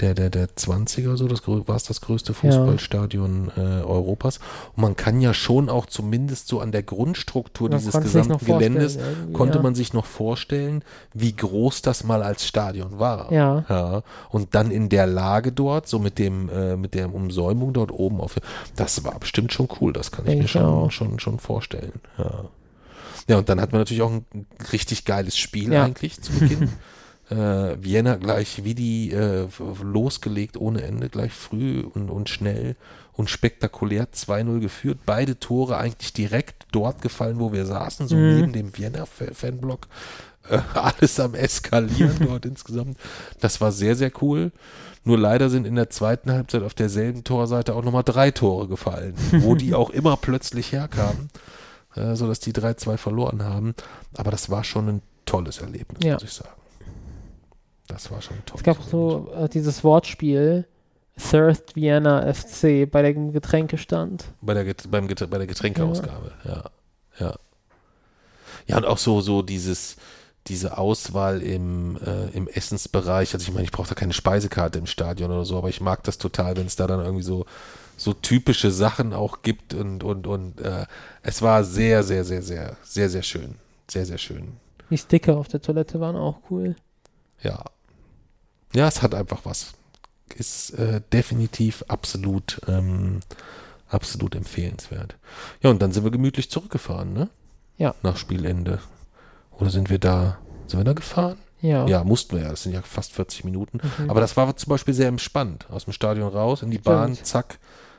der 0.00 0.14
der 0.14 0.30
der 0.30 0.48
20er 0.48 1.16
so 1.16 1.26
das 1.28 1.46
war 1.46 1.76
es 1.76 1.84
das 1.84 2.00
größte 2.00 2.34
Fußballstadion 2.34 3.50
äh, 3.56 3.60
Europas 3.60 4.38
und 4.76 4.82
man 4.82 4.96
kann 4.96 5.20
ja 5.20 5.34
schon 5.34 5.68
auch 5.68 5.86
zumindest 5.86 6.48
so 6.48 6.60
an 6.60 6.72
der 6.72 6.82
Grundstruktur 6.82 7.68
Man 7.68 7.78
dieses 7.78 8.00
gesamten 8.00 8.44
Geländes 8.44 8.98
konnte 9.32 9.60
man 9.60 9.74
sich 9.74 9.92
noch 9.92 10.06
vorstellen, 10.06 10.82
wie 11.14 11.34
groß 11.34 11.82
das 11.82 12.04
mal 12.04 12.22
als 12.22 12.46
Stadion 12.46 12.98
war. 12.98 13.32
Ja. 13.32 13.64
ja. 13.68 14.02
Und 14.30 14.54
dann 14.54 14.70
in 14.70 14.88
der 14.88 15.06
Lage 15.06 15.52
dort, 15.52 15.88
so 15.88 15.98
mit 15.98 16.18
dem, 16.18 16.48
äh, 16.48 16.76
mit 16.76 16.94
der 16.94 17.12
Umsäumung 17.14 17.72
dort 17.72 17.90
oben 17.92 18.20
auf, 18.20 18.36
das 18.76 19.04
war 19.04 19.18
bestimmt 19.18 19.52
schon 19.52 19.68
cool, 19.80 19.92
das 19.92 20.10
kann 20.10 20.24
ich 20.24 20.30
Denke 20.30 20.38
mir 20.42 20.44
ich 20.46 20.50
schon, 20.52 20.62
auch. 20.64 20.90
schon, 20.90 21.18
schon 21.18 21.38
vorstellen. 21.38 21.92
Ja. 22.16 22.44
Ja, 23.28 23.36
und 23.36 23.48
dann 23.48 23.60
hatten 23.60 23.72
wir 23.72 23.78
natürlich 23.78 24.02
auch 24.02 24.10
ein 24.10 24.24
richtig 24.72 25.04
geiles 25.04 25.36
Spiel 25.36 25.72
Ja. 25.72 25.84
eigentlich 25.84 26.20
zu 26.20 26.32
Beginn. 26.32 26.70
äh, 27.30 27.34
Vienna 27.82 28.16
gleich 28.16 28.64
wie 28.64 28.74
die 28.74 29.12
äh, 29.12 29.46
losgelegt 29.82 30.56
ohne 30.56 30.82
Ende, 30.82 31.08
gleich 31.08 31.32
früh 31.32 31.80
und, 31.80 32.10
und 32.10 32.28
schnell 32.28 32.76
und 33.12 33.28
spektakulär 33.30 34.08
2-0 34.12 34.60
geführt. 34.60 34.98
Beide 35.04 35.38
Tore 35.38 35.76
eigentlich 35.76 36.12
direkt 36.12 36.66
dort 36.72 37.02
gefallen, 37.02 37.38
wo 37.40 37.52
wir 37.52 37.66
saßen, 37.66 38.06
so 38.08 38.16
Mhm. 38.16 38.36
neben 38.36 38.52
dem 38.52 38.76
Vienna-Fanblock. 38.78 39.88
Äh, 40.48 40.58
alles 40.74 41.18
am 41.20 41.34
Eskalieren 41.34 42.16
dort 42.26 42.46
insgesamt. 42.46 42.96
Das 43.40 43.60
war 43.60 43.72
sehr, 43.72 43.96
sehr 43.96 44.12
cool. 44.22 44.52
Nur 45.04 45.18
leider 45.18 45.50
sind 45.50 45.66
in 45.66 45.74
der 45.74 45.90
zweiten 45.90 46.30
Halbzeit 46.32 46.62
auf 46.62 46.74
derselben 46.74 47.24
Torseite 47.24 47.74
auch 47.74 47.82
nochmal 47.84 48.04
drei 48.04 48.30
Tore 48.30 48.68
gefallen, 48.68 49.14
wo 49.40 49.54
die 49.54 49.74
auch 49.74 49.90
immer 49.90 50.16
plötzlich 50.16 50.72
herkamen, 50.72 51.30
äh, 51.96 52.14
sodass 52.14 52.40
die 52.40 52.52
3-2 52.52 52.96
verloren 52.98 53.42
haben. 53.44 53.74
Aber 54.16 54.30
das 54.30 54.48
war 54.50 54.64
schon 54.64 54.88
ein 54.88 55.02
tolles 55.26 55.58
Erlebnis, 55.58 56.02
Ja. 56.04 56.14
muss 56.14 56.22
ich 56.24 56.32
sagen. 56.32 56.50
Das 57.88 58.10
war 58.10 58.22
schon 58.22 58.36
tolles 58.46 58.60
Es 58.60 58.64
gab 58.64 58.78
auch 58.80 58.86
so 58.88 59.32
äh, 59.34 59.48
dieses 59.48 59.82
Wortspiel 59.82 60.66
Thirst 61.16 61.74
Vienna 61.74 62.32
FC 62.32 62.88
bei 62.88 63.02
dem 63.12 63.32
Getränkestand. 63.32 64.26
Bei 64.40 64.54
der, 64.54 64.64
Get- 64.64 64.88
beim 64.90 65.08
Get 65.08 65.28
bei 65.28 65.38
der 65.38 65.46
Getränkeausgabe, 65.48 66.32
ja. 66.44 66.64
Ja. 67.18 67.34
Ja, 68.66 68.76
und 68.76 68.84
auch 68.84 68.98
so, 68.98 69.20
so 69.20 69.42
dieses, 69.42 69.96
diese 70.46 70.78
Auswahl 70.78 71.42
im, 71.42 71.98
äh, 72.04 72.28
im 72.36 72.46
Essensbereich. 72.46 73.34
Also 73.34 73.44
ich 73.48 73.52
meine, 73.52 73.64
ich 73.64 73.72
brauche 73.72 73.88
da 73.88 73.94
keine 73.94 74.12
Speisekarte 74.12 74.78
im 74.78 74.86
Stadion 74.86 75.30
oder 75.32 75.44
so, 75.44 75.56
aber 75.58 75.70
ich 75.70 75.80
mag 75.80 76.04
das 76.04 76.18
total, 76.18 76.56
wenn 76.56 76.66
es 76.66 76.76
da 76.76 76.86
dann 76.86 77.00
irgendwie 77.00 77.24
so, 77.24 77.46
so 77.96 78.12
typische 78.12 78.70
Sachen 78.70 79.12
auch 79.14 79.42
gibt 79.42 79.74
und, 79.74 80.04
und, 80.04 80.26
und 80.28 80.60
äh, 80.60 80.86
es 81.22 81.42
war 81.42 81.64
sehr, 81.64 82.04
sehr, 82.04 82.24
sehr, 82.24 82.42
sehr, 82.42 82.76
sehr, 82.84 83.08
sehr 83.10 83.22
schön. 83.22 83.56
Sehr, 83.90 84.04
sehr 84.06 84.18
schön. 84.18 84.52
Die 84.90 84.98
Sticker 84.98 85.36
auf 85.36 85.48
der 85.48 85.60
Toilette 85.62 85.98
waren 85.98 86.14
auch 86.16 86.38
cool. 86.50 86.76
Ja. 87.42 87.64
Ja, 88.74 88.88
es 88.88 89.02
hat 89.02 89.14
einfach 89.14 89.40
was. 89.44 89.72
Ist 90.36 90.70
äh, 90.70 91.00
definitiv 91.12 91.84
absolut, 91.88 92.60
ähm, 92.68 93.20
absolut 93.88 94.34
empfehlenswert. 94.34 95.16
Ja, 95.62 95.70
und 95.70 95.80
dann 95.80 95.92
sind 95.92 96.04
wir 96.04 96.10
gemütlich 96.10 96.50
zurückgefahren, 96.50 97.12
ne? 97.12 97.28
Ja. 97.78 97.94
Nach 98.02 98.16
Spielende. 98.16 98.80
Oder 99.52 99.70
sind 99.70 99.90
wir 99.90 99.98
da, 99.98 100.38
sind 100.66 100.80
wir 100.80 100.84
da 100.84 100.92
gefahren? 100.92 101.38
Ja. 101.60 101.86
Ja, 101.86 102.04
mussten 102.04 102.36
wir 102.36 102.44
ja. 102.44 102.50
Das 102.50 102.62
sind 102.62 102.72
ja 102.72 102.82
fast 102.82 103.12
40 103.12 103.44
Minuten. 103.44 103.80
Mhm. 103.98 104.10
Aber 104.10 104.20
das 104.20 104.36
war 104.36 104.54
zum 104.56 104.70
Beispiel 104.70 104.94
sehr 104.94 105.08
entspannt. 105.08 105.66
Aus 105.70 105.84
dem 105.84 105.92
Stadion 105.92 106.28
raus, 106.28 106.62
in 106.62 106.70
die 106.70 106.78
Bahn, 106.78 107.14
Stimmt. 107.14 107.26
zack. 107.26 107.58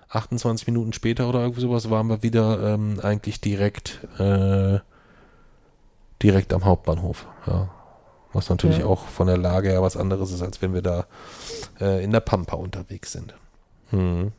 28 0.09 0.65
Minuten 0.67 0.91
später 0.91 1.29
oder 1.29 1.41
irgendwie 1.41 1.61
sowas 1.61 1.89
waren 1.89 2.07
wir 2.07 2.23
wieder 2.23 2.73
ähm, 2.73 2.99
eigentlich 3.03 3.41
direkt, 3.41 3.99
äh, 4.17 4.79
direkt 6.23 6.51
am 6.51 6.65
Hauptbahnhof. 6.65 7.27
Ja. 7.45 7.69
Was 8.33 8.49
natürlich 8.49 8.79
Ja. 8.79 8.85
auch 8.85 9.05
von 9.07 9.27
der 9.27 9.37
Lage 9.37 9.69
her 9.69 9.81
was 9.81 9.97
anderes 9.97 10.31
ist, 10.31 10.41
als 10.41 10.61
wenn 10.61 10.73
wir 10.73 10.81
da 10.81 11.05
äh, 11.81 12.03
in 12.03 12.11
der 12.11 12.19
Pampa 12.19 12.55
unterwegs 12.55 13.11
sind. 13.11 13.33
Hm. 13.89 14.31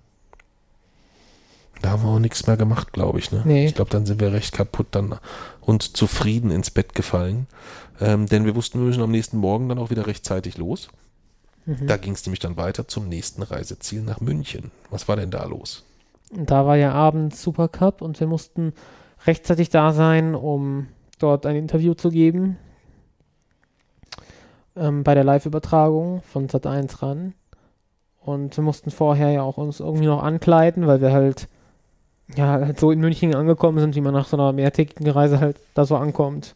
Da 1.83 1.91
haben 1.91 2.03
wir 2.03 2.11
auch 2.11 2.19
nichts 2.19 2.47
mehr 2.47 2.57
gemacht, 2.57 2.93
glaube 2.93 3.19
ich. 3.19 3.33
Ne? 3.33 3.43
Nee. 3.45 3.67
Ich 3.67 3.75
glaube, 3.75 3.91
dann 3.91 4.05
sind 4.07 4.21
wir 4.21 4.33
recht 4.33 4.53
kaputt 4.53 4.89
dann 4.91 5.19
und 5.61 5.97
zufrieden 5.97 6.51
ins 6.51 6.71
Bett 6.71 6.95
gefallen. 6.95 7.47
Ähm, 8.01 8.27
denn 8.27 8.45
wir 8.45 8.55
wussten, 8.55 8.79
wir 8.81 8.87
müssen 8.87 9.03
am 9.03 9.11
nächsten 9.11 9.39
Morgen 9.39 9.69
dann 9.69 9.79
auch 9.79 9.91
wieder 9.91 10.07
rechtzeitig 10.07 10.59
los. 10.59 10.89
Mhm. 11.67 11.87
Da 11.87 11.97
ging 11.97 12.13
es 12.13 12.25
nämlich 12.27 12.41
dann 12.41 12.57
weiter 12.57 12.87
zum 12.87 13.09
nächsten 13.09 13.43
Reiseziel 13.43 14.03
nach 14.03 14.21
München. 14.21 14.71
Was 14.91 15.09
war 15.09 15.17
denn 15.17 15.31
da 15.31 15.45
los? 15.45 15.85
Da 16.33 16.67
war 16.67 16.77
ja 16.77 16.93
abends 16.93 17.43
Supercup 17.43 18.03
und 18.03 18.21
wir 18.21 18.27
mussten 18.27 18.73
rechtzeitig 19.27 19.71
da 19.71 19.93
sein, 19.93 20.35
um 20.35 20.87
dort 21.19 21.45
ein 21.47 21.57
Interview 21.57 21.95
zu 21.95 22.11
geben. 22.11 22.57
Ähm, 24.81 25.05
bei 25.05 25.15
der 25.15 25.25
Live-Übertragung 25.25 26.23
von 26.23 26.49
Sat1 26.49 27.03
ran. 27.03 27.35
Und 28.19 28.57
wir 28.57 28.65
mussten 28.65 28.91
vorher 28.91 29.31
ja 29.31 29.43
auch 29.43 29.59
uns 29.59 29.81
irgendwie 29.81 30.07
noch 30.07 30.23
ankleiden, 30.23 30.87
weil 30.87 31.01
wir 31.01 31.13
halt 31.13 31.49
ja 32.37 32.47
halt 32.47 32.79
so 32.79 32.91
in 32.91 33.01
München 33.01 33.35
angekommen 33.35 33.79
sind, 33.79 33.95
wie 33.95 34.01
man 34.01 34.15
nach 34.15 34.27
so 34.27 34.37
einer 34.37 34.53
mehrtägigen 34.53 35.09
Reise 35.11 35.41
halt 35.41 35.57
da 35.75 35.85
so 35.85 35.97
ankommt. 35.97 36.55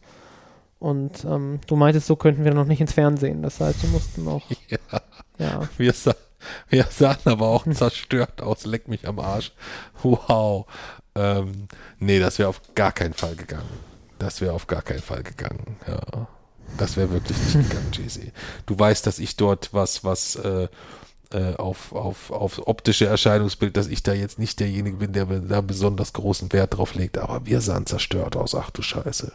Und 0.79 1.25
ähm, 1.25 1.59
du 1.67 1.75
meintest, 1.75 2.07
so 2.07 2.15
könnten 2.15 2.43
wir 2.43 2.53
noch 2.53 2.65
nicht 2.65 2.81
ins 2.81 2.93
Fernsehen. 2.93 3.41
Das 3.41 3.59
heißt, 3.59 3.83
wir 3.83 3.89
mussten 3.89 4.23
noch, 4.23 4.43
Ja, 4.69 5.01
ja, 5.37 5.69
wir, 5.77 5.93
sah, 5.93 6.15
wir 6.69 6.85
sahen 6.89 7.17
aber 7.25 7.47
auch 7.47 7.65
zerstört 7.71 8.41
aus. 8.41 8.65
Leck 8.65 8.87
mich 8.87 9.07
am 9.07 9.19
Arsch. 9.19 9.51
Wow. 10.03 10.65
Ähm, 11.15 11.67
nee, 11.99 12.19
das 12.19 12.39
wäre 12.39 12.49
auf 12.49 12.61
gar 12.75 12.91
keinen 12.91 13.13
Fall 13.13 13.35
gegangen. 13.35 13.69
Das 14.19 14.41
wäre 14.41 14.53
auf 14.53 14.67
gar 14.67 14.81
keinen 14.81 15.01
Fall 15.01 15.23
gegangen. 15.23 15.77
Ja. 15.87 16.27
Das 16.77 16.97
wäre 16.97 17.11
wirklich 17.11 17.37
nicht 17.37 17.69
gegangen, 17.69 17.91
JC. 17.91 18.31
Du 18.65 18.77
weißt, 18.77 19.05
dass 19.07 19.19
ich 19.19 19.35
dort 19.35 19.73
was, 19.73 20.03
was 20.03 20.35
äh, 20.35 20.67
äh, 21.31 21.55
auf, 21.55 21.91
auf, 21.93 22.31
auf 22.31 22.67
optische 22.67 23.05
Erscheinungsbild, 23.07 23.75
dass 23.77 23.87
ich 23.87 24.03
da 24.03 24.13
jetzt 24.13 24.39
nicht 24.39 24.59
derjenige 24.59 24.97
bin, 24.97 25.13
der 25.13 25.25
da 25.25 25.61
besonders 25.61 26.13
großen 26.13 26.51
Wert 26.53 26.77
drauf 26.77 26.95
legt. 26.95 27.17
Aber 27.17 27.45
wir 27.45 27.61
sahen 27.61 27.85
zerstört 27.85 28.35
aus. 28.35 28.55
Ach 28.55 28.69
du 28.69 28.81
Scheiße. 28.81 29.31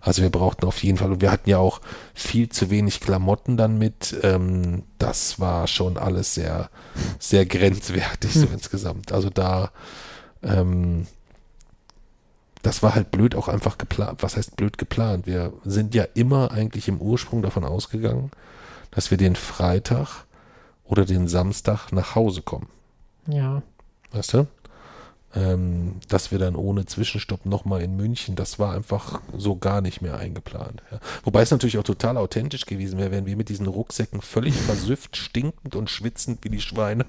Also 0.00 0.22
wir 0.22 0.30
brauchten 0.30 0.66
auf 0.66 0.82
jeden 0.84 0.98
Fall, 0.98 1.10
und 1.10 1.20
wir 1.20 1.32
hatten 1.32 1.50
ja 1.50 1.58
auch 1.58 1.80
viel 2.14 2.48
zu 2.48 2.70
wenig 2.70 3.00
Klamotten 3.00 3.56
dann 3.56 3.76
mit. 3.76 4.14
Ähm, 4.22 4.84
das 4.98 5.40
war 5.40 5.66
schon 5.66 5.96
alles 5.96 6.34
sehr, 6.34 6.70
sehr 7.18 7.44
grenzwertig 7.44 8.32
so 8.32 8.46
insgesamt. 8.52 9.12
Also 9.12 9.30
da, 9.30 9.72
ähm, 10.42 11.06
das 12.66 12.82
war 12.82 12.96
halt 12.96 13.12
blöd 13.12 13.36
auch 13.36 13.46
einfach 13.46 13.78
geplant. 13.78 14.24
Was 14.24 14.36
heißt 14.36 14.56
blöd 14.56 14.76
geplant? 14.76 15.26
Wir 15.26 15.52
sind 15.64 15.94
ja 15.94 16.04
immer 16.14 16.50
eigentlich 16.50 16.88
im 16.88 17.00
Ursprung 17.00 17.40
davon 17.40 17.64
ausgegangen, 17.64 18.32
dass 18.90 19.12
wir 19.12 19.18
den 19.18 19.36
Freitag 19.36 20.24
oder 20.84 21.04
den 21.04 21.28
Samstag 21.28 21.92
nach 21.92 22.16
Hause 22.16 22.42
kommen. 22.42 22.68
ja. 23.28 23.62
Weißt 24.12 24.34
du? 24.34 24.46
Ähm, 25.36 25.96
dass 26.08 26.30
wir 26.30 26.38
dann 26.38 26.56
ohne 26.56 26.86
Zwischenstopp 26.86 27.44
nochmal 27.44 27.82
in 27.82 27.94
München, 27.94 28.36
das 28.36 28.58
war 28.58 28.74
einfach 28.74 29.20
so 29.36 29.56
gar 29.56 29.82
nicht 29.82 30.00
mehr 30.00 30.16
eingeplant. 30.16 30.82
Ja. 30.90 30.98
Wobei 31.24 31.42
es 31.42 31.50
natürlich 31.50 31.76
auch 31.76 31.82
total 31.82 32.16
authentisch 32.16 32.64
gewesen 32.64 32.98
wäre, 32.98 33.10
wenn 33.10 33.26
wir 33.26 33.36
mit 33.36 33.50
diesen 33.50 33.66
Rucksäcken 33.66 34.22
völlig 34.22 34.54
versüfft, 34.54 35.18
stinkend 35.18 35.76
und 35.76 35.90
schwitzend 35.90 36.38
wie 36.42 36.48
die 36.48 36.62
Schweine 36.62 37.04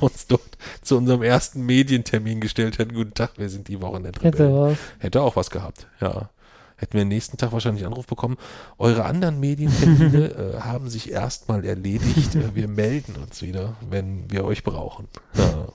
uns 0.00 0.26
dort 0.26 0.58
zu 0.82 0.98
unserem 0.98 1.22
ersten 1.22 1.64
Medientermin 1.64 2.40
gestellt 2.40 2.78
hätten. 2.78 2.94
Guten 2.94 3.14
Tag, 3.14 3.38
wir 3.38 3.48
sind 3.48 3.68
die 3.68 3.80
Wochenendrebellen. 3.80 4.68
Hätte. 4.68 4.78
Hätte 4.98 5.22
auch 5.22 5.36
was 5.36 5.48
gehabt, 5.48 5.86
ja. 6.02 6.28
Hätten 6.76 6.96
wir 6.96 7.04
nächsten 7.04 7.36
Tag 7.36 7.52
wahrscheinlich 7.52 7.84
Anruf 7.84 8.06
bekommen. 8.06 8.38
Eure 8.78 9.04
anderen 9.04 9.38
Medientermine 9.38 10.30
äh, 10.56 10.60
haben 10.60 10.88
sich 10.88 11.10
erstmal 11.10 11.64
erledigt. 11.64 12.34
Äh, 12.34 12.54
wir 12.54 12.68
melden 12.68 13.16
uns 13.16 13.42
wieder, 13.42 13.76
wenn 13.88 14.30
wir 14.30 14.44
euch 14.44 14.64
brauchen. 14.64 15.06
Ja. 15.34 15.68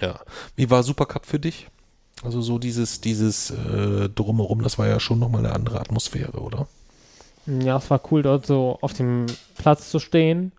Ja. 0.00 0.18
Wie 0.54 0.70
war 0.70 0.82
Supercup 0.82 1.26
für 1.26 1.38
dich? 1.38 1.68
Also 2.24 2.40
so 2.40 2.58
dieses, 2.58 3.00
dieses 3.00 3.50
äh, 3.50 4.08
Drumherum, 4.08 4.62
das 4.62 4.78
war 4.78 4.86
ja 4.86 5.00
schon 5.00 5.18
nochmal 5.18 5.44
eine 5.44 5.54
andere 5.54 5.80
Atmosphäre, 5.80 6.38
oder? 6.40 6.66
Ja, 7.46 7.76
es 7.76 7.90
war 7.90 8.00
cool, 8.10 8.22
dort 8.22 8.46
so 8.46 8.78
auf 8.80 8.92
dem 8.94 9.26
Platz 9.58 9.90
zu 9.90 9.98
stehen 9.98 10.52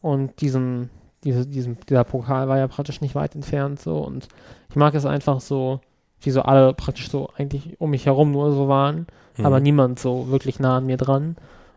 und 0.00 0.40
diesen, 0.40 0.90
diese, 1.22 1.46
diesen, 1.46 1.76
dieser 1.88 2.04
Pokal 2.04 2.48
war 2.48 2.58
ja 2.58 2.66
praktisch 2.66 3.00
nicht 3.00 3.14
weit 3.14 3.34
entfernt 3.34 3.80
so 3.80 3.98
und 3.98 4.26
ich 4.70 4.76
mag 4.76 4.94
es 4.94 5.04
einfach 5.06 5.40
so, 5.40 5.80
wie 6.20 6.30
so 6.30 6.42
alle 6.42 6.72
praktisch 6.72 7.10
so 7.10 7.28
eigentlich 7.36 7.80
um 7.80 7.90
mich 7.90 8.06
herum 8.06 8.32
nur 8.32 8.52
so 8.52 8.68
waren, 8.68 9.06
Mhm. 9.36 9.46
aber 9.46 9.60
niemand 9.60 9.98
so 9.98 10.28
wirklich 10.28 10.60
nah 10.60 10.76
an 10.76 10.86
mir 10.86 10.98
dran 10.98 11.36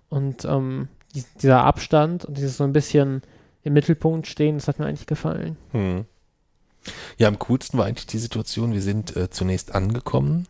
und 0.10 0.44
ähm, 0.46 0.90
dies, 1.14 1.34
dieser 1.36 1.64
Abstand 1.64 2.26
und 2.26 2.38
dieses 2.38 2.58
so 2.58 2.64
ein 2.66 2.74
bisschen 2.74 3.22
im 3.64 3.74
Mittelpunkt 3.74 4.28
stehen, 4.28 4.56
das 4.56 4.68
hat 4.68 4.78
mir 4.80 4.86
eigentlich 4.88 5.08
gefallen. 5.08 5.56
Hm. 5.72 6.06
Ja, 7.18 7.28
am 7.28 7.40
coolsten 7.40 7.78
war 7.78 7.86
eigentlich 7.86 8.08
die 8.08 8.20
Situation, 8.20 8.74
wir 8.74 8.82
sind 8.82 9.16
äh, 9.16 9.30
zunächst 9.30 9.74
angekommen, 9.74 10.48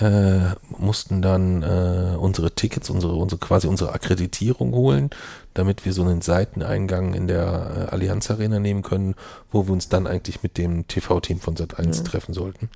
äh, 0.00 0.54
mussten 0.76 1.22
dann 1.22 1.62
äh, 1.62 2.16
unsere 2.18 2.50
Tickets, 2.50 2.90
unsere, 2.90 3.14
unsere 3.14 3.38
quasi 3.38 3.68
unsere 3.68 3.92
Akkreditierung 3.92 4.72
holen, 4.72 5.10
damit 5.54 5.84
wir 5.84 5.92
so 5.92 6.02
einen 6.02 6.20
Seiteneingang 6.20 7.14
in 7.14 7.28
der 7.28 7.88
äh, 7.88 7.92
Allianz 7.92 8.30
Arena 8.30 8.58
nehmen 8.58 8.82
können, 8.82 9.14
wo 9.52 9.66
wir 9.66 9.72
uns 9.72 9.88
dann 9.88 10.06
eigentlich 10.06 10.42
mit 10.42 10.58
dem 10.58 10.88
TV-Team 10.88 11.38
von 11.38 11.54
Sat1 11.54 11.96
Ja. 11.96 12.02
treffen 12.02 12.34
sollten. 12.34 12.70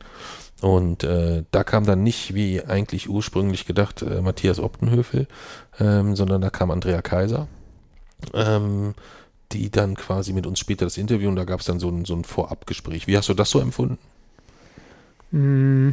Und 0.61 1.05
äh, 1.05 1.45
da 1.51 1.65
kam 1.65 1.87
dann 1.87 2.03
nicht, 2.03 2.35
wie 2.35 2.63
eigentlich 2.65 3.09
ursprünglich 3.09 3.67
gedacht, 3.67 4.03
äh, 4.03 4.21
Matthias 4.21 4.59
Optenhöfel, 4.61 5.27
ähm, 5.81 6.15
sondern 6.17 6.41
da 6.41 6.51
kam 6.51 6.71
Andrea 6.71 7.03
Kaiser. 7.03 7.47
Ähm, 8.35 8.95
die 9.53 9.71
dann 9.71 9.95
quasi 9.97 10.33
mit 10.33 10.47
uns 10.47 10.59
später 10.59 10.85
das 10.87 10.97
Interview 10.99 11.29
und 11.29 11.37
da 11.37 11.45
gab 11.45 11.61
es 11.61 11.67
dann 11.67 11.81
so 11.81 11.89
ein, 11.89 12.05
so 12.05 12.15
ein 12.15 12.25
Vorabgespräch. 12.25 13.07
Wie 13.07 13.17
hast 13.17 13.29
du 13.29 13.35
das 13.35 13.51
so 13.51 13.61
empfunden? 13.61 13.99
Mm, 15.31 15.91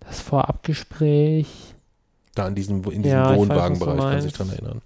Das 0.00 0.20
Vorabgespräch, 0.20 1.74
Da 2.34 2.48
in 2.48 2.54
diesem, 2.54 2.82
in 2.84 3.02
diesem 3.02 3.18
Ja, 3.18 3.24
ich 3.24 3.30
weiß, 3.30 3.38
Wohnwagenbereich, 3.38 3.98
kann 4.00 4.20
sich 4.22 4.32
dran 4.32 4.50
erinnern. 4.50 4.82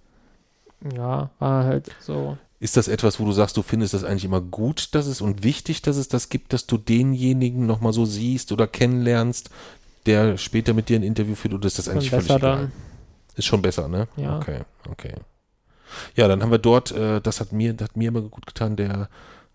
ja, 0.94 1.30
war 1.38 1.64
halt 1.64 1.90
so, 2.00 2.36
Ist 2.60 2.76
das 2.76 2.88
etwas, 2.88 3.20
wo 3.20 3.24
du 3.24 3.32
sagst, 3.32 3.56
du 3.56 3.62
findest 3.62 3.94
das 3.94 4.04
eigentlich 4.04 4.24
immer 4.24 4.40
gut, 4.40 4.94
dass 4.94 5.06
es 5.06 5.20
und 5.20 5.42
wichtig, 5.42 5.82
dass 5.82 5.96
es 5.96 6.08
das 6.08 6.28
gibt, 6.28 6.52
dass 6.52 6.66
du 6.66 6.76
denjenigen 6.78 7.66
nochmal 7.66 7.92
so 7.92 8.04
siehst 8.06 8.52
oder 8.52 8.66
kennenlernst, 8.66 9.50
der 10.06 10.36
später 10.38 10.74
mit 10.74 10.88
dir 10.90 10.98
ein 10.98 11.02
Interview 11.02 11.34
führt 11.34 11.54
oder 11.54 11.66
ist 11.66 11.78
das 11.78 11.88
eigentlich 11.88 12.10
völlig 12.10 12.26
egal? 12.30 12.40
dann. 12.40 12.72
Ist 13.36 13.46
schon 13.46 13.62
besser, 13.62 13.88
ne? 13.88 14.06
Ja. 14.16 14.38
Okay, 14.38 14.60
okay. 14.90 15.14
Ja, 16.16 16.28
dann 16.28 16.42
haben 16.42 16.50
wir 16.50 16.58
dort, 16.58 16.92
äh, 16.92 17.20
das 17.20 17.40
hat 17.40 17.52
mir, 17.52 17.72
das 17.74 17.88
hat 17.88 17.96
mir 17.96 18.08
immer 18.08 18.20
gut 18.22 18.46
getan, 18.46 18.76
der, 18.76 19.08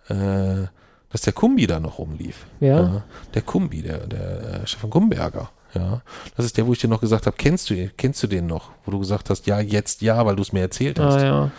äh, 0.10 0.68
dass 1.12 1.22
der 1.22 1.34
Kumbi 1.34 1.66
da 1.68 1.80
noch 1.80 1.98
rumlief. 2.00 2.46
Ja. 2.60 3.04
der 3.34 3.42
Kumbi, 3.42 3.82
der, 3.82 4.08
der 4.08 4.62
äh, 4.64 4.68
Stefan 4.68 4.90
Kumberger. 4.90 5.50
Ja, 5.74 6.02
das 6.36 6.46
ist 6.46 6.58
der, 6.58 6.66
wo 6.66 6.74
ich 6.74 6.80
dir 6.80 6.88
noch 6.88 7.02
gesagt 7.02 7.28
habe, 7.28 7.38
kennst 7.38 7.70
du, 7.70 7.90
kennst 7.96 8.24
du 8.24 8.28
den 8.28 8.48
noch? 8.48 8.72
Wo 8.86 8.92
du 8.92 8.98
gesagt 9.00 9.30
hast, 9.30 9.46
ja, 9.46 9.60
jetzt 9.60 10.02
ja, 10.02 10.26
weil 10.26 10.36
du 10.36 10.42
es 10.42 10.52
mir 10.52 10.62
erzählt 10.62 11.00
hast. 11.00 11.18
Ah, 11.18 11.24
ja. 11.24 11.52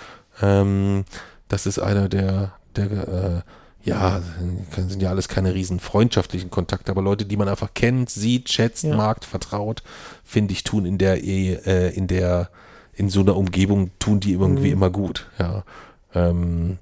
Ähm, 0.42 1.04
das 1.46 1.66
ist 1.66 1.78
einer 1.78 2.08
der, 2.08 2.52
der 2.74 2.90
äh, 2.90 3.88
ja, 3.88 4.20
sind 4.76 5.00
ja 5.00 5.10
alles 5.10 5.28
keine 5.28 5.54
riesen 5.54 5.78
freundschaftlichen 5.80 6.50
Kontakte, 6.50 6.90
aber 6.90 7.02
Leute, 7.02 7.24
die 7.24 7.36
man 7.36 7.48
einfach 7.48 7.72
kennt, 7.72 8.10
sieht, 8.10 8.48
schätzt, 8.50 8.84
Ja. 8.84 8.96
mag, 8.96 9.24
vertraut, 9.24 9.82
finde 10.24 10.52
ich, 10.54 10.64
tun 10.64 10.84
in 10.86 10.98
der, 10.98 11.22
eh, 11.24 11.54
äh, 11.64 11.94
in 11.94 12.06
der, 12.08 12.50
in 13.00 13.08
so 13.08 13.20
einer 13.20 13.36
Umgebung, 13.36 13.90
tun 13.98 14.20
die 14.20 14.32
irgendwie 14.32 14.68
Mhm. 14.68 14.72
immer 14.74 14.90
gut, 14.90 15.26
ja. 15.38 15.64
Ähm, 16.14 16.78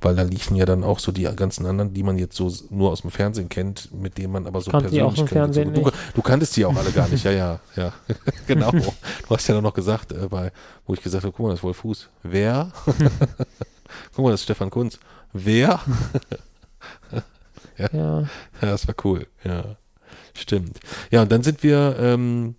weil 0.00 0.14
da 0.14 0.22
liefen 0.22 0.54
ja 0.56 0.64
dann 0.64 0.84
auch 0.84 0.98
so 1.00 1.10
die 1.10 1.24
ganzen 1.24 1.66
anderen, 1.66 1.92
die 1.92 2.02
man 2.04 2.18
jetzt 2.18 2.36
so 2.36 2.52
nur 2.70 2.90
aus 2.90 3.00
dem 3.02 3.10
Fernsehen 3.10 3.48
kennt, 3.48 3.90
mit 3.92 4.16
denen 4.16 4.32
man 4.32 4.46
aber 4.46 4.60
so 4.60 4.70
Kannte 4.70 4.90
die 4.90 5.02
auch 5.02 5.14
persönlich 5.14 5.54
kennt. 5.64 5.76
Du, 5.76 5.80
nicht. 5.82 5.94
du 6.14 6.22
kanntest 6.22 6.56
die 6.56 6.64
auch 6.64 6.76
alle 6.76 6.92
gar 6.92 7.08
nicht, 7.08 7.24
ja, 7.24 7.32
ja, 7.32 7.60
ja. 7.76 7.92
genau. 8.46 8.70
Du 8.70 9.30
hast 9.30 9.48
ja 9.48 9.54
dann 9.54 9.64
noch 9.64 9.74
gesagt, 9.74 10.12
äh, 10.12 10.28
bei, 10.28 10.52
wo 10.86 10.94
ich 10.94 11.02
gesagt 11.02 11.24
habe, 11.24 11.32
guck 11.32 11.46
mal, 11.46 11.50
das 11.50 11.58
ist 11.60 11.64
Wolf 11.64 11.78
Fuß. 11.78 12.08
Wer? 12.22 12.70
guck 14.14 14.24
mal, 14.24 14.30
das 14.30 14.40
ist 14.40 14.44
Stefan 14.44 14.70
Kunz. 14.70 14.98
Wer? 15.32 15.80
Ja. 17.12 17.22
Ja, 18.60 18.70
das 18.72 18.88
war 18.88 18.94
cool. 19.04 19.26
Ja, 19.44 19.76
stimmt. 20.34 20.80
Ja, 21.12 21.22
und 21.22 21.30
dann 21.30 21.42
sind 21.44 21.62
wir 21.62 21.96
ähm, 22.00 22.56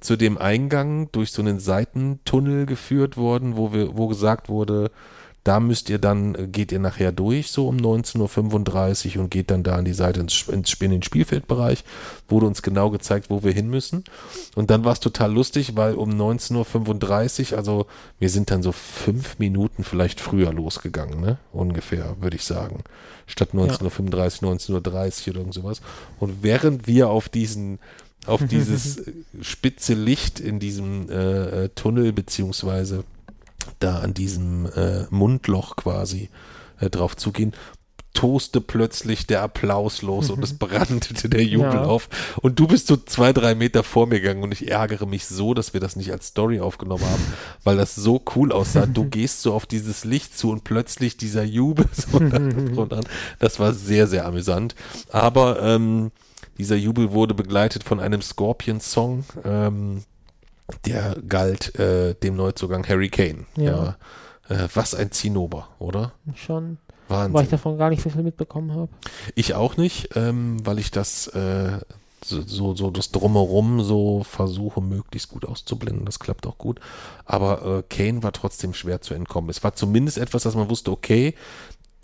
zu 0.00 0.16
dem 0.16 0.38
Eingang 0.38 1.10
durch 1.12 1.32
so 1.32 1.42
einen 1.42 1.60
Seitentunnel 1.60 2.66
geführt 2.66 3.16
worden, 3.16 3.56
wo 3.56 3.72
wir, 3.72 3.96
wo 3.96 4.08
gesagt 4.08 4.48
wurde, 4.48 4.90
da 5.44 5.60
müsst 5.60 5.90
ihr 5.90 5.98
dann, 5.98 6.34
äh, 6.34 6.46
geht 6.48 6.72
ihr 6.72 6.78
nachher 6.78 7.12
durch, 7.12 7.50
so 7.50 7.68
um 7.68 7.76
19.35 7.76 9.16
Uhr 9.16 9.24
und 9.24 9.30
geht 9.30 9.50
dann 9.50 9.62
da 9.62 9.76
an 9.76 9.84
die 9.84 9.92
Seite 9.92 10.20
ins, 10.20 10.48
in 10.48 10.90
den 10.90 11.02
Spielfeldbereich, 11.02 11.84
wurde 12.28 12.46
uns 12.46 12.62
genau 12.62 12.88
gezeigt, 12.88 13.28
wo 13.28 13.44
wir 13.44 13.52
hin 13.52 13.68
müssen. 13.68 14.04
Und 14.56 14.70
dann 14.70 14.84
war 14.84 14.94
es 14.94 15.00
total 15.00 15.32
lustig, 15.32 15.76
weil 15.76 15.94
um 15.94 16.10
19.35 16.10 17.52
Uhr, 17.52 17.58
also 17.58 17.86
wir 18.18 18.30
sind 18.30 18.50
dann 18.50 18.62
so 18.62 18.72
fünf 18.72 19.38
Minuten 19.38 19.84
vielleicht 19.84 20.18
früher 20.18 20.52
losgegangen, 20.52 21.20
ne? 21.20 21.38
Ungefähr, 21.52 22.16
würde 22.20 22.36
ich 22.36 22.44
sagen. 22.44 22.82
Statt 23.26 23.50
19.35 23.52 24.42
19.30 24.42 24.70
Uhr 24.70 24.76
oder 24.78 25.40
irgend 25.40 25.54
sowas. 25.54 25.82
Und 26.18 26.42
während 26.42 26.86
wir 26.86 27.10
auf 27.10 27.28
diesen 27.28 27.78
auf 28.26 28.42
dieses 28.50 28.98
äh, 28.98 29.12
spitze 29.42 29.94
Licht 29.94 30.40
in 30.40 30.58
diesem 30.60 31.08
äh, 31.10 31.64
äh, 31.64 31.68
Tunnel 31.74 32.12
beziehungsweise 32.12 33.04
da 33.80 34.00
an 34.00 34.14
diesem 34.14 34.66
äh, 34.66 35.04
Mundloch 35.10 35.76
quasi 35.76 36.28
äh, 36.80 36.90
drauf 36.90 37.16
zugehen, 37.16 37.52
toste 38.12 38.60
plötzlich 38.60 39.26
der 39.26 39.42
Applaus 39.42 40.00
los 40.02 40.30
und 40.30 40.42
es 40.44 40.54
brandete 40.58 41.28
der 41.28 41.42
Jubel 41.42 41.72
Ja. 41.72 41.84
auf. 41.84 42.08
Und 42.40 42.60
du 42.60 42.68
bist 42.68 42.86
so 42.86 42.96
zwei, 42.96 43.32
drei 43.32 43.56
Meter 43.56 43.82
vor 43.82 44.06
mir 44.06 44.20
gegangen 44.20 44.44
und 44.44 44.52
ich 44.52 44.70
ärgere 44.70 45.04
mich 45.06 45.26
so, 45.26 45.52
dass 45.52 45.72
wir 45.74 45.80
das 45.80 45.96
nicht 45.96 46.12
als 46.12 46.28
Story 46.28 46.60
aufgenommen 46.60 47.04
haben, 47.04 47.22
weil 47.64 47.76
das 47.76 47.96
so 47.96 48.22
cool 48.36 48.52
aussah. 48.52 48.86
Du 48.86 49.06
gehst 49.06 49.42
so 49.42 49.52
auf 49.52 49.66
dieses 49.66 50.04
Licht 50.04 50.38
zu 50.38 50.50
und 50.50 50.62
plötzlich 50.62 51.16
dieser 51.16 51.42
Jubel 51.42 51.86
so 51.92 52.18
und 52.18 52.92
an. 52.92 53.04
Das 53.40 53.58
war 53.58 53.72
sehr, 53.74 54.06
sehr 54.06 54.26
amüsant. 54.26 54.76
Aber 55.10 55.60
ähm, 55.60 56.12
dieser 56.58 56.76
Jubel 56.76 57.12
wurde 57.12 57.34
begleitet 57.34 57.84
von 57.84 58.00
einem 58.00 58.22
Scorpion-Song, 58.22 59.24
ähm, 59.44 60.04
der 60.86 61.16
galt 61.28 61.78
äh, 61.78 62.14
dem 62.14 62.36
Neuzugang 62.36 62.86
Harry 62.88 63.08
Kane. 63.08 63.46
Ja. 63.56 63.96
Ja. 64.48 64.64
Äh, 64.64 64.68
was 64.74 64.94
ein 64.94 65.10
Zinnober, 65.10 65.68
oder? 65.78 66.12
Schon. 66.34 66.78
Wahnsinn. 67.08 67.34
Weil 67.34 67.44
ich 67.44 67.50
davon 67.50 67.78
gar 67.78 67.90
nicht 67.90 68.02
so 68.02 68.10
viel 68.10 68.22
mitbekommen 68.22 68.72
habe. 68.72 68.88
Ich 69.34 69.54
auch 69.54 69.76
nicht, 69.76 70.10
ähm, 70.16 70.64
weil 70.64 70.78
ich 70.78 70.90
das 70.90 71.26
äh, 71.28 71.78
so, 72.24 72.40
so, 72.42 72.74
so 72.74 72.90
das 72.90 73.10
Drumherum 73.10 73.82
so 73.82 74.22
versuche, 74.24 74.80
möglichst 74.80 75.28
gut 75.28 75.44
auszublenden. 75.44 76.06
Das 76.06 76.18
klappt 76.18 76.46
auch 76.46 76.56
gut. 76.56 76.80
Aber 77.26 77.78
äh, 77.78 77.82
Kane 77.94 78.22
war 78.22 78.32
trotzdem 78.32 78.72
schwer 78.72 79.00
zu 79.02 79.14
entkommen. 79.14 79.50
Es 79.50 79.62
war 79.62 79.74
zumindest 79.74 80.18
etwas, 80.18 80.44
dass 80.44 80.54
man 80.54 80.70
wusste, 80.70 80.90
okay, 80.90 81.34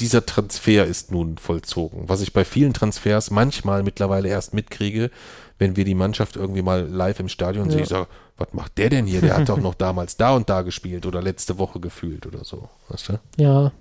dieser 0.01 0.25
Transfer 0.27 0.85
ist 0.87 1.13
nun 1.13 1.39
vollzogen. 1.39 2.09
Was 2.09 2.21
ich 2.21 2.33
bei 2.33 2.45
vielen 2.45 2.73
Transfers 2.73 3.31
manchmal 3.31 3.83
mittlerweile 3.83 4.29
erst 4.29 4.55
mitkriege, 4.55 5.11
wenn 5.59 5.77
wir 5.77 5.85
die 5.85 5.95
Mannschaft 5.95 6.37
irgendwie 6.37 6.63
mal 6.63 6.87
live 6.87 7.21
im 7.21 7.29
Stadion 7.29 7.67
Ja. 7.67 7.73
sehen, 7.73 7.83
ich 7.83 7.89
sage, 7.89 8.09
was 8.39 8.53
macht 8.53 8.79
der 8.79 8.89
denn 8.91 9.07
hier? 9.07 9.21
Der 9.21 9.37
hat 9.37 9.49
doch 9.49 9.61
noch 9.61 9.75
damals 9.75 10.17
da 10.17 10.35
und 10.35 10.49
da 10.49 10.63
gespielt 10.63 11.05
oder 11.07 11.21
letzte 11.21 11.59
Woche 11.59 11.79
gefühlt 11.81 12.27
oder 12.27 12.45
so. 12.45 12.69
Weißt 12.89 13.11
du? 13.11 13.21
Ja. 13.37 13.73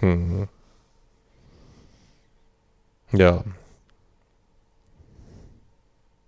Mhm. 0.00 0.48
Ja. 3.12 3.44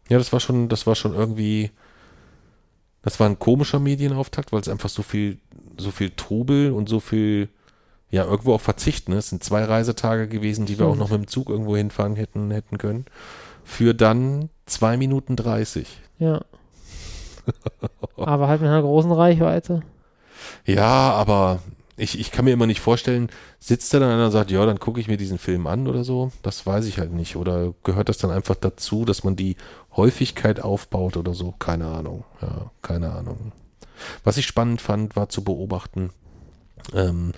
Ja, 0.09 0.19
das 0.19 0.33
war 0.33 0.41
schon, 0.41 0.69
das 0.69 0.87
war 0.87 0.95
schon 0.95 1.15
irgendwie, 1.15 1.71
das 3.03 3.21
war 3.21 3.29
ein 3.29 3.39
komischer 3.39 3.79
Medienauftakt, 3.79 4.53
weil 4.53 4.61
es 4.61 4.69
einfach 4.69 4.89
so 4.89 5.03
viel, 5.03 5.39
so 5.77 5.91
viel 5.91 6.11
Trubel 6.11 6.73
und 6.73 6.89
so 6.89 7.01
viel, 7.01 7.49
ja, 8.11 8.25
irgendwo 8.25 8.55
auch 8.55 8.61
Verzicht, 8.61 9.09
ne? 9.09 9.17
Es 9.17 9.31
sind 9.31 9.45
zwei 9.45 9.65
Reisetage 9.65 10.29
gewesen, 10.29 10.67
die 10.67 10.79
wir 10.79 10.87
auch 10.87 10.97
noch 10.97 11.11
mit 11.11 11.21
dem 11.21 11.27
Zug 11.29 11.49
irgendwo 11.49 11.77
hinfahren 11.77 12.17
hätten, 12.17 12.51
hätten 12.51 12.79
können. 12.79 13.07
Für 13.65 13.95
dann 13.95 14.51
zwei 14.67 14.97
Minuten 14.97 15.37
dreißig. 15.37 16.01
Ja. 16.19 16.41
Aber 18.17 18.49
halt 18.49 18.61
mit 18.61 18.71
einer 18.71 18.83
großen 18.83 19.13
Reichweite. 19.13 19.83
Ja, 20.65 21.13
aber 21.13 21.61
ich, 21.97 22.19
ich 22.19 22.33
kann 22.33 22.47
mir 22.47 22.53
immer 22.53 22.67
nicht 22.67 22.81
vorstellen, 22.81 23.31
sitzt 23.59 23.93
da 23.93 23.99
dann 23.99 24.11
einer 24.11 24.27
und 24.27 24.31
sagt, 24.33 24.51
ja, 24.51 24.65
dann 24.67 24.81
gucke 24.81 25.01
ich 25.01 25.09
mir 25.09 25.17
diesen 25.17 25.39
Film 25.39 25.67
an 25.67 25.87
oder 25.87 26.03
so. 26.03 26.33
Das 26.43 26.67
weiß 26.67 26.87
ich 26.87 26.99
halt 26.99 27.13
nicht. 27.13 27.37
Oder 27.37 27.75
gehört 27.85 28.09
das 28.09 28.19
dann 28.19 28.31
einfach 28.31 28.55
dazu, 28.55 29.05
dass 29.05 29.23
man 29.23 29.37
die 29.37 29.57
Häufigkeit 29.97 30.61
aufbaut 30.61 31.17
oder 31.17 31.35
so? 31.35 31.55
Keine 31.59 31.87
Ahnung. 31.89 32.25
Ja, 32.41 32.71
keine 32.83 33.13
Ahnung. 33.13 33.53
Was 34.25 34.37
ich 34.37 34.47
spannend 34.47 34.81
fand, 34.81 35.15
war 35.15 35.29
zu 35.29 35.45
beobachten, 35.45 36.11
ähm, 36.95 37.33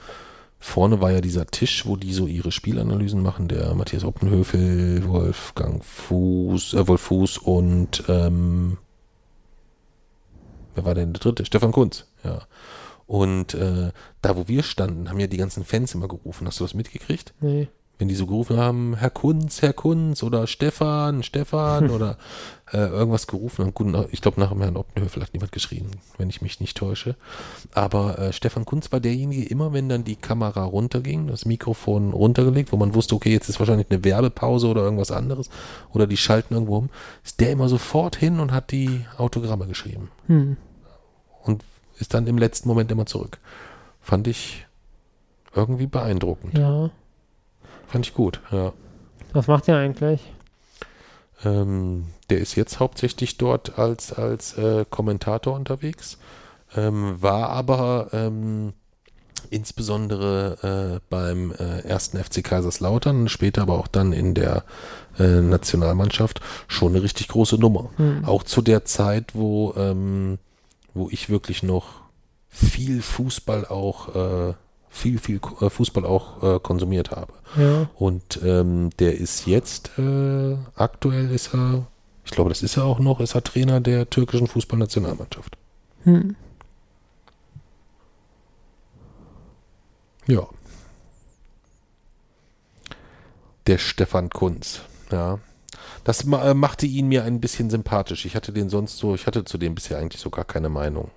vorne 0.63 1.01
war 1.01 1.11
ja 1.11 1.21
dieser 1.21 1.47
Tisch, 1.47 1.87
wo 1.87 1.97
die 1.97 2.13
so 2.13 2.29
ihre 2.29 2.53
Spielanalysen 2.53 3.21
machen, 3.21 3.49
der 3.49 3.75
Matthias 3.75 4.05
Oppenhöfel, 4.05 5.09
Wolfgang 5.09 5.85
Fuß, 5.85 6.75
äh, 6.75 6.87
Wolf 6.87 7.01
Fuß 7.01 7.39
und 7.39 8.05
ähm, 8.09 8.79
wer 10.77 10.85
war 10.85 10.95
denn 10.95 11.13
der 11.13 11.21
dritte? 11.21 11.45
Stefan 11.45 11.73
Kunz, 11.73 12.07
ja. 12.23 12.43
Und 13.07 13.55
äh, 13.55 13.91
da, 14.23 14.37
wo 14.37 14.47
wir 14.47 14.63
standen, 14.63 15.11
haben 15.11 15.19
ja 15.19 15.27
die 15.27 15.37
ganzen 15.37 15.65
Fans 15.65 15.95
immer 15.95 16.09
gerufen. 16.09 16.47
Hast 16.47 16.61
du 16.61 16.65
das 16.65 16.75
mitgekriegt? 16.75 17.35
Nee. 17.41 17.69
Wenn 18.03 18.09
die 18.09 18.17
so 18.17 18.27
gerufen 18.27 18.57
haben, 18.57 18.97
Herr 18.97 19.11
Kunz, 19.11 19.63
Herr 19.63 19.73
Kunz 19.73 20.25
oder 20.25 20.49
Stefan, 20.49 21.23
Stefan 21.23 21.89
oder 21.93 22.19
äh, 22.73 22.79
irgendwas 22.79 23.29
gerufen 23.29 23.65
haben. 23.65 23.75
Gut, 23.75 24.09
ich 24.11 24.21
glaube, 24.21 24.41
nach 24.41 24.51
dem 24.51 24.61
Herrn 24.61 24.77
Oppenhöfel 24.77 25.23
hat 25.23 25.33
niemand 25.35 25.53
geschrien, 25.53 25.87
wenn 26.19 26.29
ich 26.29 26.43
mich 26.43 26.59
nicht 26.59 26.77
täusche. 26.77 27.15
Aber 27.75 28.19
äh, 28.19 28.33
Stefan 28.33 28.65
Kunz 28.65 28.91
war 28.91 28.99
derjenige, 28.99 29.45
immer 29.45 29.73
wenn 29.73 29.89
dann 29.89 30.03
die 30.03 30.17
Kamera 30.17 30.65
runterging, 30.65 31.29
das 31.29 31.45
Mikrofon 31.45 32.13
runtergelegt, 32.13 32.73
wo 32.73 32.77
man 32.77 32.93
wusste, 32.97 33.15
okay, 33.15 33.31
jetzt 33.31 33.49
ist 33.49 33.61
wahrscheinlich 33.61 33.87
eine 33.89 34.03
Werbepause 34.03 34.67
oder 34.67 34.83
irgendwas 34.83 35.13
anderes 35.13 35.49
oder 35.93 36.09
die 36.09 36.17
schalten 36.17 36.55
irgendwo 36.55 36.79
um, 36.79 36.91
ist 37.23 37.39
der 37.39 37.53
immer 37.53 37.69
sofort 37.69 38.17
hin 38.17 38.41
und 38.41 38.51
hat 38.51 38.73
die 38.73 39.07
Autogramme 39.17 39.69
geschrieben 39.69 40.11
Hm. 40.27 40.57
und 41.45 41.63
ist 42.01 42.15
dann 42.15 42.27
im 42.27 42.37
letzten 42.39 42.67
Moment 42.69 42.91
immer 42.91 43.07
zurück. 43.07 43.39
Fand 44.01 44.27
ich 44.27 44.67
irgendwie 45.55 45.87
beeindruckend. 45.87 46.59
Ja. 46.59 46.91
Fand 47.93 48.07
ich 48.07 48.15
gut, 48.15 48.41
ja. 48.51 48.73
Was 49.35 49.49
macht 49.49 49.69
ihr 49.69 49.77
eigentlich? 49.77 50.23
Ähm, 51.45 52.07
der 52.31 52.39
ist 52.39 52.55
jetzt 52.55 52.81
hauptsächlich 52.81 53.37
dort 53.37 53.79
als, 53.79 54.15
als 54.15 54.57
äh, 54.57 54.87
Kommentator 54.89 55.55
unterwegs, 55.55 56.17
ähm, 56.75 57.21
war 57.21 57.51
aber 57.51 58.09
ähm, 58.15 58.73
insbesondere 59.51 61.01
äh, 61.01 61.01
beim 61.11 61.53
äh, 61.53 61.81
ersten 61.81 62.17
FC 62.17 62.43
Kaiserslautern, 62.43 63.29
später 63.29 63.61
aber 63.61 63.79
auch 63.79 63.89
dann 63.89 64.15
in 64.15 64.33
der 64.33 64.65
äh, 65.19 65.43
Nationalmannschaft 65.43 66.41
schon 66.69 66.93
eine 66.93 67.03
richtig 67.03 67.29
große 67.29 67.57
Nummer. 67.57 67.91
Hm. 67.97 68.25
Auch 68.25 68.43
zu 68.43 68.63
der 68.63 68.87
Zeit, 68.87 69.35
wo, 69.35 69.75
ähm, 69.77 70.39
wo 70.95 71.11
ich 71.11 71.29
wirklich 71.29 71.63
noch 71.63 72.01
viel 72.49 73.03
Fußball 73.03 73.67
auch, 73.67 74.17
äh, 74.17 74.55
viel, 74.93 75.19
viel 75.19 75.41
äh, 75.61 75.71
Fußball 75.71 76.05
auch 76.05 76.43
äh, 76.43 76.61
konsumiert 76.61 77.11
habe. 77.11 77.33
Ja. 77.57 77.89
Und 77.97 78.41
ähm, 78.45 78.91
der 78.99 79.17
ist 79.19 79.47
jetzt, 79.47 79.91
äh, 79.99 80.57
aktuell 80.77 81.31
ist 81.31 81.55
er, 81.55 81.87
ich 82.25 82.31
glaube, 82.31 82.51
das 82.51 82.63
ist 82.63 82.77
er 82.77 82.85
auch 82.85 82.99
noch, 82.99 83.19
ist 83.19 83.35
er 83.35 83.43
Trainer 83.43 83.81
der 83.81 84.09
türkischen 84.11 84.47
Fußballnationalmannschaft. 84.47 85.57
Hm. 86.05 86.37
Ja. 90.27 90.47
Der 93.67 93.79
Stefan 93.79 94.29
Kunz, 94.29 94.83
ja. 95.11 95.39
das 96.05 96.25
äh, 96.25 96.55
machte 96.55 96.87
ihn 96.87 97.09
mir 97.09 97.25
ein 97.25 97.41
bisschen 97.41 97.71
sympathisch. 97.71 98.27
Ich 98.27 98.37
hatte 98.37 98.53
den 98.53 98.69
sonst 98.69 98.99
so, 98.99 99.15
ich 99.15 99.27
hatte 99.27 99.45
zu 99.45 99.57
dem 99.57 99.75
bisher 99.75 99.99
eigentlich 99.99 100.21
so 100.21 100.29
gar 100.31 100.45
keine 100.45 100.69
Meinung. 100.69 101.11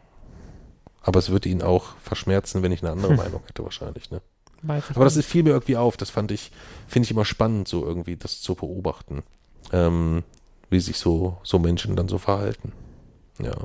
Aber 1.05 1.19
es 1.19 1.29
würde 1.29 1.49
ihn 1.49 1.61
auch 1.61 1.95
verschmerzen, 2.01 2.63
wenn 2.63 2.71
ich 2.71 2.81
eine 2.81 2.91
andere 2.91 3.13
Meinung 3.15 3.41
hätte, 3.45 3.63
wahrscheinlich, 3.63 4.09
ne? 4.11 4.21
Aber 4.67 5.05
das 5.05 5.23
fiel 5.23 5.43
mir 5.43 5.51
irgendwie 5.51 5.77
auf. 5.77 5.95
Das 5.95 6.09
fand 6.09 6.31
ich, 6.31 6.51
finde 6.87 7.05
ich 7.05 7.11
immer 7.11 7.25
spannend, 7.25 7.67
so 7.67 7.85
irgendwie 7.85 8.15
das 8.15 8.41
zu 8.41 8.55
beobachten. 8.55 9.21
Ähm, 9.71 10.23
wie 10.71 10.79
sich 10.79 10.97
so, 10.97 11.37
so 11.43 11.59
Menschen 11.59 11.95
dann 11.95 12.07
so 12.07 12.17
verhalten. 12.17 12.71
Ja. 13.39 13.55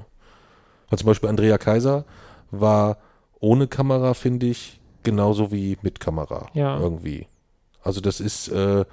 Weil 0.91 0.99
zum 0.99 1.07
Beispiel 1.07 1.31
Andrea 1.31 1.57
Kaiser 1.57 2.05
war 2.51 2.99
ohne 3.39 3.67
Kamera, 3.67 4.13
finde 4.13 4.47
ich, 4.47 4.79
genauso 5.03 5.51
wie 5.51 5.79
mit 5.81 6.01
Kamera. 6.01 6.49
Ja. 6.53 6.79
Irgendwie. 6.79 7.27
Also 7.83 8.03
das 8.03 8.21
ist, 8.21 8.49
äh, 8.49 8.85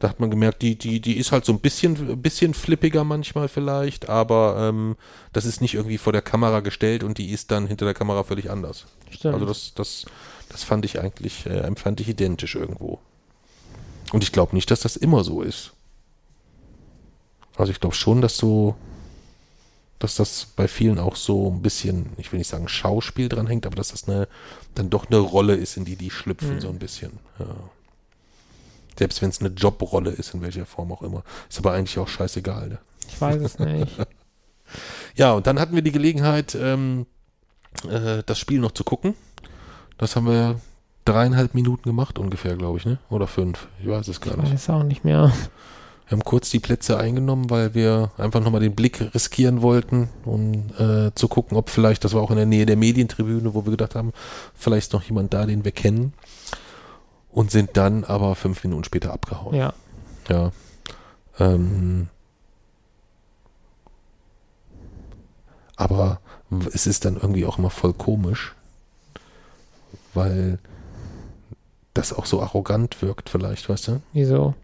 da 0.00 0.08
hat 0.08 0.20
man 0.20 0.30
gemerkt, 0.30 0.60
die, 0.62 0.76
die, 0.76 1.00
die 1.00 1.16
ist 1.16 1.32
halt 1.32 1.44
so 1.44 1.52
ein 1.52 1.60
bisschen, 1.60 2.20
bisschen 2.20 2.52
flippiger 2.54 3.04
manchmal 3.04 3.48
vielleicht, 3.48 4.08
aber 4.08 4.56
ähm, 4.68 4.96
das 5.32 5.44
ist 5.44 5.60
nicht 5.60 5.74
irgendwie 5.74 5.98
vor 5.98 6.12
der 6.12 6.22
Kamera 6.22 6.60
gestellt 6.60 7.02
und 7.04 7.16
die 7.18 7.30
ist 7.30 7.50
dann 7.50 7.66
hinter 7.66 7.84
der 7.84 7.94
Kamera 7.94 8.22
völlig 8.24 8.50
anders. 8.50 8.86
Stimmt. 9.10 9.34
Also 9.34 9.46
das, 9.46 9.72
das, 9.74 10.04
das 10.48 10.62
fand 10.64 10.84
ich 10.84 11.00
eigentlich, 11.00 11.46
äh, 11.46 11.60
empfand 11.60 12.00
ich 12.00 12.08
identisch 12.08 12.54
irgendwo. 12.54 12.98
Und 14.12 14.22
ich 14.22 14.32
glaube 14.32 14.54
nicht, 14.54 14.70
dass 14.70 14.80
das 14.80 14.96
immer 14.96 15.24
so 15.24 15.42
ist. 15.42 15.72
Also 17.56 17.70
ich 17.72 17.80
glaube 17.80 17.94
schon, 17.94 18.20
dass 18.20 18.36
so, 18.36 18.74
dass 20.00 20.16
das 20.16 20.46
bei 20.56 20.66
vielen 20.68 20.98
auch 20.98 21.16
so 21.16 21.50
ein 21.50 21.62
bisschen, 21.62 22.10
ich 22.18 22.32
will 22.32 22.38
nicht 22.38 22.48
sagen 22.48 22.68
Schauspiel 22.68 23.28
dran 23.28 23.46
hängt, 23.46 23.64
aber 23.64 23.76
dass 23.76 23.88
das 23.92 24.08
eine, 24.08 24.28
dann 24.74 24.90
doch 24.90 25.06
eine 25.06 25.18
Rolle 25.18 25.54
ist, 25.54 25.76
in 25.76 25.84
die 25.84 25.96
die 25.96 26.10
schlüpfen, 26.10 26.56
Mhm. 26.56 26.60
so 26.60 26.68
ein 26.68 26.78
bisschen. 26.78 27.12
Ja. 27.38 27.46
Selbst 28.98 29.22
wenn 29.22 29.30
es 29.30 29.40
eine 29.40 29.50
Jobrolle 29.50 30.10
ist, 30.10 30.34
in 30.34 30.42
welcher 30.42 30.66
Form 30.66 30.92
auch 30.92 31.02
immer. 31.02 31.22
Ist 31.48 31.58
aber 31.58 31.72
eigentlich 31.72 31.98
auch 31.98 32.08
scheißegal. 32.08 32.68
Ne? 32.68 32.78
ich 33.08 33.20
weiß 33.20 33.40
es 33.42 33.58
nicht. 33.58 33.96
Ja, 35.14 35.32
und 35.34 35.46
dann 35.46 35.60
hatten 35.60 35.74
wir 35.74 35.82
die 35.82 35.92
Gelegenheit, 35.92 36.56
ähm, 36.60 37.06
äh, 37.88 38.22
das 38.26 38.38
Spiel 38.38 38.58
noch 38.60 38.72
zu 38.72 38.82
gucken. 38.82 39.14
Das 39.98 40.16
haben 40.16 40.26
wir 40.26 40.58
dreieinhalb 41.04 41.54
Minuten 41.54 41.84
gemacht 41.88 42.18
ungefähr, 42.18 42.56
glaube 42.56 42.78
ich, 42.78 42.86
ne? 42.86 42.98
Oder 43.10 43.26
fünf. 43.26 43.68
Ich 43.80 43.86
weiß 43.86 44.08
es 44.08 44.20
gar 44.20 44.34
Ich 44.34 44.40
nicht. 44.42 44.52
weiß 44.54 44.70
auch 44.70 44.82
nicht 44.82 45.04
mehr. 45.04 45.32
Wir 46.08 46.16
haben 46.16 46.24
kurz 46.24 46.50
die 46.50 46.58
Plätze 46.60 46.98
eingenommen, 46.98 47.50
weil 47.50 47.74
wir 47.74 48.10
einfach 48.18 48.40
nochmal 48.40 48.62
den 48.62 48.74
Blick 48.74 49.14
riskieren 49.14 49.62
wollten, 49.62 50.08
um 50.24 50.70
äh, 50.78 51.12
zu 51.14 51.28
gucken, 51.28 51.56
ob 51.56 51.70
vielleicht, 51.70 52.04
das 52.04 52.14
war 52.14 52.22
auch 52.22 52.30
in 52.30 52.36
der 52.36 52.46
Nähe 52.46 52.66
der 52.66 52.76
Medientribüne, 52.76 53.54
wo 53.54 53.64
wir 53.64 53.70
gedacht 53.70 53.94
haben, 53.94 54.12
vielleicht 54.54 54.88
ist 54.88 54.92
noch 54.92 55.02
jemand 55.04 55.32
da, 55.34 55.46
den 55.46 55.64
wir 55.64 55.72
kennen. 55.72 56.14
Und 57.34 57.50
sind 57.50 57.76
dann 57.76 58.04
aber 58.04 58.36
fünf 58.36 58.62
Minuten 58.62 58.84
später 58.84 59.12
abgehauen. 59.12 59.56
Ja. 59.56 59.74
Ja. 60.28 60.52
Ähm, 61.40 62.06
aber 65.74 66.20
es 66.72 66.86
ist 66.86 67.04
dann 67.04 67.16
irgendwie 67.16 67.44
auch 67.44 67.58
immer 67.58 67.70
voll 67.70 67.92
komisch, 67.92 68.54
weil 70.14 70.60
das 71.92 72.12
auch 72.12 72.26
so 72.26 72.40
arrogant 72.40 73.02
wirkt 73.02 73.28
vielleicht, 73.28 73.68
weißt 73.68 73.88
du? 73.88 74.00
Wieso? 74.12 74.54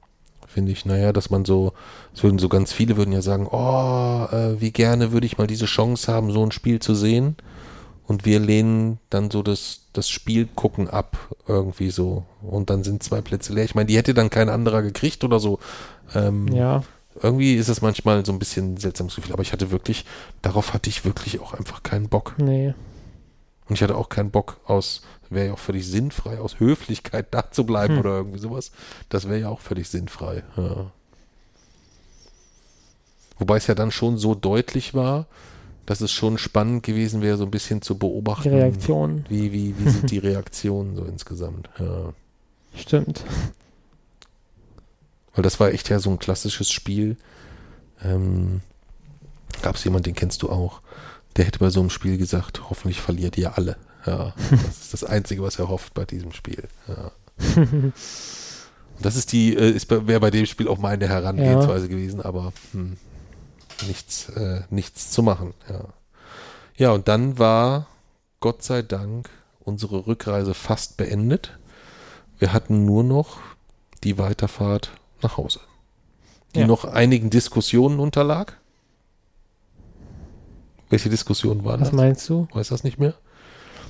Finde 0.47 0.71
ich, 0.71 0.87
naja, 0.87 1.13
dass 1.13 1.29
man 1.29 1.45
so, 1.45 1.73
es 2.15 2.23
würden 2.23 2.39
so 2.39 2.49
ganz 2.49 2.73
viele 2.73 2.97
würden 2.97 3.13
ja 3.13 3.23
sagen, 3.23 3.49
oh, 3.51 4.29
äh, 4.31 4.61
wie 4.61 4.71
gerne 4.71 5.11
würde 5.11 5.27
ich 5.27 5.39
mal 5.39 5.49
diese 5.49 5.67
Chance 5.67 6.13
haben, 6.13 6.31
so 6.31 6.45
ein 6.45 6.53
Spiel 6.53 6.79
zu 6.81 6.95
sehen. 6.95 7.37
Und 8.11 8.25
wir 8.25 8.41
lehnen 8.41 8.99
dann 9.09 9.31
so 9.31 9.41
das, 9.45 9.83
das 9.93 10.11
Spiel 10.11 10.49
gucken 10.57 10.91
ab, 10.91 11.17
irgendwie 11.47 11.91
so. 11.91 12.25
Und 12.43 12.69
dann 12.69 12.83
sind 12.83 13.05
zwei 13.05 13.21
Plätze 13.21 13.53
leer. 13.53 13.65
Ich 13.65 13.77
meine, 13.77 13.87
die 13.87 13.97
hätte 13.97 14.15
dann 14.15 14.31
kein 14.31 14.49
anderer 14.49 14.83
gekriegt 14.83 15.23
oder 15.23 15.39
so. 15.39 15.61
Ähm, 16.13 16.49
Ja. 16.49 16.83
Irgendwie 17.23 17.55
ist 17.55 17.69
es 17.69 17.83
manchmal 17.83 18.27
so 18.27 18.33
ein 18.33 18.41
bisschen 18.41 18.79
seltsames 18.79 19.15
Gefühl, 19.15 19.33
aber 19.33 19.43
ich 19.43 19.53
hatte 19.53 19.71
wirklich, 19.71 20.05
darauf 20.43 20.75
hatte 20.75 20.91
ich 20.91 21.05
wirklich 21.05 21.39
auch 21.39 21.55
einfach 21.55 21.85
keinen 21.85 22.09
Bock. 22.09 22.35
Nee. 22.39 22.75
Und 23.69 23.75
ich 23.77 23.83
hatte 23.83 23.97
auch 23.97 24.09
keinen 24.09 24.33
Bock 24.33 24.57
aus, 24.65 25.03
wäre 25.29 25.47
ja 25.49 25.53
auch 25.53 25.59
völlig 25.61 25.87
sinnfrei, 25.87 26.41
aus 26.41 26.59
Höflichkeit 26.59 27.27
da 27.31 27.53
zu 27.53 27.65
bleiben 27.65 27.95
Hm. 27.95 28.01
oder 28.01 28.17
irgendwie 28.17 28.41
sowas. 28.41 28.73
Das 29.09 29.29
wäre 29.29 29.39
ja 29.39 29.49
auch 29.51 29.61
völlig 29.61 29.89
sinnfrei. 29.89 30.43
Ja. 30.57 30.91
Wobei 33.39 33.57
es 33.59 33.69
ja 33.69 33.77
dann 33.77 33.93
schon 33.93 34.19
so 34.19 34.35
deutlich 34.35 34.95
war, 34.95 35.27
dass 35.91 36.01
es 36.01 36.13
schon 36.13 36.39
spannend 36.39 36.85
gewesen 36.85 37.21
wäre, 37.21 37.37
so 37.37 37.43
ein 37.43 37.51
bisschen 37.51 37.83
zu 37.83 37.95
Die 37.95 37.99
beobachten. 37.99 38.55
Reaktion. 38.55 39.25
Wie, 39.29 39.51
wie, 39.51 39.75
wie 39.77 39.91
sind 39.91 40.09
die 40.13 40.19
Reaktionen 40.19 40.95
so 40.95 41.03
insgesamt? 41.03 41.69
Ja. 41.81 42.13
Stimmt. 42.77 43.25
Weil 45.35 45.43
das 45.43 45.59
war 45.59 45.73
echt 45.73 45.89
ja 45.89 45.99
so 45.99 46.11
ein 46.11 46.21
klassisches 46.21 46.71
Spiel. 46.71 47.17
Ähm, 48.05 48.61
Gab 49.63 49.75
es 49.75 49.83
jemanden, 49.83 50.05
den 50.05 50.15
kennst 50.15 50.43
du 50.43 50.49
auch, 50.49 50.81
der 51.35 51.45
hätte 51.47 51.59
bei 51.59 51.71
so 51.71 51.81
einem 51.81 51.91
Spiel 51.91 52.19
gesagt, 52.19 52.71
hoffentlich 52.71 53.01
verliert 53.01 53.37
ihr 53.37 53.59
alle. 53.59 53.77
Ja, 54.07 54.33
das 54.53 54.83
ist 54.83 54.93
das 54.93 55.03
Einzige, 55.03 55.43
was 55.43 55.59
er 55.59 55.69
hofft 55.69 55.95
bei 55.95 56.05
diesem 56.05 56.31
Spiel. 56.31 56.69
Ja. 56.87 57.11
Das 59.03 59.17
ist 59.17 59.33
die, 59.33 59.57
äh, 59.57 59.81
wäre 59.89 60.21
bei 60.21 60.31
dem 60.31 60.45
Spiel 60.45 60.69
auch 60.69 60.77
meine 60.77 61.09
Herangehensweise 61.09 61.89
gewesen, 61.89 62.21
aber 62.21 62.53
hm, 62.73 62.99
nichts, 63.87 64.29
äh, 64.31 64.63
nichts 64.71 65.11
zu 65.11 65.23
machen. 65.23 65.55
Ja. 65.69 65.85
ja, 66.77 66.91
und 66.93 67.09
dann 67.09 67.39
war 67.39 67.87
Gott 68.41 68.63
sei 68.63 68.83
Dank 68.83 69.29
unsere 69.61 70.07
Rückreise 70.07 70.55
fast 70.55 70.97
beendet. 70.97 71.59
Wir 72.39 72.53
hatten 72.53 72.85
nur 72.87 73.05
noch 73.05 73.39
die 74.03 74.17
Weiterfahrt 74.19 74.91
nach 75.23 75.37
Hause, 75.37 75.61
die 76.55 76.61
Ja. 76.61 76.67
noch 76.67 76.85
einigen 76.85 77.29
Diskussionen 77.31 78.01
unterlag. 78.01 78.57
Welche 80.89 81.09
Diskussion 81.11 81.65
waren 81.65 81.81
Was 81.81 81.91
das? 81.91 81.97
meinst 81.97 82.29
du? 82.29 82.49
Weiß 82.53 82.69
das 82.69 82.83
nicht 82.83 82.99
mehr? 82.99 83.15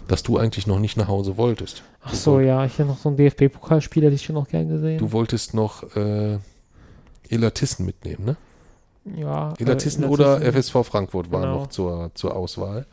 Dass 0.08 0.22
du 0.22 0.38
eigentlich 0.38 0.66
noch 0.66 0.78
nicht 0.80 0.96
nach 0.96 1.08
Hause 1.08 1.36
wolltest. 1.36 1.82
Ach 2.02 2.12
so, 2.14 2.40
ja, 2.40 2.64
ich 2.64 2.72
hätte 2.74 2.88
noch 2.88 2.98
so 2.98 3.08
ein 3.10 3.16
DFB-Pokalspiel, 3.16 4.02
hätte 4.04 4.14
ich 4.16 4.24
schon 4.24 4.34
noch 4.34 4.48
gern 4.48 4.68
gesehen. 4.68 4.98
Du 4.98 5.12
wolltest 5.12 5.54
noch 5.54 5.84
äh, 5.96 6.38
Elatissen 7.28 7.86
mitnehmen, 7.86 8.24
ne? 8.24 8.36
Ja, 9.16 9.55
Elatissen 9.59 10.05
äh, 10.05 10.07
oder 10.07 10.39
Illertissen. 10.41 10.62
FSV 10.81 10.87
Frankfurt 10.89 11.31
waren 11.31 11.43
Genau. 11.43 11.55
noch 11.61 11.66
zur, 11.69 12.11
zur 12.15 12.35
Auswahl. 12.37 12.87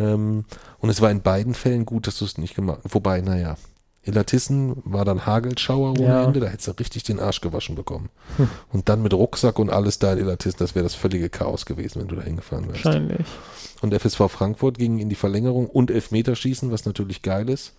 Ähm, 0.00 0.44
und 0.78 0.90
es 0.90 1.00
war 1.00 1.10
in 1.10 1.22
beiden 1.22 1.54
Fällen 1.54 1.84
gut, 1.86 2.06
dass 2.06 2.18
du 2.18 2.24
es 2.24 2.38
nicht 2.38 2.54
gemacht 2.54 2.80
hast. 2.84 2.94
Wobei, 2.94 3.20
naja, 3.20 3.56
Elatissen 4.04 4.80
war 4.84 5.04
dann 5.04 5.26
Hagelschauer 5.26 5.90
ohne 5.98 6.04
Ja. 6.04 6.24
Ende, 6.24 6.40
da 6.40 6.46
hättest 6.46 6.68
du 6.68 6.72
richtig 6.72 7.02
den 7.02 7.20
Arsch 7.20 7.40
gewaschen 7.40 7.74
bekommen. 7.74 8.08
Hm. 8.36 8.48
Und 8.72 8.88
dann 8.88 9.02
mit 9.02 9.12
Rucksack 9.12 9.58
und 9.58 9.70
alles 9.70 9.98
da 9.98 10.12
in 10.12 10.18
Elatissen, 10.20 10.58
das 10.60 10.74
wäre 10.74 10.84
das 10.84 10.94
völlige 10.94 11.28
Chaos 11.28 11.66
gewesen, 11.66 12.00
wenn 12.00 12.08
du 12.08 12.16
da 12.16 12.22
hingefahren 12.22 12.68
wärst. 12.68 12.84
Wahrscheinlich. 12.84 13.26
Und 13.82 13.92
FSV 13.94 14.22
Frankfurt 14.28 14.78
ging 14.78 14.98
in 14.98 15.08
die 15.08 15.14
Verlängerung 15.14 15.66
und 15.66 15.90
Elfmeterschießen, 15.90 16.70
was 16.70 16.84
natürlich 16.86 17.22
geil 17.22 17.48
ist, 17.50 17.74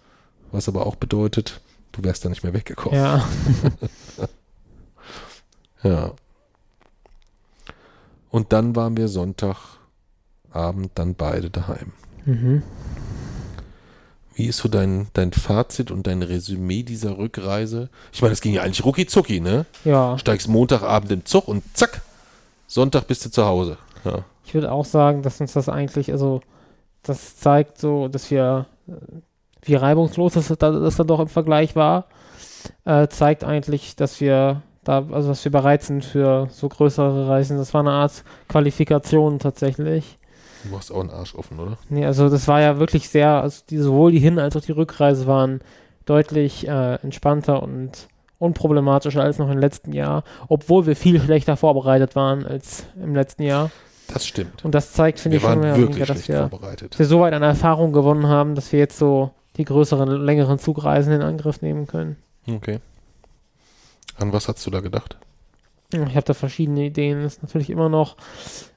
was 0.51 0.67
aber 0.67 0.85
auch 0.85 0.95
bedeutet, 0.95 1.61
du 1.93 2.03
wärst 2.03 2.23
da 2.25 2.29
nicht 2.29 2.43
mehr 2.43 2.53
weggekommen. 2.53 2.99
Ja. 2.99 3.27
Ja. 5.83 6.11
Und 8.29 8.53
dann 8.53 8.75
waren 8.75 8.95
wir 8.97 9.07
Sonntagabend 9.07 10.91
dann 10.95 11.15
beide 11.15 11.49
daheim. 11.49 11.93
Mhm. 12.25 12.63
Wie 14.35 14.45
ist 14.45 14.57
so 14.57 14.69
dein, 14.69 15.07
dein 15.13 15.33
Fazit 15.33 15.91
und 15.91 16.07
dein 16.07 16.21
Resümee 16.21 16.83
dieser 16.83 17.17
Rückreise? 17.17 17.89
Ich 18.13 18.21
meine, 18.21 18.31
es 18.33 18.41
ging 18.41 18.53
ja 18.53 18.61
eigentlich 18.61 18.85
rucki 18.85 19.05
zucki, 19.05 19.41
ne? 19.41 19.65
Ja. 19.83 20.17
Steigst 20.17 20.47
Montagabend 20.47 21.11
im 21.11 21.25
Zug 21.25 21.47
und 21.47 21.63
zack, 21.75 22.01
Sonntag 22.67 23.07
bist 23.07 23.25
du 23.25 23.31
zu 23.31 23.45
Hause. 23.45 23.77
Ja. 24.05 24.23
Ich 24.45 24.53
würde 24.53 24.71
auch 24.71 24.85
sagen, 24.85 25.23
dass 25.23 25.41
uns 25.41 25.53
das 25.53 25.67
eigentlich, 25.67 26.11
also 26.11 26.41
das 27.03 27.37
zeigt 27.37 27.79
so, 27.79 28.07
dass 28.07 28.31
wir, 28.31 28.65
wie 29.63 29.75
reibungslos 29.75 30.33
das, 30.33 30.47
da- 30.47 30.71
das 30.71 30.95
dann 30.95 31.07
doch 31.07 31.19
im 31.19 31.27
Vergleich 31.27 31.75
war, 31.75 32.05
äh, 32.85 33.07
zeigt 33.09 33.43
eigentlich, 33.43 33.95
dass 33.97 34.21
wir 34.21 34.61
da, 34.83 35.05
also 35.11 35.29
dass 35.29 35.43
wir 35.43 35.51
bereit 35.51 35.83
sind 35.83 36.03
für 36.05 36.47
so 36.51 36.69
größere 36.69 37.27
Reisen. 37.27 37.57
Das 37.57 37.73
war 37.73 37.81
eine 37.81 37.91
Art 37.91 38.23
Qualifikation 38.47 39.39
tatsächlich. 39.39 40.17
Du 40.63 40.69
machst 40.75 40.91
auch 40.91 40.99
einen 40.99 41.09
Arsch 41.09 41.35
offen, 41.35 41.59
oder? 41.59 41.77
Nee, 41.89 42.05
also 42.05 42.29
das 42.29 42.47
war 42.47 42.59
ja 42.61 42.79
wirklich 42.79 43.09
sehr, 43.09 43.41
also 43.41 43.61
die, 43.69 43.77
sowohl 43.77 44.11
die 44.11 44.19
Hin- 44.19 44.39
als 44.39 44.55
auch 44.57 44.61
die 44.61 44.71
Rückreise 44.73 45.25
waren 45.27 45.61
deutlich 46.05 46.67
äh, 46.67 46.95
entspannter 46.95 47.63
und 47.63 48.07
unproblematischer 48.39 49.21
als 49.21 49.37
noch 49.37 49.49
im 49.49 49.57
letzten 49.57 49.93
Jahr, 49.93 50.23
obwohl 50.47 50.85
wir 50.85 50.95
viel 50.95 51.19
schlechter 51.21 51.57
vorbereitet 51.57 52.15
waren 52.15 52.45
als 52.45 52.85
im 53.01 53.13
letzten 53.15 53.43
Jahr. 53.43 53.69
Das 54.11 54.25
stimmt. 54.25 54.65
Und 54.65 54.73
das 54.73 54.93
zeigt, 54.93 55.19
finde 55.19 55.37
ich, 55.37 55.43
schon 55.43 55.59
mehr 55.59 55.77
weniger, 55.77 56.05
dass 56.05 56.27
wir, 56.27 56.49
dass 56.89 56.97
wir 56.99 57.05
so 57.05 57.19
weit 57.19 57.33
an 57.33 57.43
Erfahrung 57.43 57.93
gewonnen 57.93 58.27
haben, 58.27 58.55
dass 58.55 58.71
wir 58.71 58.79
jetzt 58.79 58.97
so 58.97 59.31
die 59.57 59.65
größeren, 59.65 60.09
längeren 60.23 60.57
Zugreisen 60.57 61.13
in 61.13 61.21
Angriff 61.21 61.61
nehmen 61.61 61.85
können. 61.85 62.15
Okay. 62.49 62.79
An 64.19 64.33
was 64.33 64.47
hast 64.47 64.65
du 64.65 64.71
da 64.71 64.81
gedacht? 64.81 65.17
Ich 65.91 65.99
habe 65.99 66.21
da 66.21 66.33
verschiedene 66.33 66.85
Ideen. 66.85 67.19
Es 67.19 67.37
ist 67.37 67.43
natürlich 67.43 67.69
immer 67.69 67.89
noch 67.89 68.15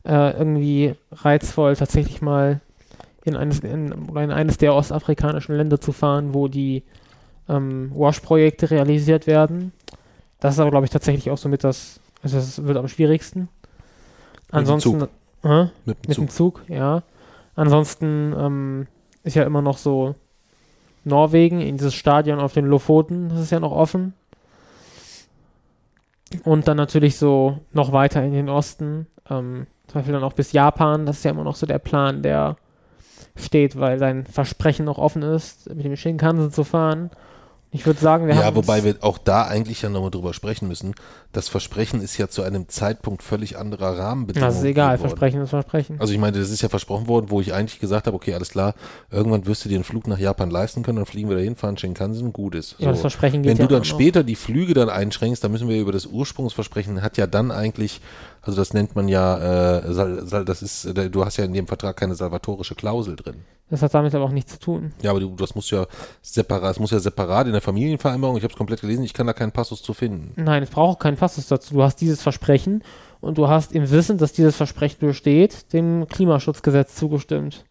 äh, 0.04 0.36
irgendwie 0.36 0.94
reizvoll, 1.10 1.76
tatsächlich 1.76 2.22
mal 2.22 2.60
in 3.24 3.36
eines, 3.36 3.60
in, 3.60 3.92
in 3.92 4.30
eines 4.30 4.56
der 4.58 4.74
ostafrikanischen 4.74 5.54
Länder 5.54 5.80
zu 5.80 5.92
fahren, 5.92 6.32
wo 6.32 6.48
die 6.48 6.82
ähm, 7.48 7.92
Wash-Projekte 7.94 8.70
realisiert 8.70 9.26
werden. 9.26 9.72
Das 10.40 10.54
ist 10.54 10.60
aber, 10.60 10.70
glaube 10.70 10.86
ich, 10.86 10.90
tatsächlich 10.90 11.30
auch 11.30 11.38
somit 11.38 11.64
das 11.64 12.00
Also 12.22 12.36
das 12.36 12.64
wird 12.64 12.76
am 12.76 12.88
schwierigsten. 12.88 13.48
dem 14.50 14.58
Ansonsten 14.58 15.00
Zug. 15.00 15.08
Hä? 15.42 15.70
Mit 15.84 15.96
dem 16.04 16.08
mit 16.08 16.14
Zug. 16.14 16.26
dem 16.26 16.28
Zug, 16.30 16.62
ja. 16.68 17.02
Ansonsten 17.54 18.34
ähm, 18.38 18.86
ist 19.22 19.36
ja 19.36 19.42
immer 19.44 19.62
noch 19.62 19.76
so 19.76 20.14
Norwegen, 21.04 21.60
in 21.60 21.76
dieses 21.76 21.94
Stadion 21.94 22.38
auf 22.38 22.52
den 22.54 22.66
Lofoten, 22.66 23.28
das 23.28 23.40
ist 23.40 23.50
ja 23.50 23.60
noch 23.60 23.72
offen. 23.72 24.14
Und 26.44 26.68
dann 26.68 26.76
natürlich 26.76 27.16
so 27.16 27.58
noch 27.72 27.92
weiter 27.92 28.22
in 28.22 28.32
den 28.32 28.48
Osten, 28.48 29.06
ähm, 29.30 29.66
zum 29.86 29.94
Beispiel 29.94 30.14
dann 30.14 30.24
auch 30.24 30.32
bis 30.32 30.52
Japan, 30.52 31.06
das 31.06 31.18
ist 31.18 31.24
ja 31.24 31.32
immer 31.32 31.44
noch 31.44 31.56
so 31.56 31.66
der 31.66 31.78
Plan, 31.78 32.22
der 32.22 32.56
steht, 33.36 33.78
weil 33.78 33.98
sein 33.98 34.24
Versprechen 34.24 34.84
noch 34.84 34.98
offen 34.98 35.22
ist, 35.22 35.74
mit 35.74 35.84
dem 35.84 35.96
Shinkansen 35.96 36.50
zu 36.50 36.64
fahren. 36.64 37.10
Ich 37.74 37.86
würde 37.86 37.98
sagen, 37.98 38.26
wir 38.26 38.34
Ja, 38.34 38.44
haben 38.44 38.56
wobei 38.56 38.76
uns, 38.76 38.84
wir 38.84 38.94
auch 39.00 39.16
da 39.16 39.46
eigentlich 39.46 39.80
ja 39.80 39.88
nochmal 39.88 40.10
drüber 40.10 40.34
sprechen 40.34 40.68
müssen. 40.68 40.94
Das 41.32 41.48
Versprechen 41.48 42.02
ist 42.02 42.18
ja 42.18 42.28
zu 42.28 42.42
einem 42.42 42.68
Zeitpunkt 42.68 43.22
völlig 43.22 43.56
anderer 43.56 43.98
Rahmenbedingungen. 43.98 44.46
das 44.52 44.58
ist 44.58 44.64
egal. 44.68 44.98
Versprechen 44.98 45.40
ist 45.40 45.48
Versprechen. 45.50 45.98
Also 45.98 46.12
ich 46.12 46.18
meine, 46.18 46.38
das 46.38 46.50
ist 46.50 46.60
ja 46.60 46.68
versprochen 46.68 47.08
worden, 47.08 47.30
wo 47.30 47.40
ich 47.40 47.54
eigentlich 47.54 47.80
gesagt 47.80 48.06
habe, 48.06 48.14
okay, 48.14 48.34
alles 48.34 48.50
klar, 48.50 48.74
irgendwann 49.10 49.46
wirst 49.46 49.64
du 49.64 49.70
dir 49.70 49.76
einen 49.76 49.84
Flug 49.84 50.06
nach 50.06 50.18
Japan 50.18 50.50
leisten 50.50 50.82
können, 50.82 50.96
dann 50.96 51.06
fliegen 51.06 51.30
wir 51.30 51.36
dahin, 51.36 51.56
fahren 51.56 51.78
Shinkansen, 51.78 52.34
gut 52.34 52.54
ist. 52.54 52.76
ja, 52.78 52.88
das 52.88 52.98
So. 52.98 53.00
Versprechen 53.02 53.42
geht 53.42 53.52
Wenn 53.52 53.56
ja 53.56 53.62
du 53.64 53.68
dann 53.68 53.82
immer 53.82 53.90
noch. 53.90 53.98
später 53.98 54.22
die 54.22 54.36
Flüge 54.36 54.74
dann 54.74 54.90
einschränkst, 54.90 55.42
dann 55.42 55.50
müssen 55.52 55.68
wir 55.68 55.80
über 55.80 55.92
das 55.92 56.04
Ursprungsversprechen, 56.04 57.00
hat 57.02 57.16
ja 57.16 57.26
dann 57.26 57.50
eigentlich, 57.50 58.02
also 58.42 58.58
das 58.60 58.74
nennt 58.74 58.94
man 58.94 59.08
ja, 59.08 59.78
äh, 59.78 60.44
das 60.44 60.60
ist, 60.60 60.84
äh, 60.84 61.08
du 61.08 61.24
hast 61.24 61.38
ja 61.38 61.46
in 61.46 61.54
dem 61.54 61.66
Vertrag 61.66 61.96
keine 61.96 62.14
salvatorische 62.14 62.74
Klausel 62.74 63.16
drin. 63.16 63.36
Das 63.70 63.80
hat 63.80 63.94
damit 63.94 64.14
aber 64.14 64.26
auch 64.26 64.32
nichts 64.32 64.52
zu 64.52 64.58
tun. 64.58 64.92
Ja, 65.00 65.12
aber 65.12 65.20
du, 65.20 65.34
das 65.34 65.54
muss 65.54 65.70
ja 65.70 65.86
separat, 66.20 66.70
das 66.72 66.78
muss 66.78 66.90
ja 66.90 66.98
separat 66.98 67.46
in 67.46 67.52
der 67.54 67.61
Familienvereinbarung, 67.62 68.36
ich 68.36 68.42
habe 68.42 68.52
es 68.52 68.58
komplett 68.58 68.80
gelesen, 68.80 69.04
ich 69.04 69.14
kann 69.14 69.26
da 69.26 69.32
keinen 69.32 69.52
Passus 69.52 69.82
zu 69.82 69.94
finden. 69.94 70.32
Nein, 70.36 70.62
es 70.62 70.70
braucht 70.70 71.00
keinen 71.00 71.16
Passus 71.16 71.46
dazu. 71.46 71.74
Du 71.74 71.82
hast 71.82 71.96
dieses 71.96 72.20
Versprechen 72.20 72.82
und 73.20 73.38
du 73.38 73.48
hast 73.48 73.72
im 73.72 73.90
Wissen, 73.90 74.18
dass 74.18 74.32
dieses 74.32 74.56
Versprechen 74.56 75.06
besteht, 75.06 75.72
dem 75.72 76.06
Klimaschutzgesetz 76.08 76.96
zugestimmt. 76.96 77.64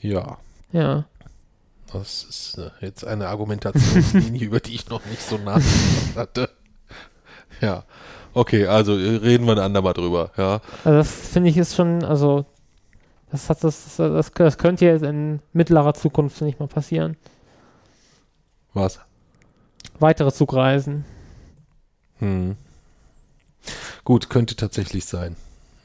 Ja. 0.00 0.38
Ja. 0.72 1.06
Das 1.92 2.24
ist 2.24 2.58
äh, 2.58 2.70
jetzt 2.80 3.06
eine 3.06 3.28
Argumentationslinie, 3.28 4.40
über 4.46 4.60
die 4.60 4.74
ich 4.74 4.88
noch 4.88 5.04
nicht 5.06 5.22
so 5.22 5.38
nachgedacht 5.38 6.16
hatte. 6.16 6.50
Ja. 7.60 7.84
Okay, 8.34 8.66
also 8.66 8.98
äh, 8.98 9.16
reden 9.16 9.46
wir 9.46 9.52
ein 9.52 9.60
andermal 9.60 9.94
drüber, 9.94 10.30
ja. 10.36 10.60
Also 10.84 10.98
das 10.98 11.10
finde 11.10 11.50
ich 11.50 11.56
ist 11.56 11.76
schon, 11.76 12.04
also 12.04 12.44
das 13.34 13.50
hat 13.50 13.64
das, 13.64 13.96
das, 13.96 14.30
das 14.32 14.58
könnte 14.58 14.84
jetzt 14.84 15.02
in 15.02 15.40
mittlerer 15.52 15.94
Zukunft 15.94 16.40
nicht 16.40 16.60
mal 16.60 16.68
passieren. 16.68 17.16
Was? 18.72 19.00
Weitere 19.98 20.32
Zugreisen. 20.32 21.04
Hm. 22.18 22.56
Gut, 24.04 24.30
könnte 24.30 24.54
tatsächlich 24.56 25.04
sein. 25.06 25.36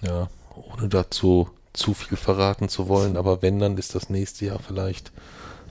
Ja, 0.01 0.27
ohne 0.71 0.89
dazu 0.89 1.49
zu 1.73 1.93
viel 1.93 2.17
verraten 2.17 2.69
zu 2.69 2.87
wollen, 2.87 3.17
aber 3.17 3.41
wenn, 3.41 3.59
dann 3.59 3.77
ist 3.77 3.95
das 3.95 4.09
nächste 4.09 4.45
Jahr 4.45 4.59
vielleicht 4.59 5.11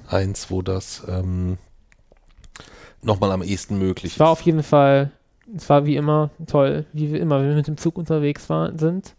eins, 0.08 0.50
wo 0.50 0.62
das 0.62 1.02
ähm, 1.08 1.58
nochmal 3.02 3.30
am 3.32 3.42
ehesten 3.42 3.78
möglich 3.78 4.14
Es 4.14 4.18
war 4.20 4.28
ist. 4.28 4.32
auf 4.32 4.40
jeden 4.42 4.62
Fall, 4.62 5.10
es 5.56 5.68
war 5.68 5.86
wie 5.86 5.96
immer 5.96 6.30
toll, 6.46 6.86
wie 6.92 7.12
wir 7.12 7.20
immer, 7.20 7.40
wenn 7.40 7.48
wir 7.50 7.56
mit 7.56 7.66
dem 7.66 7.76
Zug 7.76 7.98
unterwegs 7.98 8.48
waren, 8.48 8.78
sind. 8.78 9.14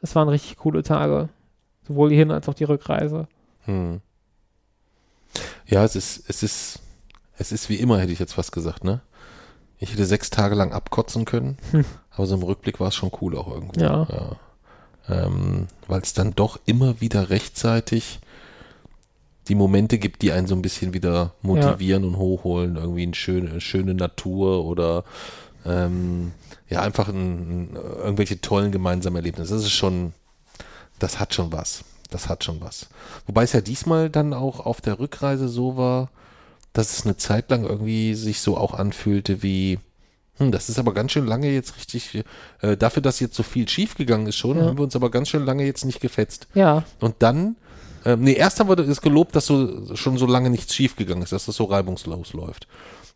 Es 0.00 0.14
waren 0.14 0.28
richtig 0.28 0.58
coole 0.58 0.82
Tage. 0.82 1.28
Sowohl 1.88 2.10
die 2.10 2.16
Hin- 2.16 2.30
als 2.30 2.48
auch 2.48 2.54
die 2.54 2.64
Rückreise. 2.64 3.26
Hm. 3.64 4.00
Ja, 5.66 5.84
es 5.84 5.96
ist, 5.96 6.24
es 6.28 6.42
ist, 6.42 6.80
es 7.36 7.52
ist 7.52 7.68
wie 7.68 7.76
immer, 7.76 7.98
hätte 7.98 8.12
ich 8.12 8.18
jetzt 8.18 8.34
fast 8.34 8.52
gesagt, 8.52 8.84
ne? 8.84 9.00
Ich 9.78 9.92
hätte 9.92 10.06
sechs 10.06 10.30
Tage 10.30 10.54
lang 10.54 10.72
abkotzen 10.72 11.24
können, 11.24 11.56
Hm. 11.70 11.84
aber 12.10 12.26
so 12.26 12.34
im 12.34 12.42
Rückblick 12.42 12.80
war 12.80 12.88
es 12.88 12.94
schon 12.94 13.12
cool 13.20 13.36
auch 13.36 13.48
irgendwo. 13.48 13.80
Ja. 13.80 14.06
ja. 14.10 14.36
Ähm, 15.08 15.68
Weil 15.86 16.02
es 16.02 16.12
dann 16.14 16.34
doch 16.34 16.58
immer 16.66 17.00
wieder 17.00 17.30
rechtzeitig 17.30 18.20
die 19.48 19.54
Momente 19.54 19.98
gibt, 19.98 20.20
die 20.20 20.32
einen 20.32 20.46
so 20.46 20.54
ein 20.54 20.60
bisschen 20.60 20.92
wieder 20.92 21.32
motivieren 21.40 22.04
und 22.04 22.18
hochholen. 22.18 22.76
Irgendwie 22.76 23.04
eine 23.04 23.14
schöne, 23.14 23.60
schöne 23.62 23.94
Natur 23.94 24.66
oder 24.66 25.04
ähm, 25.64 26.32
ja, 26.68 26.82
einfach 26.82 27.08
ein, 27.08 27.70
ein, 27.70 27.76
irgendwelche 27.76 28.40
tollen 28.42 28.72
gemeinsamen 28.72 29.16
Erlebnisse. 29.16 29.54
Das 29.54 29.62
ist 29.62 29.70
schon, 29.72 30.12
das 30.98 31.20
hat 31.20 31.34
schon 31.34 31.52
was. 31.52 31.84
Das 32.10 32.28
hat 32.28 32.42
schon 32.44 32.60
was. 32.60 32.88
Wobei 33.26 33.42
es 33.44 33.52
ja 33.52 33.60
diesmal 33.60 34.08
dann 34.08 34.32
auch 34.32 34.60
auf 34.64 34.80
der 34.80 34.98
Rückreise 34.98 35.48
so 35.48 35.76
war, 35.76 36.10
dass 36.72 36.98
es 36.98 37.04
eine 37.04 37.16
Zeit 37.16 37.50
lang 37.50 37.64
irgendwie 37.64 38.14
sich 38.14 38.40
so 38.40 38.56
auch 38.56 38.72
anfühlte 38.74 39.42
wie, 39.42 39.78
hm, 40.38 40.50
das 40.52 40.68
ist 40.70 40.78
aber 40.78 40.94
ganz 40.94 41.12
schön 41.12 41.26
lange 41.26 41.50
jetzt 41.50 41.76
richtig, 41.76 42.24
äh, 42.62 42.76
dafür, 42.76 43.02
dass 43.02 43.20
jetzt 43.20 43.34
so 43.36 43.42
viel 43.42 43.68
schief 43.68 43.94
gegangen 43.94 44.26
ist 44.26 44.36
schon, 44.36 44.56
Ja. 44.58 44.64
haben 44.66 44.78
wir 44.78 44.84
uns 44.84 44.96
aber 44.96 45.10
ganz 45.10 45.28
schön 45.28 45.44
lange 45.44 45.64
jetzt 45.66 45.84
nicht 45.84 46.00
gefetzt. 46.00 46.46
Ja, 46.54 46.84
Und 47.00 47.16
dann, 47.18 47.56
ähm, 48.06 48.20
nee, 48.20 48.32
erst 48.34 48.58
haben 48.60 48.68
wir 48.70 48.76
das 48.76 49.00
gelobt, 49.02 49.34
dass 49.36 49.46
so 49.46 49.94
schon 49.96 50.16
so 50.16 50.26
lange 50.26 50.48
nichts 50.50 50.74
schief 50.74 50.96
gegangen 50.96 51.22
ist, 51.22 51.32
dass 51.32 51.46
das 51.46 51.56
so 51.56 51.64
reibungslos 51.64 52.32
läuft. 52.32 52.68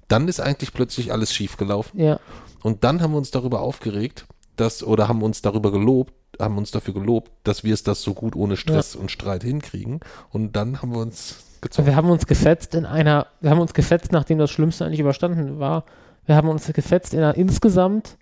Dann 0.09 0.29
ist 0.29 0.41
eigentlich 0.41 0.75
plötzlich 0.75 1.13
alles 1.13 1.33
schief 1.33 1.57
gelaufen. 1.57 1.99
ja. 1.99 2.21
Und 2.63 2.85
dann 2.85 3.01
haben 3.01 3.13
wir 3.13 3.19
uns 3.19 3.33
darüber 3.33 3.61
aufgeregt, 3.61 4.27
dass, 4.57 4.85
oder 4.85 5.09
haben 5.09 5.23
uns 5.23 5.43
darüber 5.43 5.73
gelobt, 5.73 6.13
haben 6.41 6.57
uns 6.59 6.71
dafür 6.71 6.95
gelobt, 6.95 7.31
dass 7.45 7.65
wir 7.65 7.75
es 7.75 7.83
das 7.83 8.03
so 8.03 8.15
gut 8.15 8.37
ohne 8.37 8.57
Stress 8.57 8.97
und 8.97 9.11
Streit 9.11 9.43
hinkriegen. 9.43 10.01
Und 10.31 10.57
dann 10.57 10.81
haben 10.83 10.93
wir 10.93 11.01
uns 11.01 11.45
gezogen. 11.61 11.87
Wir 11.87 11.97
haben 11.97 12.11
uns 12.11 12.27
gefetzt 12.27 12.75
in 12.75 12.87
einer, 12.87 13.27
wir 13.41 13.51
haben 13.51 13.61
uns 13.61 13.75
gefetzt, 13.75 14.13
nachdem 14.13 14.39
das 14.39 14.51
Schlimmste 14.51 14.85
eigentlich 14.85 15.01
überstanden 15.01 15.59
war. 15.59 15.85
Wir 16.27 16.37
haben 16.37 16.49
uns 16.49 16.73
gefetzt 16.73 17.15
in 17.15 17.21
einer 17.21 17.37
insgesamt, 17.37 18.17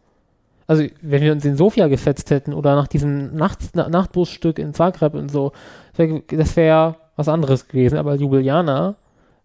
also 0.66 0.85
wenn 1.03 1.23
wir 1.23 1.32
uns 1.32 1.45
in 1.45 1.57
Sofia 1.57 1.89
gefetzt 1.89 2.31
hätten 2.31 2.53
oder 2.55 2.74
nach 2.77 2.89
diesem 2.89 3.35
Nachts, 3.35 3.70
Na- 3.74 3.89
Nachtbusstück 3.89 4.59
in 4.59 4.74
Zagreb 4.74 5.15
und 5.15 5.31
so, 5.31 5.53
das 5.97 6.57
wäre 6.57 6.97
was 7.16 7.28
anderes 7.28 7.69
gewesen. 7.69 7.99
Aber 7.99 8.15
Ljubljana 8.16 8.97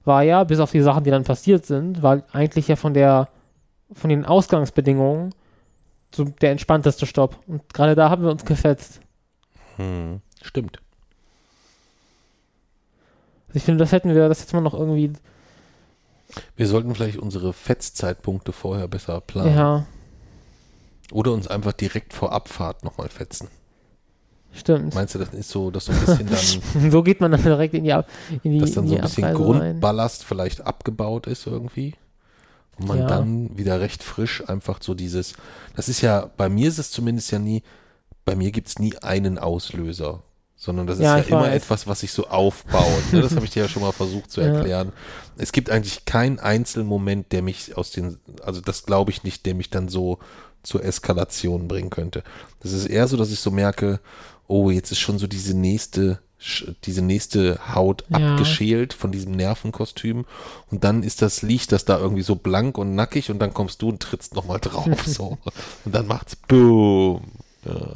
war 0.05 0.23
ja, 0.23 0.43
bis 0.43 0.59
auf 0.59 0.71
die 0.71 0.81
Sachen, 0.81 1.03
die 1.03 1.09
dann 1.11 1.23
passiert 1.23 1.65
sind, 1.65 2.03
war 2.03 2.23
eigentlich 2.31 2.67
ja 2.67 2.75
von 2.75 2.93
der, 2.93 3.27
von 3.91 4.09
den 4.09 4.23
Ausgangsbedingungen 4.23 5.33
so 6.15 6.23
der 6.25 6.51
entspannteste 6.51 7.05
Stopp. 7.05 7.39
Und 7.47 7.73
gerade 7.73 7.95
da 7.95 8.09
haben 8.09 8.23
wir 8.23 8.31
uns 8.31 8.45
gefetzt. 8.45 8.99
Hm, 9.77 10.21
stimmt. 10.41 10.79
Also 13.47 13.57
ich 13.57 13.63
finde, 13.63 13.83
das 13.83 13.91
hätten 13.91 14.13
wir, 14.13 14.27
das 14.29 14.41
hätte 14.41 14.55
man 14.55 14.63
noch 14.63 14.73
irgendwie, 14.73 15.13
Wir 16.55 16.67
sollten 16.67 16.93
vielleicht 16.95 17.17
unsere 17.17 17.53
Fetzzeitpunkte 17.53 18.51
vorher 18.51 18.87
besser 18.87 19.21
planen. 19.21 19.55
ja, 19.55 19.85
Oder 21.11 21.31
uns 21.33 21.47
einfach 21.47 21.73
direkt 21.73 22.13
vor 22.13 22.31
Abfahrt 22.31 22.83
nochmal 22.83 23.09
fetzen. 23.09 23.47
stimmt. 24.53 24.95
Meinst 24.95 25.13
du, 25.15 25.19
das 25.19 25.29
ist 25.33 25.49
so, 25.49 25.69
dass 25.71 25.85
so 25.85 25.91
ein 25.91 25.99
bisschen 25.99 26.27
dann, 26.27 26.89
So 26.91 27.03
geht 27.03 27.21
man 27.21 27.31
dann 27.31 27.43
direkt 27.43 27.73
in 27.73 27.83
die, 27.83 27.93
Ab- 27.93 28.07
in 28.43 28.51
die, 28.53 28.59
dass 28.59 28.71
dann 28.73 28.85
in 28.85 28.89
so 28.89 28.95
ein 28.95 29.01
bisschen 29.01 29.23
Abreise 29.25 29.39
rein. 29.43 29.61
Grundballast 29.71 30.23
vielleicht 30.23 30.61
abgebaut 30.61 31.27
ist 31.27 31.45
irgendwie? 31.45 31.93
Und 32.77 32.87
man 32.87 32.99
Ja. 32.99 33.07
dann 33.07 33.57
wieder 33.57 33.79
recht 33.79 34.03
frisch 34.03 34.43
einfach 34.47 34.79
so 34.81 34.93
dieses, 34.93 35.33
das 35.75 35.87
ist 35.89 36.01
ja, 36.01 36.29
bei 36.37 36.49
mir 36.49 36.67
ist 36.67 36.77
es 36.77 36.91
zumindest 36.91 37.31
ja 37.31 37.39
nie, 37.39 37.63
bei 38.25 38.35
mir 38.35 38.51
gibt 38.51 38.67
es 38.67 38.79
nie 38.79 38.97
einen 38.97 39.37
Auslöser, 39.37 40.23
sondern 40.57 40.87
das 40.87 40.97
ist 40.97 41.03
Ja, 41.03 41.17
ja, 41.17 41.23
immer 41.23 41.41
weiß. 41.41 41.63
etwas, 41.63 41.87
was 41.87 41.99
sich 42.01 42.11
so 42.11 42.27
aufbaut. 42.27 43.13
ne? 43.13 43.21
Das 43.21 43.35
habe 43.35 43.45
ich 43.45 43.51
dir 43.51 43.63
ja 43.63 43.69
schon 43.69 43.83
mal 43.83 43.91
versucht 43.91 44.31
zu 44.31 44.41
Ja. 44.41 44.47
erklären. 44.47 44.91
Es 45.37 45.51
gibt 45.51 45.69
eigentlich 45.69 46.05
keinen 46.05 46.39
Einzelmoment, 46.39 47.31
der 47.31 47.41
mich 47.43 47.77
aus 47.77 47.91
den, 47.91 48.17
also 48.43 48.61
das 48.61 48.83
glaube 48.83 49.11
ich 49.11 49.23
nicht, 49.23 49.45
der 49.45 49.53
mich 49.55 49.69
dann 49.69 49.87
so 49.89 50.17
zur 50.63 50.83
Eskalation 50.83 51.67
bringen 51.67 51.91
könnte. 51.91 52.23
Das 52.61 52.71
ist 52.71 52.87
eher 52.87 53.07
so, 53.07 53.15
dass 53.17 53.31
ich 53.31 53.39
so 53.39 53.51
merke, 53.51 53.99
oh, 54.47 54.69
jetzt 54.71 54.91
ist 54.91 54.99
schon 54.99 55.19
so 55.19 55.27
diese 55.27 55.55
nächste, 55.55 56.19
diese 56.83 57.01
nächste 57.01 57.59
Haut 57.73 58.03
Ja. 58.09 58.33
abgeschält 58.33 58.93
von 58.93 59.11
diesem 59.11 59.31
Nervenkostüm 59.33 60.25
und 60.71 60.83
dann 60.83 61.03
ist 61.03 61.21
das, 61.21 61.41
liegt 61.41 61.71
das 61.71 61.85
da 61.85 61.97
irgendwie 61.99 62.21
so 62.21 62.35
blank 62.35 62.77
und 62.77 62.95
nackig 62.95 63.31
und 63.31 63.39
dann 63.39 63.53
kommst 63.53 63.81
du 63.81 63.89
und 63.89 64.01
trittst 64.01 64.35
nochmal 64.35 64.59
drauf, 64.59 64.87
so. 65.05 65.37
Und 65.85 65.95
dann 65.95 66.07
macht's 66.07 66.35
Boom. 66.35 67.21
Ja. 67.65 67.95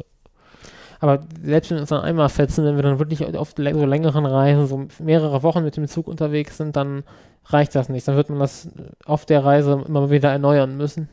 Aber 1.00 1.24
selbst 1.44 1.70
wenn 1.70 1.78
wir 1.78 1.82
uns 1.82 1.90
dann 1.90 2.02
einmal 2.02 2.30
fetzen, 2.30 2.66
wenn 2.66 2.76
wir 2.76 2.84
dann 2.84 3.00
wirklich 3.00 3.24
auf 3.36 3.54
so 3.56 3.64
längeren 3.64 4.26
Reisen, 4.26 4.68
so 4.68 4.88
mehrere 5.04 5.44
Wochen 5.44 5.64
mit 5.64 5.78
dem 5.78 5.88
Zug 5.88 6.08
unterwegs 6.08 6.58
sind, 6.58 6.76
dann 6.76 7.04
reicht 7.46 7.74
das 7.76 7.90
nicht. 7.90 8.08
Dann 8.08 8.16
wird 8.16 8.30
man 8.30 8.40
das 8.40 8.68
auf 9.06 9.26
der 9.26 9.46
Reise 9.46 9.84
immer 9.88 10.10
wieder 10.10 10.32
erneuern 10.32 10.76
müssen. 10.76 11.08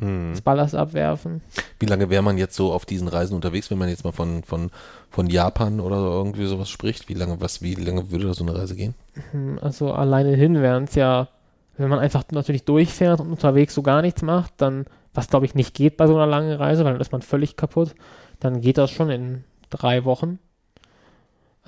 Hm. 0.00 0.30
Das 0.32 0.40
Ballast 0.40 0.74
abwerfen. 0.74 1.40
Wie 1.78 1.86
lange 1.86 2.10
wäre 2.10 2.22
man 2.22 2.38
jetzt 2.38 2.56
so 2.56 2.72
auf 2.72 2.84
diesen 2.84 3.06
Reisen 3.06 3.34
unterwegs, 3.34 3.70
wenn 3.70 3.78
man 3.78 3.88
jetzt 3.88 4.04
mal 4.04 4.12
von, 4.12 4.42
von, 4.42 4.70
von 5.14 5.28
Japan 5.28 5.78
oder 5.78 5.96
irgendwie 5.96 6.44
sowas 6.46 6.68
spricht? 6.68 7.08
Wie 7.08 7.14
lange, 7.14 7.40
was, 7.40 7.62
wie 7.62 7.74
lange 7.74 8.10
würde 8.10 8.26
da 8.26 8.34
so 8.34 8.44
eine 8.44 8.56
Reise 8.58 8.74
gehen? 8.74 8.94
Hm, 9.30 9.58
Also 9.62 9.92
alleine 9.92 10.34
hin 10.34 10.60
wären 10.60 10.84
es 10.84 10.96
ja, 10.96 11.28
wenn 11.76 11.88
man 11.88 12.00
einfach 12.00 12.24
natürlich 12.32 12.64
durchfährt 12.64 13.20
und 13.20 13.30
unterwegs 13.30 13.74
so 13.74 13.82
gar 13.82 14.02
nichts 14.02 14.22
macht, 14.22 14.52
dann, 14.56 14.86
was 15.12 15.28
glaube 15.28 15.46
ich 15.46 15.54
nicht 15.54 15.72
geht 15.74 15.96
bei 15.96 16.08
so 16.08 16.14
einer 16.16 16.26
langen 16.26 16.52
Reise, 16.56 16.84
weil 16.84 16.92
dann 16.94 17.00
ist 17.00 17.12
man 17.12 17.22
völlig 17.22 17.56
kaputt, 17.56 17.94
dann 18.40 18.60
geht 18.60 18.76
das 18.76 18.90
schon 18.90 19.08
in 19.10 19.44
drei 19.70 20.04
Wochen. 20.04 20.40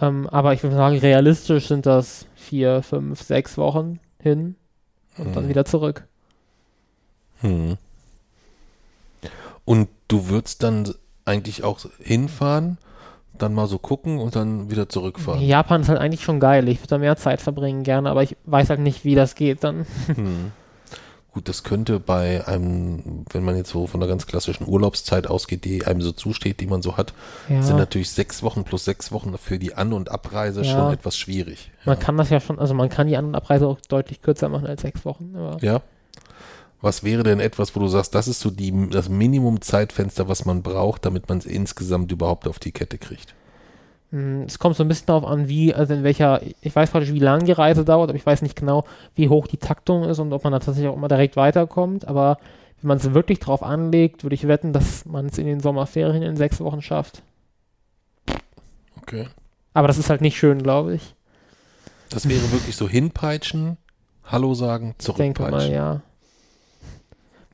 Ähm, 0.01 0.29
aber 0.29 0.53
ich 0.53 0.63
würde 0.65 0.75
sagen, 0.77 0.99
realistisch 0.99 1.69
sind 1.69 1.87
das 1.87 2.27
vier, 2.35 2.83
fünf, 2.83 3.23
sechs 3.23 3.57
Wochen 3.57 4.01
hin 4.21 4.57
und 5.19 5.35
dann 5.37 5.45
Hm. 5.45 5.49
wieder 5.51 5.65
zurück. 5.65 6.05
Hm. 7.43 7.77
Und 9.65 9.89
du 10.09 10.29
würdest 10.29 10.63
dann 10.65 10.93
eigentlich 11.25 11.63
auch 11.65 11.81
hinfahren, 12.01 12.79
dann 13.43 13.55
mal 13.55 13.67
so 13.67 13.79
gucken 13.79 14.19
und 14.19 14.35
dann 14.37 14.71
wieder 14.71 14.89
zurückfahren. 14.89 15.41
Japan 15.43 15.81
ist 15.83 15.89
halt 15.89 15.99
eigentlich 16.01 16.23
schon 16.23 16.41
geil. 16.41 16.69
Ich 16.69 16.81
würde 16.81 16.89
da 16.89 16.99
mehr 16.99 17.17
Zeit 17.17 17.41
verbringen 17.41 17.83
gerne, 17.83 18.11
aber 18.11 18.23
ich 18.23 18.37
weiß 18.45 18.71
halt 18.71 18.81
nicht, 18.81 19.05
wie 19.05 19.15
das 19.15 19.35
geht 19.35 19.65
dann. 19.65 19.87
Hm. 20.07 20.53
Gut, 21.33 21.51
das 21.51 21.65
könnte 21.65 22.01
bei 22.01 22.47
einem, 22.49 23.27
wenn 23.31 23.45
man 23.45 23.59
jetzt 23.59 23.69
so 23.69 23.87
von 23.87 24.01
der 24.01 24.09
ganz 24.09 24.27
klassischen 24.27 24.67
Urlaubszeit 24.67 25.27
ausgeht, 25.27 25.67
die 25.67 25.85
einem 25.85 26.01
so 26.01 26.13
zusteht, 26.13 26.61
die 26.61 26.67
man 26.67 26.81
so 26.81 26.97
hat, 26.97 27.13
Ja. 27.51 27.61
sind 27.63 27.77
natürlich 27.77 28.11
sechs 28.11 28.43
Wochen 28.43 28.65
plus 28.65 28.87
sechs 28.87 29.13
Wochen 29.13 29.37
für 29.37 29.59
die 29.59 29.75
An- 29.75 29.93
und 29.93 30.11
Abreise 30.11 30.63
Ja. 30.63 30.73
schon 30.73 30.93
etwas 30.95 31.19
schwierig. 31.19 31.71
Man 31.85 31.99
kann 31.99 32.17
das 32.17 32.31
ja 32.31 32.41
schon, 32.41 32.59
also 32.59 32.73
man 32.73 32.89
kann 32.89 33.07
die 33.07 33.19
An- 33.19 33.27
und 33.27 33.35
Abreise 33.35 33.67
auch 33.67 33.79
deutlich 33.87 34.23
kürzer 34.23 34.49
machen 34.49 34.67
als 34.67 34.81
sechs 34.81 35.05
Wochen. 35.05 35.35
Aber 35.37 35.59
Ja. 35.61 35.83
Was 36.83 37.03
wäre 37.03 37.23
denn 37.23 37.41
etwas, 37.41 37.75
wo 37.75 37.81
du 37.81 37.89
sagst, 37.89 38.15
das 38.15 38.29
ist 38.29 38.41
so 38.41 38.51
die, 38.51 38.91
das 38.91 39.09
Minimum-Zeitfenster, 39.09 40.29
was 40.29 40.45
man 40.45 40.63
braucht, 40.63 41.05
damit 41.07 41.29
man 41.29 41.39
es 41.39 41.47
insgesamt 41.47 42.13
überhaupt 42.13 42.47
auf 42.47 42.59
die 42.59 42.73
Kette 42.73 42.99
kriegt? 42.99 43.35
mh, 44.11 44.45
es 44.47 44.59
kommt 44.59 44.77
so 44.77 44.85
ein 44.85 44.89
bisschen 44.89 45.07
darauf 45.07 45.25
an, 45.25 45.49
wie, 45.49 45.75
also 45.75 45.95
in 45.95 46.05
welcher, 46.05 46.41
ich 46.61 46.75
weiß 46.75 46.91
praktisch, 46.91 47.13
wie 47.13 47.19
lang 47.19 47.45
die 47.45 47.53
Reise 47.53 47.85
dauert, 47.85 48.09
aber 48.11 48.17
ich 48.17 48.27
weiß 48.27 48.43
nicht 48.43 48.57
genau, 48.57 48.85
wie 49.15 49.29
hoch 49.29 49.47
die 49.47 49.57
Taktung 49.57 50.05
ist 50.05 50.19
und 50.19 50.33
ob 50.33 50.45
man 50.45 50.53
da 50.53 50.59
tatsächlich 50.59 50.89
auch 50.89 50.97
immer 50.97 51.09
direkt 51.09 51.37
weiterkommt. 51.37 52.07
Aber 52.07 52.39
wenn 52.81 52.89
man 52.89 52.99
es 52.99 53.15
wirklich 53.15 53.39
drauf 53.41 53.63
anlegt, 53.63 54.23
würde 54.25 54.35
ich 54.35 54.47
wetten, 54.49 54.73
dass 54.73 55.05
man 55.07 55.27
es 55.27 55.39
in 55.39 55.47
den 55.47 55.61
Sommerferien 55.61 56.23
in 56.23 56.37
sechs 56.37 56.61
Wochen 56.61 56.83
schafft. 56.83 57.23
Okay. 59.03 59.27
Aber 59.75 59.89
das 59.89 59.99
ist 59.99 60.11
halt 60.11 60.21
nicht 60.21 60.37
schön, 60.39 60.63
glaube 60.63 60.95
ich. 60.95 61.15
Das 62.11 62.29
wäre 62.29 62.53
wirklich 62.53 62.77
so 62.77 62.89
hinpeitschen, 62.89 63.77
Hallo 64.25 64.55
sagen, 64.55 64.95
Ich 64.99 65.07
denke 65.07 65.43
mal, 65.43 65.51
zurückpeitschen. 65.51 65.75
ja. 65.75 66.01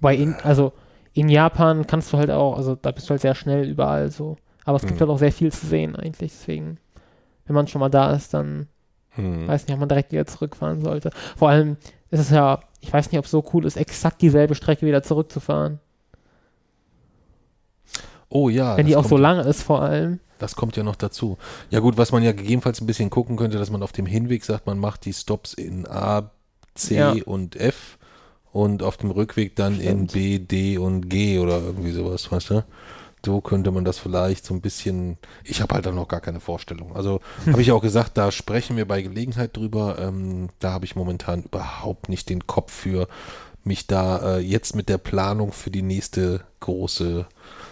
Weil 0.03 0.21
in, 0.21 0.35
also 0.43 0.73
in 1.15 1.29
Japan 1.31 1.87
kannst 1.87 2.13
du 2.13 2.19
halt 2.19 2.31
auch, 2.31 2.57
also 2.57 2.75
da 2.75 2.91
bist 2.91 3.09
du 3.09 3.11
halt 3.13 3.23
sehr 3.23 3.35
schnell 3.35 3.67
überall 3.69 4.11
so. 4.11 4.37
Aber 4.65 4.77
es 4.77 4.83
gibt 4.83 4.97
Mhm. 4.97 5.01
halt 5.01 5.11
auch 5.11 5.19
sehr 5.19 5.33
viel 5.33 5.51
zu 5.51 5.67
sehen 5.67 5.97
eigentlich, 5.97 6.33
deswegen, 6.33 6.79
wenn 7.47 7.55
man 7.55 7.67
schon 7.69 7.81
mal 7.81 7.89
da 7.89 8.13
ist, 8.13 8.35
dann 8.35 8.69
Hm. 9.11 9.47
weiß 9.49 9.67
nicht, 9.67 9.75
ob 9.75 9.81
man 9.81 9.89
direkt 9.89 10.13
wieder 10.13 10.27
zurückfahren 10.27 10.81
sollte. 10.81 11.11
Vor 11.37 11.49
allem 11.51 11.77
ist 12.11 12.21
es 12.21 12.31
ja, 12.31 12.61
ich 12.81 12.93
weiß 12.93 13.11
nicht, 13.11 13.19
ob 13.19 13.25
es 13.27 13.31
so 13.31 13.45
cool 13.53 13.65
ist, 13.67 13.77
exakt 13.77 14.23
dieselbe 14.23 14.55
Strecke 14.55 14.87
wieder 14.87 15.03
zurückzufahren. 15.03 15.81
Oh 18.29 18.49
ja, 18.49 18.77
wenn 18.77 18.87
die 18.87 18.97
auch 18.97 19.05
so 19.05 19.17
lange 19.19 19.43
ist 19.43 19.63
vor 19.63 19.83
allem. 19.83 20.19
Das 20.39 20.57
kommt 20.57 20.77
ja 20.77 20.83
noch 20.83 20.97
dazu. 20.97 21.37
Ja 21.71 21.81
gut, 21.81 21.99
was 21.99 22.11
man 22.11 22.23
ja 22.23 22.33
gegebenenfalls 22.33 22.81
ein 22.81 22.87
bisschen 22.87 23.11
gucken 23.11 23.37
könnte, 23.37 23.59
dass 23.59 23.71
man 23.71 23.83
auf 23.83 23.93
dem 23.93 24.07
Hinweg 24.07 24.45
sagt, 24.45 24.67
man 24.67 24.79
macht 24.79 25.05
die 25.05 25.13
Stops 25.13 25.53
in 25.55 25.87
A, 25.87 26.31
C 26.75 26.97
Ja. 26.97 27.15
und 27.27 27.57
F 27.57 27.99
und 28.53 28.83
auf 28.83 28.97
dem 28.97 29.11
Rückweg 29.11 29.57
dann 29.57 29.81
in 29.81 30.09
Stimmt. 30.09 30.13
B, 30.13 30.39
D 30.39 30.79
und 30.79 31.09
G 31.09 31.39
oder 31.39 31.61
irgendwie 31.61 31.93
sowas, 31.93 32.31
weißt 32.31 32.51
du? 32.51 32.65
So 33.25 33.41
könnte 33.41 33.71
man 33.71 33.85
das 33.85 33.99
vielleicht 33.99 34.45
so 34.45 34.53
ein 34.53 34.61
bisschen. 34.61 35.17
Ich 35.45 35.63
habe 35.63 35.75
halt 35.75 35.87
da 35.87 35.93
noch 35.93 36.09
gar 36.09 36.21
keine 36.21 36.41
Vorstellung. 36.41 36.97
Also 36.97 37.21
habe 37.47 37.63
ich 37.63 37.71
auch 37.71 37.81
gesagt, 37.81 38.19
da 38.19 38.33
sprechen 38.33 38.77
wir 38.77 38.87
bei 38.87 39.01
Gelegenheit 39.01 39.57
drüber. 39.57 39.97
Ähm, 40.01 40.49
da 40.59 40.73
habe 40.73 40.87
ich 40.87 40.97
momentan 40.97 41.45
überhaupt 41.45 42.09
nicht 42.09 42.29
den 42.29 42.49
Kopf 42.49 42.73
für, 42.73 43.07
mich 43.65 43.87
da 43.87 44.37
äh, 44.37 44.39
jetzt 44.39 44.75
mit 44.75 44.89
der 44.89 44.99
Planung 44.99 45.53
für 45.53 45.71
die 45.71 45.83
nächste 45.83 46.43
große, 46.61 47.27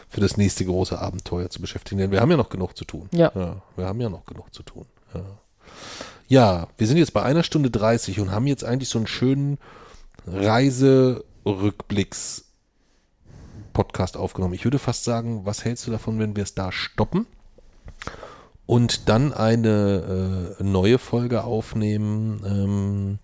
für 0.09 0.20
das 0.20 0.36
nächste 0.36 0.65
große 0.65 0.98
Abenteuer 0.98 1.51
zu 1.51 1.61
beschäftigen. 1.61 2.01
Denn 2.01 2.11
wir 2.11 2.20
haben 2.20 2.31
ja 2.31 2.36
noch 2.36 2.48
genug 2.48 2.77
zu 2.77 2.85
tun. 2.85 3.09
Ja. 3.12 3.32
wir 3.77 3.86
haben 3.86 4.01
ja 4.01 4.09
noch 4.09 4.24
genug 4.24 4.52
zu 4.55 4.62
tun. 4.62 4.86
Ja. 5.15 5.24
ja, 6.28 6.69
wir 6.78 6.86
sind 6.86 6.98
jetzt 6.98 7.12
bei 7.12 7.23
einer 7.23 7.43
Stunde 7.43 7.70
30 7.70 8.20
und 8.20 8.31
haben 8.31 8.47
jetzt 8.47 8.65
eigentlich 8.65 8.89
so 8.89 8.98
einen 8.98 9.07
schönen 9.07 9.59
Reiserückblicks 10.32 12.44
Podcast 13.73 14.16
aufgenommen. 14.16 14.55
Ich 14.55 14.65
würde 14.65 14.78
fast 14.78 15.05
sagen, 15.05 15.47
was 15.47 15.65
hältst 15.65 15.86
du 15.86 15.90
davon, 15.90 16.19
wenn 16.19 16.36
wir 16.36 16.43
es 16.43 16.55
da 16.55 16.73
stoppen 16.73 17.27
und 18.66 19.09
dann 19.09 19.32
eine 19.32 20.57
äh, 20.61 20.62
neue 20.62 20.98
Folge 20.98 21.44
aufnehmen 21.44 22.43
ähm, 22.44 23.19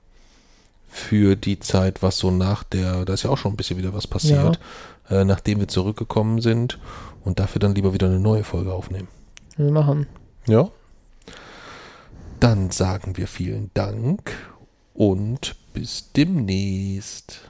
für 0.89 1.37
die 1.37 1.61
Zeit, 1.61 2.03
was 2.03 2.19
so 2.19 2.31
nach 2.31 2.65
der, 2.65 3.05
da 3.05 3.13
ist 3.13 3.23
ja 3.23 3.31
auch 3.31 3.39
schon 3.39 3.53
ein 3.53 3.57
bisschen 3.57 3.79
wieder 3.79 3.95
was 3.95 4.07
passiert, 4.07 4.59
äh, 5.11 5.25
nachdem 5.25 5.61
wir 5.61 5.69
zurückgekommen 5.69 6.41
sind 6.41 6.79
und 7.25 7.39
dafür 7.39 7.61
dann 7.61 7.75
lieber 7.75 7.93
wieder 7.93 8.07
eine 8.07 8.19
neue 8.19 8.45
Folge 8.45 8.73
aufnehmen. 8.73 9.09
Wir 9.57 9.71
machen. 9.71 10.07
Ja. 10.47 10.71
Dann 12.41 12.71
sagen 12.71 13.17
wir 13.17 13.27
vielen 13.27 13.71
Dank 13.75 14.33
und 14.95 15.57
bis 15.77 16.11
demnächst. 16.17 17.43